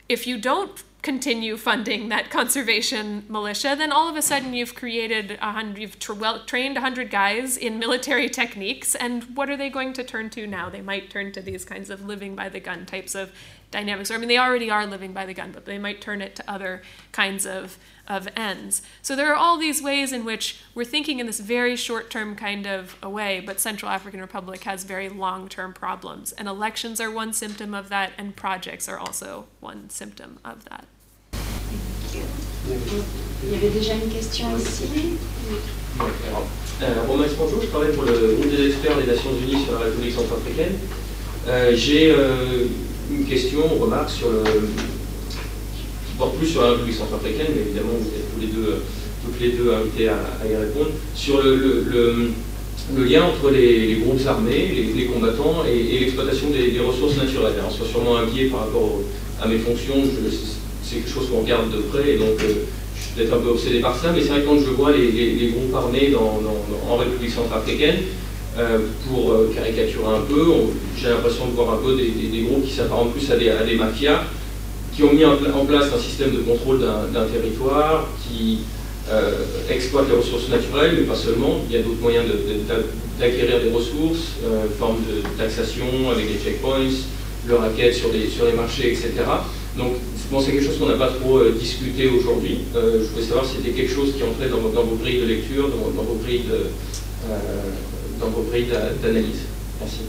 If 0.09 0.27
you 0.27 0.39
don't 0.39 0.83
continue 1.05 1.59
funding 1.59 2.09
that 2.09 2.31
conservation 2.31 3.25
militia, 3.29 3.77
then 3.77 3.93
all 3.93 4.09
of 4.09 4.17
a 4.17 4.23
sudden 4.23 4.55
you've 4.55 4.75
created 4.75 5.39
a 5.43 5.53
hundred, 5.53 5.79
you've 5.79 5.99
tra- 5.99 6.15
well, 6.15 6.45
trained 6.47 6.79
a 6.79 6.81
hundred 6.81 7.11
guys 7.11 7.57
in 7.59 7.79
military 7.79 8.29
techniques, 8.41 8.95
and 8.95 9.23
what 9.37 9.51
are 9.51 9.57
they 9.57 9.69
going 9.69 9.93
to 9.93 10.03
turn 10.03 10.31
to 10.31 10.47
now? 10.47 10.71
They 10.71 10.81
might 10.81 11.11
turn 11.11 11.31
to 11.33 11.43
these 11.43 11.65
kinds 11.65 11.91
of 11.91 12.07
living 12.07 12.35
by 12.35 12.49
the 12.49 12.59
gun 12.59 12.87
types 12.87 13.15
of 13.15 13.31
dynamics. 13.71 14.11
Or, 14.11 14.15
I 14.15 14.17
mean, 14.17 14.29
they 14.29 14.39
already 14.39 14.71
are 14.71 14.87
living 14.87 15.13
by 15.13 15.27
the 15.27 15.35
gun, 15.35 15.53
but 15.53 15.67
they 15.67 15.79
might 15.79 16.01
turn 16.01 16.23
it 16.23 16.35
to 16.37 16.51
other 16.51 16.83
kinds 17.13 17.47
of 17.47 17.79
of 18.07 18.29
ends. 18.37 18.83
So 19.01 19.17
there 19.17 19.31
are 19.33 19.37
all 19.37 19.57
these 19.57 19.83
ways 19.83 20.13
in 20.13 20.27
which 20.27 20.61
we're 20.75 20.85
thinking 20.85 21.21
in 21.21 21.27
this 21.27 21.41
very 21.41 21.75
short-term 21.75 22.37
kind 22.37 22.67
of 22.67 22.97
a 23.03 23.09
way, 23.09 23.41
but 23.41 23.61
Central 23.61 23.91
African 23.91 24.21
Republic 24.21 24.65
has 24.65 24.85
very 24.85 25.09
long-term 25.09 25.73
problems, 25.73 26.33
and 26.33 26.47
elections 26.47 27.01
are 27.01 27.11
one 27.11 27.33
symptom 27.33 27.73
of 27.73 27.89
that, 27.89 28.13
and 28.19 28.37
projects 28.37 28.91
are 28.91 28.99
also 28.99 29.47
one 29.61 29.89
symptom 29.89 30.39
of 30.45 30.67
that. 30.67 30.87
Il 32.17 33.53
y 33.53 33.57
avait 33.57 33.79
déjà 33.79 33.95
une 33.95 34.11
question 34.11 34.47
ici. 34.57 35.19
Euh, 36.83 36.87
Romain 37.07 37.25
Espongeau, 37.25 37.61
je 37.63 37.67
travaille 37.69 37.93
pour 37.93 38.05
le 38.05 38.13
groupe 38.13 38.51
des 38.51 38.69
experts 38.69 38.97
des 38.99 39.07
Nations 39.07 39.31
Unies 39.31 39.65
sur 39.65 39.75
la 39.75 39.87
République 39.87 40.15
centrafricaine. 40.15 40.75
Euh, 41.47 41.73
J'ai 41.77 42.11
euh, 42.11 42.67
une 43.11 43.25
question, 43.27 43.63
remarque 43.79 44.11
sur 44.11 44.29
qui 44.29 46.17
porte 46.19 46.37
plus 46.37 46.49
sur 46.49 46.63
la 46.63 46.71
République 46.71 46.97
centrafricaine, 46.97 47.49
mais 47.55 47.63
évidemment 47.63 47.95
vous 48.01 48.09
êtes 48.09 48.35
tous 48.35 48.41
les 48.41 48.47
deux, 48.47 48.83
toutes 49.25 49.41
les 49.41 49.51
deux 49.51 49.73
invités 49.73 50.09
à, 50.09 50.47
y 50.51 50.57
répondre, 50.57 50.91
sur 51.15 51.43
le, 51.43 52.33
lien 52.97 53.25
entre 53.25 53.51
les, 53.51 53.97
groupes 53.97 54.27
armés, 54.27 54.93
les, 54.97 55.05
combattants 55.07 55.65
et, 55.65 56.01
l'exploitation 56.01 56.49
des, 56.51 56.81
ressources 56.81 57.17
naturelles. 57.17 57.55
Alors, 57.59 57.71
je 57.71 57.83
suis 57.85 57.93
sûrement 57.93 58.17
inquiet 58.17 58.47
par 58.47 58.61
rapport 58.61 59.01
à 59.41 59.47
mes 59.47 59.59
fonctions, 59.59 60.03
c'est 60.95 61.01
quelque 61.01 61.13
chose 61.13 61.29
qu'on 61.31 61.41
regarde 61.41 61.71
de 61.71 61.79
près, 61.83 62.13
et 62.13 62.19
donc 62.19 62.41
euh, 62.43 62.65
je 62.97 63.03
suis 63.03 63.13
peut-être 63.17 63.35
un 63.35 63.39
peu 63.39 63.49
obsédé 63.49 63.81
par 63.81 63.97
ça, 63.97 64.13
mais 64.15 64.21
c'est 64.23 64.29
vrai 64.29 64.43
que 64.43 64.47
quand 64.47 64.59
je 64.59 64.71
vois 64.71 64.93
les, 64.93 65.53
groupes 65.53 65.75
armés 65.75 66.13
en 66.17 66.97
République 66.97 67.31
centrafricaine, 67.31 67.97
euh, 68.57 68.79
pour 69.09 69.33
euh, 69.33 69.53
caricaturer 69.53 70.15
un 70.15 70.21
peu, 70.21 70.47
j'ai 70.97 71.09
l'impression 71.09 71.49
de 71.49 71.53
voir 71.55 71.75
un 71.75 71.79
peu 71.79 71.97
des, 71.97 72.43
groupes 72.43 72.65
qui 72.65 72.73
s'apparentent 72.73 73.13
plus 73.13 73.29
à 73.33 73.37
des, 73.37 73.75
mafias, 73.75 74.23
qui 74.95 75.03
ont 75.03 75.13
mis 75.13 75.25
en, 75.25 75.37
place 75.67 75.87
un 75.93 75.99
système 75.99 76.31
de 76.31 76.39
contrôle 76.39 76.79
d'un 76.79 77.25
territoire, 77.25 78.07
qui 78.23 78.61
euh, 79.11 79.41
exploitent 79.69 80.09
les 80.09 80.17
ressources 80.17 80.49
naturelles, 80.51 80.95
mais 81.01 81.03
pas 81.03 81.17
seulement, 81.17 81.63
il 81.69 81.75
y 81.75 81.81
a 81.81 81.83
d'autres 81.83 82.01
moyens 82.01 82.27
d'acquérir 83.19 83.59
de, 83.59 83.65
de, 83.65 83.69
des 83.71 83.75
ressources, 83.75 84.35
forme 84.79 84.99
de 84.99 85.27
taxation 85.37 85.87
avec 86.13 86.29
des 86.29 86.39
checkpoints, 86.39 86.95
le 87.49 87.57
racket 87.57 87.93
sur 87.93 88.13
les 88.13 88.53
marchés, 88.53 88.93
etc. 88.93 89.11
Donc 89.77 89.95
c'est 90.43 90.53
quelque 90.53 90.65
chose 90.65 90.79
qu'on 90.79 90.89
n'a 90.89 90.97
pas 90.97 91.09
trop 91.09 91.39
euh, 91.39 91.57
discuté 91.59 92.09
aujourd'hui. 92.09 92.61
Euh, 92.75 93.05
je 93.05 93.11
voulais 93.11 93.25
savoir 93.25 93.45
si 93.45 93.57
c'était 93.57 93.71
quelque 93.71 93.93
chose 93.93 94.15
qui 94.17 94.23
entrait 94.23 94.49
dans, 94.49 94.59
vos 94.59 94.97
grilles 94.97 95.21
de 95.21 95.27
lecture, 95.27 95.69
dans, 95.69 96.03
vos 96.03 96.15
grilles 96.23 96.47
euh, 96.51 96.69
dans 98.21 98.29
vos 98.29 98.43
grilles 98.43 98.69
d'analyse. 99.03 99.43
Merci. 99.81 100.01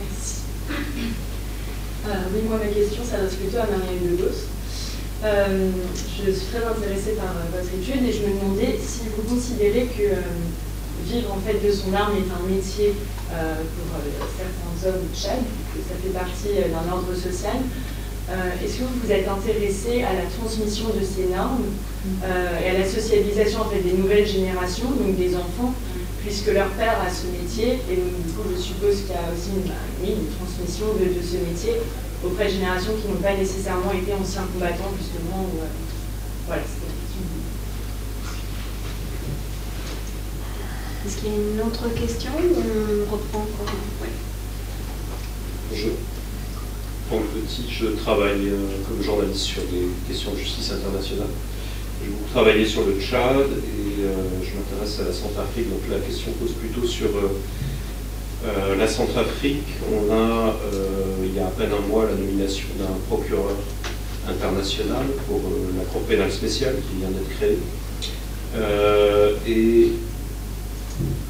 Merci. 0.00 0.40
oui, 2.34 2.40
moi 2.48 2.58
ma 2.58 2.70
question 2.72 3.02
s'adresse 3.04 3.34
plutôt 3.34 3.58
à 3.58 3.66
Marianne 3.66 4.10
Legos. 4.10 4.46
Euh, 5.24 5.70
je 6.24 6.30
suis 6.30 6.46
très 6.46 6.64
intéressée 6.64 7.12
par 7.12 7.34
votre 7.52 7.72
étude 7.74 8.04
et 8.06 8.12
je 8.12 8.20
me 8.20 8.38
demandais 8.38 8.78
si 8.80 9.02
vous 9.16 9.22
considérez 9.22 9.86
que 9.86 10.12
vivre 11.06 11.32
en 11.32 11.40
fait 11.40 11.58
de 11.64 11.72
son 11.72 11.94
arme 11.94 12.14
est 12.16 12.30
un 12.30 12.44
métier 12.48 12.94
euh, 13.32 13.54
pour 13.54 13.98
euh, 13.98 14.26
certains 14.36 14.88
hommes 14.88 15.02
de 15.06 15.16
Tchad, 15.16 15.42
ça 15.88 15.94
fait 16.02 16.10
partie 16.10 16.58
euh, 16.58 16.68
d'un 16.68 16.92
ordre 16.92 17.14
social. 17.14 17.58
Est-ce 18.58 18.78
que 18.78 18.82
vous 18.82 19.06
vous 19.06 19.12
êtes 19.12 19.28
intéressé 19.28 20.02
à 20.02 20.12
la 20.12 20.26
transmission 20.26 20.86
de 20.90 20.98
ces 20.98 21.30
normes 21.30 21.62
et 22.18 22.70
à 22.70 22.76
la 22.76 22.84
socialisation 22.84 23.60
des 23.70 23.92
nouvelles 23.92 24.26
générations, 24.26 24.90
donc 24.90 25.16
des 25.16 25.36
enfants, 25.36 25.72
puisque 26.24 26.48
leur 26.48 26.66
père 26.70 26.98
a 27.06 27.08
ce 27.08 27.30
métier, 27.30 27.78
et 27.86 27.94
donc 27.94 28.18
du 28.26 28.32
coup 28.34 28.50
je 28.50 28.60
suppose 28.60 29.06
qu'il 29.06 29.14
y 29.14 29.22
a 29.22 29.30
aussi 29.30 29.54
une, 29.54 29.70
une 30.10 30.26
transmission 30.34 30.86
de, 30.98 31.06
de, 31.06 31.22
ce 31.22 31.38
métier 31.38 31.78
auprès 32.26 32.46
de 32.46 32.58
générations 32.58 32.98
qui 33.00 33.06
n'ont 33.06 33.22
pas 33.22 33.38
nécessairement 33.38 33.92
été 33.92 34.10
anciens 34.12 34.42
combattants 34.52 34.90
justement. 34.98 35.46
Ou, 35.46 35.62
voilà, 36.48 36.62
Est-ce 41.06 41.18
qu'il 41.18 41.28
y 41.28 41.30
a 41.30 41.36
une 41.36 41.60
autre 41.60 41.88
question 41.94 42.32
on 42.34 43.12
reprend 43.12 43.38
encore 43.38 43.72
ouais. 44.02 44.08
Je, 45.72 45.86
le 45.86 47.40
petit, 47.40 47.62
je 47.70 47.86
travaille 48.02 48.48
euh, 48.48 48.56
comme 48.88 49.00
journaliste 49.00 49.42
sur 49.42 49.62
des 49.62 49.86
questions 50.08 50.32
de 50.32 50.38
justice 50.38 50.72
internationale. 50.72 51.28
travaillé 52.32 52.66
sur 52.66 52.84
le 52.84 52.98
Tchad 53.00 53.38
et 53.38 54.02
je 54.02 54.56
m'intéresse 54.56 54.98
à 54.98 55.04
la 55.04 55.12
Centrafrique, 55.12 55.70
donc 55.70 55.82
la 55.88 55.98
question 55.98 56.32
pose 56.40 56.52
plutôt 56.54 56.84
sur 56.84 57.10
la 58.76 58.88
Centrafrique. 58.88 59.68
On 59.92 60.12
a, 60.12 60.56
il 61.24 61.34
y 61.36 61.38
a 61.38 61.46
à 61.46 61.50
peine 61.50 61.70
un 61.70 61.86
mois, 61.86 62.06
la 62.06 62.16
nomination 62.16 62.66
d'un 62.80 62.98
procureur 63.08 63.54
international 64.28 65.06
pour 65.28 65.40
la 65.78 65.84
Cour 65.84 66.02
pénale 66.02 66.32
spéciale 66.32 66.74
qui 66.74 66.98
vient 66.98 67.10
d'être 67.10 67.30
créée. 67.38 67.58
et 69.46 69.92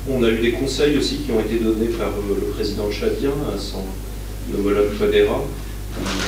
on 0.09 0.23
a 0.23 0.29
eu 0.29 0.39
des 0.39 0.53
conseils 0.53 0.97
aussi 0.97 1.17
qui 1.19 1.33
ont 1.33 1.41
été 1.41 1.59
donnés 1.59 1.89
par 1.89 2.11
le 2.29 2.35
président 2.53 2.91
tchadien 2.91 3.33
son 3.59 3.83
homologue 4.57 4.93
Fadera, 4.99 5.43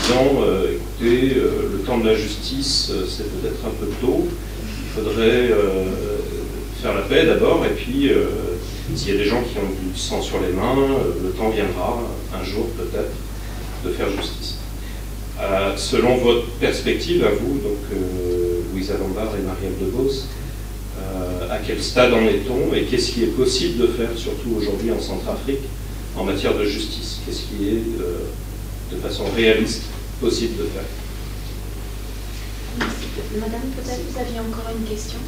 disant 0.03 0.43
euh, 0.43 0.75
écoutez, 0.75 1.37
euh, 1.37 1.71
le 1.73 1.79
temps 1.85 1.99
de 1.99 2.07
la 2.07 2.17
justice, 2.17 2.91
euh, 2.91 3.05
c'est 3.09 3.25
peut-être 3.25 3.65
un 3.65 3.71
peu 3.71 3.87
tôt, 4.01 4.27
il 4.67 5.03
faudrait 5.03 5.51
faire 6.83 6.95
la 6.95 7.03
paix 7.03 7.27
d'abord, 7.27 7.65
et 7.65 7.75
puis 7.75 8.11
s'il 8.95 9.15
y 9.15 9.15
a 9.15 9.23
des 9.23 9.29
gens 9.29 9.43
qui 9.43 9.59
ont 9.59 9.91
du 9.91 9.97
sang 9.97 10.21
sur 10.21 10.41
les 10.41 10.53
mains, 10.53 10.75
le 11.23 11.31
temps 11.31 11.51
viendra, 11.51 12.03
un 12.35 12.45
jour 12.45 12.67
peut-être, 12.77 13.13
de 13.85 13.91
faire 13.91 14.09
justice. 14.11 14.57
selon 15.77 16.17
votre 16.17 16.47
perspective, 16.59 17.25
à 17.25 17.31
vous, 17.31 17.59
donc 17.59 18.01
Louisa 18.73 18.95
Lombard 18.95 19.33
et 19.37 19.47
Marielle 19.47 19.79
Debos, 19.81 20.25
à 21.51 21.59
quel 21.59 21.83
stade 21.83 22.13
en 22.13 22.23
est-on 22.23 22.75
et 22.75 22.85
qu'est-ce 22.85 23.13
qui 23.13 23.25
est 23.25 23.35
possible 23.37 23.79
de 23.79 23.87
faire, 23.89 24.11
surtout 24.17 24.51
aujourd'hui 24.57 24.91
en 24.93 25.01
Centrafrique, 25.01 25.65
en 26.17 26.25
matière 26.25 26.57
de 26.57 26.65
justice? 26.65 27.21
Qu'est-ce 27.25 27.43
qui 27.43 27.69
est 27.69 27.83
de 28.93 28.97
façon 29.01 29.25
réaliste 29.35 29.83
possible 30.21 30.57
de 30.57 30.65
faire? 30.65 30.85
Madame, 33.41 33.61
peut-être 33.77 34.01
vous 34.09 34.19
aviez 34.19 34.41
encore 34.41 34.71
une 34.77 34.87
question? 34.89 35.19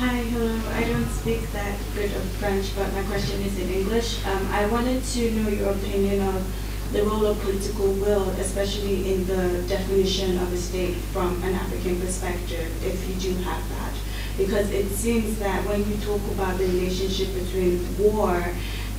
Hi, 0.00 0.22
hello. 0.26 0.50
I 0.74 0.84
don't 0.90 1.06
speak 1.20 1.52
that 1.52 1.78
good 1.94 2.10
of 2.16 2.24
French, 2.40 2.74
but 2.74 2.92
my 2.94 3.02
question 3.08 3.40
is 3.42 3.58
in 3.58 3.70
English. 3.70 4.18
Um, 4.26 4.48
I 4.50 4.66
wanted 4.66 5.04
to 5.14 5.30
know 5.32 5.48
your 5.48 5.70
opinion 5.70 6.20
of 6.26 6.42
the 6.94 7.02
role 7.02 7.26
of 7.26 7.40
political 7.40 7.88
will, 7.94 8.28
especially 8.38 9.12
in 9.12 9.26
the 9.26 9.64
definition 9.66 10.38
of 10.38 10.52
a 10.52 10.56
state 10.56 10.94
from 11.12 11.42
an 11.42 11.52
African 11.52 12.00
perspective, 12.00 12.70
if 12.84 13.08
you 13.08 13.14
do 13.16 13.42
have 13.42 13.68
that. 13.70 13.92
Because 14.38 14.70
it 14.70 14.88
seems 14.90 15.40
that 15.40 15.66
when 15.66 15.80
you 15.90 15.96
talk 15.96 16.20
about 16.30 16.56
the 16.56 16.66
relationship 16.66 17.34
between 17.34 17.82
war 17.98 18.46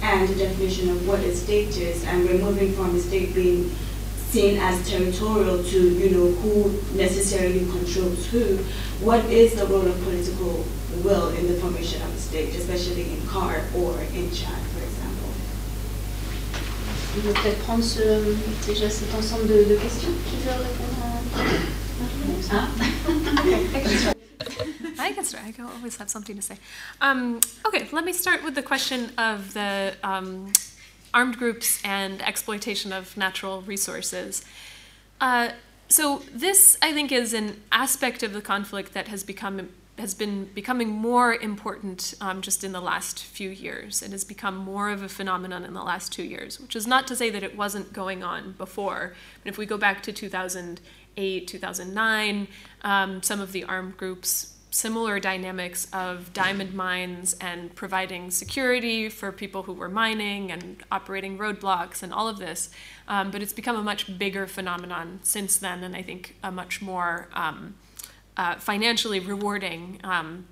and 0.01 0.27
the 0.27 0.35
definition 0.35 0.89
of 0.89 1.07
what 1.07 1.21
a 1.21 1.33
state 1.33 1.77
is, 1.77 2.03
and 2.03 2.25
we're 2.25 2.37
moving 2.37 2.73
from 2.73 2.93
a 2.97 2.99
state 2.99 3.33
being 3.33 3.71
seen 4.27 4.57
as 4.59 4.89
territorial 4.89 5.63
to, 5.63 5.79
you 5.79 6.09
know, 6.09 6.31
who 6.41 6.71
necessarily 6.97 7.59
controls 7.71 8.25
who, 8.27 8.57
what 8.99 9.23
is 9.25 9.55
the 9.55 9.65
role 9.67 9.87
of 9.87 9.97
political 10.03 10.65
will 11.01 11.29
in 11.29 11.47
the 11.47 11.53
formation 11.61 12.01
of 12.01 12.13
a 12.13 12.19
state, 12.19 12.53
especially 12.55 13.13
in 13.13 13.25
CAR 13.27 13.61
or 13.73 14.01
in 14.13 14.25
example? 14.25 14.64
On 17.17 17.21
peut 17.21 17.33
peut-être 17.41 17.59
prendre 17.59 17.83
ce, 17.83 18.35
déjà 18.67 18.89
cet 18.89 19.13
ensemble 19.15 19.47
de, 19.47 19.63
de 19.63 19.75
questions 19.75 20.09
qui 20.29 20.35
veulent 20.37 20.61
répondre 20.61 20.99
à... 21.01 21.15
Ah. 22.51 22.67
I 24.99 25.13
can 25.13 25.23
start. 25.23 25.43
I 25.45 25.53
always 25.61 25.95
have 25.97 26.09
something 26.09 26.35
to 26.35 26.41
say. 26.41 26.57
Um, 26.99 27.39
okay, 27.65 27.87
let 27.91 28.03
me 28.03 28.11
start 28.11 28.43
with 28.43 28.55
the 28.55 28.63
question 28.63 29.11
of 29.17 29.53
the 29.53 29.93
um, 30.03 30.51
armed 31.13 31.37
groups 31.37 31.79
and 31.85 32.21
exploitation 32.21 32.91
of 32.91 33.15
natural 33.15 33.61
resources. 33.61 34.43
Uh, 35.21 35.49
so 35.87 36.21
this, 36.33 36.77
I 36.81 36.91
think, 36.91 37.11
is 37.11 37.33
an 37.33 37.61
aspect 37.71 38.23
of 38.23 38.33
the 38.33 38.41
conflict 38.41 38.93
that 38.93 39.07
has 39.07 39.23
become 39.23 39.69
has 39.97 40.13
been 40.13 40.45
becoming 40.53 40.89
more 40.89 41.35
important 41.35 42.13
um, 42.19 42.41
just 42.41 42.63
in 42.63 42.73
the 42.73 42.81
last 42.81 43.23
few 43.23 43.49
years. 43.49 44.01
It 44.01 44.11
has 44.11 44.23
become 44.25 44.57
more 44.57 44.89
of 44.89 45.01
a 45.01 45.09
phenomenon 45.09 45.63
in 45.63 45.73
the 45.73 45.83
last 45.83 46.11
two 46.11 46.23
years, 46.23 46.59
which 46.59 46.75
is 46.75 46.85
not 46.85 47.07
to 47.07 47.15
say 47.15 47.29
that 47.29 47.43
it 47.43 47.55
wasn't 47.55 47.93
going 47.93 48.23
on 48.23 48.53
before. 48.53 49.13
But 49.43 49.49
if 49.49 49.57
we 49.57 49.65
go 49.65 49.77
back 49.77 50.03
to 50.03 50.11
2008, 50.11 51.47
2009, 51.47 52.47
um, 52.81 53.23
some 53.23 53.39
of 53.39 53.53
the 53.53 53.63
armed 53.63 53.95
groups 53.95 54.55
similar 54.75 55.21
dynamics 55.21 55.87
of 55.93 56.33
diamond 56.33 56.73
mines 56.73 57.33
and 57.39 57.73
providing 57.75 58.29
security 58.29 59.07
for 59.07 59.31
people 59.31 59.63
who 59.63 59.71
were 59.73 59.87
mining 59.87 60.51
and 60.51 60.83
operating 60.91 61.37
roadblocks 61.37 62.03
and 62.03 62.11
all 62.11 62.27
of 62.27 62.39
this. 62.39 62.69
Um, 63.07 63.31
but 63.31 63.41
it's 63.41 63.53
become 63.53 63.77
a 63.77 63.81
much 63.81 64.17
bigger 64.17 64.45
phenomenon 64.45 65.21
since 65.23 65.55
then, 65.55 65.81
and 65.81 65.95
I 65.95 66.01
think 66.01 66.35
a 66.43 66.51
much 66.51 66.81
more 66.81 67.29
um, 67.33 67.75
uh, 68.37 68.55
financially 68.55 69.19
rewarding 69.19 69.99
um, 70.03 70.45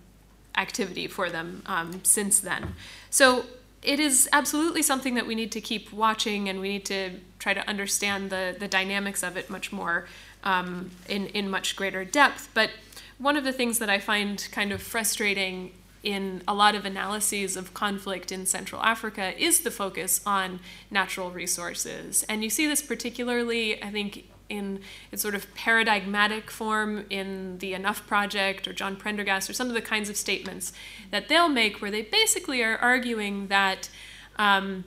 activity 0.55 1.07
for 1.07 1.29
them 1.29 1.63
um, 1.65 2.01
since 2.03 2.39
then. 2.39 2.75
So 3.09 3.45
it 3.81 3.99
is 3.99 4.29
absolutely 4.31 4.81
something 4.81 5.15
that 5.15 5.27
we 5.27 5.35
need 5.35 5.51
to 5.51 5.61
keep 5.61 5.91
watching, 5.91 6.47
and 6.47 6.59
we 6.59 6.69
need 6.69 6.85
to 6.85 7.19
try 7.39 7.53
to 7.53 7.67
understand 7.67 8.29
the, 8.29 8.55
the 8.57 8.67
dynamics 8.67 9.23
of 9.23 9.35
it 9.35 9.49
much 9.49 9.71
more 9.71 10.07
um, 10.43 10.91
in, 11.09 11.27
in 11.27 11.49
much 11.49 11.75
greater 11.75 12.05
depth. 12.05 12.49
But 12.53 12.69
one 13.17 13.35
of 13.35 13.43
the 13.43 13.53
things 13.53 13.79
that 13.79 13.89
I 13.89 13.99
find 13.99 14.47
kind 14.51 14.71
of 14.71 14.81
frustrating 14.81 15.71
in 16.03 16.41
a 16.47 16.53
lot 16.53 16.75
of 16.75 16.85
analyses 16.85 17.55
of 17.55 17.73
conflict 17.73 18.31
in 18.31 18.45
Central 18.45 18.81
Africa 18.81 19.33
is 19.41 19.61
the 19.61 19.71
focus 19.71 20.21
on 20.25 20.59
natural 20.91 21.31
resources. 21.31 22.25
And 22.27 22.43
you 22.43 22.49
see 22.49 22.67
this 22.67 22.81
particularly, 22.81 23.81
I 23.81 23.89
think, 23.89 24.25
in 24.49 24.81
its 25.11 25.21
sort 25.21 25.35
of 25.35 25.53
paradigmatic 25.55 26.51
form 26.51 27.05
in 27.09 27.57
the 27.59 27.73
Enough 27.73 28.05
Project 28.07 28.67
or 28.67 28.73
John 28.73 28.95
Prendergast 28.95 29.49
or 29.49 29.53
some 29.53 29.67
of 29.67 29.73
the 29.73 29.81
kinds 29.81 30.09
of 30.09 30.17
statements 30.17 30.73
that 31.11 31.29
they'll 31.29 31.49
make 31.49 31.81
where 31.81 31.91
they 31.91 32.01
basically 32.01 32.61
are 32.63 32.77
arguing 32.77 33.47
that. 33.47 33.89
Um, 34.37 34.85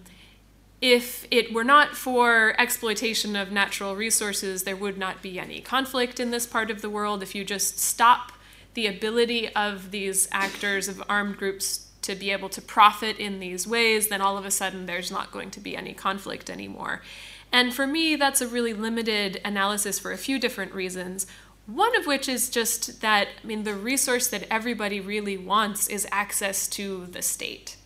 if 0.82 1.26
it 1.30 1.54
were 1.54 1.64
not 1.64 1.96
for 1.96 2.54
exploitation 2.58 3.34
of 3.34 3.50
natural 3.50 3.96
resources, 3.96 4.64
there 4.64 4.76
would 4.76 4.98
not 4.98 5.22
be 5.22 5.38
any 5.38 5.60
conflict 5.60 6.20
in 6.20 6.30
this 6.30 6.46
part 6.46 6.70
of 6.70 6.82
the 6.82 6.90
world. 6.90 7.22
If 7.22 7.34
you 7.34 7.44
just 7.44 7.78
stop 7.78 8.32
the 8.74 8.86
ability 8.86 9.48
of 9.54 9.90
these 9.90 10.28
actors 10.30 10.86
of 10.86 11.02
armed 11.08 11.38
groups 11.38 11.86
to 12.02 12.14
be 12.14 12.30
able 12.30 12.50
to 12.50 12.60
profit 12.60 13.18
in 13.18 13.40
these 13.40 13.66
ways, 13.66 14.08
then 14.08 14.20
all 14.20 14.36
of 14.36 14.44
a 14.44 14.50
sudden 14.50 14.84
there's 14.84 15.10
not 15.10 15.32
going 15.32 15.50
to 15.50 15.60
be 15.60 15.76
any 15.76 15.94
conflict 15.94 16.50
anymore. 16.50 17.02
And 17.52 17.72
for 17.72 17.86
me, 17.86 18.16
that's 18.16 18.40
a 18.40 18.48
really 18.48 18.74
limited 18.74 19.40
analysis 19.44 19.98
for 19.98 20.12
a 20.12 20.18
few 20.18 20.38
different 20.38 20.74
reasons. 20.74 21.26
One 21.66 21.96
of 21.96 22.06
which 22.06 22.28
is 22.28 22.50
just 22.50 23.00
that, 23.00 23.28
I 23.42 23.46
mean, 23.46 23.64
the 23.64 23.74
resource 23.74 24.28
that 24.28 24.44
everybody 24.50 25.00
really 25.00 25.36
wants 25.36 25.88
is 25.88 26.06
access 26.12 26.68
to 26.68 27.06
the 27.06 27.22
state. 27.22 27.76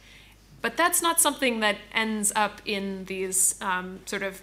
But 0.60 0.76
that's 0.76 1.00
not 1.00 1.20
something 1.20 1.60
that 1.60 1.76
ends 1.92 2.32
up 2.36 2.60
in 2.66 3.06
these 3.06 3.54
um, 3.62 4.00
sort 4.04 4.22
of 4.22 4.42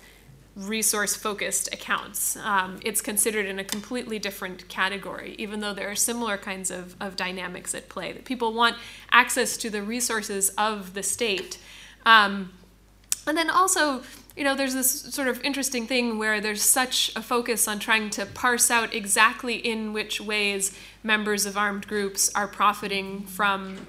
resource 0.56 1.16
focused 1.16 1.72
accounts. 1.72 2.36
Um, 2.38 2.80
it's 2.84 3.02
considered 3.02 3.46
in 3.46 3.60
a 3.60 3.64
completely 3.64 4.18
different 4.18 4.68
category, 4.68 5.36
even 5.38 5.60
though 5.60 5.74
there 5.74 5.90
are 5.90 5.96
similar 5.96 6.38
kinds 6.38 6.72
of, 6.72 6.96
of 7.00 7.16
dynamics 7.16 7.76
at 7.76 7.90
play. 7.90 8.12
That 8.12 8.26
people 8.26 8.54
want 8.54 8.76
access 9.12 9.56
to 9.58 9.70
the 9.70 9.84
resources 9.84 10.50
of 10.58 10.96
the 10.96 11.04
state. 11.04 11.60
Um, 12.06 12.54
and 13.28 13.38
then 13.38 13.52
also, 13.52 14.02
you 14.38 14.44
know, 14.44 14.54
there's 14.54 14.76
this 14.76 15.02
sort 15.02 15.28
of 15.28 15.44
interesting 15.44 15.88
thing 15.88 16.20
where 16.20 16.40
there's 16.40 16.62
such 16.62 17.12
a 17.16 17.24
focus 17.24 17.68
on 17.68 17.80
trying 17.80 18.12
to 18.12 18.26
parse 18.28 18.70
out 18.70 18.94
exactly 18.94 19.56
in 19.56 19.94
which 19.94 20.22
ways 20.22 20.78
members 21.02 21.48
of 21.48 21.58
armed 21.58 21.88
groups 21.88 22.30
are 22.36 22.48
profiting 22.48 23.24
from 23.24 23.88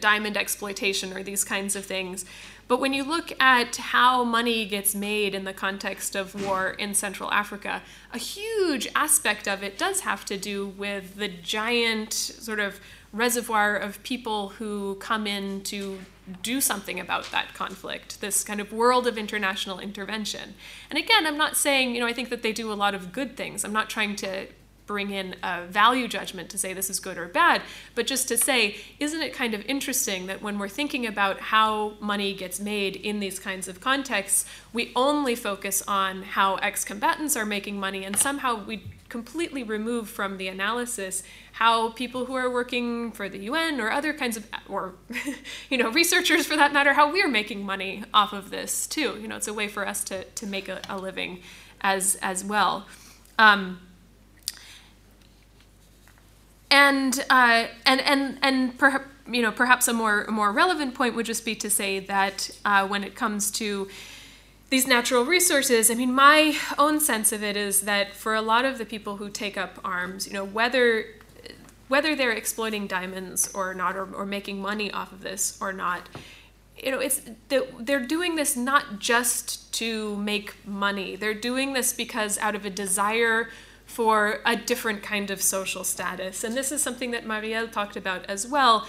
diamond 0.00 0.36
exploitation 0.36 1.12
or 1.12 1.22
these 1.22 1.44
kinds 1.44 1.76
of 1.76 1.84
things. 1.86 2.24
But 2.66 2.80
when 2.80 2.92
you 2.92 3.04
look 3.04 3.32
at 3.40 3.76
how 3.76 4.24
money 4.24 4.66
gets 4.66 4.96
made 4.96 5.32
in 5.32 5.44
the 5.44 5.54
context 5.54 6.16
of 6.16 6.44
war 6.44 6.70
in 6.70 6.92
Central 6.92 7.30
Africa, 7.30 7.80
a 8.12 8.18
huge 8.18 8.88
aspect 8.96 9.46
of 9.46 9.62
it 9.62 9.78
does 9.78 10.00
have 10.00 10.24
to 10.26 10.36
do 10.36 10.66
with 10.66 11.16
the 11.16 11.28
giant 11.28 12.12
sort 12.12 12.58
of 12.58 12.80
reservoir 13.12 13.76
of 13.76 14.02
people 14.02 14.50
who 14.50 14.96
come 14.96 15.26
in 15.26 15.62
to 15.62 16.00
do 16.42 16.60
something 16.60 17.00
about 17.00 17.30
that 17.30 17.54
conflict, 17.54 18.20
this 18.20 18.44
kind 18.44 18.60
of 18.60 18.72
world 18.72 19.06
of 19.06 19.16
international 19.18 19.78
intervention. 19.78 20.54
And 20.90 20.98
again, 20.98 21.26
I'm 21.26 21.36
not 21.36 21.56
saying, 21.56 21.94
you 21.94 22.00
know, 22.00 22.06
I 22.06 22.12
think 22.12 22.28
that 22.30 22.42
they 22.42 22.52
do 22.52 22.72
a 22.72 22.74
lot 22.74 22.94
of 22.94 23.12
good 23.12 23.36
things. 23.36 23.64
I'm 23.64 23.72
not 23.72 23.90
trying 23.90 24.16
to 24.16 24.46
bring 24.88 25.10
in 25.10 25.36
a 25.44 25.66
value 25.66 26.08
judgment 26.08 26.48
to 26.48 26.58
say 26.58 26.72
this 26.72 26.90
is 26.90 26.98
good 26.98 27.16
or 27.16 27.28
bad, 27.28 27.62
but 27.94 28.08
just 28.08 28.26
to 28.26 28.36
say, 28.36 28.74
isn't 28.98 29.20
it 29.20 29.32
kind 29.32 29.54
of 29.54 29.64
interesting 29.66 30.26
that 30.26 30.42
when 30.42 30.58
we're 30.58 30.68
thinking 30.68 31.06
about 31.06 31.38
how 31.38 31.92
money 32.00 32.34
gets 32.34 32.58
made 32.58 32.96
in 32.96 33.20
these 33.20 33.38
kinds 33.38 33.68
of 33.68 33.80
contexts, 33.80 34.46
we 34.72 34.90
only 34.96 35.36
focus 35.36 35.82
on 35.86 36.22
how 36.22 36.56
ex 36.56 36.84
combatants 36.84 37.36
are 37.36 37.46
making 37.46 37.78
money, 37.78 38.04
and 38.04 38.16
somehow 38.16 38.64
we 38.64 38.82
completely 39.08 39.62
remove 39.62 40.08
from 40.08 40.38
the 40.38 40.48
analysis 40.48 41.22
how 41.52 41.90
people 41.90 42.26
who 42.26 42.34
are 42.34 42.50
working 42.50 43.10
for 43.12 43.28
the 43.28 43.38
UN 43.38 43.80
or 43.80 43.90
other 43.90 44.12
kinds 44.12 44.36
of 44.36 44.46
or 44.68 44.94
you 45.70 45.78
know 45.78 45.90
researchers 45.90 46.46
for 46.46 46.56
that 46.56 46.74
matter 46.74 46.92
how 46.92 47.10
we're 47.10 47.28
making 47.28 47.64
money 47.64 48.04
off 48.12 48.32
of 48.32 48.50
this 48.50 48.86
too. 48.86 49.18
You 49.20 49.28
know 49.28 49.36
it's 49.36 49.48
a 49.48 49.54
way 49.54 49.68
for 49.68 49.86
us 49.86 50.02
to 50.04 50.24
to 50.24 50.46
make 50.46 50.68
a, 50.68 50.80
a 50.88 50.96
living 50.96 51.40
as 51.80 52.16
as 52.22 52.44
well. 52.44 52.86
Um, 53.38 53.80
and 56.70 57.24
uh, 57.30 57.66
and 57.86 58.00
and 58.00 58.38
and 58.42 58.78
perhaps 58.78 59.04
you 59.30 59.42
know 59.42 59.52
perhaps 59.52 59.88
a 59.88 59.92
more 59.92 60.26
more 60.28 60.52
relevant 60.52 60.94
point 60.94 61.14
would 61.14 61.26
just 61.26 61.44
be 61.44 61.54
to 61.56 61.70
say 61.70 62.00
that 62.00 62.50
uh, 62.64 62.86
when 62.86 63.04
it 63.04 63.14
comes 63.14 63.50
to 63.52 63.88
these 64.70 64.86
natural 64.86 65.24
resources, 65.24 65.90
I 65.90 65.94
mean, 65.94 66.12
my 66.12 66.56
own 66.76 67.00
sense 67.00 67.32
of 67.32 67.42
it 67.42 67.56
is 67.56 67.82
that 67.82 68.14
for 68.14 68.34
a 68.34 68.42
lot 68.42 68.66
of 68.66 68.76
the 68.76 68.84
people 68.84 69.16
who 69.16 69.30
take 69.30 69.56
up 69.56 69.78
arms, 69.82 70.26
you 70.26 70.32
know, 70.32 70.44
whether 70.44 71.06
whether 71.88 72.14
they're 72.14 72.32
exploiting 72.32 72.86
diamonds 72.86 73.50
or 73.54 73.72
not, 73.72 73.96
or, 73.96 74.14
or 74.14 74.26
making 74.26 74.60
money 74.60 74.90
off 74.90 75.10
of 75.10 75.22
this 75.22 75.56
or 75.58 75.72
not, 75.72 76.06
you 76.76 76.90
know, 76.90 76.98
it's 76.98 77.22
they're 77.48 78.06
doing 78.06 78.36
this 78.36 78.56
not 78.56 78.98
just 78.98 79.72
to 79.74 80.16
make 80.16 80.54
money. 80.66 81.16
They're 81.16 81.32
doing 81.32 81.72
this 81.72 81.94
because 81.94 82.36
out 82.38 82.54
of 82.54 82.66
a 82.66 82.70
desire 82.70 83.48
for 83.88 84.38
a 84.46 84.54
different 84.54 85.02
kind 85.02 85.32
of 85.32 85.42
social 85.42 85.82
status. 85.82 86.44
And 86.44 86.56
this 86.56 86.70
is 86.70 86.80
something 86.80 87.10
that 87.10 87.24
Marielle 87.24 87.72
talked 87.72 87.96
about 87.96 88.24
as 88.26 88.46
well 88.46 88.86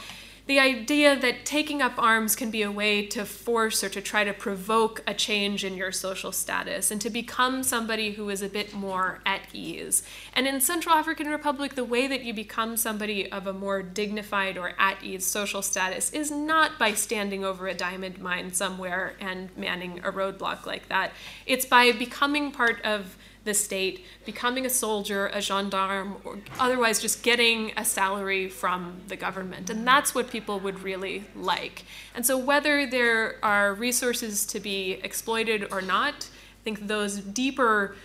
the 0.49 0.59
idea 0.59 1.15
that 1.15 1.45
taking 1.45 1.79
up 1.79 1.93
arms 1.99 2.35
can 2.35 2.49
be 2.49 2.63
a 2.63 2.71
way 2.71 3.05
to 3.05 3.23
force 3.23 3.83
or 3.83 3.89
to 3.89 4.01
try 4.01 4.23
to 4.23 4.33
provoke 4.33 5.03
a 5.05 5.13
change 5.13 5.63
in 5.63 5.77
your 5.77 5.91
social 5.91 6.31
status 6.31 6.89
and 6.89 6.99
to 6.99 7.11
become 7.11 7.61
somebody 7.61 8.13
who 8.13 8.27
is 8.31 8.41
a 8.41 8.49
bit 8.49 8.73
more 8.73 9.19
at 9.27 9.41
ease. 9.53 10.01
And 10.33 10.47
in 10.47 10.59
Central 10.59 10.95
African 10.95 11.27
Republic, 11.27 11.75
the 11.75 11.83
way 11.83 12.07
that 12.07 12.23
you 12.23 12.33
become 12.33 12.77
somebody 12.77 13.31
of 13.31 13.45
a 13.45 13.53
more 13.53 13.83
dignified 13.83 14.57
or 14.57 14.73
at 14.79 15.03
ease 15.03 15.23
social 15.23 15.61
status 15.61 16.11
is 16.13 16.31
not 16.31 16.79
by 16.79 16.95
standing 16.95 17.45
over 17.45 17.67
a 17.67 17.75
diamond 17.75 18.17
mine 18.17 18.51
somewhere 18.51 19.13
and 19.19 19.55
manning 19.55 19.99
a 19.99 20.11
roadblock 20.11 20.65
like 20.65 20.89
that. 20.89 21.11
It's 21.45 21.67
by 21.67 21.91
becoming 21.91 22.51
part 22.51 22.83
of 22.83 23.15
the 23.49 23.53
state, 23.55 24.05
becoming 24.25 24.65
a 24.65 24.69
soldier, 24.69 25.27
a 25.33 25.41
gendarme, 25.41 26.15
or 26.23 26.37
otherwise 26.59 27.01
just 27.01 27.23
getting 27.23 27.73
a 27.75 27.83
salary 27.83 28.47
from 28.47 29.01
the 29.07 29.15
government. 29.15 29.69
And 29.69 29.85
that's 29.85 30.13
what 30.13 30.29
people 30.29 30.59
would 30.59 30.83
really 30.83 31.25
like. 31.35 31.83
And 32.15 32.25
so, 32.25 32.37
whether 32.37 32.85
there 32.85 33.35
are 33.43 33.73
resources 33.73 34.45
to 34.45 34.59
be 34.59 34.99
exploited 35.03 35.67
or 35.71 35.81
not, 35.81 36.29
I 36.61 36.61
think 36.63 36.87
those 36.87 37.17
deeper 37.17 37.95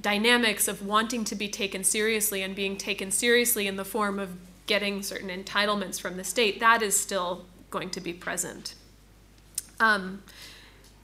dynamics 0.00 0.68
of 0.68 0.86
wanting 0.86 1.24
to 1.24 1.34
be 1.34 1.48
taken 1.48 1.82
seriously 1.84 2.42
and 2.42 2.54
being 2.54 2.76
taken 2.76 3.10
seriously 3.10 3.66
in 3.66 3.76
the 3.76 3.84
form 3.84 4.18
of 4.18 4.30
getting 4.66 5.02
certain 5.02 5.28
entitlements 5.28 6.00
from 6.00 6.16
the 6.16 6.24
state, 6.24 6.60
that 6.60 6.82
is 6.82 6.98
still 6.98 7.44
going 7.70 7.90
to 7.90 8.00
be 8.00 8.12
present. 8.12 8.74
Um, 9.80 10.22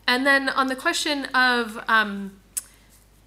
and 0.06 0.24
then 0.24 0.48
on 0.48 0.68
the 0.68 0.76
question 0.76 1.26
of 1.26 1.82
um, 1.88 2.37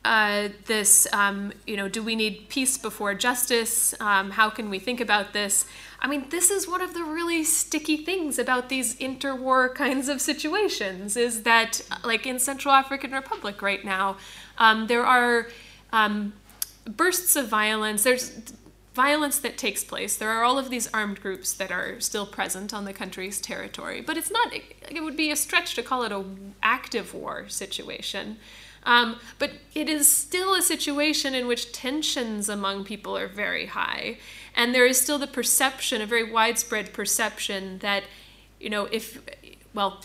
uh, 0.04 0.50
this, 0.66 1.08
um, 1.14 1.54
you 1.68 1.78
know, 1.78 1.88
do 1.88 2.02
we 2.02 2.16
need 2.16 2.50
peace 2.50 2.78
before 2.78 3.14
justice? 3.14 3.94
Um, 4.00 4.32
how 4.32 4.50
can 4.50 4.70
we 4.70 4.80
think 4.80 5.00
about 5.00 5.34
this? 5.34 5.66
I 6.00 6.08
mean, 6.08 6.26
this 6.30 6.50
is 6.50 6.68
one 6.68 6.82
of 6.82 6.96
the 6.96 7.04
really 7.04 7.44
sticky 7.44 7.98
things 7.98 8.40
about 8.40 8.70
these 8.70 8.96
interwar 8.96 9.74
kinds 9.76 10.10
of 10.10 10.20
situations 10.20 11.16
is 11.16 11.44
that, 11.44 11.82
like 12.04 12.26
in 12.26 12.40
Central 12.40 12.74
African 12.74 13.12
Republic 13.12 13.62
right 13.62 13.86
now, 13.86 14.18
um, 14.58 14.88
there 14.88 15.06
are 15.06 15.48
um, 15.94 16.34
bursts 16.86 17.36
of 17.36 17.48
violence. 17.48 18.04
There's 18.04 18.42
violence 18.96 19.38
that 19.40 19.58
takes 19.58 19.84
place. 19.84 20.18
There 20.18 20.30
are 20.30 20.44
all 20.44 20.58
of 20.58 20.70
these 20.70 20.92
armed 20.94 21.22
groups 21.22 21.54
that 21.54 21.72
are 21.72 22.00
still 22.00 22.26
present 22.26 22.74
on 22.74 22.86
the 22.86 22.94
country's 22.94 23.40
territory, 23.40 24.02
but 24.02 24.18
it's 24.18 24.32
not. 24.32 24.52
It 24.54 25.04
would 25.04 25.16
be 25.16 25.30
a 25.32 25.36
stretch 25.36 25.76
to 25.76 25.84
call 25.84 26.04
it 26.04 26.12
a 26.12 26.26
active 26.64 27.14
war 27.14 27.48
situation. 27.48 28.38
Um, 28.84 29.20
but 29.38 29.52
it 29.76 29.88
is 29.88 30.12
still 30.12 30.56
a 30.56 30.62
situation 30.62 31.36
in 31.36 31.48
which 31.48 31.72
tensions 31.72 32.50
among 32.50 32.84
people 32.84 33.16
are 33.16 33.28
very 33.28 33.68
high. 33.68 34.18
And 34.56 34.74
there 34.74 34.86
is 34.86 35.00
still 35.00 35.20
the 35.20 35.28
perception, 35.28 36.02
a 36.02 36.06
very 36.06 36.30
widespread 36.30 36.94
perception, 36.94 37.80
that, 37.80 38.04
you 38.60 38.70
know, 38.70 38.86
if, 38.86 39.22
well, 39.74 40.02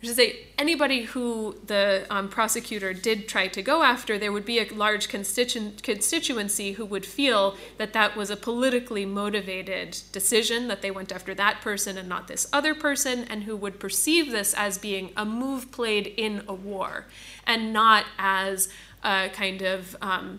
I 0.00 0.06
should 0.06 0.14
say, 0.14 0.46
anybody 0.56 1.02
who 1.02 1.56
the 1.66 2.06
um, 2.08 2.28
prosecutor 2.28 2.92
did 2.92 3.26
try 3.26 3.48
to 3.48 3.62
go 3.62 3.82
after, 3.82 4.16
there 4.16 4.30
would 4.30 4.44
be 4.44 4.60
a 4.60 4.72
large 4.72 5.08
constitu- 5.08 5.82
constituency 5.82 6.72
who 6.72 6.84
would 6.86 7.04
feel 7.04 7.56
that 7.78 7.94
that 7.94 8.16
was 8.16 8.30
a 8.30 8.36
politically 8.36 9.04
motivated 9.04 10.00
decision, 10.12 10.68
that 10.68 10.82
they 10.82 10.92
went 10.92 11.10
after 11.10 11.34
that 11.34 11.60
person 11.62 11.98
and 11.98 12.08
not 12.08 12.28
this 12.28 12.46
other 12.52 12.76
person, 12.76 13.24
and 13.24 13.42
who 13.42 13.56
would 13.56 13.80
perceive 13.80 14.30
this 14.30 14.54
as 14.54 14.78
being 14.78 15.10
a 15.16 15.24
move 15.24 15.72
played 15.72 16.06
in 16.06 16.44
a 16.46 16.54
war 16.54 17.06
and 17.44 17.72
not 17.72 18.04
as 18.18 18.68
a 19.02 19.28
kind 19.30 19.62
of 19.62 19.96
um, 20.00 20.38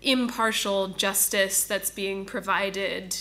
impartial 0.00 0.88
justice 0.88 1.64
that's 1.64 1.90
being 1.90 2.24
provided 2.24 3.14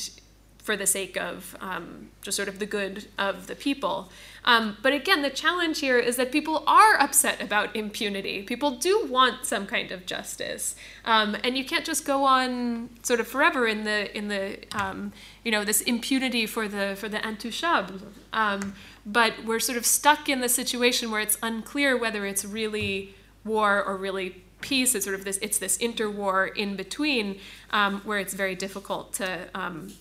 for 0.60 0.78
the 0.78 0.88
sake 0.88 1.18
of 1.18 1.58
um, 1.60 2.10
just 2.22 2.38
sort 2.38 2.48
of 2.48 2.60
the 2.60 2.66
good 2.66 3.08
of 3.18 3.48
the 3.48 3.56
people. 3.56 4.10
Um, 4.46 4.78
but 4.82 4.94
again, 4.94 5.22
the 5.22 5.30
challenge 5.30 5.80
here 5.80 5.98
is 5.98 6.18
that 6.18 6.32
people 6.32 6.64
are 6.68 7.00
upset 7.00 7.42
about 7.42 7.76
impunity. 7.76 8.44
People 8.44 8.72
do 8.72 9.06
want 9.06 9.46
some 9.46 9.66
kind 9.66 9.92
of 9.92 10.06
justice, 10.06 10.76
um, 11.06 11.38
and 11.44 11.58
you 11.58 11.64
can't 11.64 11.86
just 11.86 12.06
go 12.06 12.26
on 12.26 12.90
sort 13.04 13.20
of 13.20 13.28
forever 13.28 13.68
in 13.68 13.84
the 13.84 14.16
in 14.16 14.28
the 14.28 14.60
um, 14.74 15.14
you 15.44 15.52
know 15.52 15.64
this 15.64 15.82
impunity 15.82 16.46
for 16.46 16.68
the 16.68 16.96
for 16.98 17.08
the 17.08 17.20
intouchables. 17.20 18.02
Um, 18.34 18.76
but 19.06 19.46
we're 19.46 19.60
sort 19.60 19.78
of 19.78 19.86
stuck 19.86 20.30
in 20.30 20.42
the 20.42 20.50
situation 20.50 21.12
where 21.12 21.22
it's 21.22 21.38
unclear 21.42 21.98
whether 21.98 22.26
it's 22.26 22.44
really 22.44 23.16
war 23.46 23.84
or 23.84 23.98
really 23.98 24.44
peace. 24.62 24.96
It's 24.96 25.06
sort 25.06 25.18
of 25.18 25.26
this 25.26 25.38
it's 25.42 25.58
this 25.58 25.78
interwar 25.78 26.56
in 26.56 26.76
between 26.76 27.40
um, 27.72 28.02
where 28.02 28.20
it's 28.20 28.34
very 28.34 28.56
difficult 28.56 29.14
to 29.14 29.48
um, 29.56 29.94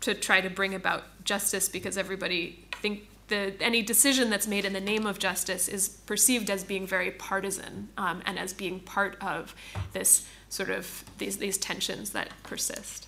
to 0.00 0.14
try 0.14 0.40
to 0.40 0.50
bring 0.50 0.74
about 0.74 1.04
justice 1.24 1.68
because 1.68 1.98
everybody 1.98 2.64
think 2.80 3.07
the, 3.28 3.54
any 3.60 3.82
decision 3.82 4.30
that's 4.30 4.46
made 4.46 4.64
in 4.64 4.72
the 4.72 4.80
name 4.80 5.06
of 5.06 5.18
justice 5.18 5.68
is 5.68 5.88
perceived 5.88 6.50
as 6.50 6.64
being 6.64 6.86
very 6.86 7.10
partisan 7.10 7.88
um, 7.96 8.22
and 8.26 8.38
as 8.38 8.52
being 8.52 8.80
part 8.80 9.16
of 9.20 9.54
this 9.92 10.26
sort 10.48 10.70
of 10.70 11.04
these, 11.18 11.36
these 11.38 11.58
tensions 11.58 12.10
that 12.10 12.30
persist. 12.42 13.06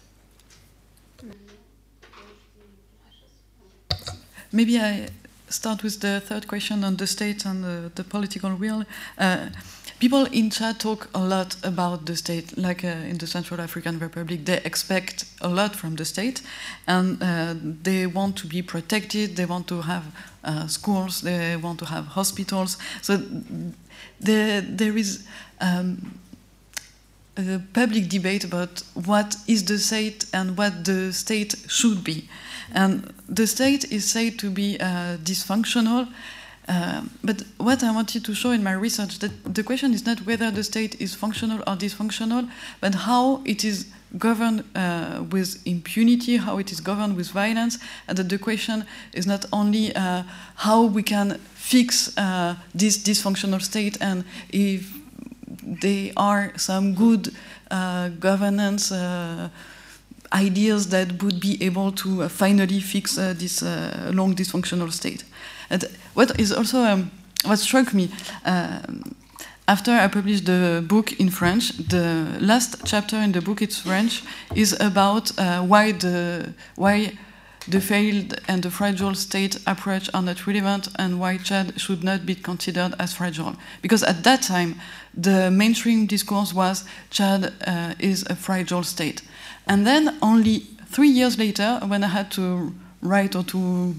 Maybe 4.53 4.79
I 4.79 5.09
start 5.49 5.83
with 5.83 6.01
the 6.01 6.21
third 6.21 6.47
question 6.49 6.85
on 6.85 6.97
the 6.97 7.07
state 7.07 7.45
and 7.45 7.65
the, 7.65 7.93
the 7.95 8.05
political 8.05 8.55
will. 8.55 8.85
Uh, 9.19 9.49
people 10.01 10.25
in 10.33 10.51
Chad 10.51 10.81
talk 10.81 11.09
a 11.15 11.21
lot 11.21 11.57
about 11.63 12.07
the 12.07 12.17
state, 12.17 12.57
like 12.59 12.85
uh, 12.85 12.89
in 12.89 13.19
the 13.19 13.27
Central 13.27 13.61
African 13.61 13.99
Republic. 13.99 14.45
They 14.47 14.61
expect 14.65 15.27
a 15.41 15.49
lot 15.49 15.77
from 15.77 15.97
the 15.97 16.05
state, 16.05 16.43
and 16.87 17.23
uh, 17.23 17.55
they 17.83 18.07
want 18.07 18.37
to 18.39 18.47
be 18.47 18.63
protected. 18.63 19.37
They 19.37 19.45
want 19.47 19.69
to 19.69 19.83
have 19.83 20.05
uh, 20.43 20.67
schools. 20.67 21.21
They 21.21 21.57
want 21.57 21.79
to 21.81 21.85
have 21.85 22.07
hospitals. 22.07 22.79
So 23.03 23.19
the, 24.21 24.65
there 24.67 24.97
is. 24.97 25.25
Um, 25.61 26.19
a 27.37 27.63
public 27.73 28.09
debate 28.09 28.45
about 28.45 28.83
what 28.95 29.37
is 29.47 29.65
the 29.65 29.79
state 29.79 30.27
and 30.35 30.59
what 30.59 30.85
the 30.85 31.13
state 31.13 31.55
should 31.69 32.05
be. 32.05 32.29
And 32.73 33.15
the 33.29 33.47
state 33.47 33.91
is 33.91 34.11
said 34.11 34.39
to 34.41 34.51
be 34.51 34.79
uh, 34.79 35.17
dysfunctional, 35.19 36.13
uh, 36.71 37.03
but 37.25 37.43
what 37.57 37.83
I 37.83 37.91
wanted 37.91 38.25
to 38.25 38.33
show 38.33 38.53
in 38.53 38.63
my 38.63 38.73
research 38.73 39.19
that 39.19 39.55
the 39.55 39.65
question 39.65 39.93
is 39.93 40.07
not 40.07 40.25
whether 40.25 40.53
the 40.53 40.63
state 40.63 41.01
is 41.01 41.17
functional 41.17 41.59
or 41.67 41.75
dysfunctional, 41.75 42.49
but 42.81 42.95
how 42.95 43.43
it 43.45 43.65
is 43.65 43.87
governed 44.19 44.63
uh, 44.77 45.25
with 45.31 45.61
impunity, 45.67 46.37
how 46.37 46.59
it 46.59 46.71
is 46.71 46.81
governed 46.81 47.17
with 47.17 47.31
violence, 47.31 47.81
and 48.07 48.17
that 48.17 48.29
the 48.29 48.39
question 48.39 48.85
is 49.13 49.27
not 49.27 49.47
only 49.53 49.93
uh, 49.97 50.23
how 50.55 50.85
we 50.85 51.03
can 51.03 51.41
fix 51.55 52.17
uh, 52.17 52.55
this 52.73 52.99
dysfunctional 52.99 53.61
state 53.61 53.99
and 54.01 54.25
if 54.51 54.97
there 55.63 56.13
are 56.17 56.53
some 56.57 56.95
good 56.95 57.35
uh, 57.73 58.11
governance 58.21 58.93
ideas 60.33 60.91
that 60.91 61.21
would 61.21 61.41
be 61.41 61.61
able 61.61 61.91
to 61.91 62.29
finally 62.29 62.79
fix 62.79 63.17
this 63.17 63.63
long 64.13 64.37
dysfunctional 64.37 64.93
state. 64.93 65.25
And 65.71 65.85
what 66.15 66.39
is 66.39 66.53
also 66.53 66.83
um, 66.83 67.11
what 67.45 67.59
struck 67.59 67.95
me 67.95 68.11
um, 68.45 69.15
after 69.71 69.93
I 69.93 70.09
published 70.09 70.47
the 70.47 70.85
book 70.85 71.13
in 71.21 71.31
French, 71.31 71.71
the 71.77 72.37
last 72.41 72.85
chapter 72.85 73.17
in 73.17 73.31
the 73.31 73.41
book, 73.41 73.63
it's 73.63 73.79
French, 73.79 74.25
is 74.57 74.73
about 74.81 75.39
uh, 75.39 75.63
why 75.63 75.93
the 75.93 76.53
why 76.75 77.17
the 77.69 77.81
failed 77.81 78.35
and 78.49 78.63
the 78.63 78.71
fragile 78.71 79.15
state 79.15 79.59
approach 79.67 80.11
are 80.13 80.23
not 80.23 80.45
relevant 80.47 80.89
and 80.97 81.21
why 81.21 81.37
Chad 81.37 81.81
should 81.81 82.03
not 82.03 82.27
be 82.27 82.35
considered 82.35 82.95
as 82.99 83.15
fragile. 83.15 83.55
Because 83.81 84.03
at 84.03 84.25
that 84.25 84.43
time, 84.43 84.81
the 85.15 85.51
mainstream 85.51 86.07
discourse 86.07 86.53
was 86.53 86.85
Chad 87.11 87.53
uh, 87.65 87.95
is 88.01 88.25
a 88.29 88.35
fragile 88.35 88.83
state. 88.83 89.23
And 89.67 89.87
then 89.87 90.19
only 90.21 90.67
three 90.87 91.11
years 91.11 91.39
later, 91.39 91.79
when 91.87 92.03
I 92.03 92.09
had 92.09 92.33
to 92.33 92.73
write 93.03 93.37
or 93.37 93.45
to 93.45 93.95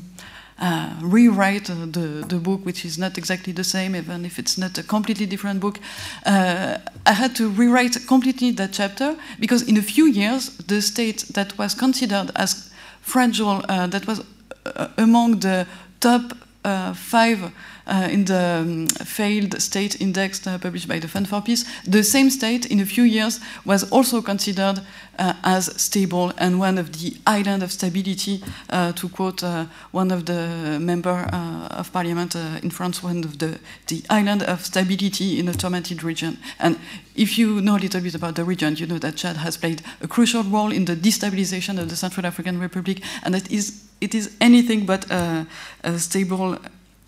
uh, 0.61 0.93
rewrite 1.01 1.65
the, 1.65 2.23
the 2.27 2.38
book, 2.38 2.65
which 2.65 2.85
is 2.85 2.97
not 2.97 3.17
exactly 3.17 3.51
the 3.51 3.63
same, 3.63 3.95
even 3.95 4.23
if 4.25 4.38
it's 4.38 4.57
not 4.57 4.77
a 4.77 4.83
completely 4.83 5.25
different 5.25 5.59
book. 5.59 5.79
Uh, 6.25 6.77
I 7.05 7.13
had 7.13 7.35
to 7.38 7.49
rewrite 7.49 7.97
completely 8.07 8.51
that 8.51 8.71
chapter 8.71 9.17
because 9.39 9.63
in 9.63 9.77
a 9.77 9.81
few 9.81 10.05
years, 10.05 10.49
the 10.57 10.81
state 10.81 11.25
that 11.33 11.57
was 11.57 11.73
considered 11.73 12.31
as 12.35 12.69
fragile, 13.01 13.63
uh, 13.67 13.88
that 13.88 14.05
was 14.05 14.23
uh, 14.65 14.88
among 14.97 15.39
the 15.39 15.65
top 15.99 16.38
uh, 16.63 16.93
five 16.93 17.51
uh, 17.87 18.07
in 18.11 18.25
the 18.25 18.61
um, 18.61 18.87
failed 18.87 19.61
state 19.61 19.99
index 20.01 20.45
uh, 20.45 20.57
published 20.57 20.87
by 20.87 20.99
the 20.99 21.07
Fund 21.07 21.27
for 21.27 21.41
Peace, 21.41 21.65
the 21.85 22.03
same 22.03 22.29
state 22.29 22.65
in 22.65 22.79
a 22.79 22.85
few 22.85 23.03
years 23.03 23.39
was 23.65 23.89
also 23.91 24.21
considered 24.21 24.81
uh, 25.19 25.33
as 25.43 25.65
stable 25.81 26.31
and 26.37 26.59
one 26.59 26.77
of 26.77 26.91
the 26.99 27.15
island 27.27 27.63
of 27.63 27.71
stability, 27.71 28.43
uh, 28.69 28.91
to 28.93 29.07
quote 29.09 29.43
uh, 29.43 29.65
one 29.91 30.11
of 30.11 30.25
the 30.25 30.79
member 30.79 31.29
uh, 31.31 31.67
of 31.79 31.91
parliament 31.93 32.35
in 32.35 32.69
France, 32.69 33.03
one 33.03 33.23
of 33.23 33.37
the, 33.37 33.59
the 33.87 34.03
island 34.09 34.43
of 34.43 34.65
stability 34.65 35.39
in 35.39 35.47
a 35.47 35.53
tormented 35.53 36.03
region. 36.03 36.37
And 36.59 36.79
if 37.15 37.37
you 37.37 37.61
know 37.61 37.75
a 37.75 37.79
little 37.79 38.01
bit 38.01 38.15
about 38.15 38.35
the 38.35 38.43
region, 38.43 38.75
you 38.77 38.87
know 38.87 38.97
that 38.99 39.15
Chad 39.15 39.37
has 39.37 39.57
played 39.57 39.81
a 40.01 40.07
crucial 40.07 40.43
role 40.43 40.71
in 40.71 40.85
the 40.85 40.95
destabilization 40.95 41.79
of 41.79 41.89
the 41.89 41.95
Central 41.95 42.25
African 42.25 42.59
Republic, 42.59 43.01
and 43.23 43.33
that 43.33 43.51
is 43.51 43.83
it 43.99 44.15
is 44.15 44.35
anything 44.41 44.85
but 44.85 45.09
a, 45.11 45.45
a 45.83 45.99
stable 45.99 46.57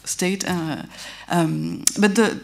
state. 0.05 0.47
Uh, 0.47 0.83
um, 1.29 1.83
but 1.99 2.15
the, 2.15 2.39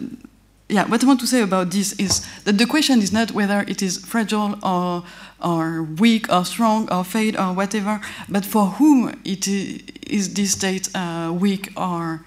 yeah, 0.69 0.87
what 0.87 1.03
I 1.03 1.07
want 1.07 1.19
to 1.21 1.27
say 1.27 1.41
about 1.41 1.71
this 1.71 1.93
is 1.93 2.25
that 2.43 2.57
the 2.57 2.65
question 2.65 2.99
is 2.99 3.11
not 3.11 3.31
whether 3.31 3.61
it 3.67 3.81
is 3.81 3.97
fragile 3.97 4.55
or, 4.63 5.03
or 5.43 5.83
weak 5.83 6.31
or 6.31 6.45
strong 6.45 6.91
or 6.91 7.03
failed 7.03 7.35
or 7.37 7.53
whatever, 7.53 7.99
but 8.29 8.45
for 8.45 8.65
whom 8.67 9.19
it 9.25 9.47
is, 9.47 9.81
is 10.07 10.33
this 10.33 10.51
state 10.51 10.89
uh, 10.95 11.33
weak 11.33 11.71
or, 11.75 12.21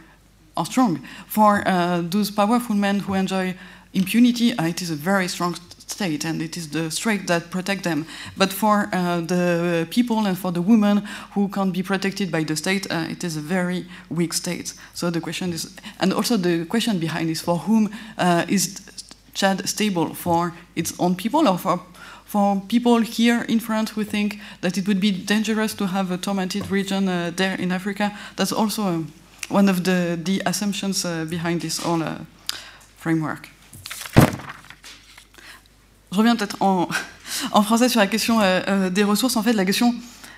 or 0.56 0.66
strong. 0.66 1.00
For 1.26 1.66
uh, 1.66 2.02
those 2.02 2.30
powerful 2.30 2.74
men 2.74 3.00
who 3.00 3.14
enjoy 3.14 3.54
impunity, 3.94 4.50
it 4.58 4.82
is 4.82 4.90
a 4.90 4.96
very 4.96 5.28
strong 5.28 5.54
state 5.92 6.24
and 6.24 6.42
it 6.42 6.56
is 6.56 6.68
the 6.68 6.90
state 6.90 7.26
that 7.26 7.50
protect 7.50 7.82
them. 7.84 8.06
But 8.36 8.52
for 8.52 8.88
uh, 8.92 9.20
the 9.20 9.86
people 9.90 10.26
and 10.26 10.36
for 10.36 10.52
the 10.52 10.62
women 10.62 11.06
who 11.34 11.48
can't 11.48 11.72
be 11.72 11.82
protected 11.82 12.30
by 12.30 12.44
the 12.44 12.56
state, 12.56 12.86
uh, 12.90 13.06
it 13.10 13.22
is 13.24 13.36
a 13.36 13.40
very 13.40 13.86
weak 14.08 14.32
state. 14.32 14.74
So 14.94 15.10
the 15.10 15.20
question 15.20 15.52
is, 15.52 15.76
and 16.00 16.12
also 16.12 16.36
the 16.36 16.64
question 16.64 16.98
behind 16.98 17.30
is 17.30 17.40
for 17.40 17.58
whom 17.58 17.90
uh, 18.18 18.44
is 18.48 18.80
Chad 19.34 19.66
stable? 19.68 20.14
For 20.14 20.52
its 20.74 20.92
own 20.98 21.14
people 21.16 21.48
or 21.48 21.58
for 21.58 21.80
for 22.32 22.62
people 22.68 23.00
here 23.00 23.44
in 23.48 23.60
France 23.60 23.90
who 23.90 24.04
think 24.04 24.38
that 24.60 24.78
it 24.78 24.86
would 24.86 25.00
be 25.00 25.10
dangerous 25.10 25.74
to 25.74 25.86
have 25.86 26.10
a 26.10 26.16
tormented 26.16 26.70
region 26.70 27.08
uh, 27.08 27.30
there 27.36 27.54
in 27.60 27.70
Africa? 27.70 28.10
That's 28.36 28.52
also 28.52 28.82
um, 28.82 29.12
one 29.50 29.68
of 29.68 29.84
the, 29.84 30.18
the 30.22 30.40
assumptions 30.46 31.04
uh, 31.04 31.26
behind 31.28 31.60
this 31.60 31.78
whole 31.78 32.02
uh, 32.02 32.24
framework. 32.96 33.51
Je 36.12 36.18
reviens 36.18 36.36
peut-être 36.36 36.56
en, 36.60 36.88
français 37.62 37.88
sur 37.88 38.00
la 38.00 38.06
question 38.06 38.40
euh, 38.40 38.60
euh, 38.68 38.90
des 38.90 39.02
ressources. 39.02 39.36
En 39.36 39.42
fait, 39.42 39.54
la 39.54 39.64
question 39.64 39.94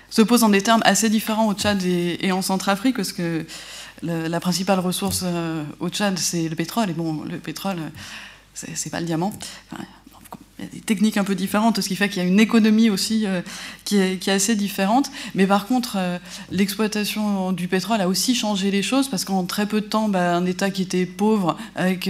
se 0.09 0.21
pose 0.21 0.43
en 0.43 0.49
des 0.49 0.61
termes 0.61 0.81
assez 0.85 1.09
différents 1.09 1.47
au 1.47 1.53
Tchad 1.53 1.83
et, 1.83 2.31
en 2.31 2.41
Centrafrique, 2.41 2.95
parce 2.95 3.11
que 3.11 3.45
la 4.01 4.39
principale 4.39 4.79
ressource 4.79 5.21
euh, 5.23 5.63
au 5.79 5.89
Tchad, 5.89 6.17
c'est 6.17 6.47
le 6.47 6.55
pétrole. 6.55 6.89
Et 6.89 6.93
bon, 6.93 7.23
le 7.29 7.37
pétrole, 7.37 7.77
c'est 8.53 8.89
pas 8.89 9.01
le 9.01 9.05
diamant. 9.05 9.33
Il 10.57 10.63
y 10.63 10.67
a 10.67 10.71
des 10.71 10.79
techniques 10.79 11.17
un 11.17 11.25
peu 11.25 11.35
différentes, 11.35 11.81
ce 11.81 11.87
qui 11.89 11.97
fait 11.97 12.07
qu'il 12.07 12.21
y 12.21 12.25
a 12.25 12.27
une 12.27 12.39
économie 12.39 12.89
aussi 12.89 13.25
qui, 13.83 13.97
est, 13.97 14.29
assez 14.29 14.55
différente. 14.55 15.11
Mais 15.33 15.47
par 15.47 15.65
contre, 15.65 15.97
l'exploitation 16.49 17.51
du 17.51 17.67
pétrole 17.67 17.99
a 17.99 18.07
aussi 18.07 18.35
changé 18.35 18.71
les 18.71 18.83
choses, 18.83 19.09
parce 19.09 19.25
qu'en 19.25 19.43
très 19.43 19.65
peu 19.65 19.81
de 19.81 19.87
temps, 19.87 20.07
bah, 20.07 20.33
un 20.33 20.45
État 20.45 20.69
qui 20.69 20.83
était 20.83 21.05
pauvre, 21.05 21.57
avec 21.75 22.09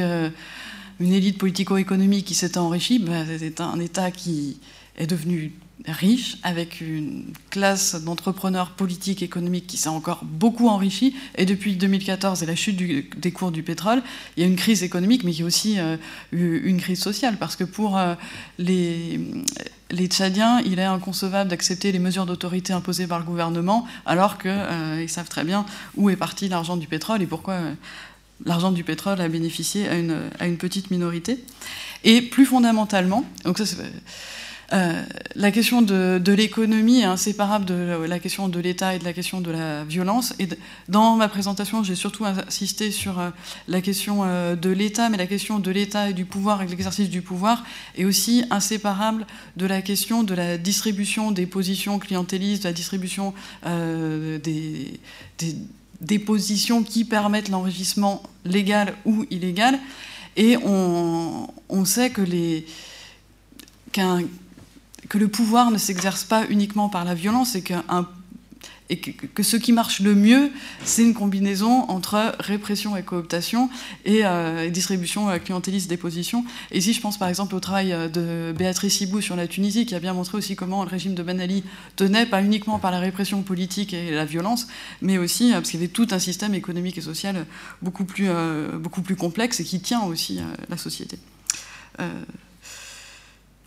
une 0.99 1.13
élite 1.13 1.37
politico-économique 1.37 2.25
qui 2.25 2.33
s'est 2.33 2.57
enrichie, 2.57 2.99
bah, 2.99 3.23
c'est 3.37 3.61
un 3.61 3.79
État 3.79 4.11
qui 4.11 4.57
est 4.97 5.07
devenu 5.07 5.53
riche, 5.87 6.37
avec 6.43 6.81
une 6.81 7.25
classe 7.49 7.95
d'entrepreneurs 7.95 8.71
politiques, 8.71 9.21
économiques 9.21 9.67
qui 9.67 9.77
s'est 9.77 9.89
encore 9.89 10.21
beaucoup 10.23 10.67
enrichie. 10.67 11.15
Et 11.37 11.45
depuis 11.45 11.75
2014 11.75 12.41
et 12.43 12.45
la 12.45 12.55
chute 12.55 12.77
des 12.77 13.31
cours 13.31 13.51
du 13.51 13.61
pétrole, 13.61 14.01
il 14.35 14.41
y 14.41 14.43
a 14.43 14.47
une 14.47 14.55
crise 14.55 14.83
économique, 14.83 15.23
mais 15.23 15.31
il 15.31 15.39
y 15.39 15.43
a 15.43 15.45
aussi 15.45 15.79
euh, 15.79 15.97
une 16.31 16.79
crise 16.79 17.01
sociale, 17.01 17.37
parce 17.37 17.55
que 17.55 17.63
pour 17.63 17.97
euh, 17.97 18.15
les, 18.57 19.19
les 19.91 20.07
Tchadiens, 20.07 20.61
il 20.61 20.79
est 20.79 20.83
inconcevable 20.83 21.49
d'accepter 21.49 21.91
les 21.91 21.99
mesures 21.99 22.25
d'autorité 22.25 22.73
imposées 22.73 23.07
par 23.07 23.19
le 23.19 23.25
gouvernement, 23.25 23.85
alors 24.05 24.37
qu'ils 24.37 24.49
euh, 24.51 25.07
savent 25.07 25.29
très 25.29 25.43
bien 25.43 25.65
où 25.95 26.09
est 26.09 26.15
parti 26.15 26.47
l'argent 26.47 26.77
du 26.77 26.87
pétrole 26.87 27.21
et 27.21 27.27
pourquoi 27.27 27.59
l'argent 28.45 28.71
du 28.71 28.83
pétrole 28.83 29.19
a 29.21 29.27
bénéficié 29.27 29.87
à 29.87 29.95
une, 29.95 30.57
petite 30.57 30.91
minorité. 30.91 31.43
Et 32.03 32.21
plus 32.21 32.45
fondamentalement, 32.45 33.25
donc 33.43 33.57
ça 33.57 33.65
euh, 34.73 35.03
la 35.35 35.51
question 35.51 35.81
de, 35.81 36.31
l'économie 36.31 37.01
est 37.01 37.05
inséparable 37.05 37.65
de 37.65 38.05
la 38.07 38.19
question 38.19 38.49
de 38.49 38.59
l'État 38.59 38.95
et 38.95 38.99
de 38.99 39.03
la 39.03 39.13
question 39.13 39.41
de 39.41 39.51
la 39.51 39.83
violence. 39.83 40.33
Et 40.39 40.47
dans 40.89 41.15
ma 41.15 41.27
présentation, 41.27 41.83
j'ai 41.83 41.95
surtout 41.95 42.25
insisté 42.25 42.91
sur 42.91 43.19
euh, 43.19 43.29
la 43.67 43.81
question 43.81 44.23
euh, 44.23 44.55
de 44.55 44.69
l'État, 44.69 45.09
mais 45.09 45.17
la 45.17 45.27
question 45.27 45.59
de 45.59 45.71
l'État 45.71 46.09
et 46.09 46.13
du 46.13 46.25
pouvoir 46.25 46.61
et 46.61 46.65
de 46.65 46.71
l'exercice 46.71 47.09
du 47.09 47.21
pouvoir 47.21 47.63
est 47.95 48.05
aussi 48.05 48.43
inséparable 48.49 49.27
de 49.55 49.65
la 49.65 49.81
question 49.81 50.23
de 50.23 50.33
la 50.33 50.57
distribution 50.57 51.31
des 51.31 51.45
positions 51.45 51.99
clientélistes, 51.99 52.63
de 52.63 52.69
la 52.69 52.73
distribution 52.73 53.33
des, 53.63 54.99
des 56.01 56.19
positions 56.19 56.83
qui 56.83 57.05
permettent 57.05 57.49
l'enrichissement 57.49 58.23
légal 58.43 58.95
ou 59.05 59.25
illégal. 59.29 59.79
Et 60.37 60.57
on, 60.57 61.47
on 61.69 61.85
sait 61.85 62.09
que 62.09 62.21
les 62.21 62.65
que 65.09 65.17
le 65.17 65.27
pouvoir 65.27 65.71
ne 65.71 65.77
s'exerce 65.77 66.23
pas 66.23 66.45
uniquement 66.49 66.89
par 66.89 67.05
la 67.05 67.13
violence 67.13 67.55
et, 67.55 67.61
qu'un, 67.61 67.83
et 68.89 68.97
que, 68.97 69.41
ce 69.41 69.57
qui 69.57 69.71
marche 69.71 69.99
le 69.99 70.13
mieux, 70.13 70.51
c'est 70.83 71.01
une 71.01 71.15
combinaison 71.15 71.89
entre 71.89 72.35
répression 72.39 72.95
et 72.95 73.01
cooptation 73.01 73.69
et, 74.05 74.21
euh, 74.25 74.69
distribution 74.69 75.29
euh, 75.29 75.39
clientéliste 75.39 75.89
des 75.89 75.97
positions. 75.97 76.45
Et 76.71 76.77
ici, 76.77 76.93
je 76.93 77.01
pense 77.01 77.17
par 77.17 77.27
exemple 77.27 77.55
au 77.55 77.59
travail 77.59 77.95
de 78.13 78.53
Béatrice 78.55 79.01
Hibou 79.01 79.21
sur 79.21 79.35
la 79.35 79.47
Tunisie, 79.47 79.87
qui 79.87 79.95
a 79.95 79.99
bien 79.99 80.13
montré 80.13 80.37
aussi 80.37 80.55
comment 80.55 80.83
le 80.83 80.89
régime 80.89 81.15
de 81.15 81.23
Ben 81.23 81.39
Ali 81.39 81.63
tenait, 81.95 82.27
pas 82.27 82.43
uniquement 82.43 82.77
par 82.77 82.91
la 82.91 82.99
répression 82.99 83.41
politique 83.41 83.93
et 83.93 84.11
la 84.11 84.25
violence, 84.25 84.67
mais 85.01 85.17
aussi 85.17 85.51
parce 85.51 85.71
qu'il 85.71 85.79
y 85.79 85.83
avait 85.83 85.91
tout 85.91 86.07
un 86.11 86.19
système 86.19 86.53
économique 86.53 86.97
et 86.99 87.01
social 87.01 87.45
beaucoup 87.81 88.05
plus, 88.05 88.27
euh, 88.29 88.77
beaucoup 88.77 89.01
plus 89.01 89.15
complexe 89.15 89.59
et 89.59 89.63
qui 89.63 89.79
tient 89.79 90.03
aussi 90.03 90.39
la 90.69 90.77
société. 90.77 91.17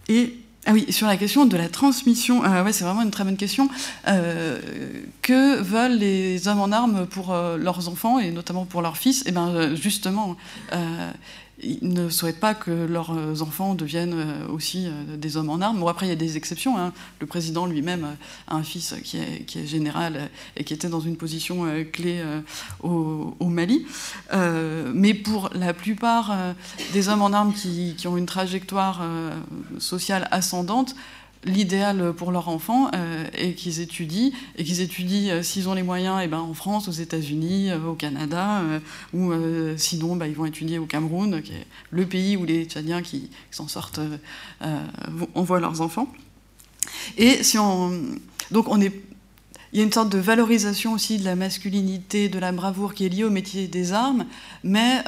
et 0.09 0.39
ah 0.69 0.73
oui, 0.74 0.85
sur 0.93 1.07
la 1.07 1.16
question 1.16 1.47
de 1.47 1.57
la 1.57 1.70
transmission, 1.70 2.45
euh, 2.45 2.62
ouais, 2.62 2.74
c'est 2.74 2.85
vraiment 2.85 3.01
une 3.01 3.11
très 3.11 3.24
bonne 3.24 3.39
question. 3.39 3.70
Euh, 4.07 4.61
que 5.23 5.62
veulent 5.62 5.97
les 5.97 6.47
hommes 6.47 6.61
en 6.61 6.73
armes 6.73 7.07
pour 7.07 7.32
euh, 7.32 7.57
leurs 7.57 7.89
enfants 7.89 8.19
et 8.19 8.32
notamment 8.32 8.66
pour 8.66 8.82
leurs 8.82 8.99
fils? 8.99 9.24
Eh 9.24 9.32
bien, 9.32 9.74
justement, 9.74 10.36
ils 11.62 11.93
ne 11.93 12.09
souhaitent 12.09 12.40
pas 12.40 12.55
que 12.55 12.70
leurs 12.70 13.43
enfants 13.43 13.74
deviennent 13.74 14.47
aussi 14.48 14.89
des 15.16 15.36
hommes 15.36 15.51
en 15.51 15.60
armes. 15.60 15.80
Bon, 15.80 15.89
après, 15.89 16.06
il 16.06 16.09
y 16.09 16.12
a 16.12 16.16
des 16.16 16.36
exceptions. 16.36 16.78
Hein. 16.78 16.93
Le 17.20 17.26
président 17.26 17.66
lui-même 17.66 18.16
a 18.47 18.55
un 18.55 18.62
fils 18.62 18.94
qui 19.02 19.18
est, 19.18 19.66
général 19.66 20.30
et 20.56 20.64
qui 20.64 20.72
était 20.72 20.89
dans 20.89 21.01
une 21.01 21.16
position 21.16 21.66
clé 21.93 22.22
au, 22.82 23.35
Mali. 23.40 23.86
mais 24.94 25.14
pour 25.14 25.51
la 25.55 25.74
plupart 25.74 26.36
des 26.93 27.09
hommes 27.09 27.22
en 27.22 27.32
armes 27.32 27.52
qui 27.52 27.97
ont 28.06 28.16
une 28.16 28.26
trajectoire 28.26 29.02
sociale 29.78 30.28
ascendante, 30.30 30.94
l'idéal 31.44 32.12
pour 32.15 32.32
leurs 32.32 32.48
enfants 32.48 32.90
euh, 32.94 33.24
est 33.35 33.55
qu'ils 33.55 33.81
étudient 33.81 34.31
et 34.56 34.65
qu'ils 34.65 34.81
étudient 34.81 35.35
euh, 35.35 35.43
s'ils 35.43 35.69
ont 35.69 35.74
les 35.74 35.82
moyens 35.82 36.23
et 36.23 36.27
ben, 36.27 36.39
en 36.39 36.55
France, 36.55 36.89
aux 36.89 36.93
États-Unis, 36.93 37.70
euh, 37.70 37.78
au 37.85 37.94
Canada 37.94 38.62
ou 39.15 39.32
sinon 39.77 40.16
ben, 40.16 40.27
ils 40.27 40.35
vont 40.35 40.47
étudier 40.47 40.78
au 40.78 40.86
Cameroun 40.86 41.43
qui 41.43 41.52
est 41.52 41.66
le 41.90 42.06
pays 42.06 42.36
où 42.36 42.44
les 42.44 42.65
Tchadiens 42.65 43.02
qui, 43.02 43.31
s'en 43.51 43.69
sortent 43.69 44.01
envoient 45.35 45.60
leurs 45.60 45.81
enfants. 45.81 46.12
Et 47.16 47.43
si 47.43 47.59
on 47.59 47.93
donc 48.51 48.69
on 48.69 48.81
est 48.81 48.93
il 49.73 49.78
y 49.78 49.82
a 49.82 49.85
une 49.85 49.93
sorte 49.93 50.10
de 50.10 50.19
valorisation 50.19 50.94
aussi 50.94 51.19
de 51.19 51.24
la 51.24 51.36
masculinité, 51.36 52.31
de 52.31 52.39
la 52.39 52.52
bravoure 52.52 52.94
qui 52.94 53.05
est 53.05 53.10
liée 53.10 53.24
au 53.24 53.31
métier 53.31 53.69
des 53.69 53.93
armes, 53.93 54.24
mais, 54.65 55.05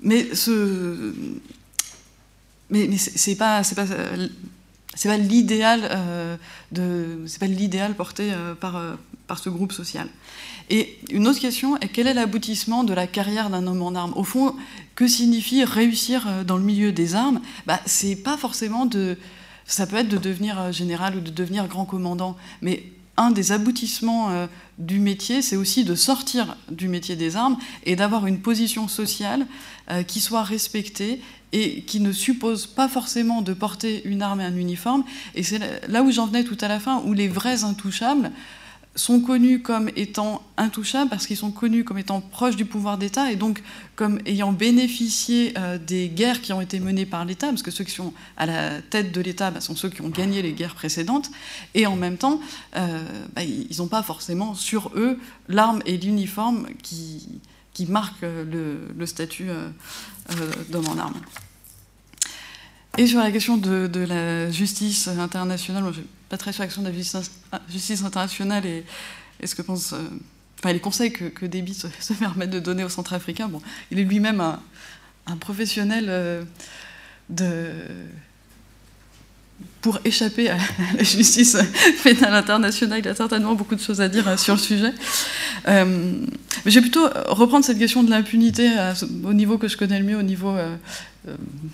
mais 0.00 0.34
ce, 0.34 1.14
mais, 2.70 2.88
mais 2.88 2.98
c'est 2.98 3.36
pas 3.36 3.62
pas 3.62 3.86
c'est 4.98 5.08
pas 5.08 5.16
l'idéal 5.16 5.88
euh, 5.92 6.36
pas 7.38 7.46
l'idéal 7.46 7.94
porté 7.94 8.32
euh, 8.32 8.56
par 8.56 8.76
euh, 8.76 8.96
par 9.28 9.38
ce 9.38 9.48
groupe 9.48 9.72
social. 9.72 10.08
Et 10.70 10.98
une 11.10 11.28
autre 11.28 11.38
question 11.38 11.76
est 11.76 11.86
quel 11.86 12.08
est 12.08 12.14
l'aboutissement 12.14 12.82
de 12.82 12.92
la 12.92 13.06
carrière 13.06 13.48
d'un 13.48 13.68
homme 13.68 13.82
en 13.82 13.94
armes? 13.94 14.12
Au 14.16 14.24
fond, 14.24 14.56
que 14.96 15.06
signifie 15.06 15.62
réussir 15.62 16.26
dans 16.44 16.56
le 16.56 16.64
milieu 16.64 16.90
des 16.90 17.14
armes? 17.14 17.40
Bah, 17.64 17.78
c'est 17.86 18.16
pas 18.16 18.36
forcément 18.36 18.86
de 18.86 19.16
ça 19.66 19.86
peut 19.86 19.96
être 19.96 20.08
de 20.08 20.16
devenir 20.16 20.72
général 20.72 21.14
ou 21.14 21.20
de 21.20 21.30
devenir 21.30 21.68
grand 21.68 21.84
commandant, 21.84 22.36
mais 22.60 22.82
un 23.16 23.30
des 23.30 23.52
aboutissements 23.52 24.48
du 24.78 24.98
métier, 24.98 25.42
c'est 25.42 25.56
aussi 25.56 25.84
de 25.84 25.94
sortir 25.94 26.56
du 26.70 26.88
métier 26.88 27.16
des 27.16 27.36
armes 27.36 27.58
et 27.84 27.96
d'avoir 27.96 28.26
une 28.26 28.40
position 28.40 28.88
sociale 28.88 29.46
qui 30.06 30.20
soit 30.20 30.44
respectée 30.44 31.20
et 31.52 31.82
qui 31.82 32.00
ne 32.00 32.12
suppose 32.12 32.66
pas 32.66 32.88
forcément 32.88 33.42
de 33.42 33.52
porter 33.52 34.02
une 34.04 34.22
arme 34.22 34.40
et 34.40 34.44
un 34.44 34.56
uniforme. 34.56 35.04
Et 35.34 35.42
c'est 35.42 35.60
là 35.88 36.02
où 36.02 36.10
j'en 36.10 36.26
venais 36.26 36.44
tout 36.44 36.58
à 36.60 36.68
la 36.68 36.80
fin, 36.80 37.02
où 37.04 37.12
les 37.12 37.28
vrais 37.28 37.64
intouchables 37.64 38.30
sont 38.98 39.20
connus 39.20 39.62
comme 39.62 39.90
étant 39.96 40.42
intouchables 40.56 41.08
parce 41.08 41.26
qu'ils 41.26 41.36
sont 41.36 41.52
connus 41.52 41.84
comme 41.84 41.98
étant 41.98 42.20
proches 42.20 42.56
du 42.56 42.64
pouvoir 42.64 42.98
d'État 42.98 43.30
et 43.30 43.36
donc 43.36 43.62
comme 43.96 44.18
ayant 44.26 44.52
bénéficié 44.52 45.54
euh, 45.56 45.78
des 45.78 46.08
guerres 46.08 46.40
qui 46.42 46.52
ont 46.52 46.60
été 46.60 46.80
menées 46.80 47.06
par 47.06 47.24
l'État, 47.24 47.48
parce 47.48 47.62
que 47.62 47.70
ceux 47.70 47.84
qui 47.84 47.92
sont 47.92 48.12
à 48.36 48.46
la 48.46 48.82
tête 48.82 49.12
de 49.12 49.20
l'État 49.20 49.50
bah, 49.50 49.60
sont 49.60 49.76
ceux 49.76 49.88
qui 49.88 50.02
ont 50.02 50.08
gagné 50.08 50.42
les 50.42 50.52
guerres 50.52 50.74
précédentes, 50.74 51.30
et 51.74 51.86
en 51.86 51.96
même 51.96 52.16
temps, 52.16 52.40
euh, 52.76 53.02
bah, 53.34 53.42
ils 53.42 53.78
n'ont 53.78 53.88
pas 53.88 54.02
forcément 54.02 54.54
sur 54.54 54.90
eux 54.96 55.18
l'arme 55.48 55.80
et 55.86 55.96
l'uniforme 55.96 56.66
qui, 56.82 57.40
qui 57.72 57.86
marquent 57.86 58.22
le, 58.22 58.88
le 58.96 59.06
statut 59.06 59.50
euh, 59.50 59.68
d'homme 60.70 60.88
en 60.88 60.98
armes. 60.98 61.20
Et 62.98 63.06
sur 63.06 63.20
la 63.20 63.30
question 63.30 63.56
de, 63.56 64.00
la 64.00 64.50
justice 64.50 65.06
internationale, 65.06 65.84
moi, 65.84 65.92
pas 66.28 66.36
très 66.36 66.52
sur 66.52 66.64
l'action 66.64 66.82
de 66.82 66.88
la 66.88 66.94
justice, 66.94 67.30
justice 67.70 68.02
internationale 68.02 68.66
et, 68.66 68.84
ce 69.44 69.54
que 69.54 69.62
pense. 69.62 69.92
Euh, 69.92 69.98
enfin, 70.58 70.72
les 70.72 70.80
conseils 70.80 71.12
que, 71.12 71.26
que 71.26 71.46
Déby 71.46 71.74
se, 71.74 71.86
se, 72.00 72.12
permet 72.14 72.48
de 72.48 72.58
donner 72.58 72.82
au 72.82 72.88
centrafricain. 72.88 73.46
Bon, 73.48 73.62
il 73.92 74.00
est 74.00 74.04
lui-même 74.04 74.40
un, 74.40 74.60
un, 75.26 75.36
professionnel 75.36 76.06
euh, 76.08 76.42
de. 77.28 77.72
Pour 79.80 80.00
échapper 80.04 80.50
à 80.50 80.56
la 80.96 81.04
justice 81.04 81.56
pénale 82.02 82.34
internationale, 82.34 83.00
il 83.00 83.08
a 83.08 83.14
certainement 83.14 83.54
beaucoup 83.54 83.76
de 83.76 83.80
choses 83.80 84.00
à 84.00 84.08
dire 84.08 84.26
euh, 84.26 84.36
sur 84.36 84.54
le 84.54 84.60
sujet. 84.60 84.92
Euh, 85.68 85.84
mais 86.64 86.70
je 86.70 86.74
vais 86.76 86.80
plutôt 86.80 87.08
reprendre 87.26 87.64
cette 87.64 87.78
question 87.78 88.02
de 88.02 88.10
l'impunité 88.10 88.70
au 89.24 89.32
niveau 89.32 89.58
que 89.58 89.68
je 89.68 89.76
connais 89.76 89.98
le 89.98 90.04
mieux, 90.04 90.16
au 90.16 90.22
niveau 90.22 90.50
euh, 90.56 90.76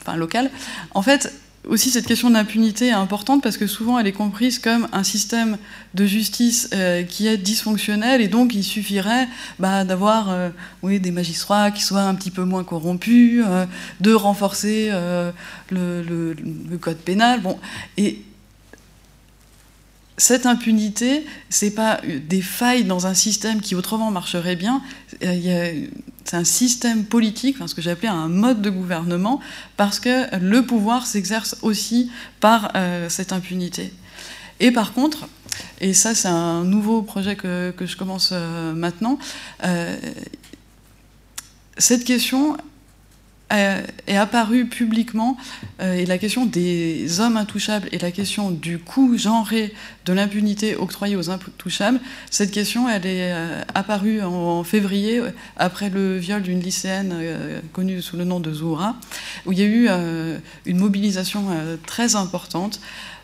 enfin, 0.01 0.17
local. 0.17 0.51
En 0.93 1.03
fait, 1.03 1.33
aussi 1.69 1.91
cette 1.91 2.07
question 2.07 2.29
de 2.29 2.35
l'impunité 2.35 2.89
est 2.89 2.93
importante 2.93 3.43
parce 3.43 3.57
que 3.57 3.67
souvent 3.67 3.99
elle 3.99 4.07
est 4.07 4.13
comprise 4.13 4.59
comme 4.59 4.89
un 4.93 5.03
système 5.03 5.59
de 5.95 6.07
justice 6.07 6.69
euh, 6.75 7.03
qui 7.03 7.27
est 7.27 7.37
dysfonctionnel 7.37 8.21
et 8.21 8.29
donc 8.29 8.55
il 8.55 8.65
suffirait 8.65 9.29
bah, 9.59 9.85
d'avoir 9.85 10.31
euh, 10.31 10.51
des 10.83 11.11
magistrats 11.11 11.71
qui 11.71 11.83
soient 11.83 12.03
un 12.03 12.15
petit 12.15 12.31
peu 12.31 12.45
moins 12.45 12.65
corrompus, 12.65 13.43
euh, 13.47 13.67
de 14.01 14.13
renforcer 14.13 14.91
le, 15.71 16.35
code 16.81 16.99
pénal. 16.99 17.41
Bon, 17.41 17.59
et 17.97 18.23
cette 20.17 20.47
impunité, 20.47 21.25
c'est 21.49 21.73
pas 21.73 22.01
des 22.29 22.43
failles 22.43 22.85
dans 22.85 23.07
un 23.07 23.15
système 23.15 23.61
qui 23.61 23.75
autrement 23.75 24.11
marcherait 24.11 24.57
bien. 24.57 24.83
C'est 26.25 26.37
un 26.37 26.45
système 26.45 27.05
politique, 27.05 27.57
ce 27.67 27.75
que 27.75 27.83
j'appelais 27.83 28.09
un 28.09 28.29
mode 28.29 28.63
de 28.63 28.71
gouvernement, 28.71 29.41
parce 29.77 30.01
que 30.01 30.35
le 30.39 30.65
pouvoir 30.65 31.07
s'exerce 31.07 31.57
aussi 31.63 32.11
par 32.41 32.73
euh, 32.77 33.09
cette 33.09 33.33
impunité. 33.33 33.93
Et 34.61 34.71
par 34.71 34.93
contre, 34.93 35.29
et 35.81 35.93
ça 35.93 36.15
c'est 36.15 36.29
un 36.29 36.65
nouveau 36.65 37.03
projet 37.03 37.37
que, 37.37 37.73
que 37.77 37.87
je 37.87 37.97
commence 37.97 38.31
euh, 38.33 38.73
maintenant, 38.73 39.19
euh, 39.65 39.97
cette 41.77 42.05
question 42.05 42.57
est 43.51 44.17
apparue 44.17 44.67
publiquement 44.67 45.37
euh, 45.81 45.95
et 45.95 46.07
la 46.07 46.19
question 46.19 46.47
des 46.47 47.21
hommes 47.21 47.37
intouchables 47.37 47.89
et 47.93 47.99
la 47.99 48.11
question 48.11 48.51
du 48.51 48.79
coût 48.79 49.17
genré 49.17 49.73
de 50.07 50.13
l'impunité 50.13 50.77
octroyée 50.77 51.15
aux 51.15 51.31
intouchables, 51.31 52.01
cette 52.31 52.51
question 52.51 52.89
elle 52.89 53.07
est 53.07 53.33
euh, 53.33 53.63
apparue 53.75 54.23
en, 54.23 54.65
février 54.65 55.21
après 55.57 55.91
le 55.91 56.17
viol 56.17 56.43
d'une 56.43 56.61
lycéenne 56.61 57.13
euh, 57.15 57.61
connue 57.73 58.03
sous 58.03 58.17
le 58.17 58.25
nom 58.25 58.41
de 58.41 58.53
Zoura, 58.53 58.97
où 59.47 59.53
il 59.53 59.59
y 59.59 59.63
a 59.63 59.67
eu 59.67 59.87
euh, 59.89 60.39
une 60.67 60.79
mobilisation 60.79 61.47
euh, 61.51 61.77
très 61.87 62.17
importante 62.17 62.81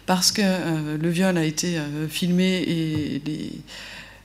parce 0.06 0.32
que 0.32 0.42
euh, 0.44 0.98
le 0.98 1.08
viol 1.08 1.36
a 1.38 1.44
été 1.44 1.78
filmé 2.08 2.64
et 2.66 3.22
les 3.24 3.52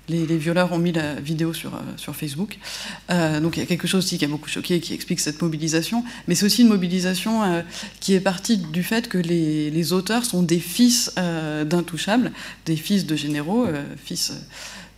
les, 0.10 0.38
violeurs 0.38 0.72
ont 0.72 0.77
mis 0.77 0.91
la 0.91 1.15
vidéo 1.15 1.53
sur, 1.53 1.73
euh, 1.76 2.14
Facebook. 2.14 2.57
Euh, 3.10 3.40
donc 3.40 3.57
il 3.57 3.60
y 3.60 3.64
a 3.64 3.65
quelque 3.65 3.88
chose 3.88 4.06
aussi 4.06 4.18
qui 4.18 4.26
a 4.26 4.27
beaucoup 4.27 4.49
choqué, 4.49 4.80
qui 4.80 4.94
explique 4.94 5.19
cette 5.19 5.41
mobilisation. 5.41 6.03
Mais 6.27 6.36
c'est 6.36 6.45
aussi 6.45 6.61
une 6.61 6.68
mobilisation 6.68 7.44
euh, 7.44 7.61
qui 7.99 8.14
est 8.14 8.19
partie 8.19 8.57
du 8.57 8.84
fait 8.84 9.10
que 9.10 9.18
les, 9.18 9.94
auteurs 9.94 10.26
sont 10.26 10.41
des 10.41 10.60
fils 10.60 11.14
d'intouchables, 11.15 12.32
des 12.65 12.76
fils 12.76 13.06
de 13.06 13.15
généraux, 13.15 13.68
fils 14.03 14.34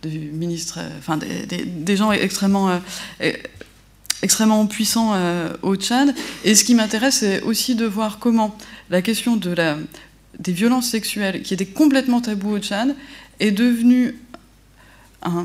de 0.02 0.08
ministres, 0.08 0.78
enfin 0.98 1.18
des, 1.18 1.96
gens 1.96 2.10
extrêmement 2.10 2.80
extrêmement 4.22 4.66
puissants 4.66 5.14
au 5.60 5.76
Tchad. 5.76 6.14
Et 6.44 6.54
ce 6.54 6.64
qui 6.64 6.74
m'intéresse, 6.74 7.18
c'est 7.18 7.42
aussi 7.42 7.74
de 7.74 7.84
voir 7.84 8.18
comment 8.18 8.56
la 8.88 9.02
question 9.02 9.36
des 9.36 10.52
violences 10.52 10.88
sexuelles, 10.88 11.42
qui 11.42 11.52
était 11.52 11.66
complètement 11.66 12.22
tabou 12.22 12.52
au 12.52 12.58
Tchad, 12.58 12.94
est 13.40 13.50
devenue 13.50 14.14
un, 15.22 15.44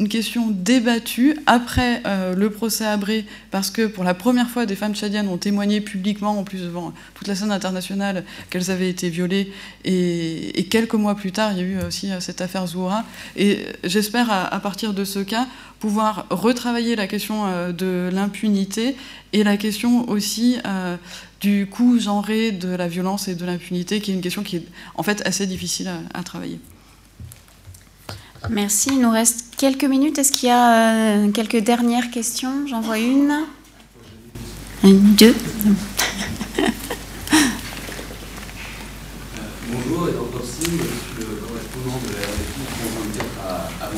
une 0.00 0.08
question 0.08 0.48
débattue 0.50 1.36
après 1.44 2.02
euh, 2.06 2.34
le 2.34 2.48
procès 2.48 2.86
Abré, 2.86 3.26
parce 3.50 3.70
que 3.70 3.86
pour 3.86 4.02
la 4.02 4.14
première 4.14 4.48
fois, 4.48 4.64
des 4.64 4.74
femmes 4.74 4.94
tchadiennes 4.94 5.28
ont 5.28 5.36
témoigné 5.36 5.82
publiquement, 5.82 6.38
en 6.38 6.42
plus 6.42 6.62
devant 6.62 6.94
toute 7.14 7.28
la 7.28 7.34
scène 7.34 7.52
internationale, 7.52 8.24
qu'elles 8.48 8.70
avaient 8.70 8.88
été 8.88 9.10
violées. 9.10 9.52
Et, 9.84 10.66
quelques 10.70 10.94
mois 10.94 11.14
plus 11.14 11.32
tard, 11.32 11.52
il 11.52 11.58
y 11.58 11.60
a 11.60 11.64
eu 11.64 11.78
aussi 11.86 12.10
euh, 12.10 12.20
cette 12.20 12.40
affaire 12.40 12.66
Zoura. 12.66 13.04
Et 13.36 13.66
j'espère, 13.84 14.30
à, 14.30 14.58
partir 14.60 14.94
de 14.94 15.04
ce 15.04 15.18
cas, 15.18 15.46
pouvoir 15.80 16.26
retravailler 16.30 16.96
la 16.96 17.06
question 17.06 17.46
euh, 17.46 17.72
de 17.72 18.08
l'impunité 18.10 18.96
et 19.34 19.44
la 19.44 19.58
question 19.58 20.08
aussi 20.08 20.56
euh, 20.64 20.96
du 21.42 21.66
coût 21.66 22.00
genré 22.00 22.52
de 22.52 22.68
la 22.68 22.88
violence 22.88 23.28
et 23.28 23.34
de 23.34 23.44
l'impunité, 23.44 24.00
qui 24.00 24.12
est 24.12 24.14
une 24.14 24.22
question 24.22 24.42
qui 24.42 24.56
est 24.56 24.66
en 24.94 25.02
fait 25.02 25.20
assez 25.26 25.46
difficile 25.46 25.90
à 26.14 26.22
travailler. 26.22 26.58
Merci. 28.48 28.90
Il 28.92 29.00
nous 29.00 29.10
reste 29.10 29.44
quelques 29.56 29.84
minutes. 29.84 30.18
Est-ce 30.18 30.32
qu'il 30.32 30.48
y 30.48 30.52
a 30.52 30.94
euh, 30.94 31.30
quelques 31.30 31.58
dernières 31.58 32.10
questions? 32.10 32.66
J'en 32.66 32.80
vois 32.80 32.98
une. 32.98 33.32
Une, 34.82 35.14
deux. 35.14 35.34
bonjour, 39.70 40.08
et 40.08 40.16
encore 40.18 40.42
si, 40.42 40.64
je 40.64 40.68
suis 40.70 41.18
le 41.18 41.26
correspondant 41.36 42.00
de 42.00 42.12
la 42.14 42.22
RFI 42.26 42.64
324 42.80 43.26
à, 43.46 43.84
à. 43.84 43.90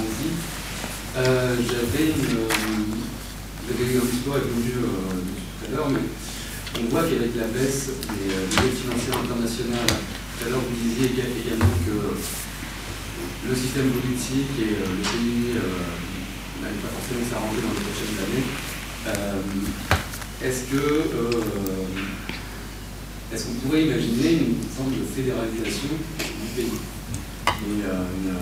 Euh, 1.18 1.56
J'avais 1.64 2.06
une. 2.10 2.48
J'avais 3.68 3.96
un 3.96 4.00
petit 4.00 4.16
peu 4.24 4.30
répondu 4.32 4.72
euh, 4.82 4.86
tout 5.60 5.66
à 5.66 5.76
l'heure, 5.76 5.88
mais 5.90 6.00
on 6.82 6.90
voit 6.90 7.02
qu'avec 7.04 7.36
la 7.36 7.46
baisse 7.46 7.90
des, 8.10 8.26
des 8.26 8.66
aides 8.66 8.76
financières 8.76 9.18
internationales, 9.22 9.86
tout 9.86 10.46
à 10.46 10.50
l'heure 10.50 10.58
vous 10.58 10.74
disiez 10.82 11.14
également 11.14 11.74
que 11.86 12.16
le 13.48 13.54
système 13.56 13.90
politique 13.90 14.54
et 14.58 14.78
euh, 14.78 14.86
le 14.86 15.02
pays 15.02 15.58
euh, 15.58 16.62
n'allent 16.62 16.78
pas 16.78 16.94
forcément 16.94 17.26
s'arranger 17.26 17.58
dans 17.58 17.74
les 17.74 17.82
prochaines 17.90 18.18
années. 18.22 18.46
Euh, 19.06 20.46
est-ce 20.46 20.70
que 20.70 21.10
est-ce 23.32 23.46
qu'on 23.46 23.54
pourrait 23.64 23.84
imaginer 23.84 24.32
une 24.32 24.62
forme 24.68 24.92
de 24.92 25.06
fédéralisation 25.06 25.96
du 25.96 26.48
pays? 26.54 26.78
Et 27.46 27.82
une 27.86 28.34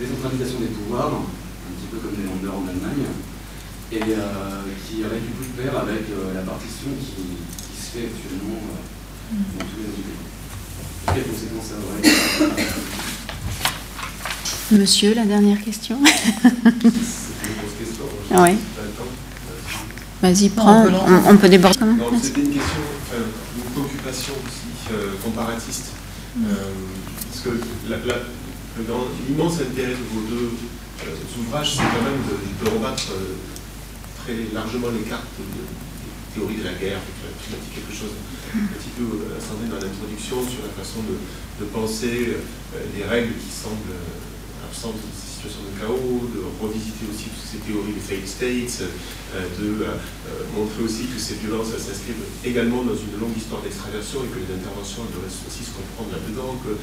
décentralisation 0.00 0.60
des 0.60 0.72
pouvoirs, 0.72 1.12
un 1.12 1.72
petit 1.76 1.90
peu 1.90 1.98
comme 1.98 2.16
les 2.16 2.24
Länder 2.24 2.48
en 2.48 2.66
Allemagne, 2.66 3.06
et 3.92 3.98
qui 3.98 5.04
aurait 5.04 5.20
du 5.20 5.32
coup 5.34 5.44
de 5.44 5.62
pair 5.62 5.76
avec 5.78 6.06
la 6.34 6.42
partition 6.42 6.90
qui, 6.98 7.36
qui, 7.74 7.76
se 7.76 7.90
fait 7.90 8.06
actuellement 8.06 8.62
dans 9.58 9.64
tous 9.66 9.82
les 9.82 9.90
pays. 9.90 10.16
Quelles 11.06 11.26
conséquences 11.26 11.66
ça 11.66 11.76
aurait? 11.82 13.15
Monsieur, 14.72 15.14
la 15.14 15.24
dernière 15.24 15.62
question. 15.62 15.96
ah 18.34 18.42
oui. 18.42 18.56
Vas-y, 20.20 20.48
prends. 20.48 20.82
On 20.82 20.86
peut, 20.86 20.92
on, 21.06 21.30
on 21.30 21.36
peut 21.36 21.48
déborder. 21.48 21.78
C'était 22.20 22.40
une 22.40 22.50
question, 22.50 22.82
euh, 23.14 23.26
une 23.56 23.62
préoccupation 23.72 24.34
aussi 24.34 24.92
euh, 24.92 25.12
comparatiste. 25.22 25.92
Mm. 26.34 26.44
Euh, 26.46 26.72
parce 27.30 27.40
que 27.44 27.50
l'immense 29.28 29.54
intérêt 29.60 29.94
de 29.94 30.02
vos 30.12 30.26
deux 30.28 30.50
euh, 31.06 31.40
ouvrages, 31.40 31.72
c'est 31.76 31.82
quand 31.86 32.02
même 32.02 32.22
de, 32.26 32.64
de 32.64 32.70
rebattre 32.76 33.12
euh, 33.12 33.36
très 34.24 34.52
largement 34.52 34.88
les 34.90 35.08
cartes 35.08 35.30
de, 35.38 35.44
de, 35.44 35.62
théorie 36.34 36.58
de 36.58 36.64
la 36.64 36.74
guerre. 36.74 36.98
Tu 37.38 37.54
as 37.54 37.58
dit 37.62 37.70
quelque 37.72 37.94
chose 37.94 38.10
un 38.52 38.66
petit 38.74 38.90
peu 38.98 39.06
ascendé 39.38 39.70
dans 39.70 39.78
l'introduction 39.78 40.42
sur 40.42 40.66
la 40.66 40.74
façon 40.74 41.06
de, 41.06 41.14
de 41.62 41.70
penser 41.70 42.34
les 42.96 43.04
règles 43.04 43.34
qui 43.38 43.52
semblent 43.54 43.94
de 44.68 45.25
situation 45.46 45.62
de 45.70 45.78
chaos, 45.78 46.26
de 46.34 46.42
revisiter 46.58 47.06
aussi 47.06 47.30
toutes 47.30 47.46
ces 47.46 47.62
théories 47.62 47.94
des 47.94 48.02
failed 48.02 48.26
states, 48.26 48.82
de 48.82 49.86
montrer 50.58 50.82
aussi 50.82 51.06
que 51.06 51.20
ces 51.20 51.38
violences 51.38 51.70
s'inscrivent 51.70 52.26
également 52.42 52.82
dans 52.82 52.98
une 52.98 53.14
longue 53.20 53.36
histoire 53.36 53.62
d'extraversion 53.62 54.26
et 54.26 54.30
que 54.34 54.42
les 54.42 54.50
interventions 54.58 55.06
devraient 55.14 55.30
aussi 55.30 55.62
se 55.62 55.70
comprendre 55.70 56.10
là-dedans, 56.18 56.58
que 56.66 56.74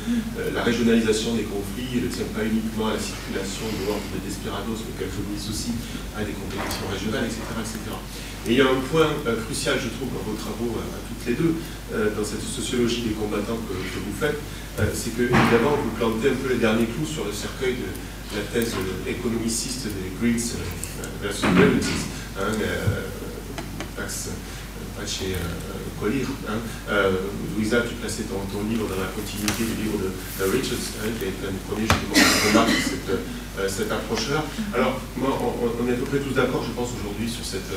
la 0.56 0.64
régionalisation 0.64 1.36
des 1.36 1.44
conflits 1.44 2.00
ne 2.00 2.08
tient 2.08 2.30
pas 2.32 2.48
uniquement 2.48 2.88
à 2.88 2.96
la 2.96 3.04
circulation 3.04 3.68
de 3.68 3.80
l'ordre 3.84 4.08
de 4.16 4.20
Desperados, 4.24 4.80
mais 4.88 4.94
qu'elle 4.96 5.12
fournisse 5.12 5.52
aussi 5.52 5.76
à 6.16 6.24
des 6.24 6.32
compétitions 6.32 6.88
régionales, 6.88 7.28
etc. 7.28 7.44
etc. 7.60 7.78
Et 8.48 8.56
il 8.56 8.58
y 8.60 8.64
a 8.64 8.68
un 8.68 8.80
point 8.92 9.12
crucial, 9.44 9.76
je 9.80 9.92
trouve, 9.92 10.12
dans 10.16 10.24
vos 10.24 10.40
travaux 10.40 10.72
à 10.80 11.00
toutes 11.12 11.24
les 11.28 11.36
deux, 11.36 11.56
dans 12.16 12.24
cette 12.24 12.44
sociologie 12.44 13.12
des 13.12 13.16
combattants 13.16 13.60
que, 13.68 13.76
que 13.76 14.00
vous 14.00 14.16
faites, 14.16 14.40
c'est 14.94 15.16
que, 15.16 15.24
évidemment, 15.24 15.80
vous 15.80 15.94
plantez 15.96 16.30
un 16.32 16.38
peu 16.38 16.54
les 16.54 16.60
derniers 16.60 16.88
clous 16.92 17.06
sur 17.06 17.26
le 17.26 17.32
cercueil 17.32 17.76
de 17.76 17.88
la 18.36 18.42
thèse 18.52 18.74
économiciste 19.08 19.86
des 19.86 20.10
Greens 20.20 20.58
versus 21.22 21.46
Realities, 21.56 21.90
hein, 22.40 22.52
Pax 23.96 24.30
Pache 24.98 25.20
Collier. 26.00 26.26
Hein. 26.48 26.60
Louisa, 27.56 27.82
tu 27.82 27.96
plaçais 27.96 28.24
ton, 28.24 28.40
ton, 28.52 28.68
livre 28.68 28.88
dans 28.88 29.02
la 29.02 29.10
continuité 29.10 29.64
du 29.64 29.84
livre 29.84 29.98
de, 30.00 30.44
Richards, 30.52 30.78
hein, 31.02 31.10
qui 31.20 31.26
été 31.26 31.48
un 31.48 31.52
des 31.52 31.64
premiers 31.68 31.88
justement 31.88 32.14
qui 32.14 32.50
remarque 32.50 32.72
cette, 33.68 33.92
approche-là. 33.92 34.44
Alors, 34.74 35.00
moi, 35.18 35.30
on, 35.40 35.88
est 35.88 35.94
à 35.94 35.96
peu 35.96 36.06
près 36.06 36.20
tous 36.20 36.34
d'accord, 36.34 36.64
je 36.66 36.72
pense, 36.72 36.90
aujourd'hui, 37.00 37.30
sur 37.30 37.46
cette 37.46 37.70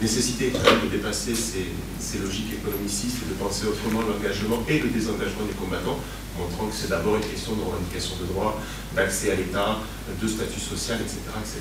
nécessité 0.00 0.50
de 0.50 0.88
dépasser 0.88 1.34
ces, 1.34 2.18
logiques 2.18 2.52
économicistes 2.52 3.18
et 3.22 3.28
de 3.28 3.34
penser 3.38 3.66
autrement 3.66 4.00
l'engagement 4.02 4.62
et 4.68 4.78
le 4.78 4.88
désengagement 4.88 5.44
des 5.46 5.54
combattants, 5.54 6.00
montrant 6.38 6.66
que 6.66 6.74
c'est 6.74 6.88
d'abord 6.88 7.16
une 7.16 7.28
question 7.28 7.52
de 7.54 7.62
revendication 7.62 8.16
de 8.20 8.32
droits, 8.32 8.60
d'accès 8.96 9.32
à 9.32 9.36
l'État, 9.36 9.78
de 10.20 10.26
statut 10.28 10.60
social, 10.60 10.98
etc. 11.00 11.20
etc. 11.36 11.60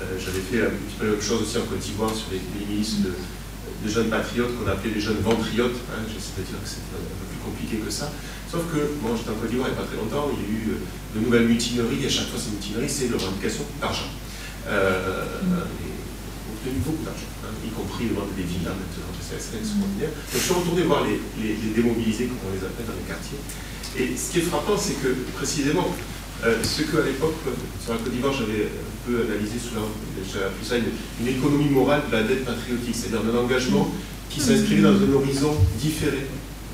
Euh, 0.00 0.18
J'avais 0.20 0.44
fait 0.44 0.66
un 0.66 0.70
petit 0.70 0.96
peu 0.98 1.06
la 1.06 1.12
même 1.12 1.22
chose 1.22 1.42
aussi 1.42 1.56
en 1.56 1.64
Côte 1.64 1.80
d'Ivoire 1.80 2.14
sur 2.14 2.28
les, 2.30 2.40
les 2.60 2.66
milices 2.66 3.00
de, 3.00 3.12
de, 3.12 3.88
jeunes 3.88 4.10
patriotes 4.10 4.52
qu'on 4.58 4.68
appelait 4.68 4.92
les 4.92 5.00
jeunes 5.00 5.20
ventriotes. 5.24 5.80
Hein, 5.90 6.04
J'essaie 6.12 6.36
de 6.36 6.44
dire 6.44 6.60
que 6.60 6.68
c'est 6.68 6.84
un 6.92 7.00
peu 7.00 7.24
plus 7.32 7.40
compliqué 7.40 7.76
que 7.80 7.90
ça. 7.90 8.12
Sauf 8.50 8.62
que, 8.70 9.00
moi 9.00 9.16
j'étais 9.16 9.30
en 9.30 9.40
Côte 9.40 9.48
d'Ivoire 9.48 9.68
il 9.68 9.74
n'y 9.74 9.78
a 9.78 9.82
pas 9.82 9.88
très 9.88 9.96
longtemps, 9.96 10.28
il 10.36 10.44
y 10.44 10.44
a 10.44 10.52
eu 10.52 10.76
de 11.16 11.20
nouvelles 11.24 11.48
mutineries, 11.48 12.04
et 12.04 12.06
à 12.06 12.10
chaque 12.10 12.28
fois 12.28 12.38
ces 12.38 12.50
mutineries, 12.50 12.90
c'est 12.90 13.08
le 13.08 13.16
revendication 13.16 13.64
d'argent. 13.80 14.12
Euh, 14.68 15.24
beaucoup 16.84 17.04
d'argent, 17.04 17.30
hein, 17.44 17.52
y 17.64 17.70
compris 17.70 18.08
le 18.10 18.16
des 18.36 18.42
villas 18.42 18.74
maintenant, 18.74 19.10
c'est 19.20 19.36
extraordinaire. 19.36 20.10
Donc 20.10 20.38
je 20.38 20.38
suis 20.38 20.54
retourné 20.54 20.82
voir 20.82 21.04
les, 21.04 21.72
démobilisés, 21.74 22.26
comme 22.26 22.50
on 22.50 22.54
les 22.54 22.64
appelle 22.64 22.86
dans 22.86 22.98
les 22.98 23.06
quartiers. 23.06 23.40
Et 23.98 24.16
ce 24.16 24.32
qui 24.32 24.38
est 24.38 24.48
frappant, 24.48 24.76
c'est 24.76 25.00
que 25.00 25.14
précisément, 25.36 25.88
euh, 26.44 26.62
ce 26.62 26.82
qu'à 26.82 27.02
l'époque, 27.02 27.36
sur 27.82 27.92
la 27.92 27.98
Côte 27.98 28.12
d'Ivoire, 28.12 28.32
j'avais 28.32 28.68
un 28.68 28.98
peu 29.06 29.24
analysé 29.24 29.56
sous 29.58 29.76
appelé 29.78 30.62
ça 30.62 30.76
une, 30.76 31.28
économie 31.28 31.70
morale 31.70 32.02
de 32.08 32.12
la 32.12 32.22
dette 32.22 32.44
patriotique, 32.44 32.94
c'est-à-dire 32.94 33.22
un 33.24 33.38
engagement 33.38 33.90
qui 34.28 34.40
s'inscrivait 34.40 34.82
dans 34.82 34.96
un 34.96 35.12
horizon 35.14 35.54
différé 35.80 36.26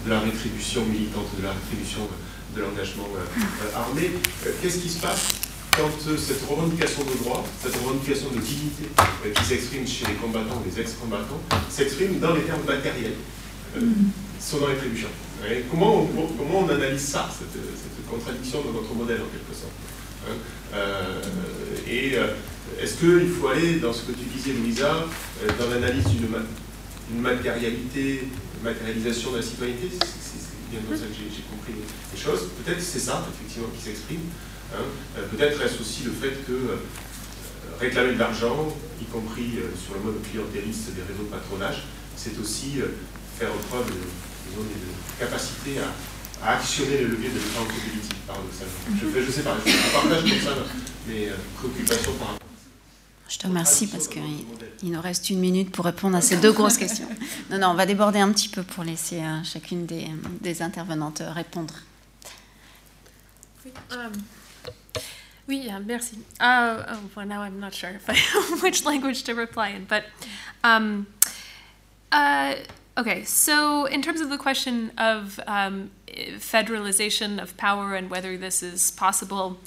de 0.04 0.10
la 0.10 0.20
rétribution 0.20 0.84
militante, 0.84 1.30
de 1.38 1.44
la 1.44 1.52
rétribution 1.52 2.08
de 2.56 2.60
l'engagement 2.60 3.08
euh, 3.14 3.78
armé. 3.78 4.10
Euh, 4.46 4.50
Qu'est-ce 4.60 4.78
qui 4.78 4.88
se 4.88 5.00
passe? 5.00 5.51
Quand 5.76 5.90
euh, 6.08 6.16
cette 6.16 6.42
revendication 6.48 7.02
de 7.04 7.24
droit, 7.24 7.44
cette 7.62 7.76
revendication 7.76 8.30
de 8.30 8.40
dignité 8.40 8.84
euh, 8.98 9.32
qui 9.32 9.44
s'exprime 9.44 9.86
chez 9.86 10.06
les 10.06 10.14
combattants 10.14 10.60
ou 10.60 10.68
les 10.68 10.80
ex-combattants, 10.80 11.40
s'exprime 11.70 12.18
dans 12.18 12.34
les 12.34 12.42
termes 12.42 12.64
matériels, 12.64 13.16
euh, 13.76 13.80
son 14.38 14.64
rétribution. 14.64 15.08
Comment 15.70 16.02
on, 16.02 16.06
comment 16.06 16.60
on 16.60 16.68
analyse 16.68 17.00
ça, 17.00 17.28
cette, 17.36 17.60
cette, 17.60 18.06
contradiction 18.08 18.62
dans 18.62 18.72
notre 18.72 18.94
modèle 18.94 19.20
en 19.22 19.26
quelque 19.26 19.58
sorte 19.58 19.72
hein 20.28 20.36
euh, 20.74 21.20
Et 21.88 22.12
est-ce 22.80 22.94
qu'il 22.98 23.28
faut 23.28 23.48
aller 23.48 23.80
dans 23.80 23.92
ce 23.92 24.02
que 24.02 24.12
tu 24.12 24.24
disais, 24.26 24.52
Louisa, 24.52 25.06
dans 25.58 25.68
l'analyse 25.68 26.04
d'une 26.04 27.20
matérialité, 27.20 28.28
matérialisation 28.62 29.32
de 29.32 29.38
la 29.38 29.42
citoyenneté? 29.42 29.88
C'est 29.90 30.70
bien 30.70 30.80
comme 30.86 30.96
ça 30.96 31.06
que 31.06 31.12
j'ai 31.12 31.42
compris 31.50 31.72
les 31.74 32.20
choses. 32.20 32.48
Peut-être 32.62 32.78
que 32.78 32.84
c'est 32.84 33.00
ça, 33.00 33.26
effectivement, 33.34 33.68
qui 33.76 33.82
s'exprime. 33.82 34.20
Hein. 34.74 34.84
Euh, 35.18 35.26
Peut-être 35.28 35.60
est-ce 35.62 35.80
aussi 35.80 36.04
le 36.04 36.12
fait 36.12 36.44
que 36.46 36.52
euh, 36.52 36.76
réclamer 37.80 38.14
de 38.14 38.18
l'argent, 38.18 38.68
y 39.00 39.04
compris 39.04 39.58
euh, 39.58 39.70
sur 39.76 39.94
le 39.94 40.00
mode 40.00 40.22
clientéliste 40.22 40.94
des 40.94 41.02
réseaux 41.02 41.24
de 41.24 41.30
patronage, 41.30 41.84
c'est 42.16 42.38
aussi 42.38 42.80
faire 43.38 43.50
preuve 43.70 43.86
de, 43.86 44.00
disons, 44.48 44.62
de 44.62 45.18
capacité 45.18 45.78
à, 45.78 46.46
à, 46.46 46.56
actionner 46.56 46.98
les 46.98 47.04
leviers 47.04 47.30
de 47.30 47.38
politique, 47.38 48.26
paradoxalement. 48.26 48.72
Je 49.00 49.18
ne 49.18 49.32
sais 49.32 49.42
pas, 49.42 49.56
je 49.64 49.92
partage 49.92 50.20
comme 50.20 50.40
ça 50.40 50.54
mes 51.08 51.28
préoccupations 51.56 52.12
par 52.14 52.28
rapport 52.28 52.38
je 53.28 53.38
te 53.38 53.46
remercie 53.46 53.86
parce 53.86 54.08
qu'il 54.08 54.22
il 54.82 54.92
nous 54.92 55.00
reste 55.00 55.30
une 55.30 55.38
minute 55.38 55.72
pour 55.72 55.86
répondre 55.86 56.14
à 56.14 56.20
ces 56.20 56.36
deux 56.36 56.52
grosses 56.52 56.76
questions. 56.76 57.08
Non, 57.50 57.56
non, 57.58 57.68
on 57.68 57.74
va 57.74 57.86
déborder 57.86 58.18
un 58.18 58.30
petit 58.30 58.50
peu 58.50 58.62
pour 58.62 58.84
laisser 58.84 59.22
chacune 59.42 59.86
des, 59.86 60.06
des, 60.42 60.60
intervenantes 60.60 61.22
répondre. 61.34 61.72
Um. 63.90 64.12
Oui, 65.48 65.56
yeah, 65.66 65.80
merci. 65.80 66.18
Uh, 66.38 66.84
oh, 66.88 67.10
well, 67.16 67.26
now 67.26 67.42
I'm 67.42 67.58
not 67.58 67.74
sure 67.74 67.98
I, 68.06 68.58
which 68.62 68.84
language 68.84 69.24
to 69.24 69.34
reply 69.34 69.70
in, 69.70 69.84
but 69.86 70.04
um, 70.62 71.08
uh, 72.12 72.54
okay. 72.96 73.24
So, 73.24 73.86
in 73.86 74.02
terms 74.02 74.20
of 74.20 74.30
the 74.30 74.38
question 74.38 74.92
of 74.96 75.40
um, 75.48 75.90
federalization 76.06 77.42
of 77.42 77.56
power 77.56 77.96
and 77.96 78.08
whether 78.08 78.36
this 78.36 78.62
is 78.62 78.92
possible, 78.92 79.58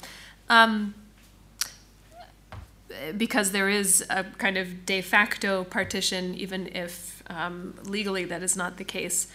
um, 0.48 0.94
because 3.16 3.50
there 3.50 3.68
is 3.68 4.02
a 4.08 4.24
kind 4.38 4.56
of 4.56 4.86
de 4.86 5.02
facto 5.02 5.64
partition, 5.64 6.34
even 6.36 6.68
if 6.68 7.22
um, 7.28 7.74
legally 7.84 8.24
that 8.24 8.42
is 8.42 8.56
not 8.56 8.78
the 8.78 8.84
case. 8.84 9.26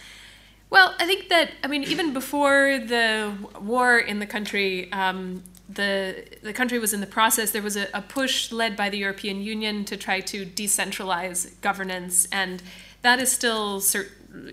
Well, 0.70 0.94
I 0.98 1.06
think 1.06 1.28
that 1.28 1.52
I 1.62 1.68
mean, 1.68 1.84
even 1.84 2.12
before 2.12 2.80
the 2.84 3.32
war 3.60 3.98
in 3.98 4.18
the 4.18 4.26
country, 4.26 4.90
um, 4.90 5.44
the 5.74 6.24
the 6.42 6.52
country 6.52 6.78
was 6.78 6.92
in 6.92 7.00
the 7.00 7.06
process. 7.06 7.50
There 7.50 7.62
was 7.62 7.76
a, 7.76 7.88
a, 7.94 8.02
push 8.02 8.52
led 8.52 8.76
by 8.76 8.90
the 8.90 8.98
European 8.98 9.40
Union 9.40 9.84
to 9.86 9.96
try 9.96 10.20
to 10.20 10.44
decentralize 10.44 11.60
governance, 11.60 12.28
and 12.32 12.62
that 13.02 13.20
is 13.20 13.30
still. 13.30 13.82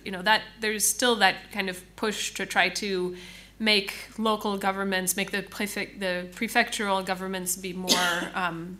You 0.03 0.11
know 0.11 0.21
that 0.23 0.41
there's 0.59 0.85
still 0.85 1.15
that 1.17 1.35
kind 1.53 1.69
of 1.69 1.83
push 1.95 2.33
to 2.33 2.45
try 2.45 2.69
to 2.69 3.15
make 3.59 3.93
local 4.17 4.57
governments, 4.57 5.15
make 5.15 5.31
the 5.31 5.41
prefect 5.41 5.99
the 5.99 6.27
prefectural 6.31 7.05
governments 7.05 7.55
be 7.55 7.73
more. 7.73 7.89
Um, 8.33 8.79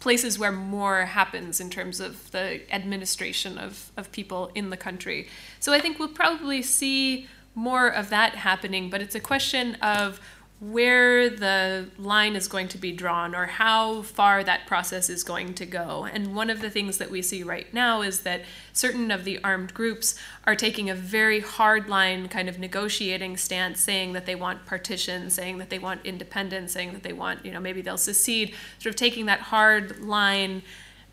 places 0.00 0.38
where 0.38 0.50
more 0.50 1.04
happens 1.04 1.60
in 1.60 1.68
terms 1.68 2.00
of 2.00 2.30
the 2.30 2.60
administration 2.74 3.58
of, 3.58 3.92
of 3.98 4.10
people 4.12 4.50
in 4.54 4.70
the 4.70 4.76
country. 4.76 5.28
So 5.60 5.74
I 5.74 5.78
think 5.78 5.98
we'll 5.98 6.08
probably 6.08 6.62
see 6.62 7.28
more 7.54 7.88
of 7.88 8.08
that 8.10 8.36
happening, 8.36 8.88
but 8.88 9.02
it's 9.02 9.14
a 9.14 9.20
question 9.20 9.74
of 9.76 10.20
where 10.60 11.30
the 11.30 11.88
line 11.96 12.36
is 12.36 12.46
going 12.46 12.68
to 12.68 12.76
be 12.76 12.92
drawn 12.92 13.34
or 13.34 13.46
how 13.46 14.02
far 14.02 14.44
that 14.44 14.66
process 14.66 15.08
is 15.08 15.24
going 15.24 15.54
to 15.54 15.64
go. 15.64 16.06
And 16.12 16.34
one 16.36 16.50
of 16.50 16.60
the 16.60 16.68
things 16.68 16.98
that 16.98 17.10
we 17.10 17.22
see 17.22 17.42
right 17.42 17.72
now 17.72 18.02
is 18.02 18.20
that 18.20 18.42
certain 18.74 19.10
of 19.10 19.24
the 19.24 19.42
armed 19.42 19.72
groups 19.72 20.16
are 20.44 20.54
taking 20.54 20.90
a 20.90 20.94
very 20.94 21.40
hard 21.40 21.88
line 21.88 22.28
kind 22.28 22.46
of 22.46 22.58
negotiating 22.58 23.38
stance, 23.38 23.80
saying 23.80 24.12
that 24.12 24.26
they 24.26 24.34
want 24.34 24.66
partition, 24.66 25.30
saying 25.30 25.56
that 25.58 25.70
they 25.70 25.78
want 25.78 26.04
independence, 26.04 26.72
saying 26.72 26.92
that 26.92 27.02
they 27.02 27.14
want, 27.14 27.44
you 27.44 27.52
know, 27.52 27.60
maybe 27.60 27.80
they'll 27.80 27.96
secede, 27.96 28.54
sort 28.78 28.94
of 28.94 28.96
taking 28.96 29.24
that 29.26 29.40
hard 29.40 30.00
line 30.00 30.62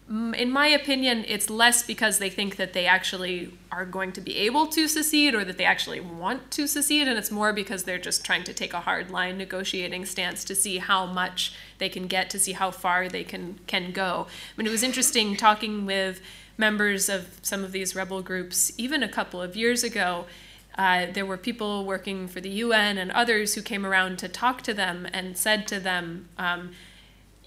in 0.09 0.51
my 0.51 0.67
opinion, 0.67 1.25
it's 1.27 1.49
less 1.49 1.83
because 1.83 2.17
they 2.17 2.29
think 2.29 2.55
that 2.55 2.71
they 2.71 2.85
actually 2.85 3.51
are 3.71 3.85
going 3.85 4.13
to 4.13 4.21
be 4.21 4.37
able 4.37 4.67
to 4.67 4.87
secede 4.87 5.35
or 5.35 5.43
that 5.43 5.57
they 5.57 5.65
actually 5.65 5.99
want 5.99 6.49
to 6.51 6.65
secede, 6.65 7.09
and 7.09 7.17
it's 7.17 7.29
more 7.29 7.51
because 7.51 7.83
they're 7.83 7.97
just 7.97 8.23
trying 8.23 8.45
to 8.45 8.53
take 8.53 8.73
a 8.73 8.79
hard 8.79 9.11
line 9.11 9.37
negotiating 9.37 10.05
stance 10.05 10.45
to 10.45 10.55
see 10.55 10.77
how 10.77 11.05
much 11.05 11.53
they 11.77 11.89
can 11.89 12.07
get, 12.07 12.29
to 12.29 12.39
see 12.39 12.53
how 12.53 12.71
far 12.71 13.09
they 13.09 13.23
can 13.23 13.59
can 13.67 13.91
go. 13.91 14.27
I 14.29 14.53
mean, 14.55 14.67
it 14.67 14.71
was 14.71 14.83
interesting 14.83 15.35
talking 15.35 15.85
with 15.85 16.21
members 16.57 17.09
of 17.09 17.27
some 17.41 17.65
of 17.65 17.73
these 17.73 17.93
rebel 17.93 18.21
groups 18.21 18.71
even 18.77 19.03
a 19.03 19.09
couple 19.09 19.41
of 19.41 19.57
years 19.57 19.83
ago. 19.83 20.25
Uh, 20.77 21.07
there 21.11 21.25
were 21.25 21.37
people 21.37 21.85
working 21.85 22.27
for 22.27 22.39
the 22.39 22.49
UN 22.49 22.97
and 22.97 23.11
others 23.11 23.55
who 23.55 23.61
came 23.61 23.85
around 23.85 24.19
to 24.19 24.29
talk 24.29 24.61
to 24.61 24.73
them 24.73 25.07
and 25.11 25.37
said 25.37 25.67
to 25.67 25.79
them. 25.81 26.29
Um, 26.37 26.71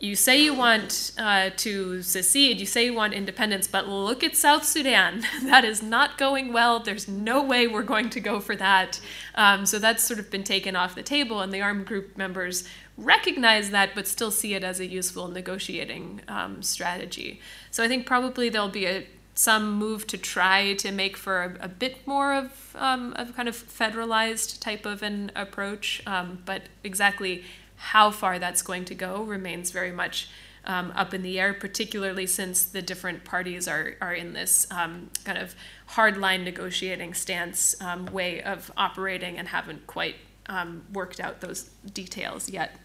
you 0.01 0.17
say 0.17 0.43
you 0.43 0.55
want 0.55 1.13
uh, 1.19 1.51
to 1.59 2.03
secede, 2.03 2.59
you 2.59 2.65
say 2.65 2.87
you 2.87 2.95
want 2.95 3.13
independence, 3.13 3.69
but 3.69 3.87
look 3.87 4.25
at 4.25 4.35
South 4.35 4.65
Sudan. 4.65 5.25
that 5.43 5.63
is 5.63 5.83
not 5.83 6.17
going 6.17 6.55
well. 6.55 6.81
There's 6.81 7.07
no 7.07 7.43
way 7.43 7.67
we're 7.67 7.83
going 7.83 8.09
to 8.11 8.21
go 8.21 8.41
for 8.41 8.57
that. 8.57 8.99
Um, 9.35 9.67
so 9.67 9.79
that's 9.79 10.03
sort 10.03 10.19
of 10.19 10.31
been 10.31 10.43
taken 10.43 10.75
off 10.75 10.95
the 10.95 11.03
table, 11.03 11.41
and 11.41 11.53
the 11.53 11.61
armed 11.61 11.87
group 11.87 12.17
members 12.17 12.67
recognize 12.97 13.71
that, 13.71 13.95
but 13.95 14.09
still 14.09 14.31
see 14.31 14.55
it 14.55 14.65
as 14.65 14.81
a 14.81 14.87
useful 14.87 15.29
negotiating 15.29 16.23
um, 16.29 16.63
strategy. 16.63 17.39
So 17.71 17.85
I 17.85 17.89
think 17.89 18.07
probably 18.07 18.49
there'll 18.49 18.69
be 18.69 18.87
a 18.87 19.07
some 19.35 19.73
move 19.73 20.07
to 20.07 20.19
try 20.19 20.75
to 20.75 20.93
make 20.93 21.17
for 21.17 21.43
a, 21.43 21.65
a 21.65 21.69
bit 21.69 22.07
more 22.07 22.35
of 22.35 22.77
um, 22.79 23.15
a 23.17 23.25
kind 23.25 23.49
of 23.49 23.57
federalized 23.57 24.61
type 24.61 24.85
of 24.85 25.03
an 25.03 25.33
approach, 25.35 26.03
um, 26.07 26.43
but 26.45 26.65
exactly 26.85 27.43
how 27.81 28.11
far 28.11 28.39
that's 28.39 28.61
going 28.61 28.85
to 28.85 28.95
go 28.95 29.23
remains 29.23 29.71
very 29.71 29.91
much 29.91 30.29
um, 30.67 30.93
up 30.95 31.15
in 31.15 31.23
the 31.23 31.41
air, 31.41 31.55
particularly 31.55 32.27
since 32.27 32.63
the 32.63 32.83
different 32.83 33.25
parties 33.25 33.67
are, 33.67 33.95
are 34.03 34.13
in 34.13 34.35
this 34.35 34.67
um, 34.71 35.09
kind 35.25 35.39
of 35.39 35.55
hardline 35.93 36.45
negotiating 36.45 37.15
stance 37.15 37.81
um, 37.81 38.05
way 38.07 38.43
of 38.43 38.71
operating 38.77 39.39
and 39.39 39.49
haven't 39.49 39.87
quite 39.87 40.17
um, 40.47 40.85
worked 40.93 41.21
out 41.21 41.41
those 41.41 41.71
details 41.95 42.51
yet. 42.51 42.77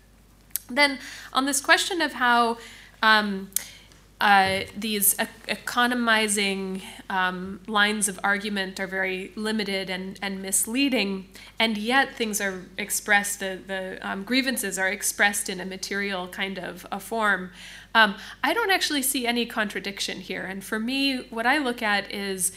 Then, 0.69 0.99
on 1.33 1.45
this 1.45 1.59
question 1.59 2.01
of 2.01 2.13
how 2.13 2.57
um, 3.03 3.51
uh, 4.25 4.61
these 4.75 5.15
e- 5.21 5.25
economizing 5.47 6.81
um, 7.11 7.59
lines 7.67 8.07
of 8.07 8.19
argument 8.23 8.79
are 8.79 8.87
very 8.87 9.31
limited 9.35 9.87
and, 9.87 10.17
and 10.19 10.41
misleading, 10.41 11.27
and 11.59 11.77
yet 11.77 12.15
things 12.15 12.41
are 12.41 12.63
expressed, 12.75 13.39
the, 13.39 13.59
the 13.67 13.99
um, 14.01 14.23
grievances 14.23 14.79
are 14.79 14.89
expressed 14.89 15.47
in 15.47 15.59
a 15.59 15.65
material 15.65 16.27
kind 16.27 16.57
of 16.57 16.87
a 16.91 16.99
form. 16.99 17.51
Um, 17.93 18.15
I 18.43 18.55
don't 18.55 18.71
actually 18.71 19.03
see 19.03 19.27
any 19.27 19.45
contradiction 19.45 20.21
here. 20.21 20.43
And 20.43 20.63
for 20.63 20.79
me, 20.79 21.27
what 21.29 21.45
I 21.45 21.59
look 21.59 21.83
at 21.83 22.11
is 22.11 22.51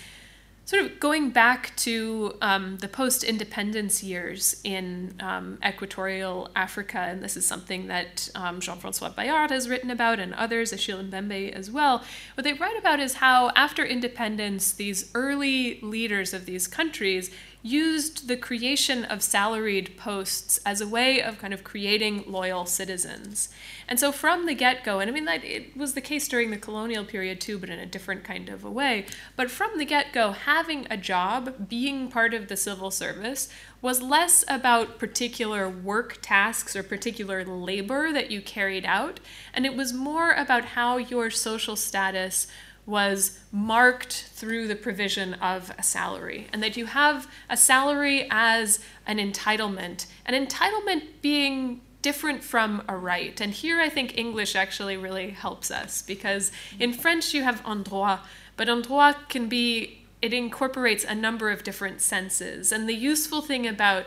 sort 0.68 0.84
of 0.84 1.00
going 1.00 1.30
back 1.30 1.74
to 1.76 2.36
um, 2.42 2.76
the 2.76 2.88
post 2.88 3.24
independence 3.24 4.02
years 4.02 4.60
in 4.64 5.14
um, 5.18 5.58
equatorial 5.66 6.50
Africa, 6.54 6.98
and 6.98 7.22
this 7.22 7.38
is 7.38 7.46
something 7.46 7.86
that 7.86 8.28
um, 8.34 8.60
Jean 8.60 8.76
Francois 8.76 9.10
Bayart 9.16 9.48
has 9.48 9.66
written 9.66 9.90
about 9.90 10.20
and 10.20 10.34
others, 10.34 10.70
Achille 10.70 11.02
Mbembe 11.02 11.50
as 11.52 11.70
well. 11.70 12.04
What 12.34 12.44
they 12.44 12.52
write 12.52 12.78
about 12.78 13.00
is 13.00 13.14
how, 13.14 13.50
after 13.56 13.82
independence, 13.82 14.72
these 14.72 15.10
early 15.14 15.80
leaders 15.80 16.34
of 16.34 16.44
these 16.44 16.68
countries 16.68 17.30
used 17.68 18.28
the 18.28 18.36
creation 18.36 19.04
of 19.04 19.22
salaried 19.22 19.96
posts 19.96 20.58
as 20.64 20.80
a 20.80 20.88
way 20.88 21.22
of 21.22 21.38
kind 21.38 21.52
of 21.52 21.64
creating 21.64 22.24
loyal 22.26 22.64
citizens. 22.66 23.48
And 23.86 24.00
so 24.00 24.12
from 24.12 24.46
the 24.46 24.54
get 24.54 24.84
go, 24.84 25.00
and 25.00 25.10
I 25.10 25.14
mean, 25.14 25.24
that 25.26 25.44
it 25.44 25.76
was 25.76 25.94
the 25.94 26.00
case 26.00 26.28
during 26.28 26.50
the 26.50 26.56
colonial 26.56 27.04
period 27.04 27.40
too, 27.40 27.58
but 27.58 27.70
in 27.70 27.78
a 27.78 27.86
different 27.86 28.24
kind 28.24 28.48
of 28.48 28.64
a 28.64 28.70
way. 28.70 29.06
But 29.36 29.50
from 29.50 29.78
the 29.78 29.84
get 29.84 30.12
go, 30.12 30.32
having 30.32 30.86
a 30.90 30.96
job, 30.96 31.68
being 31.68 32.10
part 32.10 32.34
of 32.34 32.48
the 32.48 32.56
civil 32.56 32.90
service, 32.90 33.48
was 33.80 34.02
less 34.02 34.44
about 34.48 34.98
particular 34.98 35.68
work 35.68 36.18
tasks 36.20 36.74
or 36.74 36.82
particular 36.82 37.44
labor 37.44 38.12
that 38.12 38.30
you 38.30 38.40
carried 38.40 38.84
out, 38.84 39.20
and 39.54 39.64
it 39.64 39.76
was 39.76 39.92
more 39.92 40.32
about 40.32 40.64
how 40.64 40.96
your 40.96 41.30
social 41.30 41.76
status 41.76 42.48
was 42.88 43.38
marked 43.52 44.30
through 44.32 44.66
the 44.66 44.74
provision 44.74 45.34
of 45.34 45.70
a 45.78 45.82
salary, 45.82 46.46
and 46.52 46.62
that 46.62 46.74
you 46.74 46.86
have 46.86 47.30
a 47.50 47.56
salary 47.56 48.26
as 48.30 48.80
an 49.06 49.18
entitlement, 49.18 50.06
an 50.24 50.34
entitlement 50.34 51.02
being 51.20 51.82
different 52.00 52.42
from 52.42 52.82
a 52.88 52.96
right. 52.96 53.40
And 53.42 53.52
here 53.52 53.78
I 53.78 53.90
think 53.90 54.16
English 54.16 54.56
actually 54.56 54.96
really 54.96 55.30
helps 55.30 55.70
us 55.70 56.00
because 56.00 56.50
in 56.78 56.94
French 56.94 57.34
you 57.34 57.42
have 57.42 57.60
un 57.66 57.82
droit, 57.82 58.20
but 58.56 58.70
un 58.70 58.80
droit 58.80 59.28
can 59.28 59.48
be, 59.48 60.06
it 60.22 60.32
incorporates 60.32 61.04
a 61.04 61.14
number 61.14 61.50
of 61.50 61.62
different 61.62 62.00
senses. 62.00 62.72
And 62.72 62.88
the 62.88 62.94
useful 62.94 63.42
thing 63.42 63.66
about 63.66 64.06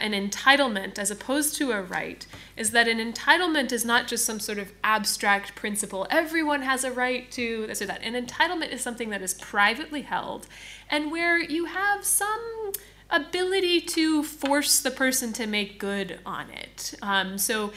an 0.00 0.12
entitlement 0.12 0.98
as 0.98 1.10
opposed 1.10 1.56
to 1.56 1.72
a 1.72 1.82
right 1.82 2.26
is 2.56 2.70
that 2.70 2.88
an 2.88 2.98
entitlement 2.98 3.72
is 3.72 3.84
not 3.84 4.06
just 4.06 4.24
some 4.24 4.40
sort 4.40 4.58
of 4.58 4.72
abstract 4.82 5.54
principle. 5.54 6.06
Everyone 6.10 6.62
has 6.62 6.84
a 6.84 6.92
right 6.92 7.30
to 7.32 7.66
this 7.66 7.82
or 7.82 7.86
that. 7.86 8.02
An 8.02 8.14
entitlement 8.14 8.72
is 8.72 8.80
something 8.80 9.10
that 9.10 9.22
is 9.22 9.34
privately 9.34 10.02
held 10.02 10.46
and 10.88 11.10
where 11.10 11.38
you 11.38 11.66
have 11.66 12.04
some 12.04 12.72
ability 13.10 13.80
to 13.80 14.22
force 14.22 14.80
the 14.80 14.90
person 14.90 15.32
to 15.32 15.46
make 15.46 15.78
good 15.78 16.18
on 16.26 16.50
it. 16.50 16.94
Um, 17.02 17.38
so, 17.38 17.72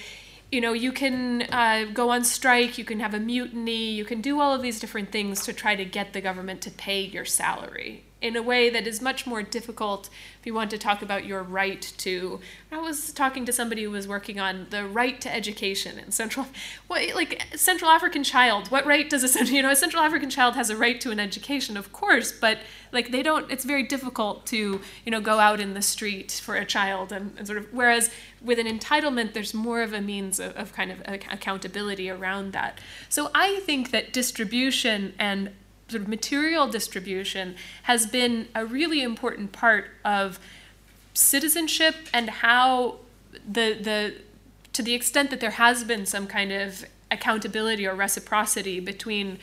you 0.51 0.61
know, 0.61 0.73
you 0.73 0.91
can 0.91 1.43
uh, 1.51 1.85
go 1.93 2.09
on 2.09 2.23
strike, 2.23 2.77
you 2.77 2.85
can 2.85 2.99
have 2.99 3.13
a 3.13 3.19
mutiny, 3.19 3.91
you 3.91 4.05
can 4.05 4.21
do 4.21 4.39
all 4.39 4.53
of 4.53 4.61
these 4.61 4.79
different 4.79 5.11
things 5.11 5.43
to 5.45 5.53
try 5.53 5.75
to 5.75 5.85
get 5.85 6.13
the 6.13 6.21
government 6.21 6.61
to 6.61 6.71
pay 6.71 7.01
your 7.01 7.25
salary 7.25 8.03
in 8.21 8.35
a 8.35 8.41
way 8.41 8.69
that 8.69 8.85
is 8.85 9.01
much 9.01 9.25
more 9.25 9.41
difficult 9.41 10.09
if 10.39 10.45
you 10.45 10.53
want 10.53 10.69
to 10.71 10.77
talk 10.77 11.01
about 11.01 11.25
your 11.25 11.41
right 11.41 11.81
to. 11.97 12.39
I 12.71 12.77
was 12.77 13.11
talking 13.13 13.45
to 13.45 13.53
somebody 13.53 13.83
who 13.83 13.91
was 13.91 14.07
working 14.07 14.39
on 14.39 14.67
the 14.69 14.85
right 14.85 15.19
to 15.21 15.33
education 15.33 15.97
in 15.97 16.11
central 16.11 16.47
what 16.87 17.15
like 17.15 17.41
central 17.55 17.89
african 17.89 18.23
child 18.23 18.69
what 18.69 18.85
right 18.85 19.09
does 19.09 19.23
a 19.23 19.45
you 19.53 19.61
know 19.61 19.71
a 19.71 19.75
central 19.75 20.03
african 20.03 20.29
child 20.29 20.55
has 20.55 20.69
a 20.69 20.75
right 20.75 20.99
to 21.01 21.11
an 21.11 21.19
education 21.19 21.77
of 21.77 21.91
course 21.91 22.31
but 22.31 22.59
like 22.91 23.11
they 23.11 23.23
don't 23.23 23.49
it's 23.51 23.65
very 23.65 23.83
difficult 23.83 24.45
to 24.45 24.81
you 25.05 25.11
know 25.11 25.21
go 25.21 25.39
out 25.39 25.59
in 25.59 25.73
the 25.73 25.81
street 25.81 26.31
for 26.43 26.55
a 26.55 26.65
child 26.65 27.11
and, 27.11 27.33
and 27.37 27.47
sort 27.47 27.57
of 27.57 27.67
whereas 27.73 28.09
with 28.41 28.59
an 28.59 28.67
entitlement 28.67 29.33
there's 29.33 29.53
more 29.53 29.81
of 29.81 29.93
a 29.93 30.01
means 30.01 30.39
of, 30.39 30.55
of 30.55 30.73
kind 30.73 30.91
of 30.91 31.01
accountability 31.07 32.09
around 32.09 32.53
that. 32.53 32.79
So 33.09 33.31
i 33.33 33.59
think 33.61 33.91
that 33.91 34.13
distribution 34.13 35.13
and 35.17 35.51
sort 35.89 36.01
of 36.01 36.07
material 36.07 36.67
distribution 36.67 37.55
has 37.83 38.05
been 38.05 38.47
a 38.55 38.65
really 38.65 39.01
important 39.01 39.51
part 39.51 39.91
of 40.05 40.39
citizenship 41.13 41.95
and 42.13 42.29
how 42.29 42.97
the 43.31 43.73
the 43.73 44.15
to 44.71 44.83
the 44.83 44.93
extent 44.93 45.29
that 45.29 45.39
there 45.39 45.51
has 45.51 45.83
been 45.83 46.05
some 46.05 46.27
kind 46.27 46.51
of 46.51 46.85
accountability 47.11 47.87
or 47.87 47.95
reciprocity 47.95 48.79
between 48.79 49.39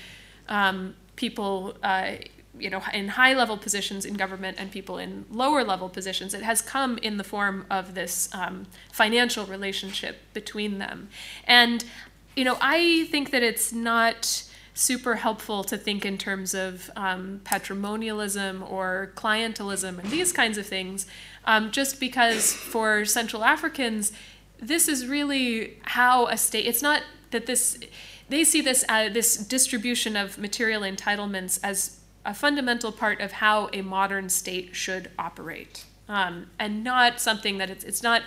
um, 0.48 0.94
people 1.16 1.76
uh, 1.82 2.12
you 2.58 2.70
know 2.70 2.82
in 2.94 3.08
high 3.08 3.34
level 3.34 3.56
positions 3.56 4.04
in 4.04 4.14
government 4.14 4.56
and 4.58 4.70
people 4.70 4.98
in 4.98 5.24
lower 5.30 5.64
level 5.64 5.88
positions 5.88 6.32
it 6.32 6.42
has 6.42 6.62
come 6.62 6.96
in 6.98 7.16
the 7.16 7.24
form 7.24 7.66
of 7.70 7.94
this 7.94 8.28
um, 8.32 8.66
financial 8.92 9.44
relationship 9.46 10.18
between 10.32 10.78
them. 10.78 11.08
And 11.46 11.84
you 12.36 12.44
know 12.44 12.58
i 12.60 13.04
think 13.10 13.30
that 13.30 13.42
it's 13.42 13.72
not 13.72 14.44
super 14.76 15.16
helpful 15.16 15.64
to 15.64 15.76
think 15.76 16.04
in 16.04 16.18
terms 16.18 16.54
of 16.54 16.90
um, 16.96 17.40
patrimonialism 17.44 18.62
or 18.70 19.10
clientelism 19.14 19.98
and 19.98 20.10
these 20.10 20.32
kinds 20.32 20.58
of 20.58 20.66
things, 20.66 21.06
um, 21.46 21.70
just 21.70 21.98
because 21.98 22.52
for 22.52 23.04
Central 23.06 23.42
Africans, 23.42 24.12
this 24.58 24.86
is 24.86 25.06
really 25.06 25.78
how 25.82 26.26
a 26.26 26.36
state, 26.36 26.66
it's 26.66 26.82
not 26.82 27.02
that 27.30 27.46
this, 27.46 27.78
they 28.28 28.44
see 28.44 28.60
this, 28.60 28.84
uh, 28.88 29.08
this 29.08 29.36
distribution 29.36 30.14
of 30.14 30.36
material 30.36 30.82
entitlements 30.82 31.58
as 31.62 32.00
a 32.26 32.34
fundamental 32.34 32.92
part 32.92 33.20
of 33.20 33.32
how 33.32 33.70
a 33.72 33.80
modern 33.80 34.28
state 34.28 34.76
should 34.76 35.10
operate. 35.18 35.86
Um, 36.08 36.50
and 36.58 36.84
not 36.84 37.18
something 37.18 37.58
that 37.58 37.70
it's, 37.70 37.82
it's 37.82 38.02
not 38.02 38.22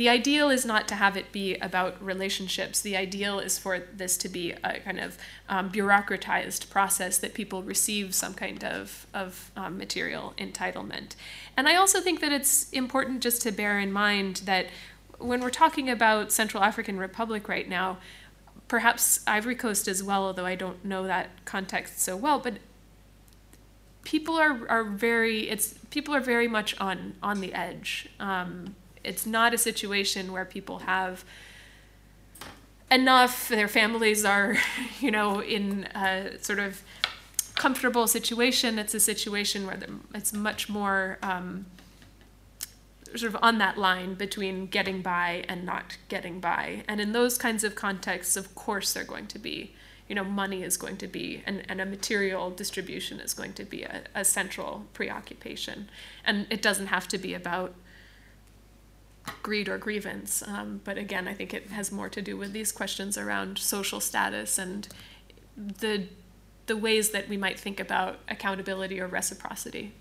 the 0.00 0.08
ideal 0.08 0.48
is 0.48 0.64
not 0.64 0.88
to 0.88 0.94
have 0.94 1.14
it 1.14 1.30
be 1.30 1.56
about 1.56 2.02
relationships. 2.02 2.80
The 2.80 2.96
ideal 2.96 3.38
is 3.38 3.58
for 3.58 3.80
this 3.94 4.16
to 4.16 4.30
be 4.30 4.52
a 4.64 4.80
kind 4.80 4.98
of 4.98 5.18
um, 5.46 5.70
bureaucratized 5.70 6.70
process 6.70 7.18
that 7.18 7.34
people 7.34 7.62
receive 7.62 8.14
some 8.14 8.32
kind 8.32 8.64
of, 8.64 9.06
of 9.12 9.50
um, 9.58 9.76
material 9.76 10.32
entitlement. 10.38 11.16
And 11.54 11.68
I 11.68 11.74
also 11.74 12.00
think 12.00 12.20
that 12.20 12.32
it's 12.32 12.70
important 12.70 13.20
just 13.20 13.42
to 13.42 13.52
bear 13.52 13.78
in 13.78 13.92
mind 13.92 14.36
that 14.46 14.68
when 15.18 15.42
we're 15.42 15.50
talking 15.50 15.90
about 15.90 16.32
Central 16.32 16.64
African 16.64 16.96
Republic 16.96 17.46
right 17.46 17.68
now, 17.68 17.98
perhaps 18.68 19.20
Ivory 19.26 19.54
Coast 19.54 19.86
as 19.86 20.02
well, 20.02 20.24
although 20.24 20.46
I 20.46 20.54
don't 20.54 20.82
know 20.82 21.06
that 21.06 21.44
context 21.44 22.00
so 22.00 22.16
well, 22.16 22.38
but 22.38 22.54
people 24.04 24.36
are, 24.36 24.66
are 24.66 24.84
very 24.84 25.50
it's 25.50 25.74
people 25.90 26.14
are 26.14 26.20
very 26.20 26.48
much 26.48 26.74
on 26.80 27.16
on 27.22 27.42
the 27.42 27.52
edge. 27.52 28.08
Um, 28.18 28.76
it's 29.04 29.26
not 29.26 29.54
a 29.54 29.58
situation 29.58 30.32
where 30.32 30.44
people 30.44 30.80
have 30.80 31.24
enough 32.90 33.48
their 33.48 33.68
families 33.68 34.24
are 34.24 34.56
you 35.00 35.10
know 35.10 35.40
in 35.42 35.84
a 35.94 36.38
sort 36.40 36.58
of 36.58 36.82
comfortable 37.60 38.06
situation. 38.06 38.78
It's 38.78 38.94
a 38.94 39.00
situation 39.00 39.66
where 39.66 39.78
it's 40.14 40.32
much 40.32 40.70
more 40.70 41.18
um, 41.22 41.66
sort 43.14 43.34
of 43.34 43.36
on 43.42 43.58
that 43.58 43.76
line 43.76 44.14
between 44.14 44.66
getting 44.66 45.02
by 45.02 45.44
and 45.46 45.66
not 45.66 45.98
getting 46.08 46.40
by. 46.40 46.84
And 46.88 47.02
in 47.02 47.12
those 47.12 47.36
kinds 47.36 47.62
of 47.62 47.74
contexts 47.74 48.34
of 48.34 48.54
course 48.54 48.94
they're 48.94 49.04
going 49.04 49.26
to 49.26 49.38
be 49.38 49.74
you 50.08 50.14
know 50.14 50.24
money 50.24 50.62
is 50.62 50.78
going 50.78 50.96
to 50.96 51.06
be 51.06 51.42
and, 51.46 51.62
and 51.68 51.82
a 51.82 51.86
material 51.86 52.48
distribution 52.48 53.20
is 53.20 53.34
going 53.34 53.52
to 53.52 53.64
be 53.64 53.82
a, 53.82 54.04
a 54.14 54.24
central 54.24 54.86
preoccupation. 54.94 55.90
And 56.24 56.46
it 56.48 56.62
doesn't 56.62 56.86
have 56.86 57.08
to 57.08 57.18
be 57.18 57.34
about 57.34 57.74
greed 59.42 59.68
or 59.68 59.78
grievance. 59.78 60.42
Um, 60.46 60.80
but 60.84 60.98
again, 60.98 61.28
I 61.28 61.34
think 61.34 61.54
it 61.54 61.68
has 61.70 61.90
more 61.90 62.08
to 62.08 62.22
do 62.22 62.36
with 62.36 62.52
these 62.52 62.72
questions 62.72 63.16
around 63.16 63.58
social 63.58 64.00
status 64.00 64.58
and 64.58 64.88
the 65.56 66.06
the 66.66 66.76
ways 66.76 67.10
that 67.10 67.28
we 67.28 67.36
might 67.36 67.58
think 67.58 67.80
about 67.80 68.20
accountability 68.28 69.00
or 69.00 69.08
reciprocity. 69.08 69.92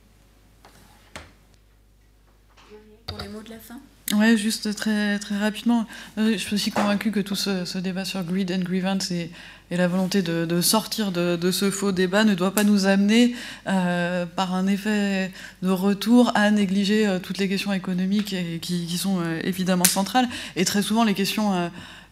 Pour 3.08 3.18
les 3.18 3.28
mots 3.28 3.44
de 3.44 3.54
la 3.54 3.60
fin. 3.60 3.82
Oui, 4.16 4.38
juste 4.38 4.76
très, 4.76 5.20
très 5.20 5.38
rapidement. 5.38 5.86
Je 6.18 6.38
suis 6.38 6.56
aussi 6.56 6.72
convaincu 6.72 7.12
que 7.12 7.20
tout 7.20 7.36
ce, 7.36 7.78
débat 7.78 8.06
sur 8.06 8.24
greed 8.24 8.52
and 8.52 8.64
grievance 8.64 9.12
et, 9.12 9.30
la 9.72 9.88
volonté 9.88 10.24
de, 10.24 10.62
sortir 10.62 11.12
de, 11.12 11.52
ce 11.52 11.70
faux 11.70 11.92
débat 11.92 12.24
ne 12.24 12.34
doit 12.34 12.56
pas 12.56 12.64
nous 12.64 12.88
amener 12.88 13.36
par 13.66 14.56
un 14.56 14.66
effet 14.66 15.32
de 15.62 15.70
retour 15.70 16.32
à 16.34 16.50
négliger 16.50 17.20
toutes 17.22 17.38
les 17.38 17.48
questions 17.48 17.72
économiques 17.72 18.36
qui, 18.62 18.88
qui, 18.88 18.98
sont 18.98 19.20
évidemment 19.44 19.86
centrales. 19.86 20.28
Et 20.56 20.66
très 20.66 20.82
souvent, 20.82 21.04
les 21.04 21.14
questions 21.14 21.70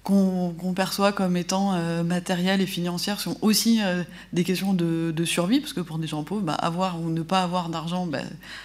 qu'on 0.08 0.74
perçoit 0.74 1.12
comme 1.12 1.36
étant 1.36 1.74
euh, 1.74 2.02
matérielles 2.02 2.62
et 2.62 2.66
financières 2.66 3.20
sont 3.20 3.38
aussi 3.42 3.82
euh, 3.82 4.04
des 4.32 4.46
questions 4.46 4.74
de, 4.74 5.26
survie, 5.26 5.60
parce 5.60 5.74
que 5.74 5.82
pour 5.82 6.00
des 6.00 6.08
gens 6.08 6.24
pauvres, 6.24 6.44
bah, 6.44 6.54
avoir 6.54 7.02
ou 7.02 7.10
ne 7.10 7.22
pas 7.24 7.44
avoir 7.44 7.68
d'argent, 7.68 8.06
bah, 8.06 8.20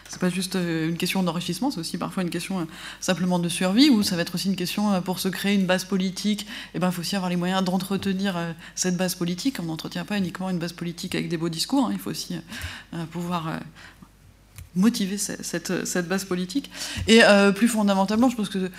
c'est 0.08 0.20
pas 0.20 0.28
juste 0.28 0.54
euh, 0.54 0.88
une 0.88 0.96
question 0.96 1.24
d'enrichissement, 1.24 1.72
c'est 1.72 1.80
aussi 1.80 1.98
parfois 1.98 2.22
une 2.22 2.30
question 2.30 2.64
simplement 3.00 3.40
de 3.40 3.48
survie, 3.48 3.90
ou 3.90 4.04
ça 4.04 4.14
va 4.14 4.22
être 4.22 4.36
aussi 4.36 4.50
une 4.50 4.54
question 4.54 5.02
pour 5.02 5.18
se 5.18 5.28
créer 5.28 5.56
une 5.56 5.66
base 5.66 5.84
politique, 5.84 6.42
et 6.42 6.76
eh 6.76 6.78
ben 6.78 6.90
il 6.90 6.92
faut 6.92 7.00
aussi 7.00 7.16
avoir 7.16 7.28
les 7.28 7.36
moyens 7.36 7.64
d'entretenir 7.64 8.36
cette 8.76 8.96
base 8.96 9.16
politique. 9.16 9.56
On 9.58 9.64
n'entretient 9.64 10.04
pas 10.04 10.18
uniquement 10.18 10.48
une 10.48 10.60
base 10.60 10.72
politique 10.72 11.16
avec 11.16 11.28
des 11.28 11.38
beaux 11.38 11.48
discours, 11.48 11.86
hein. 11.86 11.90
il 11.92 11.98
faut 11.98 12.10
aussi 12.10 12.36
pouvoir 13.10 13.58
motiver 14.74 15.18
cette, 15.18 16.08
base 16.08 16.24
politique. 16.24 16.70
Et 17.06 17.22
euh, 17.22 17.52
plus 17.52 17.68
fondamentalement, 17.68 18.30
je 18.30 18.36
pense 18.36 18.48
que 18.48 18.70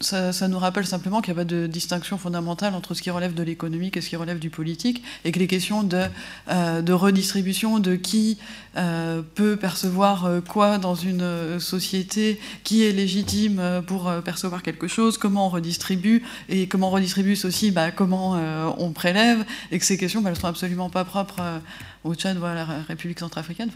ça, 0.00 0.48
nous 0.48 0.58
rappelle 0.58 0.86
simplement 0.86 1.20
qu'il 1.20 1.34
n'y 1.34 1.40
a 1.40 1.44
pas 1.44 1.48
de 1.48 1.66
distinction 1.66 2.16
fondamentale 2.16 2.74
entre 2.74 2.94
ce 2.94 3.02
qui 3.02 3.10
relève 3.10 3.34
de 3.34 3.42
l'économique 3.42 3.96
et 3.96 4.00
ce 4.00 4.08
qui 4.08 4.16
relève 4.16 4.38
du 4.38 4.50
politique, 4.50 5.02
et 5.24 5.32
que 5.32 5.38
les 5.38 5.46
questions 5.46 5.82
de, 5.82 6.04
euh, 6.50 6.82
redistribution, 6.88 7.78
de 7.78 7.96
qui 7.96 8.38
euh, 8.76 9.22
peut 9.34 9.56
percevoir 9.56 10.28
quoi 10.48 10.78
dans 10.78 10.94
une 10.94 11.60
société, 11.60 12.40
qui 12.64 12.84
est 12.84 12.92
légitime 12.92 13.82
pour 13.86 14.10
percevoir 14.24 14.62
quelque 14.62 14.88
chose, 14.88 15.18
comment 15.18 15.46
on 15.46 15.50
redistribue, 15.50 16.22
et 16.48 16.68
comment 16.68 16.88
on 16.88 16.92
redistribue, 16.92 17.38
aussi 17.44 17.70
bah, 17.70 17.90
comment 17.90 18.40
on 18.78 18.92
prélève, 18.92 19.44
et 19.70 19.78
que 19.78 19.84
ces 19.84 19.98
questions, 19.98 20.22
bah, 20.22 20.30
ne 20.30 20.34
sont 20.34 20.46
absolument 20.46 20.88
pas 20.88 21.04
propres 21.04 21.60
au 22.04 22.14
Tchad 22.14 22.38
ou 22.38 22.44
à 22.44 22.54
la 22.54 22.64
République 22.64 23.18
centrafricaine. 23.18 23.70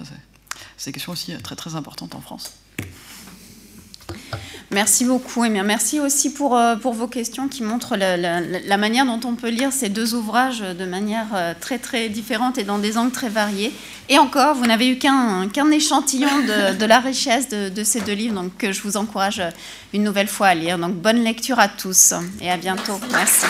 C'est 0.83 0.91
une 0.91 0.95
question 0.95 1.13
aussi 1.13 1.33
très 1.45 1.55
très 1.55 1.77
importante 1.77 2.17
en 2.17 2.21
France. 2.21 2.55
Merci 4.73 5.05
beaucoup, 5.05 5.45
et 5.45 5.49
merci 5.49 6.01
aussi 6.01 6.33
pour, 6.33 6.57
euh, 6.57 6.75
pour 6.75 6.93
vos 6.93 7.07
questions 7.07 7.47
qui 7.47 7.63
montrent 7.63 7.97
la, 7.97 8.77
manière 8.79 9.07
dont 9.07 9.21
on 9.25 9.37
peut 9.37 9.51
lire 9.51 9.73
ces 9.73 9.91
deux 9.91 10.15
ouvrages 10.15 10.59
de 10.59 10.85
manière 10.85 11.27
euh, 11.35 11.55
très 11.61 11.79
très 11.79 12.09
différente 12.09 12.59
et 12.59 12.65
dans 12.65 12.79
des 12.79 12.99
angles 12.99 13.13
très 13.13 13.29
variés. 13.29 13.73
Et 14.09 14.19
encore, 14.19 14.57
vous 14.57 14.67
n'avez 14.67 14.89
eu 14.89 14.99
qu'un 14.99 15.49
qu'un 15.51 15.71
échantillon 15.71 16.41
de, 16.41 16.77
de, 16.77 16.85
la 16.85 16.99
richesse 16.99 17.49
de, 17.49 17.69
de, 17.69 17.85
ces 17.85 18.01
deux 18.01 18.15
livres, 18.15 18.35
donc 18.35 18.57
que 18.57 18.73
je 18.73 18.83
vous 18.83 18.97
encourage 18.97 19.41
une 19.95 20.03
nouvelle 20.03 20.27
fois 20.27 20.49
à 20.49 20.55
lire. 20.57 20.79
Donc 20.79 20.95
bonne 20.95 21.23
lecture 21.23 21.61
à 21.61 21.69
tous 21.69 22.13
et 22.41 22.51
à 22.51 22.57
bientôt. 22.57 22.99
merci. 23.13 23.47